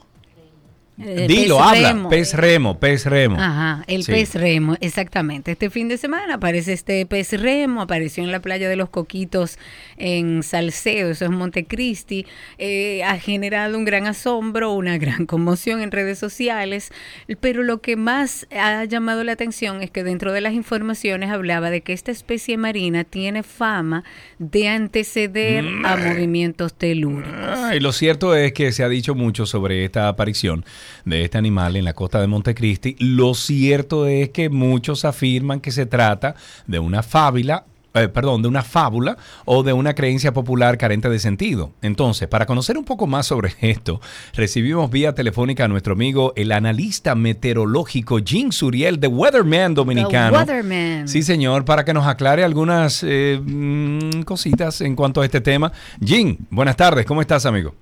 Eh, 1.02 1.26
Dilo, 1.28 1.58
pez 1.58 1.66
habla. 1.68 1.88
remo. 1.94 2.10
Pez 2.10 2.34
remo, 2.36 2.80
pez 2.80 3.06
remo. 3.08 3.36
Ajá, 3.40 3.84
el 3.88 4.04
Sí. 4.04 4.12
pez 4.12 4.36
remo, 4.36 4.76
exactamente. 4.80 5.52
Este 5.52 5.72
fin 5.72 5.88
de 5.88 5.98
semana 5.98 6.36
aparece 6.36 6.72
este 6.74 7.04
pez 7.08 7.34
remo, 7.42 7.82
apareció 7.82 8.24
en 8.24 8.32
la 8.32 8.42
playa 8.42 8.70
de 8.70 8.76
los 8.76 8.90
Coquitos 8.90 9.58
en 9.98 10.44
Salcedo, 10.44 11.10
eso 11.10 11.26
es 11.26 11.32
Montecristi. 11.32 12.28
Eh, 12.60 13.04
ha 13.04 13.18
generado 13.18 13.76
un 13.76 13.86
gran 13.86 14.06
asombro, 14.06 14.72
una 14.74 15.00
gran 15.00 15.26
conmoción 15.26 15.82
en 15.82 15.90
redes 15.92 16.20
sociales, 16.20 16.92
pero 17.40 17.64
lo 17.64 17.82
que 17.82 17.96
más 17.96 18.46
ha 18.56 18.86
llamado 18.86 19.24
la 19.24 19.32
atención 19.32 19.82
es 19.82 19.90
que 19.90 20.04
dentro 20.04 20.32
de 20.32 20.42
las 20.42 20.54
informaciones 20.54 21.32
hablaba 21.32 21.72
de 21.72 21.82
que 21.82 21.94
esta 21.94 22.12
especie 22.12 22.56
marina 22.58 23.04
tiene 23.04 23.42
fama 23.42 24.04
de 24.38 24.68
anteceder 24.68 25.66
a 25.86 25.96
movimientos 25.96 26.76
telúricos. 26.76 27.34
Ah, 27.36 27.76
y 27.76 27.80
lo 27.80 27.92
cierto 27.92 28.36
es 28.36 28.54
que 28.54 28.72
se 28.72 28.84
ha 28.84 28.90
dicho 28.90 29.16
mucho 29.16 29.48
sobre 29.48 29.84
esta 29.86 30.08
aparición 30.08 30.64
de 31.06 31.24
este 31.24 31.38
animal 31.38 31.76
en 31.76 31.86
la 31.86 31.94
costa 31.94 32.20
de 32.22 32.28
Montecristi. 32.28 32.96
Lo 33.00 33.34
cierto 33.34 34.08
es 34.08 34.30
que 34.30 34.50
muchos 34.50 35.06
afirman 35.06 35.60
que 35.60 35.72
se 35.72 35.86
trata 35.86 36.36
de 36.68 36.80
una 36.80 37.04
fábula. 37.04 37.66
eh, 37.96 38.08
perdón, 38.08 38.42
de 38.42 38.48
una 38.48 38.64
fábula 38.64 39.18
o 39.46 39.62
de 39.62 39.72
una 39.72 39.94
creencia 39.94 40.34
popular 40.34 40.80
carente 40.80 41.10
de 41.10 41.20
sentido. 41.20 41.74
Entonces, 41.84 42.28
para 42.28 42.48
conocer 42.48 42.76
un 42.76 42.86
poco 42.86 43.06
más 43.06 43.28
sobre 43.28 43.54
esto, 43.62 44.02
recibimos 44.34 44.90
vía 44.90 45.14
telefónica 45.14 45.66
a 45.66 45.68
nuestro 45.68 45.94
amigo, 45.94 46.34
el 46.36 46.52
analista 46.54 47.14
meteorológico 47.14 48.18
Jim 48.26 48.52
Suriel, 48.52 49.00
de 49.00 49.06
Weatherman 49.08 49.76
Dominicano. 49.76 50.38
Weatherman. 50.38 51.08
Sí, 51.08 51.22
señor, 51.22 51.66
para 51.66 51.86
que 51.86 51.94
nos 51.94 52.08
aclare 52.08 52.44
algunas 52.44 53.04
eh, 53.08 53.40
mm, 53.40 54.24
cositas 54.24 54.82
en 54.82 54.96
cuanto 54.96 55.22
a 55.22 55.26
este 55.26 55.40
tema. 55.40 55.72
Jim, 56.04 56.38
buenas 56.50 56.76
tardes, 56.76 57.06
¿cómo 57.06 57.22
estás, 57.22 57.46
amigo? 57.46 57.76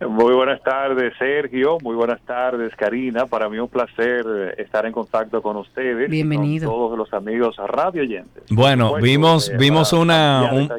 Muy 0.00 0.34
buenas 0.34 0.60
tardes, 0.62 1.14
Sergio. 1.18 1.78
Muy 1.82 1.94
buenas 1.94 2.20
tardes, 2.26 2.74
Karina. 2.76 3.26
Para 3.26 3.48
mí 3.48 3.58
un 3.58 3.68
placer 3.68 4.24
eh, 4.26 4.54
estar 4.62 4.84
en 4.84 4.92
contacto 4.92 5.40
con 5.40 5.56
ustedes. 5.56 6.08
y 6.08 6.10
Bienvenido. 6.10 6.68
Con 6.68 6.76
todos 6.76 6.98
los 6.98 7.12
amigos 7.14 7.56
radio 7.68 8.02
oyentes. 8.02 8.42
Bueno, 8.50 8.86
supuesto, 8.88 9.04
vimos, 9.04 9.48
eh, 9.48 9.56
vimos 9.56 9.92
una 9.92 10.50
un- 10.52 10.70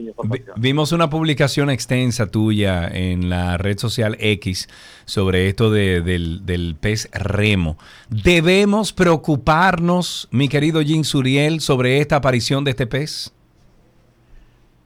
vimos 0.57 0.91
una 0.91 1.09
publicación 1.09 1.69
extensa 1.69 2.27
tuya 2.29 2.87
en 2.87 3.29
la 3.29 3.57
red 3.57 3.77
social 3.79 4.15
X 4.19 4.67
sobre 5.05 5.47
esto 5.47 5.71
de- 5.71 6.01
del, 6.01 6.45
del 6.45 6.75
pez 6.79 7.09
remo. 7.13 7.77
¿Debemos 8.09 8.91
preocuparnos, 8.93 10.27
mi 10.31 10.49
querido 10.49 10.81
Jim 10.81 11.03
Suriel, 11.03 11.61
sobre 11.61 11.99
esta 11.99 12.17
aparición 12.17 12.63
de 12.63 12.71
este 12.71 12.85
pez? 12.85 13.31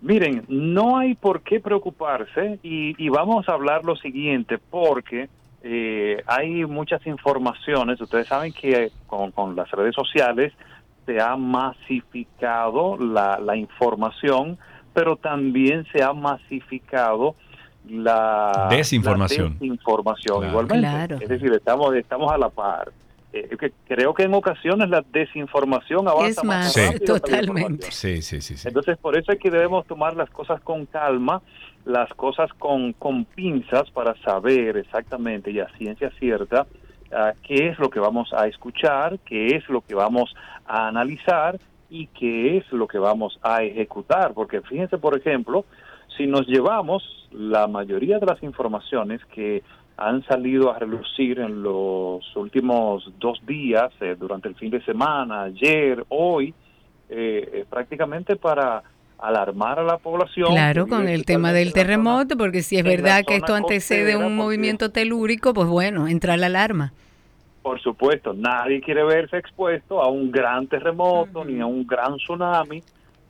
Miren, 0.02 0.46
no 0.48 0.98
hay 0.98 1.16
por 1.16 1.42
qué 1.42 1.60
preocuparse 1.60 2.60
y, 2.64 2.96
y 3.04 3.10
vamos 3.10 3.50
a 3.50 3.54
hablar 3.54 3.84
lo 3.84 3.96
siguiente 3.98 4.58
porque 4.58 5.28
eh, 5.62 6.24
hay 6.26 6.66
muchas 6.66 7.06
informaciones. 7.06 8.00
Ustedes 8.00 8.28
saben 8.28 8.54
que 8.54 8.92
con, 9.08 9.32
con 9.32 9.56
las 9.56 9.70
redes 9.72 9.94
sociales 9.96 10.54
se 11.06 11.20
ha 11.20 11.36
masificado 11.36 12.98
la, 12.98 13.40
la 13.40 13.56
información, 13.58 14.58
pero 14.94 15.16
también 15.18 15.86
se 15.92 16.02
ha 16.04 16.14
masificado 16.14 17.36
la 17.90 18.68
Desinformación. 18.70 19.48
la 19.48 19.60
desinformación 19.60 20.38
Claro. 20.40 20.50
igualmente. 20.52 20.88
Claro. 20.88 21.18
Es 21.20 21.30
decir, 21.30 21.52
estamos, 21.54 21.96
estamos 21.96 22.32
a 22.32 22.38
la 22.38 22.50
par. 22.50 22.92
Eh, 23.32 23.56
que 23.60 23.72
creo 23.88 24.14
que 24.16 24.24
en 24.24 24.34
ocasiones 24.34 24.90
la 24.90 25.04
desinformación 25.12 26.08
avanza 26.08 26.42
Es 26.42 26.44
más, 26.44 26.74
Sí. 26.74 26.82
rápido 26.82 27.22
que 27.22 27.32
la 27.32 27.40
totalmente. 27.42 27.92
Sí, 27.92 28.22
sí, 28.24 28.42
sí. 28.42 28.58
sí. 28.58 28.68
Entonces, 28.68 28.98
por 28.98 29.16
eso 29.18 29.32
es 29.32 29.40
que 29.40 29.52
debemos 29.52 29.86
tomar 29.86 30.16
las 30.16 30.30
cosas 30.32 30.60
con 30.62 30.88
calma, 30.88 31.42
las 31.86 32.12
cosas 32.16 32.52
con, 32.54 32.94
con 32.94 33.26
pinzas 33.26 33.90
para 33.92 34.16
saber 34.24 34.78
exactamente 34.78 35.52
y 35.52 35.60
a 35.60 35.68
ciencia 35.78 36.12
cierta 36.20 36.66
ah, 37.14 37.34
qué 37.48 37.68
es 37.70 37.78
lo 37.80 37.90
que 37.92 38.00
vamos 38.00 38.34
a 38.34 38.48
escuchar, 38.48 39.20
qué 39.20 39.56
es 39.56 39.68
lo 39.70 39.82
que 39.82 39.94
vamos 39.94 40.34
a 40.66 40.88
analizar 40.88 41.60
y 41.90 42.08
qué 42.08 42.58
es 42.58 42.72
lo 42.72 42.88
que 42.88 42.98
vamos 42.98 43.40
a 43.44 43.64
ejecutar. 43.64 44.34
Porque 44.34 44.62
fíjense, 44.62 44.98
por 44.98 45.16
ejemplo, 45.18 45.66
si 46.18 46.26
nos 46.28 46.48
llevamos 46.48 47.04
la 47.32 47.68
mayoría 47.68 48.18
de 48.18 48.26
las 48.26 48.42
informaciones 48.42 49.24
que 49.26 49.64
han 50.00 50.24
salido 50.26 50.72
a 50.74 50.80
relucir 50.80 51.40
en 51.40 51.62
los 51.62 52.24
últimos 52.36 53.12
dos 53.20 53.46
días, 53.46 53.92
eh, 54.00 54.16
durante 54.18 54.48
el 54.48 54.56
fin 54.56 54.72
de 54.72 54.82
semana, 54.84 55.44
ayer, 55.44 56.06
hoy, 56.08 56.54
eh, 57.10 57.50
eh, 57.54 57.66
prácticamente 57.70 58.36
para 58.38 58.82
alarmar 59.18 59.80
a 59.80 59.84
la 59.84 59.98
población. 59.98 60.52
Claro, 60.52 60.88
con 60.88 61.10
el 61.10 61.26
tema 61.26 61.52
del 61.52 61.72
zona- 61.72 61.82
terremoto, 61.84 62.38
porque 62.38 62.62
si 62.62 62.78
es 62.78 62.84
verdad 62.86 63.26
que 63.28 63.36
esto 63.36 63.54
antecede 63.54 64.16
un 64.16 64.36
movimiento 64.38 64.92
telúrico, 64.92 65.54
pues 65.54 65.68
bueno, 65.68 66.08
entra 66.08 66.38
la 66.38 66.46
alarma. 66.46 66.94
Por 67.62 67.82
supuesto, 67.82 68.34
nadie 68.34 68.80
quiere 68.80 69.04
verse 69.04 69.36
expuesto 69.38 70.02
a 70.02 70.08
un 70.08 70.32
gran 70.32 70.68
terremoto 70.68 71.44
ni 71.44 71.60
a 71.60 71.66
un 71.66 71.86
gran 71.86 72.16
tsunami. 72.16 72.82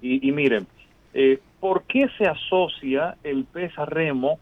Y, 0.02 0.30
y 0.30 0.32
miren, 0.32 0.68
eh, 1.16 1.40
¿por 1.60 1.82
qué 1.84 2.08
se 2.18 2.28
asocia 2.28 3.16
el 3.24 3.46
pez 3.46 3.78
a 3.80 3.86
remo 3.86 4.38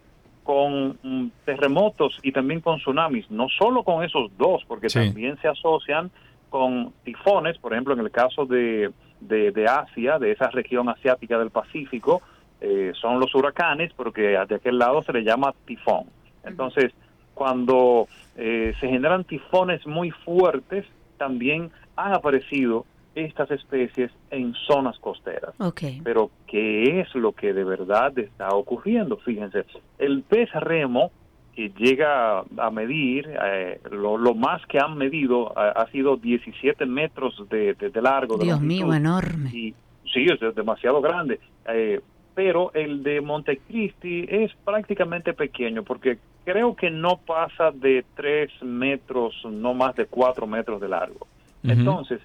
con 0.47 0.97
mm, 1.03 1.27
terremotos 1.43 2.17
y 2.23 2.31
también 2.31 2.61
con 2.61 2.77
tsunamis? 2.77 3.29
No 3.29 3.49
solo 3.49 3.83
con 3.83 4.01
esos 4.05 4.31
dos, 4.37 4.63
porque 4.65 4.87
Sí. 4.87 4.99
también 4.99 5.37
se 5.41 5.49
asocian 5.49 6.09
con 6.49 6.93
tifones, 7.03 7.57
por 7.57 7.73
ejemplo, 7.73 7.93
en 7.93 7.99
el 7.99 8.11
caso 8.11 8.45
de, 8.45 8.91
de, 9.19 9.51
de 9.51 9.65
Asia, 9.67 10.17
de 10.19 10.31
esa 10.31 10.49
región 10.49 10.87
asiática 10.87 11.37
del 11.37 11.49
Pacífico, 11.49 12.21
eh, 12.61 12.93
son 12.95 13.19
los 13.19 13.35
huracanes, 13.35 13.91
porque 13.93 14.21
de 14.47 14.55
aquel 14.55 14.77
lado 14.79 15.03
se 15.03 15.11
le 15.11 15.25
llama 15.25 15.53
tifón. 15.65 16.05
Entonces, 16.45 16.93
cuando 17.33 18.07
eh, 18.37 18.73
se 18.79 18.87
generan 18.87 19.25
tifones 19.25 19.85
muy 19.85 20.11
fuertes, 20.11 20.85
también 21.17 21.71
han 21.97 22.13
aparecido 22.13 22.85
estas 23.17 23.49
especies 23.51 24.11
en 24.31 24.53
zonas 24.67 24.97
costeras. 24.99 25.53
Ok. 25.59 25.81
Pero, 26.03 26.29
¿qué 26.47 27.01
es 27.01 27.13
lo 27.15 27.31
que 27.33 27.53
de 27.53 27.63
verdad 27.63 28.17
está 28.17 28.49
ocurriendo? 28.49 29.17
Fíjense, 29.17 29.65
el 29.97 30.23
pez 30.23 30.49
remo 30.53 31.11
que 31.55 31.71
llega 31.77 32.39
a 32.57 32.69
medir, 32.71 33.27
eh, 33.43 33.79
lo, 33.91 34.17
lo 34.17 34.35
más 34.35 34.63
que 34.67 34.77
han 34.79 34.95
medido 34.97 35.57
ha, 35.57 35.69
ha 35.69 35.89
sido 35.91 36.15
17 36.17 36.85
metros 36.85 37.33
de, 37.49 37.73
de- 37.73 37.89
de 37.89 38.01
largo. 38.01 38.37
de 38.37 38.45
Dios 38.45 38.61
mío, 38.61 38.85
longitud. 38.85 38.95
enorme. 38.95 39.49
Y, 39.51 39.73
sí, 40.13 40.25
es 40.29 40.55
demasiado 40.55 41.01
grande. 41.01 41.39
Eh, 41.67 41.99
pero 42.35 42.71
el 42.75 43.01
de 43.01 43.19
Montecristi 43.21 44.25
es 44.29 44.51
prácticamente 44.63 45.33
pequeño 45.33 45.81
porque 45.83 46.19
creo 46.45 46.75
que 46.75 46.91
no 46.91 47.17
pasa 47.25 47.71
de 47.71 48.05
3 48.15 48.61
metros, 48.61 49.33
no 49.49 49.73
más 49.73 49.95
de 49.95 50.05
4 50.05 50.45
metros 50.45 50.79
de 50.79 50.87
largo. 50.87 51.25
Entonces, 51.63 52.21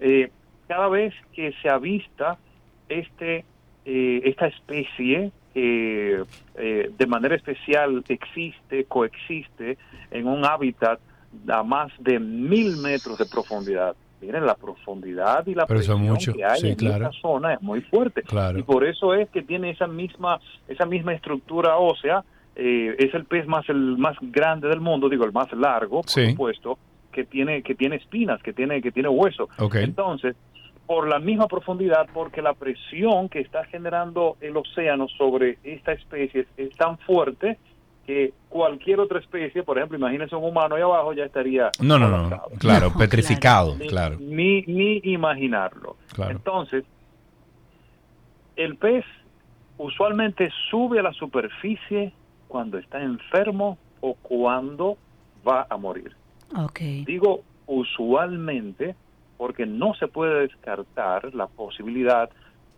eh, 0.00 0.30
cada 0.66 0.88
vez 0.88 1.14
que 1.32 1.52
se 1.62 1.68
avista 1.68 2.38
este 2.88 3.44
eh, 3.84 4.20
esta 4.24 4.46
especie 4.48 5.32
que 5.54 6.22
eh, 6.56 6.90
de 6.96 7.06
manera 7.06 7.34
especial 7.34 8.04
existe, 8.08 8.84
coexiste 8.84 9.78
en 10.10 10.26
un 10.26 10.44
hábitat 10.44 11.00
a 11.48 11.62
más 11.62 11.90
de 11.98 12.18
mil 12.18 12.76
metros 12.76 13.18
de 13.18 13.24
profundidad. 13.26 13.96
Miren, 14.20 14.44
la 14.44 14.56
profundidad 14.56 15.46
y 15.46 15.54
la 15.54 15.64
Pero 15.66 15.78
presión 15.78 16.02
mucho, 16.02 16.32
que 16.34 16.44
hay 16.44 16.60
sí, 16.60 16.68
en 16.70 16.74
claro. 16.74 17.06
esta 17.06 17.20
zona 17.20 17.54
es 17.54 17.62
muy 17.62 17.80
fuerte. 17.82 18.22
Claro. 18.22 18.58
Y 18.58 18.62
por 18.62 18.84
eso 18.84 19.14
es 19.14 19.28
que 19.30 19.42
tiene 19.42 19.70
esa 19.70 19.86
misma, 19.86 20.40
esa 20.66 20.84
misma 20.86 21.14
estructura 21.14 21.76
ósea. 21.76 22.24
eh, 22.60 22.96
es 22.98 23.14
el 23.14 23.24
pez 23.24 23.46
más 23.46 23.68
el 23.68 23.96
más 23.98 24.16
grande 24.20 24.66
del 24.68 24.80
mundo, 24.80 25.08
digo 25.08 25.24
el 25.24 25.30
más 25.32 25.50
largo, 25.52 26.00
por 26.02 26.10
Sí. 26.10 26.30
supuesto, 26.30 26.76
que 27.12 27.24
tiene 27.24 27.62
que 27.62 27.74
tiene 27.74 27.96
espinas, 27.96 28.42
que 28.42 28.52
tiene 28.52 28.80
que 28.82 28.92
tiene 28.92 29.08
hueso. 29.08 29.48
Entonces, 29.74 30.36
por 30.86 31.08
la 31.08 31.18
misma 31.18 31.48
profundidad, 31.48 32.08
porque 32.12 32.40
la 32.40 32.54
presión 32.54 33.28
que 33.28 33.40
está 33.40 33.64
generando 33.66 34.36
el 34.40 34.56
océano 34.56 35.06
sobre 35.08 35.58
esta 35.62 35.92
especie 35.92 36.46
es 36.56 36.74
tan 36.76 36.98
fuerte 36.98 37.58
que 38.06 38.32
cualquier 38.48 39.00
otra 39.00 39.18
especie, 39.18 39.62
por 39.62 39.76
ejemplo, 39.76 39.98
imagínense 39.98 40.34
un 40.34 40.44
humano 40.44 40.76
ahí 40.76 40.82
abajo, 40.82 41.12
ya 41.12 41.24
estaría 41.26 41.70
No, 41.82 41.98
no, 41.98 42.08
no. 42.08 42.42
Claro, 42.58 42.88
No, 42.88 42.98
petrificado, 42.98 43.76
Ni- 43.76 43.86
claro. 43.86 44.16
Ni, 44.18 44.62
ni 44.62 45.00
imaginarlo. 45.04 45.96
Claro. 46.14 46.32
Entonces, 46.32 46.84
El 48.56 48.76
pez 48.76 49.04
usualmente 49.76 50.50
sube 50.70 50.98
a 50.98 51.02
la 51.02 51.12
superficie 51.12 52.12
cuando 52.48 52.78
está 52.78 53.00
enfermo 53.02 53.78
o 54.00 54.14
cuando 54.14 54.96
va 55.46 55.66
a 55.68 55.76
morir. 55.76 56.16
Digo 57.06 57.42
usualmente 57.66 58.94
porque 59.36 59.66
no 59.66 59.94
se 59.94 60.08
puede 60.08 60.40
descartar 60.42 61.34
la 61.34 61.46
posibilidad, 61.46 62.28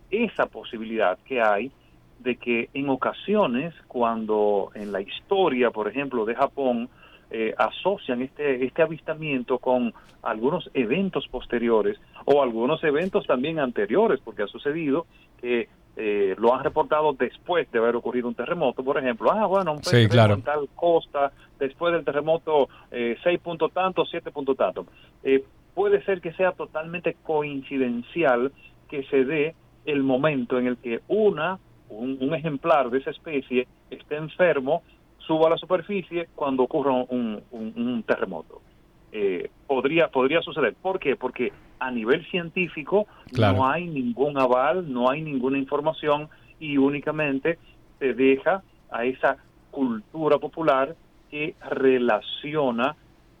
esa 0.09 0.45
posibilidad 0.45 1.17
que 1.25 1.41
hay 1.41 1.71
de 2.19 2.35
que 2.35 2.69
en 2.73 2.89
ocasiones 2.89 3.73
cuando 3.87 4.71
en 4.75 4.91
la 4.91 5.01
historia, 5.01 5.71
por 5.71 5.87
ejemplo, 5.87 6.25
de 6.25 6.35
Japón, 6.35 6.89
eh, 7.31 7.55
asocian 7.57 8.21
este, 8.21 8.65
este 8.65 8.81
avistamiento 8.81 9.57
con 9.57 9.93
algunos 10.21 10.69
eventos 10.73 11.27
posteriores 11.29 11.97
o 12.25 12.43
algunos 12.43 12.83
eventos 12.83 13.25
también 13.25 13.57
anteriores, 13.57 14.19
porque 14.23 14.43
ha 14.43 14.47
sucedido 14.47 15.07
que 15.39 15.69
eh, 15.95 16.35
lo 16.37 16.53
han 16.53 16.63
reportado 16.63 17.13
después 17.13 17.69
de 17.71 17.79
haber 17.79 17.95
ocurrido 17.95 18.27
un 18.27 18.35
terremoto, 18.35 18.83
por 18.83 18.97
ejemplo. 18.97 19.31
Ah, 19.31 19.45
bueno, 19.45 19.73
un 19.73 19.83
Sí, 19.83 20.07
claro. 20.07 20.35
en 20.35 20.41
tal 20.41 20.69
costa, 20.75 21.31
después 21.59 21.93
del 21.93 22.05
terremoto, 22.05 22.69
eh, 22.91 23.17
6 23.23 23.39
punto 23.39 23.69
tanto, 23.69 24.05
7 24.05 24.31
punto 24.31 24.55
tanto. 24.55 24.85
Eh, 25.23 25.43
puede 25.73 26.03
ser 26.03 26.21
que 26.21 26.33
sea 26.33 26.51
totalmente 26.53 27.15
coincidencial 27.23 28.51
que 28.89 29.03
se 29.03 29.23
dé 29.25 29.55
el 29.85 30.03
momento 30.03 30.59
en 30.59 30.67
el 30.67 30.77
que 30.77 31.01
una, 31.07 31.59
un, 31.89 32.17
un 32.21 32.33
ejemplar 32.35 32.89
de 32.89 32.99
esa 32.99 33.11
especie 33.11 33.67
esté 33.89 34.15
enfermo, 34.15 34.83
suba 35.17 35.47
a 35.47 35.51
la 35.51 35.57
superficie 35.57 36.27
cuando 36.35 36.63
ocurra 36.63 36.91
un, 36.93 37.41
un- 37.51 37.73
un 37.75 38.03
terremoto. 38.03 38.61
Eh, 39.11 39.49
podría, 39.67 40.07
podría 40.07 40.41
suceder. 40.41 40.73
¿Por 40.81 40.99
qué? 40.99 41.15
Porque 41.15 41.51
a 41.81 41.89
nivel 41.91 42.23
científico 42.29 43.07
Claro. 43.33 43.57
no 43.57 43.69
hay 43.69 43.87
ningún 43.87 44.37
aval, 44.37 44.91
no 44.91 45.09
hay 45.09 45.21
ninguna 45.21 45.57
información 45.57 46.29
y 46.59 46.77
únicamente 46.77 47.57
se 47.99 48.13
deja 48.13 48.61
a 48.91 49.03
esa 49.05 49.37
cultura 49.71 50.37
popular 50.37 50.95
que 51.31 51.55
relaciona 51.69 52.95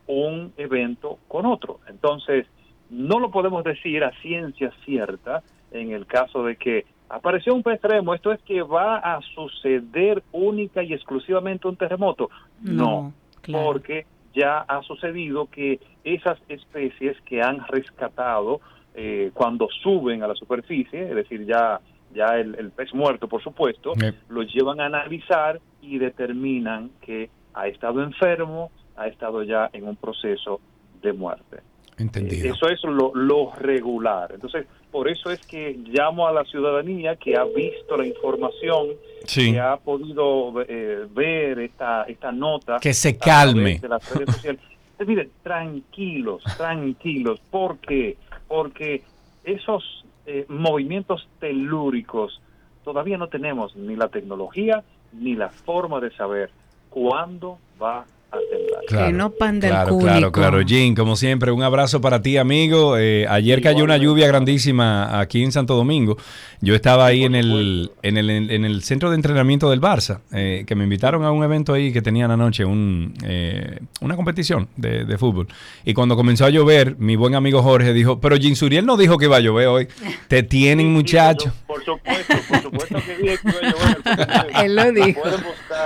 un 0.07 0.53
evento 0.57 1.19
con 1.27 1.45
otro. 1.45 1.79
Entonces, 1.87 2.47
no 2.89 3.19
lo 3.19 3.29
podemos 3.29 3.63
decir 3.63 4.03
a 4.03 4.11
ciencia 4.21 4.71
cierta 4.85 5.43
en 5.71 5.91
el 5.91 6.05
caso 6.07 6.43
de 6.43 6.55
que 6.55 6.85
apareció 7.09 7.53
un 7.53 7.61
pez 7.61 7.75
extremo, 7.75 8.13
esto 8.15 8.31
es 8.31 8.41
que 8.41 8.61
va 8.63 8.97
a 8.97 9.21
suceder 9.35 10.23
única 10.31 10.81
y 10.81 10.93
exclusivamente 10.93 11.67
un 11.67 11.75
terremoto. 11.75 12.29
No, 12.61 13.13
claro. 13.41 13.65
porque 13.65 14.05
ya 14.33 14.59
ha 14.59 14.81
sucedido 14.83 15.47
que 15.47 15.79
esas 16.03 16.39
especies 16.49 17.19
que 17.21 17.41
han 17.41 17.65
rescatado 17.67 18.61
eh, 18.95 19.31
cuando 19.33 19.67
suben 19.83 20.23
a 20.23 20.27
la 20.27 20.35
superficie, 20.35 21.09
es 21.09 21.15
decir, 21.15 21.45
ya, 21.45 21.79
ya 22.13 22.25
el, 22.37 22.55
el 22.55 22.71
pez 22.71 22.93
muerto, 22.93 23.27
por 23.27 23.41
supuesto, 23.41 23.93
Eh, 24.01 24.13
lo 24.29 24.41
llevan 24.43 24.79
a 24.81 24.85
analizar 24.85 25.59
y 25.81 25.97
determinan 25.97 26.91
que 27.01 27.29
ha 27.53 27.67
estado 27.67 28.01
enfermo, 28.03 28.71
ha 28.95 29.07
estado 29.07 29.43
ya 29.43 29.69
en 29.73 29.87
un 29.87 29.95
proceso 29.95 30.59
de 31.01 31.13
muerte. 31.13 31.57
entendido. 31.97 32.47
Eh, 32.47 32.51
Eso 32.55 32.67
es 32.67 32.83
lo, 32.83 33.11
lo 33.15 33.51
regular. 33.55 34.31
Entonces, 34.33 34.65
por 34.91 35.07
eso 35.09 35.29
es 35.31 35.39
que 35.45 35.77
llamo 35.87 36.27
a 36.27 36.31
la 36.33 36.43
ciudadanía 36.45 37.15
que 37.15 37.35
ha 37.37 37.43
visto 37.45 37.97
la 37.97 38.05
información, 38.05 38.89
Sí. 39.25 39.51
que 39.53 39.59
ha 39.59 39.77
podido 39.77 40.53
eh, 40.67 41.05
ver 41.11 41.59
esta, 41.59 42.03
esta 42.03 42.31
nota. 42.31 42.79
Que 42.79 42.93
se 42.93 43.17
calme. 43.17 43.79
de 43.79 43.87
las 43.87 44.13
redes 44.15 44.35
sociales. 44.35 44.61
Eh, 44.99 45.05
Miren, 45.05 45.31
tranquilos, 45.41 46.43
tranquilos. 46.57 47.39
¿Por 47.49 47.79
qué? 47.79 48.17
Porque 48.47 49.01
esos 49.43 50.05
eh, 50.27 50.45
movimientos 50.47 51.27
telúricos 51.39 52.39
todavía 52.83 53.17
no 53.17 53.27
tenemos 53.27 53.75
ni 53.75 53.95
la 53.95 54.09
tecnología 54.09 54.83
ni 55.13 55.33
la 55.35 55.49
forma 55.49 55.99
de 56.01 56.11
saber 56.11 56.51
cuándo 56.91 57.57
va 57.81 58.01
a 58.01 58.05
temblar. 58.39 59.07
Que 59.07 59.13
no 59.13 59.31
panda 59.31 59.67
el 59.67 59.73
claro, 59.73 59.89
cúnico. 59.91 60.09
claro, 60.09 60.31
claro. 60.31 60.61
Jim, 60.65 60.95
como 60.95 61.15
siempre, 61.15 61.51
un 61.51 61.63
abrazo 61.63 62.01
para 62.01 62.21
ti, 62.21 62.37
amigo. 62.37 62.97
Eh, 62.97 63.25
ayer 63.29 63.61
cayó 63.61 63.83
una 63.83 63.97
lluvia 63.97 64.27
grandísima 64.27 65.19
aquí 65.19 65.43
en 65.43 65.51
Santo 65.51 65.75
Domingo. 65.75 66.17
Yo 66.61 66.75
estaba 66.75 67.05
ahí 67.05 67.23
en 67.23 67.35
el, 67.35 67.91
en 68.03 68.17
el, 68.17 68.29
en 68.29 68.65
el 68.65 68.83
centro 68.83 69.09
de 69.09 69.15
entrenamiento 69.15 69.69
del 69.69 69.81
Barça, 69.81 70.19
eh, 70.31 70.63
que 70.67 70.75
me 70.75 70.83
invitaron 70.83 71.23
a 71.23 71.31
un 71.31 71.43
evento 71.43 71.73
ahí 71.73 71.91
que 71.91 72.01
tenían 72.01 72.29
anoche, 72.31 72.63
un, 72.65 73.13
eh, 73.23 73.79
una 74.01 74.15
competición 74.15 74.67
de, 74.77 75.05
de 75.05 75.17
fútbol. 75.17 75.47
Y 75.85 75.93
cuando 75.93 76.15
comenzó 76.15 76.45
a 76.45 76.49
llover, 76.49 76.95
mi 76.99 77.15
buen 77.15 77.33
amigo 77.35 77.63
Jorge 77.63 77.93
dijo, 77.93 78.19
pero 78.19 78.35
Jim 78.37 78.55
Suriel 78.55 78.85
no 78.85 78.97
dijo 78.97 79.17
que 79.17 79.25
iba 79.25 79.37
a 79.37 79.39
llover 79.39 79.67
hoy. 79.67 79.87
Te 80.27 80.43
tienen, 80.43 80.87
Sí, 80.87 80.91
muchacho. 80.91 81.51
Por, 81.65 81.83
su- 81.83 81.97
por 81.97 82.15
supuesto, 82.15 82.47
por 82.47 82.61
supuesto 82.61 82.95
que 83.05 83.17
dije 83.17 83.39
que 83.39 83.49
iba 83.49 83.57
a 83.59 83.71
llover. 83.71 84.55
Él 84.65 84.75
lo 84.75 84.91
dijo. 84.91 85.21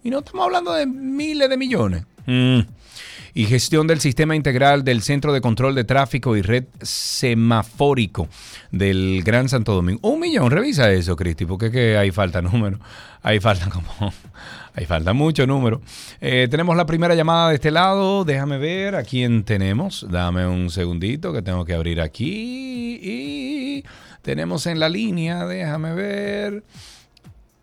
y 0.03 0.11
no 0.11 0.21
estamos 0.21 0.45
hablando 0.45 0.73
de 0.73 0.87
miles 0.87 1.49
de 1.49 1.57
millones 1.57 2.05
Mm. 2.27 2.61
Y 3.35 3.45
gestión 3.47 3.87
del 3.87 4.01
sistema 4.01 4.35
integral 4.37 4.85
del 4.85 5.03
Centro 5.03 5.33
de 5.33 5.41
Control 5.41 5.75
de 5.75 5.85
Tráfico 5.85 6.37
y 6.37 6.43
Red 6.43 6.65
Semafórico 6.83 8.29
del 8.71 9.23
Gran 9.25 9.49
Santo 9.49 9.75
Domingo. 9.75 10.01
Un 10.03 10.21
millón, 10.21 10.51
revisa 10.51 10.91
eso, 10.93 11.17
Cristi, 11.17 11.45
porque 11.47 11.67
es 11.67 11.73
que 11.73 11.97
ahí 11.97 12.11
falta 12.11 12.43
número. 12.43 12.79
Ahí 13.23 13.41
falta 13.41 13.69
como... 13.71 14.13
Ahí 14.73 14.87
falta 14.87 15.13
mucho 15.13 15.49
número. 15.49 15.81
Eh, 16.21 16.47
tenemos 16.49 16.77
la 16.77 16.87
primera 16.87 17.17
llamada 17.17 17.49
de 17.49 17.57
este 17.57 17.73
lado. 17.73 18.25
Déjame 18.25 18.57
ver 18.57 18.95
a 18.95 19.03
quién 19.03 19.43
tenemos. 19.43 20.07
Dame 20.09 20.47
un 20.47 20.71
segundito 20.71 21.33
que 21.33 21.43
tengo 21.43 21.65
que 21.65 21.75
abrir 21.75 22.01
aquí. 22.01 23.01
Y 23.03 23.85
tenemos 24.23 24.67
en 24.67 24.79
la 24.79 24.89
línea, 24.89 25.45
déjame 25.45 25.93
ver. 25.93 26.63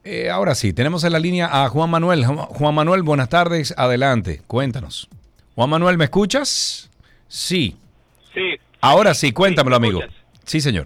Eh, 0.03 0.29
ahora 0.29 0.53
sí, 0.53 0.73
tenemos 0.73 1.05
en 1.05 1.13
la 1.13 1.19
línea 1.19 1.49
a 1.63 1.69
Juan 1.69 1.89
Manuel. 1.89 2.25
Ju- 2.25 2.47
Juan 2.49 2.75
Manuel, 2.75 3.03
buenas 3.03 3.29
tardes. 3.29 3.73
Adelante, 3.77 4.41
cuéntanos. 4.45 5.07
Juan 5.57 5.71
Manuel, 5.71 5.97
¿me 5.97 6.03
escuchas? 6.03 6.87
Sí. 7.27 7.75
Sí. 8.31 8.59
Ahora 8.79 9.15
sí, 9.15 9.31
cuéntamelo, 9.31 9.79
¿me 9.79 9.87
amigo. 9.87 10.01
escuchas? 10.03 10.23
Sí, 10.43 10.61
señor. 10.61 10.85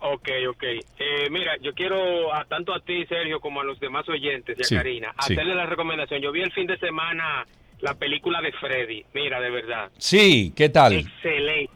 Ok, 0.00 0.28
ok. 0.50 0.62
Eh, 0.98 1.30
mira, 1.30 1.56
yo 1.62 1.72
quiero 1.72 2.34
a 2.34 2.44
tanto 2.44 2.74
a 2.74 2.80
ti, 2.80 3.06
Sergio, 3.06 3.40
como 3.40 3.62
a 3.62 3.64
los 3.64 3.80
demás 3.80 4.06
oyentes 4.10 4.60
a 4.60 4.64
Sí, 4.64 4.74
Karina, 4.76 5.14
sí. 5.26 5.32
hacerle 5.32 5.54
la 5.54 5.64
recomendación. 5.64 6.20
Yo 6.20 6.30
vi 6.30 6.42
el 6.42 6.52
fin 6.52 6.66
de 6.66 6.76
semana 6.76 7.46
la 7.80 7.94
película 7.94 8.42
de 8.42 8.52
Freddy. 8.52 9.02
Mira, 9.14 9.40
de 9.40 9.48
verdad. 9.48 9.90
Sí, 9.96 10.52
¿qué 10.54 10.68
tal? 10.68 10.92
Excelente, 10.92 11.72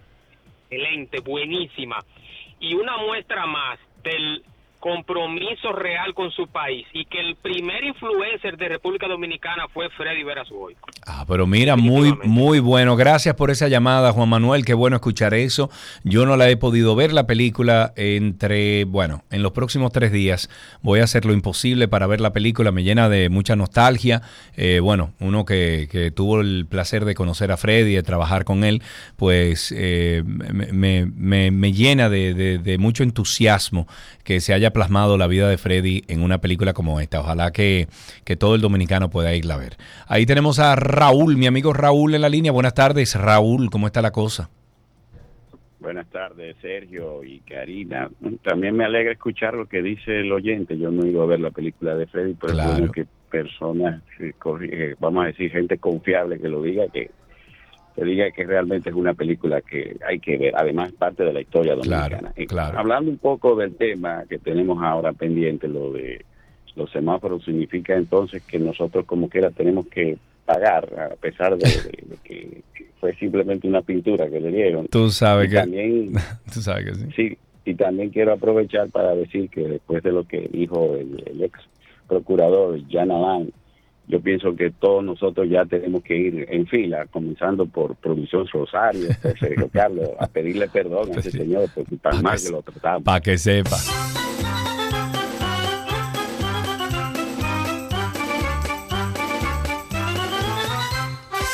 excelente, 0.68 1.20
buenísima. 1.20 2.04
Y 2.60 2.74
una 2.74 2.98
muestra 2.98 3.46
más 3.46 3.78
del 4.04 4.44
compromiso 4.80 5.72
real 5.72 6.14
con 6.14 6.30
su 6.30 6.46
país 6.48 6.86
y 6.92 7.04
que 7.04 7.20
el 7.20 7.36
primer 7.36 7.84
influencer 7.84 8.56
de 8.56 8.68
República 8.68 9.06
Dominicana 9.06 9.68
fue 9.72 9.88
Freddy 9.90 10.22
Verasuoy. 10.24 10.74
Ah, 11.06 11.24
pero 11.28 11.46
mira, 11.46 11.76
muy, 11.76 12.14
muy 12.24 12.58
bueno. 12.60 12.96
Gracias 12.96 13.34
por 13.36 13.50
esa 13.50 13.68
llamada, 13.68 14.12
Juan 14.12 14.28
Manuel. 14.30 14.64
Qué 14.64 14.74
bueno 14.74 14.96
escuchar 14.96 15.34
eso. 15.34 15.70
Yo 16.02 16.24
no 16.26 16.36
la 16.36 16.48
he 16.50 16.56
podido 16.56 16.96
ver 16.96 17.12
la 17.12 17.26
película 17.26 17.92
entre, 17.96 18.84
bueno, 18.84 19.22
en 19.30 19.42
los 19.42 19.52
próximos 19.52 19.92
tres 19.92 20.12
días 20.12 20.48
voy 20.82 21.00
a 21.00 21.04
hacer 21.04 21.24
lo 21.26 21.32
imposible 21.34 21.86
para 21.86 22.06
ver 22.06 22.20
la 22.20 22.32
película. 22.32 22.72
Me 22.72 22.82
llena 22.82 23.08
de 23.08 23.28
mucha 23.28 23.56
nostalgia. 23.56 24.22
Eh, 24.56 24.80
bueno, 24.80 25.12
uno 25.20 25.44
que, 25.44 25.88
que 25.92 26.10
tuvo 26.10 26.40
el 26.40 26.66
placer 26.68 27.04
de 27.04 27.14
conocer 27.14 27.52
a 27.52 27.56
Freddy, 27.56 27.94
de 27.94 28.02
trabajar 28.02 28.44
con 28.44 28.64
él, 28.64 28.82
pues 29.16 29.74
eh, 29.76 30.22
me, 30.24 30.72
me- 30.72 31.06
me- 31.06 31.50
me 31.50 31.72
llena 31.72 32.08
de, 32.08 32.32
de- 32.34 32.58
de 32.58 32.78
mucho 32.78 33.02
entusiasmo 33.02 33.86
que 34.24 34.40
se 34.40 34.54
haya 34.54 34.69
haya 34.70 34.72
plasmado 34.72 35.18
la 35.18 35.26
vida 35.26 35.48
de 35.48 35.58
Freddy 35.58 36.02
en 36.08 36.22
una 36.22 36.38
película 36.38 36.72
como 36.72 37.00
esta. 37.00 37.20
Ojalá 37.20 37.50
que, 37.50 37.88
que 38.24 38.36
todo 38.36 38.54
el 38.54 38.60
dominicano 38.60 39.10
pueda 39.10 39.34
irla 39.34 39.54
a 39.54 39.58
ver. 39.58 39.76
Ahí 40.06 40.26
tenemos 40.26 40.58
a 40.60 40.76
Raúl, 40.76 41.36
mi 41.36 41.46
amigo 41.46 41.72
Raúl 41.72 42.14
en 42.14 42.20
la 42.22 42.28
línea. 42.28 42.52
Buenas 42.52 42.74
tardes, 42.74 43.14
Raúl, 43.16 43.68
¿cómo 43.70 43.86
está 43.86 44.00
la 44.00 44.12
cosa? 44.12 44.48
Buenas 45.80 46.06
tardes, 46.10 46.56
Sergio 46.60 47.24
y 47.24 47.40
Karina. 47.40 48.10
También 48.44 48.76
me 48.76 48.84
alegra 48.84 49.12
escuchar 49.12 49.54
lo 49.54 49.66
que 49.66 49.82
dice 49.82 50.20
el 50.20 50.30
oyente. 50.30 50.76
Yo 50.78 50.90
no 50.90 51.06
ido 51.06 51.22
a 51.22 51.26
ver 51.26 51.40
la 51.40 51.50
película 51.50 51.96
de 51.96 52.06
Freddy, 52.06 52.34
pero 52.38 52.52
Claro. 52.52 52.70
es 52.72 52.78
bueno 52.78 52.92
que 52.92 53.06
personas, 53.30 54.02
eh, 54.20 54.32
eh, 54.70 54.94
vamos 55.00 55.24
a 55.24 55.28
decir, 55.28 55.50
gente 55.50 55.78
confiable 55.78 56.38
que 56.38 56.48
lo 56.48 56.62
diga, 56.62 56.86
que, 56.92 57.10
que 58.00 58.06
diga 58.06 58.30
que 58.30 58.44
realmente 58.44 58.88
es 58.88 58.96
una 58.96 59.12
película 59.12 59.60
que 59.60 59.96
hay 60.08 60.18
que 60.20 60.38
ver. 60.38 60.54
Además, 60.56 60.90
parte 60.92 61.22
de 61.22 61.34
la 61.34 61.40
historia 61.42 61.74
dominicana. 61.74 62.32
Y 62.34 62.46
claro. 62.46 62.78
Hablando 62.78 63.10
un 63.10 63.18
poco 63.18 63.54
del 63.56 63.74
tema 63.76 64.24
que 64.26 64.38
tenemos 64.38 64.82
ahora 64.82 65.12
pendiente, 65.12 65.68
lo 65.68 65.92
de 65.92 66.24
los 66.76 66.90
semáforos, 66.92 67.44
significa 67.44 67.94
entonces 67.94 68.42
que 68.44 68.58
nosotros 68.58 69.04
como 69.04 69.28
quiera 69.28 69.50
tenemos 69.50 69.86
que 69.88 70.16
pagar, 70.46 70.88
a 71.12 71.14
pesar 71.16 71.58
de, 71.58 71.68
de- 71.68 72.04
de 72.08 72.16
que 72.24 72.62
fue 73.00 73.14
simplemente 73.16 73.68
una 73.68 73.82
pintura 73.82 74.30
que 74.30 74.40
le 74.40 74.50
dieron. 74.50 74.86
Tú 74.88 75.10
sabes 75.10 75.48
Y 75.48 75.50
que... 75.50 75.56
también 75.56 76.12
Tú 76.54 76.60
sabes 76.60 76.84
que 76.86 76.94
sí. 76.94 77.06
Sí, 77.16 77.38
y 77.66 77.74
también 77.74 78.08
quiero 78.10 78.32
aprovechar 78.32 78.88
para 78.88 79.14
decir 79.14 79.50
que 79.50 79.60
después 79.62 80.02
de 80.02 80.12
lo 80.12 80.24
que 80.24 80.48
dijo 80.50 80.94
el, 80.96 81.22
el 81.26 81.42
ex 81.44 81.58
procurador 82.08 82.78
Jan 82.90 83.10
Alain, 83.10 83.52
yo 84.10 84.20
pienso 84.20 84.56
que 84.56 84.70
todos 84.70 85.04
nosotros 85.04 85.48
ya 85.48 85.64
tenemos 85.64 86.02
que 86.02 86.16
ir 86.16 86.46
en 86.50 86.66
fila, 86.66 87.06
comenzando 87.06 87.66
por 87.66 87.94
Producción 87.96 88.46
Rosario, 88.48 89.08
por 89.22 89.38
Sergio 89.38 89.68
Carlos, 89.72 90.10
a 90.18 90.26
pedirle 90.26 90.68
perdón 90.68 91.10
a 91.14 91.20
ese 91.20 91.30
señor 91.30 91.68
porque 91.74 91.96
tan 91.96 92.20
mal 92.22 92.38
que 92.42 92.50
lo 92.50 92.62
tratamos. 92.62 93.02
Para 93.04 93.20
que 93.20 93.38
sepa. 93.38 93.76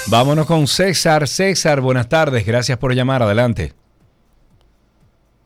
Vámonos 0.08 0.46
con 0.46 0.66
César. 0.68 1.26
César, 1.26 1.80
buenas 1.80 2.08
tardes. 2.08 2.46
Gracias 2.46 2.78
por 2.78 2.94
llamar. 2.94 3.22
Adelante. 3.22 3.72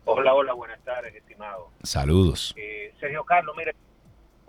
Hola, 0.05 0.33
hola, 0.33 0.53
buenas 0.53 0.79
tardes, 0.83 1.15
estimado. 1.15 1.69
Saludos. 1.81 2.53
Eh, 2.57 2.93
Sergio 2.99 3.23
Carlos, 3.23 3.55
mire, 3.57 3.73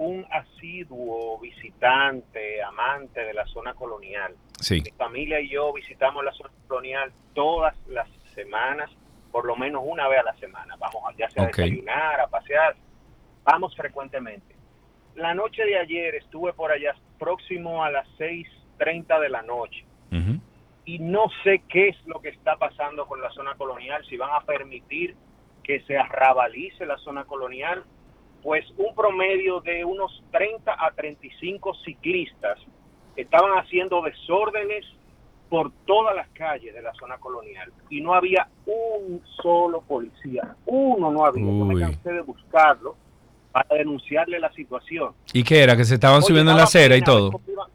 un 0.02 0.26
asiduo 0.30 1.38
visitante, 1.38 2.62
amante 2.62 3.20
de 3.20 3.34
la 3.34 3.46
zona 3.46 3.74
colonial. 3.74 4.34
Sí. 4.60 4.82
Mi 4.82 4.90
familia 4.92 5.40
y 5.40 5.48
yo 5.48 5.72
visitamos 5.72 6.24
la 6.24 6.32
zona 6.32 6.50
colonial 6.66 7.12
todas 7.34 7.74
las 7.88 8.08
semanas, 8.34 8.90
por 9.30 9.44
lo 9.44 9.56
menos 9.56 9.82
una 9.84 10.08
vez 10.08 10.20
a 10.20 10.24
la 10.24 10.34
semana. 10.36 10.76
Vamos 10.76 11.02
ya 11.16 11.30
sea 11.30 11.44
a 11.44 11.46
desayunar, 11.46 12.20
a 12.20 12.26
pasear, 12.26 12.76
vamos 13.44 13.74
frecuentemente. 13.76 14.54
La 15.14 15.34
noche 15.34 15.64
de 15.64 15.78
ayer 15.78 16.14
estuve 16.14 16.52
por 16.52 16.72
allá 16.72 16.94
próximo 17.18 17.84
a 17.84 17.90
las 17.90 18.08
6.30 18.18 19.20
de 19.20 19.28
la 19.28 19.42
noche 19.42 19.84
y 20.84 20.98
no 20.98 21.26
sé 21.44 21.62
qué 21.68 21.88
es 21.88 22.06
lo 22.06 22.20
que 22.20 22.30
está 22.30 22.56
pasando 22.56 23.06
con 23.06 23.22
la 23.22 23.30
zona 23.30 23.54
colonial, 23.54 24.04
si 24.06 24.16
van 24.16 24.30
a 24.32 24.44
permitir 24.44 25.14
que 25.62 25.80
se 25.82 25.96
arrabalice 25.96 26.86
la 26.86 26.98
zona 26.98 27.24
colonial, 27.24 27.84
pues 28.42 28.64
un 28.76 28.94
promedio 28.94 29.60
de 29.60 29.84
unos 29.84 30.22
30 30.32 30.72
a 30.72 30.90
35 30.92 31.74
ciclistas 31.84 32.58
estaban 33.16 33.52
haciendo 33.58 34.02
desórdenes 34.02 34.84
por 35.48 35.70
todas 35.86 36.16
las 36.16 36.28
calles 36.30 36.74
de 36.74 36.80
la 36.82 36.92
zona 36.94 37.18
colonial 37.18 37.70
y 37.90 38.00
no 38.00 38.14
había 38.14 38.48
un 38.66 39.22
solo 39.42 39.82
policía, 39.82 40.56
uno 40.66 41.10
no 41.10 41.26
había, 41.26 41.44
yo 41.44 41.64
me 41.64 41.74
Uy. 41.74 41.80
cansé 41.82 42.10
de 42.12 42.22
buscarlo 42.22 42.96
para 43.52 43.68
denunciarle 43.76 44.40
la 44.40 44.50
situación. 44.52 45.12
¿Y 45.34 45.44
qué 45.44 45.62
era? 45.62 45.76
¿Que 45.76 45.84
se 45.84 45.94
estaban 45.94 46.18
Oye, 46.18 46.26
subiendo 46.26 46.52
en 46.52 46.56
la 46.56 46.62
acera 46.64 46.96
y 46.96 47.02
todo? 47.02 47.38
iban. 47.46 47.66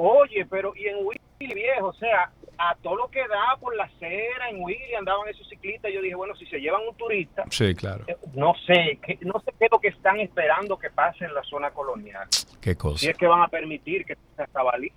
Oye, 0.00 0.46
pero 0.48 0.72
y 0.76 0.86
en 0.86 0.96
Willy, 1.04 1.54
viejo, 1.54 1.88
o 1.88 1.92
sea, 1.94 2.30
a 2.56 2.76
todo 2.76 2.94
lo 2.94 3.08
que 3.10 3.18
da 3.26 3.56
por 3.58 3.74
la 3.74 3.84
acera, 3.84 4.48
en 4.48 4.62
Willy 4.62 4.94
andaban 4.96 5.28
esos 5.28 5.48
ciclistas, 5.48 5.92
yo 5.92 6.00
dije, 6.00 6.14
bueno, 6.14 6.36
si 6.36 6.46
se 6.46 6.58
llevan 6.60 6.82
un 6.88 6.96
turista, 6.96 7.44
Sí, 7.50 7.74
claro. 7.74 8.04
eh, 8.06 8.16
no 8.34 8.54
sé, 8.64 9.00
no 9.22 9.40
sé 9.40 9.52
qué 9.58 9.64
es 9.64 9.70
lo 9.72 9.80
que 9.80 9.88
están 9.88 10.20
esperando 10.20 10.78
que 10.78 10.90
pase 10.90 11.24
en 11.24 11.34
la 11.34 11.42
zona 11.42 11.72
colonial. 11.72 12.28
Qué 12.60 12.70
Si 12.70 12.76
cosa. 12.76 13.10
es 13.10 13.16
que 13.18 13.26
van 13.26 13.42
a 13.42 13.48
permitir 13.48 14.04
que 14.04 14.14
se 14.36 14.42
estabalice 14.44 14.94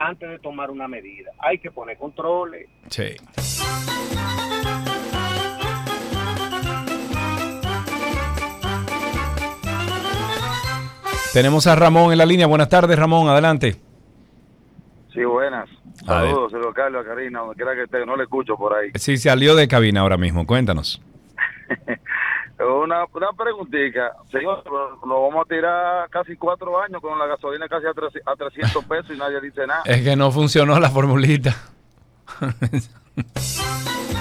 antes 0.00 0.28
de 0.28 0.38
tomar 0.40 0.70
una 0.72 0.88
medida. 0.88 1.30
Hay 1.38 1.58
que 1.58 1.70
poner 1.70 1.96
controles. 1.96 2.68
Sí. 2.88 3.14
Tenemos 11.32 11.66
a 11.66 11.74
Ramón 11.74 12.12
en 12.12 12.18
la 12.18 12.26
línea. 12.26 12.46
Buenas 12.46 12.68
tardes, 12.68 12.96
Ramón. 12.98 13.28
Adelante. 13.28 13.76
Sí, 15.14 15.24
buenas. 15.24 15.68
Saludos, 16.04 16.50
Sergio 16.50 16.72
Carlos, 16.74 17.06
a 17.06 17.08
Karina, 17.08 17.38
donde 17.40 17.54
quiera 17.54 17.74
que 17.74 17.84
esté, 17.84 18.04
no 18.04 18.16
le 18.16 18.24
escucho 18.24 18.56
por 18.56 18.74
ahí. 18.74 18.90
Sí, 18.96 19.16
salió 19.16 19.54
de 19.54 19.68
cabina 19.68 20.00
ahora 20.00 20.16
mismo. 20.16 20.44
Cuéntanos. 20.46 21.00
Una, 22.56 23.04
una 23.12 23.32
preguntita, 23.36 24.12
señor, 24.30 24.62
lo 24.66 24.90
lo 25.06 25.22
vamos 25.28 25.44
a 25.44 25.48
tirar 25.48 26.08
casi 26.08 26.36
cuatro 26.36 26.80
años 26.80 27.00
con 27.02 27.18
la 27.18 27.26
gasolina 27.26 27.66
casi 27.68 27.86
a, 27.86 27.92
tres- 27.92 28.22
a 28.24 28.36
300 28.36 28.84
pesos 28.84 29.10
y 29.14 29.18
nadie 29.18 29.40
dice 29.40 29.66
nada. 29.66 29.82
Es 29.86 30.02
que 30.02 30.14
no 30.14 30.30
funcionó 30.30 30.78
la 30.78 30.88
formulita. 30.88 31.52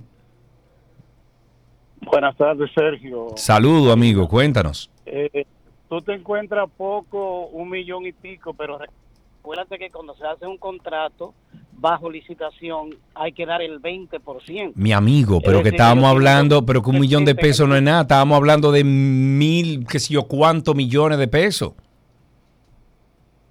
Buenas 2.02 2.36
tardes, 2.38 2.70
Sergio. 2.74 3.28
Saludo, 3.36 3.92
amigo. 3.92 4.28
Cuéntanos. 4.30 4.90
Eh, 5.06 5.46
tú 5.90 6.02
te 6.02 6.14
encuentras 6.14 6.70
poco, 6.76 7.48
un 7.48 7.70
millón 7.70 8.06
y 8.06 8.12
pico, 8.12 8.54
pero 8.54 8.78
recuérdate 8.78 9.78
que 9.78 9.90
cuando 9.90 10.16
se 10.16 10.26
hace 10.26 10.46
un 10.46 10.58
contrato 10.58 11.34
bajo 11.80 12.10
licitación 12.10 12.96
hay 13.14 13.32
que 13.32 13.46
dar 13.46 13.62
el 13.62 13.82
20%. 13.82 14.72
Mi 14.76 14.92
amigo, 14.92 15.42
pero 15.42 15.58
Es 15.58 15.64
que 15.64 15.70
estábamos 15.70 16.06
hablando, 16.06 16.66
pero 16.66 16.82
que 16.82 16.90
un 16.90 17.00
millón 17.00 17.24
de 17.24 17.32
60 17.32 17.42
pesos 17.42 17.70
no 17.70 17.76
es 17.76 17.84
nada. 17.84 18.02
Estábamos 18.02 18.36
hablando 18.36 18.72
de 18.72 18.84
mil, 18.84 19.86
qué 19.88 20.00
sé 20.00 20.14
yo, 20.14 20.24
cuántos 20.24 20.76
millones 20.76 21.20
de 21.20 21.28
pesos. 21.28 21.74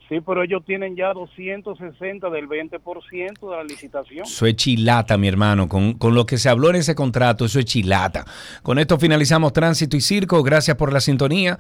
Sí, 0.09 0.21
pero 0.25 0.45
ellos 0.45 0.63
tienen 0.65 0.95
ya 0.95 1.13
260 1.13 2.31
del 2.31 2.49
20% 2.49 3.51
de 3.51 3.57
la 3.57 3.65
licitación. 3.65 4.25
Eso 4.25 4.47
es 4.47 4.55
chilata, 4.55 5.17
mi 5.19 5.27
hermano. 5.27 5.69
Con, 5.69 5.95
con 5.95 6.15
lo 6.15 6.27
que 6.27 6.39
se 6.39 6.49
habló 6.49 6.71
en 6.71 6.77
ese 6.77 6.95
contrato, 6.95 7.45
eso 7.45 7.59
es 7.59 7.65
chilata. 7.65 8.25
Con 8.63 8.79
esto 8.79 8.99
finalizamos 8.99 9.53
Tránsito 9.53 9.97
y 9.97 10.01
Circo. 10.01 10.45
Gracias 10.45 10.77
por 10.77 10.93
la 10.93 11.01
sintonía. 11.01 11.59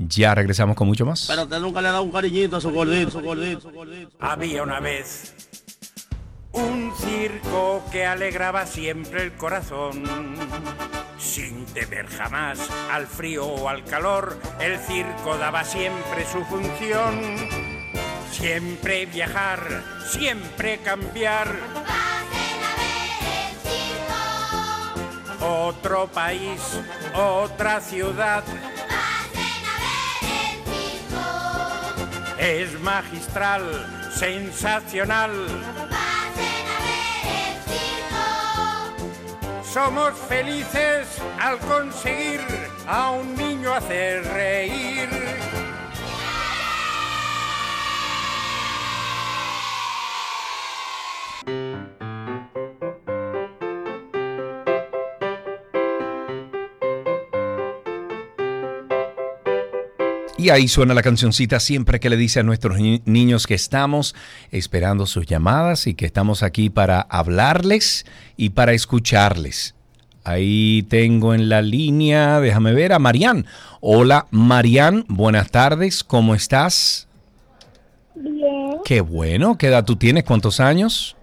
Ya 0.00 0.32
regresamos 0.32 0.76
con 0.76 0.86
mucho 0.86 1.04
más. 1.04 1.26
Pero 1.26 1.42
usted 1.42 1.58
nunca 1.58 1.82
le 1.82 1.88
ha 1.88 1.92
dado 1.92 2.04
un 2.04 2.12
cariñito 2.12 2.56
a 2.56 2.60
su 2.60 2.70
gordito, 2.70 3.10
su 3.10 3.20
gordito, 3.20 3.62
su 3.62 3.70
gordito. 3.72 4.16
Había 4.20 4.62
una 4.62 4.78
vez 4.78 5.34
un 6.52 6.92
circo 6.96 7.82
que 7.90 8.06
alegraba 8.06 8.64
siempre 8.64 9.24
el 9.24 9.32
corazón. 9.32 10.04
Sin 11.18 11.66
temer 11.66 12.06
jamás 12.06 12.60
al 12.92 13.08
frío 13.08 13.44
o 13.44 13.68
al 13.68 13.82
calor, 13.84 14.38
el 14.60 14.78
circo 14.78 15.36
daba 15.36 15.64
siempre 15.64 16.24
su 16.30 16.44
función. 16.44 17.36
Siempre 18.30 19.06
viajar, 19.06 19.82
siempre 20.08 20.78
cambiar. 20.78 21.48
Otro 25.40 26.06
país, 26.06 26.60
otra 27.14 27.80
ciudad. 27.80 28.44
Es 32.38 32.78
magistral, 32.80 33.62
sensacional. 34.14 35.32
Somos 39.64 40.16
felices 40.28 41.08
al 41.40 41.58
conseguir 41.58 42.40
a 42.86 43.10
un 43.10 43.34
niño 43.34 43.74
hacer 43.74 44.24
reír. 44.24 45.08
Y 60.38 60.50
ahí 60.50 60.68
suena 60.68 60.94
la 60.94 61.02
cancioncita 61.02 61.58
siempre 61.58 61.98
que 61.98 62.08
le 62.08 62.16
dice 62.16 62.38
a 62.40 62.42
nuestros 62.44 62.78
ni- 62.78 63.02
niños 63.06 63.46
que 63.48 63.54
estamos 63.54 64.14
esperando 64.52 65.04
sus 65.06 65.26
llamadas 65.26 65.88
y 65.88 65.94
que 65.94 66.06
estamos 66.06 66.44
aquí 66.44 66.70
para 66.70 67.00
hablarles 67.00 68.06
y 68.36 68.50
para 68.50 68.72
escucharles. 68.72 69.74
Ahí 70.22 70.86
tengo 70.88 71.34
en 71.34 71.48
la 71.48 71.60
línea, 71.60 72.38
déjame 72.40 72.72
ver, 72.72 72.92
a 72.92 73.00
Marian. 73.00 73.46
Hola, 73.80 74.26
Marian, 74.30 75.04
buenas 75.08 75.50
tardes, 75.50 76.04
¿cómo 76.04 76.34
estás? 76.36 77.08
Bien. 78.14 78.78
Qué 78.84 79.00
bueno, 79.00 79.58
¿qué 79.58 79.66
edad 79.68 79.84
tú 79.84 79.96
tienes? 79.96 80.22
¿Cuántos 80.22 80.60
años? 80.60 81.16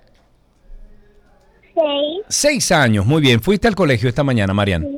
Seis. 1.74 2.24
Seis 2.28 2.72
años, 2.74 3.06
muy 3.06 3.22
bien. 3.22 3.42
¿Fuiste 3.42 3.68
al 3.68 3.76
colegio 3.76 4.10
esta 4.10 4.24
mañana, 4.24 4.54
Marian? 4.54 4.82
Sí. 4.84 4.95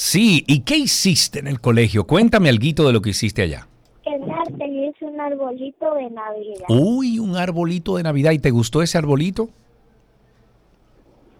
Sí, 0.00 0.44
¿y 0.46 0.60
qué 0.60 0.78
hiciste 0.78 1.40
en 1.40 1.46
el 1.46 1.60
colegio? 1.60 2.06
Cuéntame 2.06 2.48
algo 2.48 2.86
de 2.86 2.92
lo 2.94 3.02
que 3.02 3.10
hiciste 3.10 3.42
allá. 3.42 3.68
El 4.06 4.30
arte 4.30 4.88
es 4.88 4.94
un 5.02 5.20
arbolito 5.20 5.92
de 5.94 6.08
Navidad. 6.08 6.64
Uy, 6.70 7.18
un 7.18 7.36
arbolito 7.36 7.98
de 7.98 8.02
Navidad. 8.04 8.32
¿Y 8.32 8.38
te 8.38 8.50
gustó 8.50 8.80
ese 8.80 8.96
arbolito? 8.96 9.50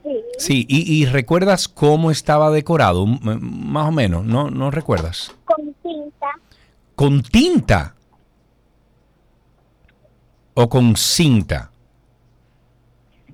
Sí. 0.04 0.10
Sí, 0.36 0.66
y, 0.68 0.92
y 0.92 1.06
recuerdas 1.06 1.68
cómo 1.68 2.10
estaba 2.10 2.50
decorado, 2.50 3.04
M- 3.04 3.38
más 3.40 3.88
o 3.88 3.92
menos, 3.92 4.26
¿no, 4.26 4.50
no 4.50 4.70
recuerdas? 4.70 5.34
Con 5.46 5.74
cinta. 5.82 6.26
¿Con 6.94 7.22
tinta? 7.22 7.94
¿O 10.52 10.68
con 10.68 10.96
cinta? 10.96 11.72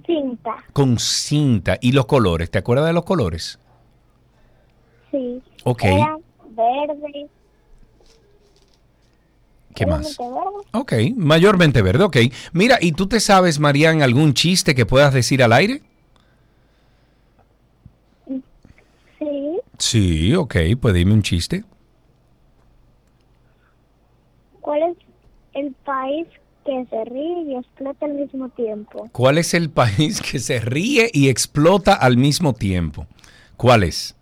Cinta. 0.06 0.54
Con 0.72 1.00
cinta. 1.00 1.78
¿Y 1.80 1.90
los 1.90 2.06
colores? 2.06 2.48
¿Te 2.48 2.58
acuerdas 2.58 2.86
de 2.86 2.92
los 2.92 3.04
colores? 3.04 3.58
Sí. 5.10 5.42
Ok. 5.64 5.84
Era 5.84 6.16
verde. 6.50 7.28
¿Qué 9.74 9.86
más? 9.86 10.16
Verde. 10.16 10.32
Ok, 10.72 10.92
mayormente 11.16 11.82
verde, 11.82 12.04
ok. 12.04 12.16
Mira, 12.52 12.78
¿y 12.80 12.92
tú 12.92 13.06
te 13.06 13.20
sabes, 13.20 13.60
Marian, 13.60 14.02
algún 14.02 14.32
chiste 14.34 14.74
que 14.74 14.86
puedas 14.86 15.12
decir 15.12 15.42
al 15.42 15.52
aire? 15.52 15.82
Sí. 19.18 19.60
Sí, 19.78 20.34
ok, 20.34 20.56
pues 20.80 20.94
dime 20.94 21.12
un 21.12 21.22
chiste. 21.22 21.64
¿Cuál 24.60 24.82
es 24.82 24.96
el 25.52 25.72
país 25.84 26.26
que 26.64 26.86
se 26.90 27.04
ríe 27.04 27.42
y 27.42 27.54
explota 27.54 28.06
al 28.06 28.14
mismo 28.14 28.48
tiempo? 28.48 29.08
¿Cuál 29.12 29.38
es 29.38 29.54
el 29.54 29.70
país 29.70 30.20
que 30.20 30.40
se 30.40 30.60
ríe 30.60 31.08
y 31.12 31.28
explota 31.28 31.94
al 31.94 32.16
mismo 32.16 32.52
tiempo? 32.52 33.06
¿Cuál 33.56 33.84
es? 33.84 34.15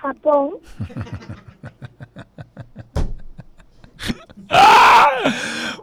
Japón. 0.00 0.50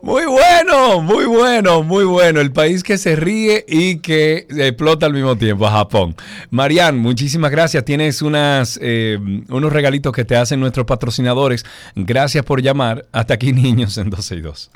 Muy 0.01 0.25
bueno, 0.25 1.01
muy 1.01 1.25
bueno, 1.25 1.83
muy 1.83 2.05
bueno. 2.05 2.39
El 2.39 2.51
país 2.51 2.83
que 2.83 2.97
se 2.97 3.15
ríe 3.15 3.65
y 3.67 3.99
que 3.99 4.47
explota 4.49 5.05
al 5.05 5.13
mismo 5.13 5.35
tiempo, 5.35 5.67
Japón. 5.67 6.15
Marian, 6.49 6.97
muchísimas 6.97 7.51
gracias. 7.51 7.83
Tienes 7.83 8.21
unas, 8.21 8.79
eh, 8.81 9.19
unos 9.49 9.73
regalitos 9.73 10.13
que 10.13 10.23
te 10.23 10.35
hacen 10.37 10.59
nuestros 10.59 10.85
patrocinadores. 10.85 11.65
Gracias 11.95 12.45
por 12.45 12.61
llamar. 12.61 13.05
Hasta 13.11 13.33
aquí, 13.33 13.51
niños, 13.53 13.97
en 13.97 14.09
12 14.09 14.35
y 14.35 14.41
2. 14.41 14.71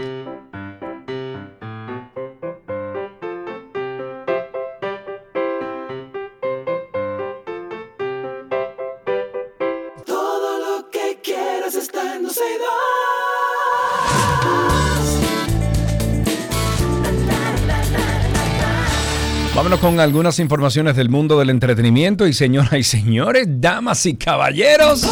Vámonos 19.61 19.79
con 19.79 19.99
algunas 19.99 20.39
informaciones 20.39 20.95
del 20.95 21.09
mundo 21.09 21.38
del 21.38 21.51
entretenimiento. 21.51 22.25
Y 22.25 22.33
señoras 22.33 22.73
y 22.73 22.83
señores, 22.83 23.45
damas 23.47 24.07
y 24.07 24.15
caballeros. 24.15 25.05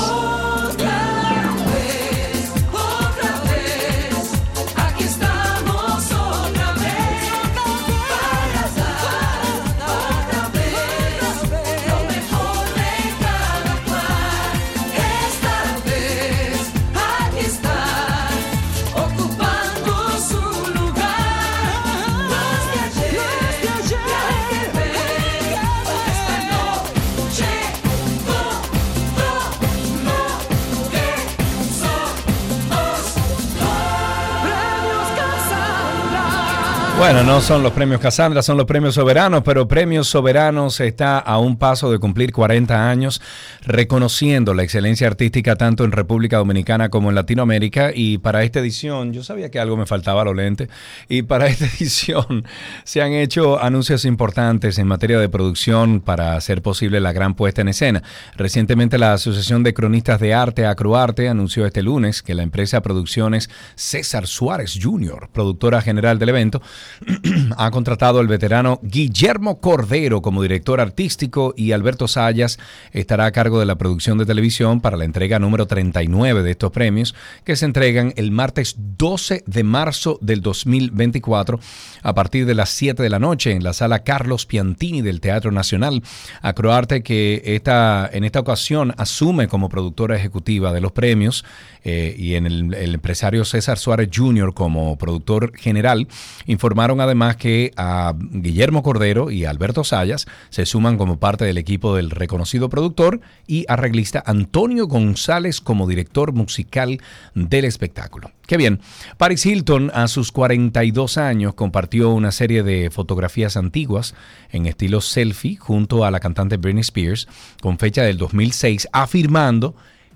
Bueno, 37.12 37.24
no 37.24 37.42
son 37.42 37.64
los 37.64 37.74
premios 37.74 38.00
Casandra, 38.00 38.44
son 38.44 38.56
los 38.56 38.68
premios 38.68 38.94
soberanos, 38.94 39.42
pero 39.44 39.68
Premios 39.68 40.08
Soberanos 40.08 40.80
está 40.80 41.18
a 41.18 41.40
un 41.40 41.58
paso 41.58 41.92
de 41.92 41.98
cumplir 41.98 42.32
40 42.32 42.88
años, 42.88 43.20
reconociendo 43.66 44.54
la 44.54 44.62
excelencia 44.62 45.08
artística 45.08 45.56
tanto 45.56 45.84
en 45.84 45.92
República 45.92 46.38
Dominicana 46.38 46.90
como 46.90 47.10
en 47.10 47.16
Latinoamérica. 47.16 47.90
Y 47.96 48.20
para 48.20 48.44
esta 48.44 48.60
edición, 48.60 49.12
yo 49.12 49.24
sabía 49.24 49.50
que 49.50 49.60
algo 49.60 49.76
me 49.76 49.88
faltaba 49.88 50.22
a 50.22 50.26
lo 50.26 50.36
lente, 50.36 50.70
y 51.08 51.24
para 51.24 51.48
esta 51.48 51.66
edición 51.80 52.46
se 52.84 53.02
han 53.02 53.14
hecho 53.14 53.60
anuncios 53.60 54.06
importantes 54.06 54.78
en 54.78 54.86
materia 54.86 55.18
de 55.18 55.30
producción 55.30 56.02
para 56.02 56.36
hacer 56.36 56.62
posible 56.62 57.00
la 57.00 57.12
gran 57.12 57.34
puesta 57.34 57.62
en 57.62 57.70
escena. 57.70 58.04
Recientemente 58.38 59.00
la 59.00 59.14
Asociación 59.14 59.64
de 59.64 59.74
Cronistas 59.74 60.20
de 60.20 60.36
Arte, 60.36 60.68
Acroarte, 60.68 61.28
anunció 61.28 61.66
este 61.66 61.82
lunes 61.82 62.22
que 62.22 62.36
la 62.36 62.44
empresa 62.44 62.84
Producciones 62.84 63.50
César 63.74 64.28
Suárez 64.28 64.78
Jr., 64.80 65.28
productora 65.34 65.82
general 65.82 66.20
del 66.20 66.30
evento, 66.30 66.62
ha 67.58 67.72
contratado 67.72 68.20
al 68.20 68.28
veterano 68.28 68.80
Guillermo 68.84 69.60
Cordero 69.60 70.22
como 70.22 70.42
director 70.42 70.82
artístico 70.82 71.54
y 71.56 71.72
Alberto 71.72 72.08
Sayas 72.08 72.60
estará 72.92 73.26
a 73.26 73.32
cargo 73.32 73.60
de 73.60 73.66
la 73.66 73.78
producción 73.78 74.18
de 74.18 74.26
televisión 74.26 74.82
para 74.82 74.98
la 74.98 75.06
entrega 75.06 75.40
número 75.40 75.66
39 75.68 76.44
de 76.44 76.52
estos 76.52 76.72
premios 76.72 77.16
que 77.44 77.56
se 77.56 77.66
entregan 77.66 78.14
el 78.18 78.32
martes 78.32 78.76
12 78.78 79.44
de 79.46 79.64
marzo 79.64 80.18
del 80.22 80.42
2024 80.42 81.60
a 82.04 82.14
partir 82.14 82.46
de 82.46 82.56
las 82.56 82.70
7 82.70 83.02
de 83.02 83.10
la 83.10 83.20
noche 83.20 83.52
en 83.52 83.64
la 83.64 83.74
sala 83.74 84.00
Carlos 84.00 84.46
Piantini 84.46 85.02
del 85.02 85.22
Teatro 85.22 85.52
Nacional. 85.52 86.04
Acroarte 86.42 87.04
que 87.04 87.42
esta, 87.46 88.10
en 88.12 88.24
esta 88.24 88.40
ocasión 88.40 88.94
asume 88.98 89.48
como 89.48 89.70
productora 89.70 90.16
ejecutiva 90.16 90.74
de 90.74 90.82
los 90.82 90.92
premios 90.92 91.46
eh, 91.84 92.16
y 92.18 92.36
en 92.36 92.46
el, 92.46 92.74
el 92.74 92.96
empresario 92.96 93.46
César 93.46 93.78
Suárez 93.78 94.10
Jr. 94.14 94.54
como 94.54 94.98
productor 94.98 95.56
general 95.56 96.08
informaron 96.46 96.89
además 97.00 97.36
que 97.36 97.72
a 97.76 98.14
Guillermo 98.18 98.84
Cordero 98.84 99.32
y 99.32 99.46
Alberto 99.46 99.84
Sayas 99.84 100.26
se 100.50 100.66
suman 100.66 100.98
como 100.98 101.20
parte 101.20 101.46
del 101.46 101.58
equipo 101.58 101.96
del 101.96 102.10
reconocido 102.10 102.70
productor 102.70 103.22
y 103.48 103.66
arreglista 103.68 104.24
Antonio 104.26 104.88
González 104.88 105.62
como 105.62 105.88
director 105.88 106.34
musical 106.34 107.00
del 107.36 107.66
espectáculo. 107.66 108.32
Qué 108.48 108.58
bien. 108.58 108.80
Paris 109.18 109.46
Hilton 109.46 109.92
a 109.94 110.08
sus 110.08 110.32
42 110.32 111.18
años 111.18 111.54
compartió 111.54 112.10
una 112.10 112.32
serie 112.32 112.64
de 112.64 112.90
fotografías 112.90 113.58
antiguas 113.58 114.16
en 114.52 114.66
estilo 114.66 115.02
selfie 115.02 115.58
junto 115.58 116.06
a 116.06 116.12
la 116.12 116.20
cantante 116.20 116.58
Britney 116.58 116.82
Spears 116.82 117.28
con 117.62 117.78
fecha 117.78 118.02
del 118.02 118.18
2006 118.18 118.88
afirmando 118.92 119.76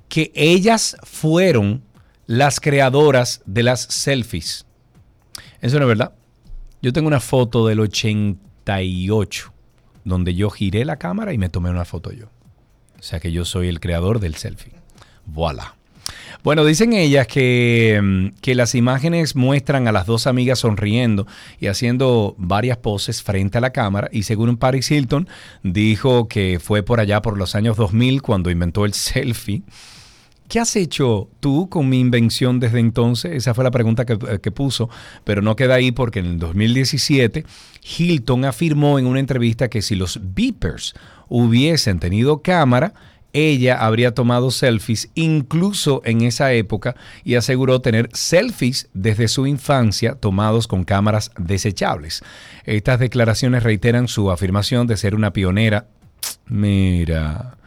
que 0.09 0.31
ellas 0.35 0.97
fueron 1.03 1.83
las 2.25 2.59
creadoras 2.59 3.41
de 3.45 3.63
las 3.63 3.81
selfies. 3.81 4.65
Eso 5.61 5.77
no 5.77 5.85
es 5.85 5.89
verdad. 5.89 6.13
Yo 6.83 6.91
tengo 6.91 7.07
una 7.07 7.21
foto 7.21 7.65
del 7.65 7.79
88 7.79 9.53
donde 10.03 10.35
yo 10.35 10.49
giré 10.49 10.83
la 10.83 10.97
cámara 10.97 11.31
y 11.31 11.37
me 11.37 11.47
tomé 11.47 11.69
una 11.69 11.85
foto 11.85 12.11
yo. 12.11 12.25
O 12.99 13.01
sea 13.01 13.21
que 13.21 13.31
yo 13.31 13.45
soy 13.45 13.69
el 13.69 13.79
creador 13.79 14.19
del 14.19 14.35
selfie. 14.35 14.73
Voilà. 15.25 15.75
Bueno, 16.43 16.65
dicen 16.65 16.91
ellas 16.91 17.25
que, 17.25 18.01
mm, 18.03 18.41
que, 18.41 18.53
las 18.53 18.75
imágenes 18.75 19.37
muestran 19.37 19.87
a 19.87 19.93
las 19.93 20.05
dos 20.05 20.27
amigas 20.27 20.59
sonriendo 20.59 21.25
y 21.57 21.67
haciendo 21.67 22.35
varias 22.37 22.75
poses 22.75 23.23
frente 23.23 23.59
a 23.59 23.61
la 23.61 23.69
cámara 23.69 24.09
y 24.11 24.23
según 24.23 24.57
Paris 24.57 24.91
Hilton 24.91 25.29
dijo 25.63 26.27
que 26.27 26.59
fue 26.61 26.83
por 26.83 26.99
allá 26.99 27.21
por 27.21 27.37
los 27.37 27.55
años 27.55 27.77
2000 27.77 28.21
cuando 28.21 28.51
inventó 28.51 28.83
el 28.83 28.93
selfie 28.93 29.63
¿Qué 30.47 30.59
has 30.59 30.75
hecho 30.75 31.29
tú 31.39 31.69
con 31.69 31.89
mi 31.89 31.99
invención 31.99 32.59
desde 32.59 32.79
entonces? 32.79 33.31
Esa 33.33 33.53
fue 33.53 33.63
la 33.63 33.71
pregunta 33.71 34.05
que, 34.05 34.17
que, 34.39 34.51
puso, 34.51 34.89
pero 35.23 35.41
no 35.41 35.55
queda 35.55 35.75
ahí 35.75 35.91
porque 35.91 36.19
en 36.19 36.25
el 36.25 36.39
2017 36.39 37.45
Hilton 37.97 38.45
afirmó 38.45 38.99
en 38.99 39.07
una 39.07 39.19
entrevista 39.19 39.69
que 39.69 39.81
si 39.81 39.95
los 39.95 40.19
beepers 40.21 40.93
hubiesen 41.29 41.99
tenido 41.99 42.41
cámara, 42.41 42.93
ella 43.33 43.83
habría 43.83 44.13
tomado 44.13 44.51
selfies 44.51 45.09
incluso 45.15 46.01
en 46.05 46.21
esa 46.21 46.53
época 46.53 46.95
y 47.23 47.33
aseguró 47.33 47.81
tener 47.81 48.09
selfies 48.13 48.89
desde 48.93 49.27
su 49.27 49.47
infancia 49.47 50.13
tomados 50.15 50.67
con 50.67 50.83
cámaras 50.83 51.31
desechables. 51.37 52.21
Estas 52.65 52.99
declaraciones 52.99 53.63
reiteran 53.63 54.07
su 54.07 54.29
afirmación 54.29 54.85
de 54.85 54.97
ser 54.97 55.15
una 55.15 55.33
pionera. 55.33 55.87
Mira 56.45 57.57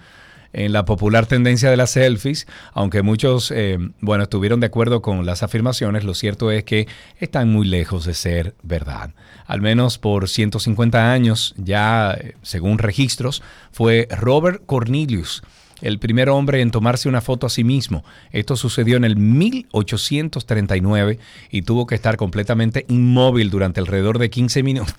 en 0.57 0.73
la 0.73 0.87
popular 0.87 1.27
tendencia 1.27 1.71
de 1.71 1.77
las 1.77 1.91
selfies, 1.91 2.47
aunque 2.73 3.03
muchos, 3.03 3.51
eh, 3.51 3.77
bueno, 4.01 4.25
estuvieron 4.25 4.59
de 4.59 4.67
acuerdo 4.67 5.03
con 5.03 5.27
las 5.27 5.43
afirmaciones, 5.43 6.03
lo 6.03 6.15
cierto 6.15 6.51
es 6.51 6.65
que 6.65 6.89
están 7.21 7.53
muy 7.53 7.67
lejos 7.67 8.07
de 8.07 8.15
ser 8.15 8.55
verdad. 8.63 9.11
Al 9.47 9.61
menos 9.61 9.99
por 9.99 10.31
150 10.31 11.13
años, 11.13 11.55
ya 11.59 12.15
eh, 12.15 12.37
según 12.41 12.79
registros, 12.79 13.43
fue 13.71 14.09
Robert 14.11 14.63
Cornelius 14.65 15.43
el 15.83 15.99
primer 15.99 16.31
hombre 16.31 16.63
en 16.63 16.71
tomarse 16.71 17.07
una 17.07 17.21
foto 17.21 17.47
a 17.47 17.51
sí 17.51 17.63
mismo. 17.63 18.03
Esto 18.33 18.57
sucedió 18.57 18.97
en 18.97 19.05
el 19.05 19.17
1839 19.17 21.19
y 21.51 21.63
tuvo 21.63 21.87
que 21.87 21.95
estar 21.95 22.17
completamente 22.17 22.87
inmóvil 22.89 23.51
durante 23.51 23.81
alrededor 23.81 24.19
de 24.19 24.31
15 24.31 24.63
minutos. 24.63 24.95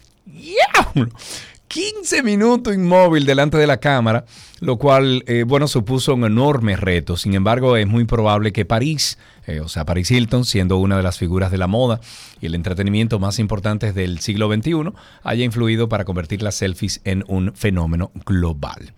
15 1.78 2.24
minutos 2.24 2.74
inmóvil 2.74 3.28
delante 3.28 3.56
de 3.56 3.68
la 3.68 3.78
cámara, 3.78 4.26
lo 4.62 4.78
cual, 4.78 5.24
eh, 5.28 5.44
bueno, 5.46 5.68
supuso 5.68 6.16
un 6.16 6.26
enorme 6.26 6.76
reto. 6.76 7.18
Sin 7.18 7.36
embargo, 7.36 7.78
es 7.78 7.86
muy 7.86 8.06
probable 8.06 8.52
que 8.52 8.66
París, 8.66 9.20
eh, 9.46 9.60
o 9.60 9.68
sea, 9.68 9.86
Paris 9.86 10.10
Hilton, 10.10 10.44
siendo 10.44 10.78
una 10.78 10.98
de 10.98 11.04
las 11.04 11.20
figuras 11.20 11.52
de 11.52 11.60
la 11.60 11.68
moda 11.68 12.02
y 12.42 12.48
el 12.48 12.56
entretenimiento 12.56 13.20
más 13.20 13.38
importantes 13.38 13.94
del 13.94 14.18
siglo 14.22 14.52
XXI, 14.52 14.92
haya 15.22 15.46
influido 15.46 15.88
para 15.88 16.04
convertir 16.04 16.42
las 16.42 16.56
selfies 16.56 17.00
en 17.04 17.24
un 17.28 17.54
fenómeno 17.54 18.10
global. 18.26 18.96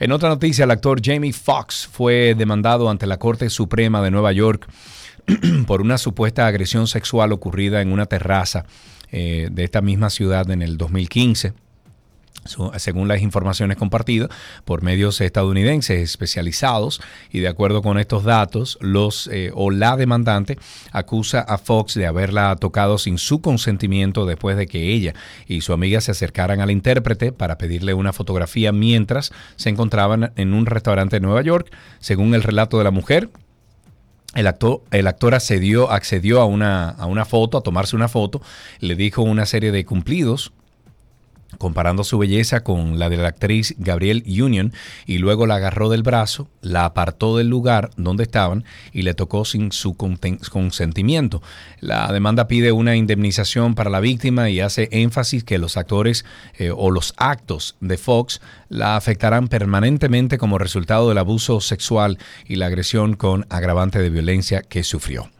En 0.00 0.10
otra 0.10 0.28
noticia, 0.28 0.64
el 0.64 0.72
actor 0.72 1.00
Jamie 1.00 1.32
Foxx 1.32 1.86
fue 1.86 2.34
demandado 2.36 2.90
ante 2.90 3.06
la 3.06 3.20
Corte 3.20 3.48
Suprema 3.50 4.02
de 4.02 4.10
Nueva 4.10 4.32
York 4.32 4.66
por 5.68 5.80
una 5.80 5.96
supuesta 5.96 6.48
agresión 6.48 6.88
sexual 6.88 7.30
ocurrida 7.30 7.82
en 7.82 7.92
una 7.92 8.06
terraza 8.06 8.66
eh, 9.12 9.48
de 9.52 9.62
esta 9.62 9.80
misma 9.80 10.10
ciudad 10.10 10.50
en 10.50 10.62
el 10.62 10.76
2015 10.76 11.65
según 12.46 13.08
las 13.08 13.22
informaciones 13.22 13.76
compartidas 13.76 14.28
por 14.64 14.82
medios 14.82 15.20
estadounidenses 15.20 16.02
especializados 16.02 17.00
y 17.30 17.40
de 17.40 17.48
acuerdo 17.48 17.82
con 17.82 17.98
estos 17.98 18.24
datos, 18.24 18.78
los 18.80 19.28
eh, 19.32 19.50
o 19.54 19.70
la 19.70 19.96
demandante 19.96 20.58
acusa 20.92 21.40
a 21.40 21.58
Fox 21.58 21.94
de 21.94 22.06
haberla 22.06 22.54
tocado 22.56 22.98
sin 22.98 23.18
su 23.18 23.40
consentimiento 23.40 24.26
después 24.26 24.56
de 24.56 24.66
que 24.66 24.92
ella 24.92 25.14
y 25.46 25.60
su 25.60 25.72
amiga 25.72 26.00
se 26.00 26.12
acercaran 26.12 26.60
al 26.60 26.70
intérprete 26.70 27.32
para 27.32 27.58
pedirle 27.58 27.94
una 27.94 28.12
fotografía 28.12 28.72
mientras 28.72 29.32
se 29.56 29.70
encontraban 29.70 30.32
en 30.36 30.54
un 30.54 30.66
restaurante 30.66 31.16
de 31.16 31.20
Nueva 31.20 31.42
York. 31.42 31.72
Según 32.00 32.34
el 32.34 32.42
relato 32.42 32.78
de 32.78 32.84
la 32.84 32.90
mujer, 32.90 33.30
el 34.34 34.46
actor, 34.46 34.82
el 34.90 35.06
actor 35.06 35.34
accedió, 35.34 35.90
accedió 35.90 36.40
a, 36.40 36.44
una, 36.44 36.90
a 36.90 37.06
una 37.06 37.24
foto, 37.24 37.58
a 37.58 37.62
tomarse 37.62 37.96
una 37.96 38.08
foto, 38.08 38.42
le 38.80 38.94
dijo 38.94 39.22
una 39.22 39.46
serie 39.46 39.72
de 39.72 39.84
cumplidos 39.84 40.52
comparando 41.58 42.04
su 42.04 42.18
belleza 42.18 42.62
con 42.62 42.98
la 42.98 43.08
de 43.08 43.16
la 43.16 43.28
actriz 43.28 43.74
Gabrielle 43.78 44.22
Union 44.42 44.72
y 45.06 45.18
luego 45.18 45.46
la 45.46 45.56
agarró 45.56 45.88
del 45.88 46.02
brazo, 46.02 46.48
la 46.60 46.84
apartó 46.84 47.36
del 47.36 47.48
lugar 47.48 47.90
donde 47.96 48.24
estaban 48.24 48.64
y 48.92 49.02
le 49.02 49.14
tocó 49.14 49.44
sin 49.44 49.72
su 49.72 49.96
consentimiento. 49.96 51.42
La 51.80 52.12
demanda 52.12 52.48
pide 52.48 52.72
una 52.72 52.96
indemnización 52.96 53.74
para 53.74 53.90
la 53.90 54.00
víctima 54.00 54.50
y 54.50 54.60
hace 54.60 54.88
énfasis 54.92 55.44
que 55.44 55.58
los 55.58 55.76
actores 55.76 56.24
eh, 56.58 56.70
o 56.74 56.90
los 56.90 57.14
actos 57.16 57.76
de 57.80 57.96
Fox 57.96 58.40
la 58.68 58.96
afectarán 58.96 59.48
permanentemente 59.48 60.38
como 60.38 60.58
resultado 60.58 61.08
del 61.08 61.18
abuso 61.18 61.60
sexual 61.60 62.18
y 62.46 62.56
la 62.56 62.66
agresión 62.66 63.14
con 63.14 63.46
agravante 63.48 63.98
de 64.00 64.10
violencia 64.10 64.62
que 64.62 64.82
sufrió. 64.82 65.30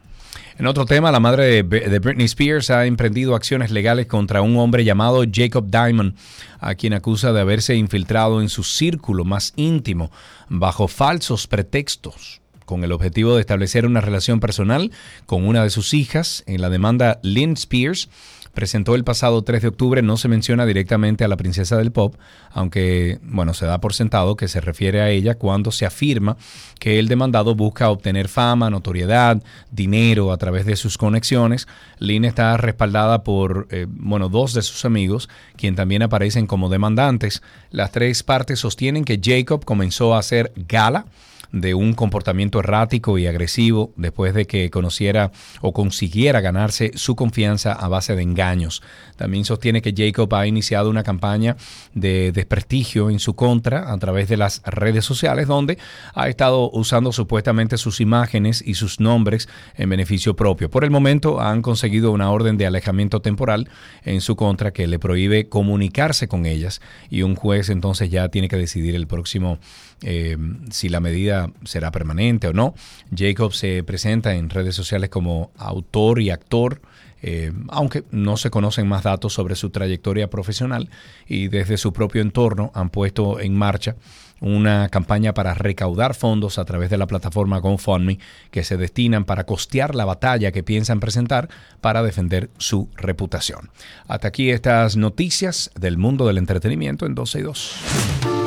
En 0.59 0.65
otro 0.65 0.85
tema, 0.85 1.11
la 1.11 1.19
madre 1.19 1.61
de, 1.61 1.99
Britney 1.99 2.25
Spears 2.25 2.71
ha 2.71 2.87
emprendido 2.87 3.35
acciones 3.35 3.69
legales 3.69 4.07
contra 4.07 4.41
un 4.41 4.57
hombre 4.57 4.83
llamado 4.83 5.23
Jacob 5.31 5.69
Diamond, 5.69 6.15
a 6.59 6.73
quien 6.73 6.93
acusa 6.93 7.31
de 7.31 7.41
haberse 7.41 7.75
infiltrado 7.75 8.41
en 8.41 8.49
su 8.49 8.63
círculo 8.63 9.23
más 9.23 9.53
íntimo 9.55 10.09
bajo 10.49 10.87
falsos 10.87 11.45
pretextos 11.45 12.41
con 12.65 12.83
el 12.83 12.91
objetivo 12.91 13.35
de 13.35 13.41
establecer 13.41 13.85
una 13.85 14.01
relación 14.01 14.39
personal 14.39 14.91
con 15.27 15.47
una 15.47 15.61
de 15.63 15.69
sus 15.69 15.93
hijas. 15.93 16.43
En 16.47 16.59
la 16.59 16.71
demanda, 16.71 17.19
Lynn 17.21 17.53
Spears 17.53 18.09
presentó 18.57 18.95
el 18.95 19.03
pasado 19.03 19.43
3 19.43 19.61
de 19.61 19.67
octubre 19.67 20.01
no 20.01 20.17
se 20.17 20.27
menciona 20.27 20.65
directamente 20.65 21.23
a 21.23 21.27
la 21.27 21.37
princesa 21.37 21.77
del 21.77 21.91
pop, 21.91 22.15
aunque 22.49 23.19
bueno, 23.21 23.53
se 23.53 23.67
da 23.67 23.79
por 23.79 23.93
sentado 23.93 24.35
que 24.35 24.47
se 24.47 24.61
refiere 24.61 24.99
a 24.99 25.11
ella 25.11 25.35
cuando 25.35 25.69
se 25.69 25.85
afirma 25.85 26.37
que 26.79 26.97
el 26.97 27.07
demandado 27.07 27.53
busca 27.53 27.91
obtener 27.91 28.27
fama, 28.27 28.71
notoriedad, 28.71 29.43
dinero 29.69 30.31
a 30.31 30.37
través 30.37 30.65
de 30.65 30.75
sus 30.75 30.97
conexiones. 30.97 31.67
Lynn 31.99 32.25
está 32.25 32.57
respaldada 32.57 33.23
por 33.23 33.67
eh, 33.69 33.85
bueno, 33.87 34.27
dos 34.27 34.55
de 34.55 34.63
sus 34.63 34.85
amigos, 34.85 35.29
quien 35.55 35.75
también 35.75 36.01
aparecen 36.01 36.47
como 36.47 36.67
demandantes. 36.67 37.43
Las 37.69 37.91
tres 37.91 38.23
partes 38.23 38.57
sostienen 38.57 39.05
que 39.05 39.21
Jacob 39.23 39.65
comenzó 39.65 40.15
a 40.15 40.19
hacer 40.19 40.51
gala 40.67 41.05
de 41.51 41.73
un 41.73 41.93
comportamiento 41.93 42.59
errático 42.59 43.17
y 43.17 43.27
agresivo 43.27 43.93
después 43.95 44.33
de 44.33 44.45
que 44.45 44.69
conociera 44.69 45.31
o 45.61 45.73
consiguiera 45.73 46.41
ganarse 46.41 46.91
su 46.95 47.15
confianza 47.15 47.73
a 47.73 47.87
base 47.87 48.15
de 48.15 48.23
engaños. 48.23 48.81
También 49.15 49.45
sostiene 49.45 49.81
que 49.81 49.93
Jacob 49.95 50.33
ha 50.35 50.47
iniciado 50.47 50.89
una 50.89 51.03
campaña 51.03 51.57
de 51.93 52.31
desprestigio 52.31 53.09
en 53.09 53.19
su 53.19 53.35
contra 53.35 53.91
a 53.91 53.97
través 53.97 54.27
de 54.29 54.37
las 54.37 54.61
redes 54.65 55.05
sociales 55.05 55.47
donde 55.47 55.77
ha 56.13 56.27
estado 56.29 56.69
usando 56.71 57.11
supuestamente 57.11 57.77
sus 57.77 57.99
imágenes 58.01 58.63
y 58.65 58.75
sus 58.75 58.99
nombres 58.99 59.49
en 59.75 59.89
beneficio 59.89 60.35
propio. 60.35 60.69
Por 60.69 60.83
el 60.83 60.91
momento 60.91 61.41
han 61.41 61.61
conseguido 61.61 62.11
una 62.11 62.31
orden 62.31 62.57
de 62.57 62.67
alejamiento 62.67 63.21
temporal 63.21 63.69
en 64.03 64.21
su 64.21 64.35
contra 64.35 64.71
que 64.71 64.87
le 64.87 64.99
prohíbe 64.99 65.49
comunicarse 65.49 66.27
con 66.27 66.45
ellas 66.45 66.81
y 67.09 67.23
un 67.23 67.35
juez 67.35 67.69
entonces 67.69 68.09
ya 68.09 68.29
tiene 68.29 68.47
que 68.47 68.57
decidir 68.57 68.95
el 68.95 69.07
próximo 69.07 69.59
eh, 70.01 70.37
si 70.69 70.89
la 70.89 70.99
medida 70.99 71.51
será 71.63 71.91
permanente 71.91 72.47
o 72.47 72.53
no. 72.53 72.75
Jacob 73.15 73.53
se 73.53 73.83
presenta 73.83 74.35
en 74.35 74.49
redes 74.49 74.75
sociales 74.75 75.09
como 75.09 75.51
autor 75.57 76.21
y 76.21 76.29
actor. 76.29 76.81
eh, 77.23 77.51
aunque 77.69 78.03
no 78.11 78.37
se 78.37 78.51
conocen 78.51 78.87
más 78.87 79.01
datos 79.01 79.33
sobre 79.33 79.55
su 79.55 79.71
trayectoria 79.71 80.29
profesional 80.29 80.89
y 81.27 81.47
desde 81.47 81.77
su 81.77 81.91
propio 81.91 82.21
entorno 82.21 82.71
han 82.75 82.91
puesto 82.91 83.39
en 83.39 83.55
marcha 83.55 83.95
una 84.39 84.89
campaña 84.89 85.33
para 85.33 85.53
recaudar 85.53 86.13
fondos 86.13 86.59
a 86.59 86.65
través 86.65 86.89
de 86.89 86.97
la 86.97 87.07
plataforma 87.07 87.59
GoFundMe 87.59 88.19
que 88.51 88.63
se 88.63 88.77
destinan 88.77 89.25
para 89.25 89.45
costear 89.45 89.95
la 89.95 90.05
batalla 90.05 90.51
que 90.51 90.63
piensan 90.63 90.99
presentar 90.99 91.49
para 91.81 92.03
defender 92.03 92.49
su 92.57 92.89
reputación. 92.95 93.71
Hasta 94.07 94.27
aquí 94.27 94.51
estas 94.51 94.95
noticias 94.95 95.71
del 95.75 95.97
mundo 95.97 96.27
del 96.27 96.37
entretenimiento 96.37 97.05
en 97.05 97.15
12 97.15 97.39
y 97.39 97.41
2. 97.41 98.46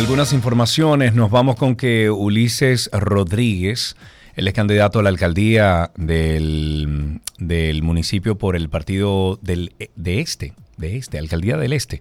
Algunas 0.00 0.32
informaciones, 0.32 1.14
nos 1.14 1.30
vamos 1.30 1.56
con 1.56 1.76
que 1.76 2.08
Ulises 2.10 2.88
Rodríguez, 2.90 3.96
él 4.34 4.48
es 4.48 4.54
candidato 4.54 4.98
a 4.98 5.02
la 5.02 5.10
alcaldía 5.10 5.90
del, 5.94 7.20
del 7.36 7.82
municipio 7.82 8.38
por 8.38 8.56
el 8.56 8.70
partido 8.70 9.38
del, 9.42 9.74
de 9.96 10.20
este, 10.20 10.54
de 10.78 10.96
este, 10.96 11.18
alcaldía 11.18 11.58
del 11.58 11.74
este 11.74 12.00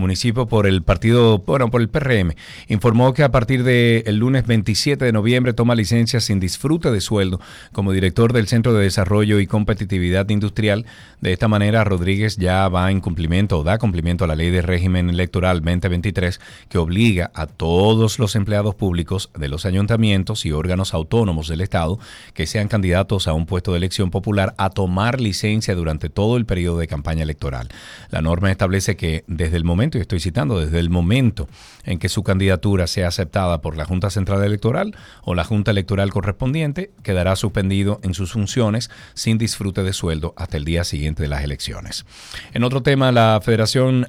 municipio 0.00 0.46
por 0.46 0.66
el 0.66 0.82
partido, 0.82 1.38
bueno, 1.38 1.70
por 1.70 1.80
el 1.80 1.88
PRM, 1.88 2.34
informó 2.68 3.14
que 3.14 3.22
a 3.22 3.30
partir 3.30 3.62
del 3.62 4.16
lunes 4.16 4.46
27 4.46 5.04
de 5.04 5.12
noviembre 5.12 5.52
toma 5.52 5.74
licencia 5.74 6.20
sin 6.20 6.40
disfrute 6.40 6.90
de 6.90 7.00
sueldo 7.00 7.40
como 7.72 7.92
director 7.92 8.32
del 8.32 8.48
Centro 8.48 8.72
de 8.74 8.84
Desarrollo 8.84 9.38
y 9.38 9.46
Competitividad 9.46 10.28
Industrial. 10.30 10.86
De 11.20 11.32
esta 11.32 11.48
manera, 11.48 11.84
Rodríguez 11.84 12.36
ya 12.36 12.68
va 12.68 12.90
en 12.90 13.00
cumplimiento 13.00 13.58
o 13.58 13.64
da 13.64 13.78
cumplimiento 13.78 14.24
a 14.24 14.26
la 14.26 14.36
ley 14.36 14.50
de 14.50 14.62
régimen 14.62 15.10
electoral 15.10 15.60
2023 15.60 16.40
que 16.68 16.78
obliga 16.78 17.30
a 17.34 17.46
todos 17.46 18.18
los 18.18 18.36
empleados 18.36 18.74
públicos 18.74 19.30
de 19.36 19.48
los 19.48 19.66
ayuntamientos 19.66 20.46
y 20.46 20.52
órganos 20.52 20.94
autónomos 20.94 21.48
del 21.48 21.60
Estado 21.60 21.98
que 22.34 22.46
sean 22.46 22.68
candidatos 22.68 23.28
a 23.28 23.32
un 23.32 23.46
puesto 23.46 23.72
de 23.72 23.78
elección 23.78 24.10
popular 24.10 24.54
a 24.56 24.70
tomar 24.70 25.20
licencia 25.20 25.74
durante 25.74 26.08
todo 26.08 26.36
el 26.36 26.46
periodo 26.46 26.78
de 26.78 26.86
campaña 26.86 27.22
electoral. 27.22 27.68
La 28.10 28.22
norma 28.22 28.50
establece 28.50 28.96
que 28.96 29.24
desde 29.26 29.56
el 29.56 29.64
momento, 29.64 29.89
y 29.98 30.00
estoy 30.00 30.20
citando, 30.20 30.60
desde 30.60 30.78
el 30.78 30.90
momento 30.90 31.48
en 31.84 31.98
que 31.98 32.08
su 32.08 32.22
candidatura 32.22 32.86
sea 32.86 33.08
aceptada 33.08 33.60
por 33.60 33.76
la 33.76 33.84
Junta 33.84 34.10
Central 34.10 34.44
Electoral 34.44 34.94
o 35.22 35.34
la 35.34 35.44
Junta 35.44 35.70
Electoral 35.70 36.10
correspondiente, 36.10 36.90
quedará 37.02 37.36
suspendido 37.36 38.00
en 38.02 38.14
sus 38.14 38.32
funciones 38.32 38.90
sin 39.14 39.38
disfrute 39.38 39.82
de 39.82 39.92
sueldo 39.92 40.34
hasta 40.36 40.56
el 40.56 40.64
día 40.64 40.84
siguiente 40.84 41.22
de 41.22 41.28
las 41.28 41.44
elecciones. 41.44 42.04
En 42.52 42.64
otro 42.64 42.82
tema, 42.82 43.12
la 43.12 43.40
Federación 43.42 44.06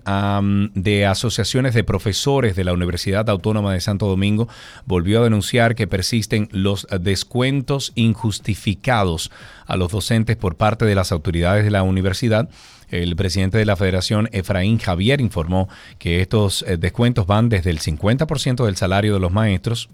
de 0.76 1.06
Asociaciones 1.06 1.74
de 1.74 1.84
Profesores 1.84 2.56
de 2.56 2.64
la 2.64 2.74
Universidad 2.74 3.30
Autónoma 3.30 3.74
de 3.74 3.82
Santo 3.82 4.08
Domingo 4.08 4.48
volvió 4.86 5.22
a 5.22 5.24
denunciar 5.24 5.76
que 5.76 5.88
persisten 5.88 6.50
los 6.52 6.88
descuentos 7.00 7.92
injustificados 7.96 9.32
a 9.66 9.78
los 9.78 9.92
docentes 9.92 10.36
por 10.36 10.56
parte 10.56 10.86
de 10.86 10.96
las 10.96 11.12
autoridades 11.12 11.64
de 11.64 11.72
la 11.72 11.84
universidad 11.84 12.50
el 12.92 13.16
presidente 13.16 13.58
de 13.58 13.66
la 13.66 13.76
federación, 13.76 14.30
Efraín 14.32 14.78
Javier, 14.78 15.22
informó 15.22 15.70
que 15.98 16.22
estos 16.22 16.64
eh, 16.68 16.78
descuentos 16.78 17.26
van 17.26 17.50
desde 17.50 17.72
el 17.72 17.80
50% 17.80 18.66
del 18.66 18.76
salario 18.76 19.14
de 19.14 19.20
los 19.20 19.32
maestros 19.32 19.90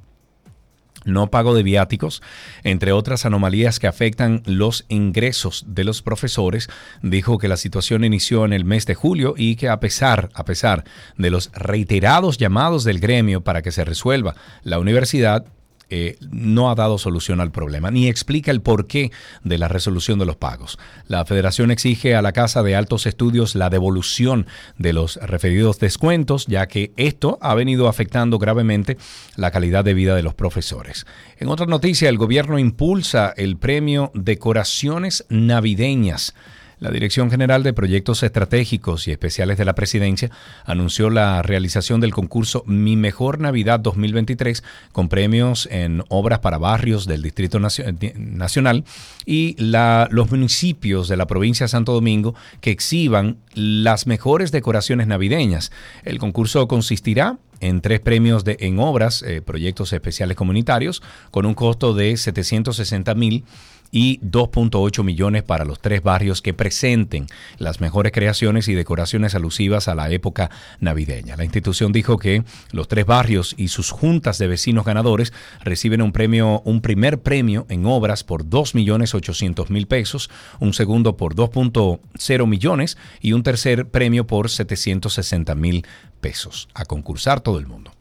no 1.08 1.32
pago 1.32 1.56
de 1.56 1.64
viáticos, 1.64 2.22
entre 2.64 2.92
otras 2.92 3.26
anomalías 3.26 3.80
que 3.80 3.88
afectan 3.88 4.44
los 4.46 4.86
ingresos 4.90 5.66
de 5.68 5.84
los 5.84 6.02
profesores, 6.02 6.70
dijo 7.02 7.38
que 7.38 7.48
la 7.48 7.58
situación 7.58 8.04
inició 8.04 8.46
en 8.46 8.54
el 8.54 8.66
mes 8.66 8.86
de 8.86 8.96
julio 8.96 9.34
y 9.38 9.56
que 9.56 9.70
a 9.70 9.80
pesar, 9.80 10.30
a 10.34 10.46
pesar 10.46 10.84
de 11.18 11.30
los 11.30 11.50
reiterados 11.54 12.38
llamados 12.38 12.84
del 12.84 13.00
gremio 13.00 13.42
para 13.42 13.62
que 13.62 13.72
se 13.72 13.86
resuelva, 13.86 14.36
la 14.64 14.80
universidad 14.80 15.46
eh, 15.90 16.18
no 16.32 16.70
ha 16.70 16.76
dado 16.76 16.98
solución 16.98 17.40
al 17.40 17.52
problema, 17.52 17.92
ni 17.92 18.08
explica 18.08 18.52
el 18.52 18.62
porqué 18.62 19.12
de 19.44 19.58
la 19.58 19.68
resolución 19.68 20.20
de 20.20 20.26
los 20.26 20.36
pagos. 20.36 20.78
La 21.08 21.26
federación 21.26 21.72
exige 21.72 22.16
a 22.16 22.22
la 22.22 22.34
Casa 22.34 22.64
de 22.64 22.76
Altos 22.76 23.06
Estudios 23.06 23.56
la 23.56 23.70
devolución 23.70 24.48
de 24.78 24.94
los 24.94 25.16
referidos 25.18 25.80
descuentos, 25.80 26.46
ya 26.48 26.68
que 26.68 26.92
esto 26.98 27.38
ha 27.42 27.56
venido 27.56 27.88
afectando 27.88 28.38
gravemente 28.40 28.98
la 29.36 29.52
calidad 29.52 29.86
de 29.86 29.94
vida 29.94 30.16
de 30.16 30.24
los 30.24 30.34
profesores. 30.34 31.06
En 31.38 31.48
otra 31.50 31.66
noticia, 31.66 32.10
el 32.10 32.18
gobierno 32.18 32.60
impulsa 32.60 33.34
el 33.38 33.58
premio 33.58 34.12
Decoraciones 34.14 35.26
Navideñas. 35.30 36.34
La 36.80 36.92
Dirección 36.92 37.32
General 37.32 37.64
de 37.64 37.74
Proyectos 37.74 38.22
Estratégicos 38.22 39.08
y 39.08 39.12
Especiales 39.12 39.58
de 39.58 39.66
la 39.66 39.74
Presidencia 39.74 40.30
anunció 40.64 41.10
la 41.10 41.42
realización 41.42 42.02
del 42.02 42.14
concurso 42.14 42.64
Mi 42.68 42.96
Mejor 42.96 43.40
Navidad 43.40 43.80
2023 43.80 44.64
con 44.92 45.10
premios 45.10 45.68
en 45.72 46.04
obras 46.10 46.38
para 46.40 46.60
barrios 46.60 47.08
del 47.08 47.24
Distrito 47.24 47.60
Nacio- 47.60 47.86
Nacional 48.16 48.84
y 49.26 49.56
los 49.60 50.30
municipios 50.30 51.08
de 51.08 51.18
la 51.18 51.26
provincia 51.26 51.64
de 51.64 51.70
Santo 51.70 51.94
Domingo 51.94 52.36
que 52.62 52.70
exhiban 52.70 53.38
las 53.56 54.06
mejores 54.06 54.52
decoraciones 54.52 55.08
navideñas. 55.08 55.72
El 56.04 56.20
concurso 56.20 56.68
consistirá 56.68 57.40
en 57.60 57.82
tres 57.82 58.00
premios 58.02 58.44
de, 58.44 58.58
en 58.60 58.78
obras, 58.78 59.24
eh, 59.24 59.42
proyectos 59.42 59.92
especiales 59.94 60.38
comunitarios, 60.38 61.02
con 61.32 61.48
un 61.48 61.56
costo 61.56 61.96
de 61.96 62.16
760 62.16 63.16
mil 63.16 63.46
y 63.92 64.20
2.8 64.20 65.04
millones 65.04 65.44
para 65.44 65.66
los 65.66 65.80
tres 65.80 66.04
barrios 66.04 66.42
que 66.42 66.54
presenten 66.54 67.28
las 67.58 67.82
mejores 67.82 68.12
creaciones 68.12 68.68
y 68.68 68.74
decoraciones 68.74 69.36
alusivas 69.36 69.88
a 69.88 69.96
la 69.96 70.10
época 70.12 70.50
navideña. 70.80 71.36
La 71.38 71.44
institución 71.44 71.92
dijo 71.92 72.18
que 72.18 72.44
los 72.72 72.88
tres 72.88 73.06
barrios 73.06 73.56
y 73.58 73.70
sus 73.70 73.92
juntas 73.92 74.38
de 74.38 74.48
vecinos 74.48 74.86
ganadores 74.86 75.34
reciben 75.64 76.02
un 76.02 76.12
premio, 76.12 76.62
un 76.66 76.82
primer 76.82 77.20
premio 77.20 77.66
en 77.70 77.86
obras 77.86 78.24
por 78.24 78.48
2 78.48 78.76
millones 78.76 79.14
800 79.16 79.70
mil 79.70 79.88
pesos, 79.88 80.30
un 80.60 80.74
segundo 80.74 81.18
por 81.18 81.36
2.0 81.36 82.48
millones 82.48 82.98
y 83.22 83.34
un 83.34 83.44
tercer 83.44 83.88
premio 83.88 84.28
por 84.28 84.50
760 84.50 85.56
mil 85.56 85.86
pesos. 86.22 86.68
A 86.74 86.86
concursar 86.86 87.42
todo 87.42 87.60
el 87.60 87.68
mundo. 87.68 87.97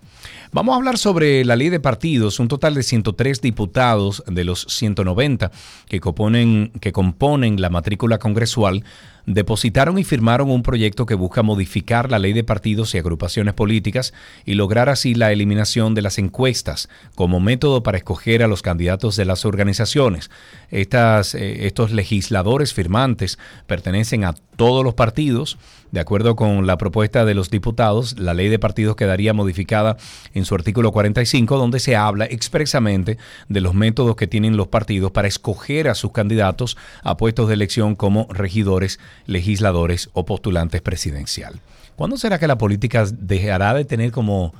Vamos 0.52 0.72
a 0.72 0.76
hablar 0.76 0.98
sobre 0.98 1.44
la 1.44 1.56
ley 1.56 1.68
de 1.68 1.80
partidos. 1.80 2.38
Un 2.40 2.48
total 2.48 2.74
de 2.74 2.82
103 2.82 3.40
diputados 3.40 4.22
de 4.26 4.44
los 4.44 4.66
190 4.68 5.50
que 5.88 6.00
componen, 6.00 6.72
que 6.80 6.92
componen 6.92 7.60
la 7.60 7.70
matrícula 7.70 8.18
congresual 8.18 8.84
depositaron 9.26 9.98
y 9.98 10.04
firmaron 10.04 10.50
un 10.50 10.62
proyecto 10.62 11.04
que 11.04 11.14
busca 11.14 11.42
modificar 11.42 12.10
la 12.10 12.18
ley 12.18 12.32
de 12.32 12.44
partidos 12.44 12.94
y 12.94 12.98
agrupaciones 12.98 13.54
políticas 13.54 14.14
y 14.44 14.54
lograr 14.54 14.88
así 14.88 15.14
la 15.14 15.32
eliminación 15.32 15.94
de 15.94 16.02
las 16.02 16.18
encuestas 16.18 16.88
como 17.14 17.40
método 17.40 17.82
para 17.82 17.98
escoger 17.98 18.42
a 18.42 18.48
los 18.48 18.62
candidatos 18.62 19.16
de 19.16 19.24
las 19.24 19.44
organizaciones. 19.44 20.30
Estas, 20.70 21.34
eh, 21.34 21.66
estos 21.66 21.90
legisladores 21.90 22.72
firmantes 22.72 23.38
pertenecen 23.66 24.24
a 24.24 24.34
todos 24.56 24.84
los 24.84 24.94
partidos. 24.94 25.58
De 25.92 26.00
acuerdo 26.00 26.34
con 26.34 26.66
la 26.66 26.78
propuesta 26.78 27.24
de 27.24 27.34
los 27.34 27.48
diputados, 27.48 28.18
la 28.18 28.34
ley 28.34 28.48
de 28.48 28.58
partidos 28.58 28.96
quedaría 28.96 29.32
modificada 29.32 29.96
en 30.34 30.44
su 30.44 30.54
artículo 30.54 30.90
45, 30.90 31.56
donde 31.56 31.78
se 31.78 31.94
habla 31.94 32.24
expresamente 32.26 33.18
de 33.48 33.60
los 33.60 33.74
métodos 33.74 34.16
que 34.16 34.26
tienen 34.26 34.56
los 34.56 34.68
partidos 34.68 35.12
para 35.12 35.28
escoger 35.28 35.88
a 35.88 35.94
sus 35.94 36.12
candidatos 36.12 36.76
a 37.02 37.16
puestos 37.16 37.48
de 37.48 37.54
elección 37.54 37.94
como 37.94 38.26
regidores, 38.30 38.98
legisladores 39.26 40.10
o 40.12 40.24
postulantes 40.26 40.82
presidencial. 40.82 41.60
¿Cuándo 41.96 42.16
será 42.18 42.38
que 42.38 42.46
la 42.46 42.58
política 42.58 43.04
dejará 43.10 43.72
de 43.74 43.84
tener 43.84 44.12
como 44.12 44.54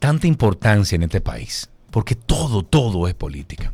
tanta 0.00 0.26
importancia 0.26 0.96
en 0.96 1.04
este 1.04 1.20
país? 1.20 1.70
Porque 1.90 2.14
todo, 2.14 2.64
todo 2.64 3.06
es 3.06 3.14
política. 3.14 3.72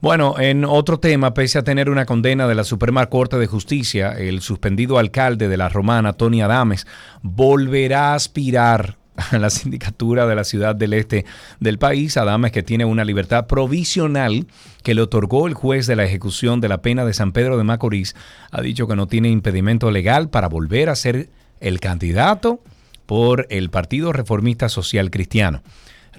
Bueno, 0.00 0.38
en 0.38 0.64
otro 0.64 1.00
tema, 1.00 1.34
pese 1.34 1.58
a 1.58 1.64
tener 1.64 1.90
una 1.90 2.06
condena 2.06 2.46
de 2.46 2.54
la 2.54 2.62
Suprema 2.62 3.06
Corte 3.06 3.36
de 3.36 3.48
Justicia, 3.48 4.12
el 4.12 4.40
suspendido 4.42 4.98
alcalde 4.98 5.48
de 5.48 5.56
la 5.56 5.68
Romana, 5.68 6.12
Tony 6.12 6.40
Adames, 6.40 6.86
volverá 7.22 8.12
a 8.12 8.14
aspirar 8.14 8.96
a 9.18 9.38
la 9.38 9.50
sindicatura 9.50 10.26
de 10.26 10.34
la 10.34 10.44
ciudad 10.44 10.74
del 10.74 10.94
este 10.94 11.24
del 11.60 11.78
país. 11.78 12.16
Adames, 12.16 12.52
que 12.52 12.62
tiene 12.62 12.84
una 12.84 13.04
libertad 13.04 13.46
provisional 13.46 14.46
que 14.82 14.94
le 14.94 15.02
otorgó 15.02 15.46
el 15.46 15.54
juez 15.54 15.86
de 15.86 15.96
la 15.96 16.04
ejecución 16.04 16.60
de 16.60 16.68
la 16.68 16.82
pena 16.82 17.04
de 17.04 17.14
San 17.14 17.32
Pedro 17.32 17.58
de 17.58 17.64
Macorís, 17.64 18.14
ha 18.50 18.62
dicho 18.62 18.86
que 18.86 18.96
no 18.96 19.06
tiene 19.06 19.28
impedimento 19.28 19.90
legal 19.90 20.30
para 20.30 20.48
volver 20.48 20.88
a 20.88 20.96
ser 20.96 21.28
el 21.60 21.80
candidato 21.80 22.60
por 23.06 23.46
el 23.50 23.70
Partido 23.70 24.12
Reformista 24.12 24.68
Social 24.68 25.10
Cristiano. 25.10 25.62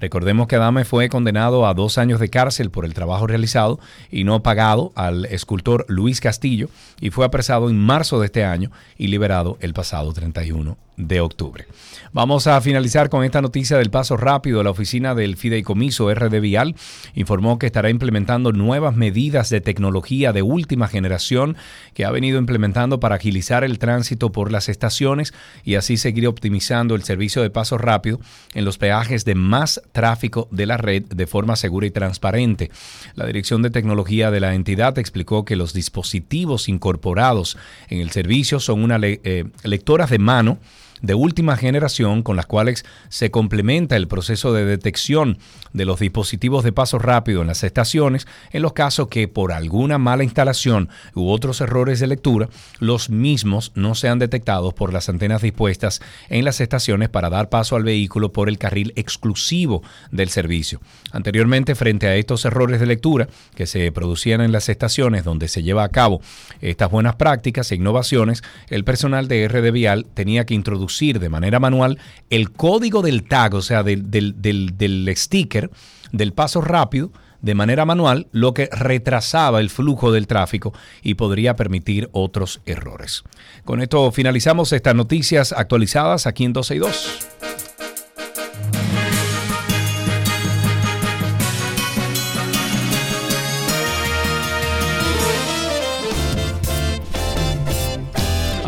Recordemos 0.00 0.48
que 0.48 0.56
Adame 0.56 0.86
fue 0.86 1.10
condenado 1.10 1.66
a 1.66 1.74
dos 1.74 1.98
años 1.98 2.20
de 2.20 2.30
cárcel 2.30 2.70
por 2.70 2.86
el 2.86 2.94
trabajo 2.94 3.26
realizado 3.26 3.78
y 4.10 4.24
no 4.24 4.42
pagado 4.42 4.92
al 4.94 5.26
escultor 5.26 5.84
Luis 5.88 6.20
Castillo 6.20 6.70
y 7.00 7.10
fue 7.10 7.26
apresado 7.26 7.68
en 7.68 7.78
marzo 7.78 8.18
de 8.18 8.26
este 8.26 8.44
año 8.44 8.70
y 8.96 9.08
liberado 9.08 9.58
el 9.60 9.74
pasado 9.74 10.12
31 10.14 10.78
de 11.08 11.20
octubre. 11.20 11.66
Vamos 12.12 12.46
a 12.46 12.60
finalizar 12.60 13.08
con 13.08 13.24
esta 13.24 13.40
noticia 13.40 13.76
del 13.78 13.90
paso 13.90 14.16
rápido. 14.16 14.62
La 14.62 14.70
oficina 14.70 15.14
del 15.14 15.36
Fideicomiso 15.36 16.12
RD 16.12 16.40
Vial 16.40 16.74
informó 17.14 17.58
que 17.58 17.66
estará 17.66 17.88
implementando 17.90 18.52
nuevas 18.52 18.96
medidas 18.96 19.48
de 19.50 19.60
tecnología 19.60 20.32
de 20.32 20.42
última 20.42 20.88
generación 20.88 21.56
que 21.94 22.04
ha 22.04 22.10
venido 22.10 22.38
implementando 22.38 22.98
para 23.00 23.14
agilizar 23.16 23.62
el 23.64 23.78
tránsito 23.78 24.32
por 24.32 24.50
las 24.50 24.68
estaciones 24.68 25.32
y 25.64 25.76
así 25.76 25.96
seguir 25.96 26.26
optimizando 26.26 26.94
el 26.94 27.04
servicio 27.04 27.42
de 27.42 27.50
paso 27.50 27.78
rápido 27.78 28.20
en 28.54 28.64
los 28.64 28.78
peajes 28.78 29.24
de 29.24 29.34
más 29.36 29.80
tráfico 29.92 30.48
de 30.50 30.66
la 30.66 30.76
red 30.76 31.04
de 31.04 31.26
forma 31.26 31.56
segura 31.56 31.86
y 31.86 31.90
transparente. 31.90 32.70
La 33.14 33.26
Dirección 33.26 33.62
de 33.62 33.70
Tecnología 33.70 34.30
de 34.30 34.40
la 34.40 34.54
entidad 34.54 34.98
explicó 34.98 35.44
que 35.44 35.56
los 35.56 35.72
dispositivos 35.72 36.68
incorporados 36.68 37.56
en 37.88 38.00
el 38.00 38.10
servicio 38.10 38.58
son 38.60 38.82
una 38.82 38.98
le- 38.98 39.20
eh, 39.24 39.44
lectoras 39.62 40.10
de 40.10 40.18
mano 40.18 40.58
de 41.02 41.14
última 41.14 41.56
generación 41.56 42.22
con 42.22 42.36
las 42.36 42.46
cuales 42.46 42.84
se 43.08 43.30
complementa 43.30 43.96
el 43.96 44.08
proceso 44.08 44.52
de 44.52 44.64
detección 44.64 45.38
de 45.72 45.84
los 45.84 46.00
dispositivos 46.00 46.64
de 46.64 46.72
paso 46.72 46.98
rápido 46.98 47.40
en 47.40 47.46
las 47.46 47.62
estaciones 47.64 48.26
en 48.50 48.62
los 48.62 48.72
casos 48.72 49.08
que 49.08 49.28
por 49.28 49.52
alguna 49.52 49.98
mala 49.98 50.24
instalación 50.24 50.88
u 51.14 51.30
otros 51.30 51.60
errores 51.60 52.00
de 52.00 52.06
lectura 52.06 52.48
los 52.80 53.08
mismos 53.08 53.72
no 53.74 53.94
sean 53.94 54.18
detectados 54.18 54.74
por 54.74 54.92
las 54.92 55.08
antenas 55.08 55.42
dispuestas 55.42 56.00
en 56.28 56.44
las 56.44 56.60
estaciones 56.60 57.08
para 57.08 57.30
dar 57.30 57.48
paso 57.48 57.76
al 57.76 57.84
vehículo 57.84 58.32
por 58.32 58.48
el 58.48 58.58
carril 58.58 58.92
exclusivo 58.96 59.82
del 60.10 60.28
servicio. 60.28 60.80
Anteriormente, 61.12 61.74
frente 61.74 62.06
a 62.06 62.16
estos 62.16 62.44
errores 62.44 62.80
de 62.80 62.86
lectura 62.86 63.28
que 63.54 63.66
se 63.66 63.90
producían 63.92 64.40
en 64.40 64.52
las 64.52 64.68
estaciones 64.68 65.24
donde 65.24 65.48
se 65.48 65.62
lleva 65.62 65.84
a 65.84 65.88
cabo 65.88 66.20
estas 66.60 66.90
buenas 66.90 67.16
prácticas 67.16 67.70
e 67.70 67.76
innovaciones, 67.76 68.42
el 68.68 68.84
personal 68.84 69.28
de 69.28 69.48
RD 69.48 69.72
Vial 69.72 70.06
tenía 70.14 70.44
que 70.44 70.54
introducir 70.54 70.89
de 70.98 71.28
manera 71.28 71.58
manual 71.60 71.98
el 72.30 72.50
código 72.52 73.02
del 73.02 73.24
tag, 73.24 73.54
o 73.54 73.62
sea, 73.62 73.82
del, 73.82 74.10
del- 74.10 74.40
del- 74.42 74.76
del 74.76 75.10
sticker 75.16 75.70
del 76.12 76.32
paso 76.32 76.60
rápido 76.60 77.12
de 77.40 77.54
manera 77.54 77.86
manual, 77.86 78.26
lo 78.32 78.52
que 78.52 78.68
retrasaba 78.70 79.60
el 79.60 79.70
flujo 79.70 80.12
del 80.12 80.26
tráfico 80.26 80.74
y 81.02 81.14
podría 81.14 81.56
permitir 81.56 82.10
otros 82.12 82.60
errores. 82.66 83.22
Con 83.64 83.80
esto 83.80 84.12
finalizamos 84.12 84.72
estas 84.74 84.94
noticias 84.94 85.52
actualizadas 85.52 86.26
aquí 86.26 86.44
en 86.44 86.52
12 86.52 86.74
y 86.74 86.78
2. 86.78 87.18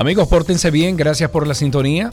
Amigos, 0.03 0.27
pórtense 0.27 0.73
bien, 0.73 0.97
gracias 0.97 1.31
por 1.31 1.47
la 1.47 1.55
sintonía. 1.55 2.13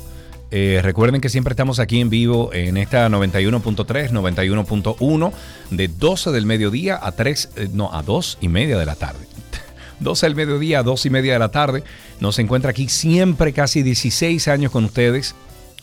Eh, 0.52 0.80
recuerden 0.84 1.22
que 1.22 1.30
siempre 1.30 1.54
estamos 1.54 1.80
aquí 1.80 2.00
en 2.00 2.12
vivo 2.12 2.54
en 2.54 2.78
esta 2.78 3.10
91.3, 3.10 4.12
91.1, 4.12 5.32
de 5.72 5.88
12 5.88 6.30
del 6.30 6.46
mediodía 6.46 7.00
a 7.02 7.14
3, 7.14 7.50
eh, 7.56 7.70
no, 7.74 7.92
a 7.92 8.04
2 8.04 8.38
y 8.42 8.48
media 8.48 8.78
de 8.78 8.86
la 8.86 8.94
tarde. 8.94 9.26
12 10.02 10.24
del 10.28 10.36
mediodía 10.36 10.82
a 10.82 10.84
2 10.84 11.08
y 11.08 11.10
media 11.10 11.34
de 11.34 11.40
la 11.40 11.50
tarde. 11.50 11.84
Nos 12.20 12.38
encuentra 12.38 12.70
aquí 12.70 12.90
siempre 12.90 13.54
casi 13.54 13.82
16 13.82 14.48
años 14.50 14.72
con 14.72 14.86
ustedes. 14.86 15.34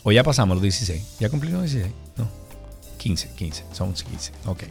O 0.03 0.13
ya 0.13 0.23
pasamos 0.23 0.55
los 0.55 0.61
16. 0.61 1.17
¿Ya 1.19 1.27
cumplimos 1.27 1.63
16? 1.63 1.93
No. 2.15 2.29
15, 2.99 3.31
15. 3.35 3.63
Son 3.73 3.91
15. 3.91 4.31
Ok. 4.45 4.63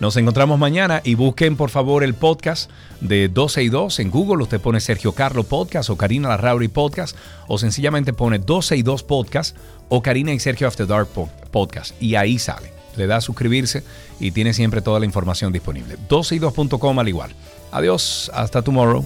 Nos 0.00 0.16
encontramos 0.16 0.58
mañana 0.58 1.02
y 1.04 1.14
busquen 1.14 1.56
por 1.56 1.68
favor 1.68 2.02
el 2.02 2.14
podcast 2.14 2.70
de 3.02 3.28
12 3.28 3.62
y 3.64 3.68
2 3.68 3.98
en 4.00 4.10
Google. 4.10 4.42
Usted 4.42 4.58
pone 4.60 4.80
Sergio 4.80 5.12
Carlo 5.12 5.44
Podcast 5.44 5.90
o 5.90 5.96
Karina 5.96 6.28
Larrauri 6.30 6.68
Podcast 6.68 7.14
o 7.48 7.58
sencillamente 7.58 8.14
pone 8.14 8.38
12 8.38 8.76
y 8.78 8.82
2 8.82 9.02
Podcast 9.02 9.56
o 9.90 10.00
Karina 10.02 10.32
y 10.32 10.40
Sergio 10.40 10.66
After 10.68 10.86
Dark 10.86 11.08
Po- 11.08 11.28
Podcast 11.50 12.00
y 12.02 12.14
ahí 12.14 12.38
sale. 12.38 12.72
Le 12.96 13.06
da 13.06 13.16
a 13.16 13.20
suscribirse 13.20 13.84
y 14.18 14.30
tiene 14.30 14.54
siempre 14.54 14.80
toda 14.80 14.98
la 15.00 15.06
información 15.06 15.52
disponible. 15.52 15.96
12y2.com 16.08 16.98
al 16.98 17.08
igual. 17.08 17.30
Adiós, 17.70 18.30
hasta 18.34 18.62
tomorrow. 18.62 19.04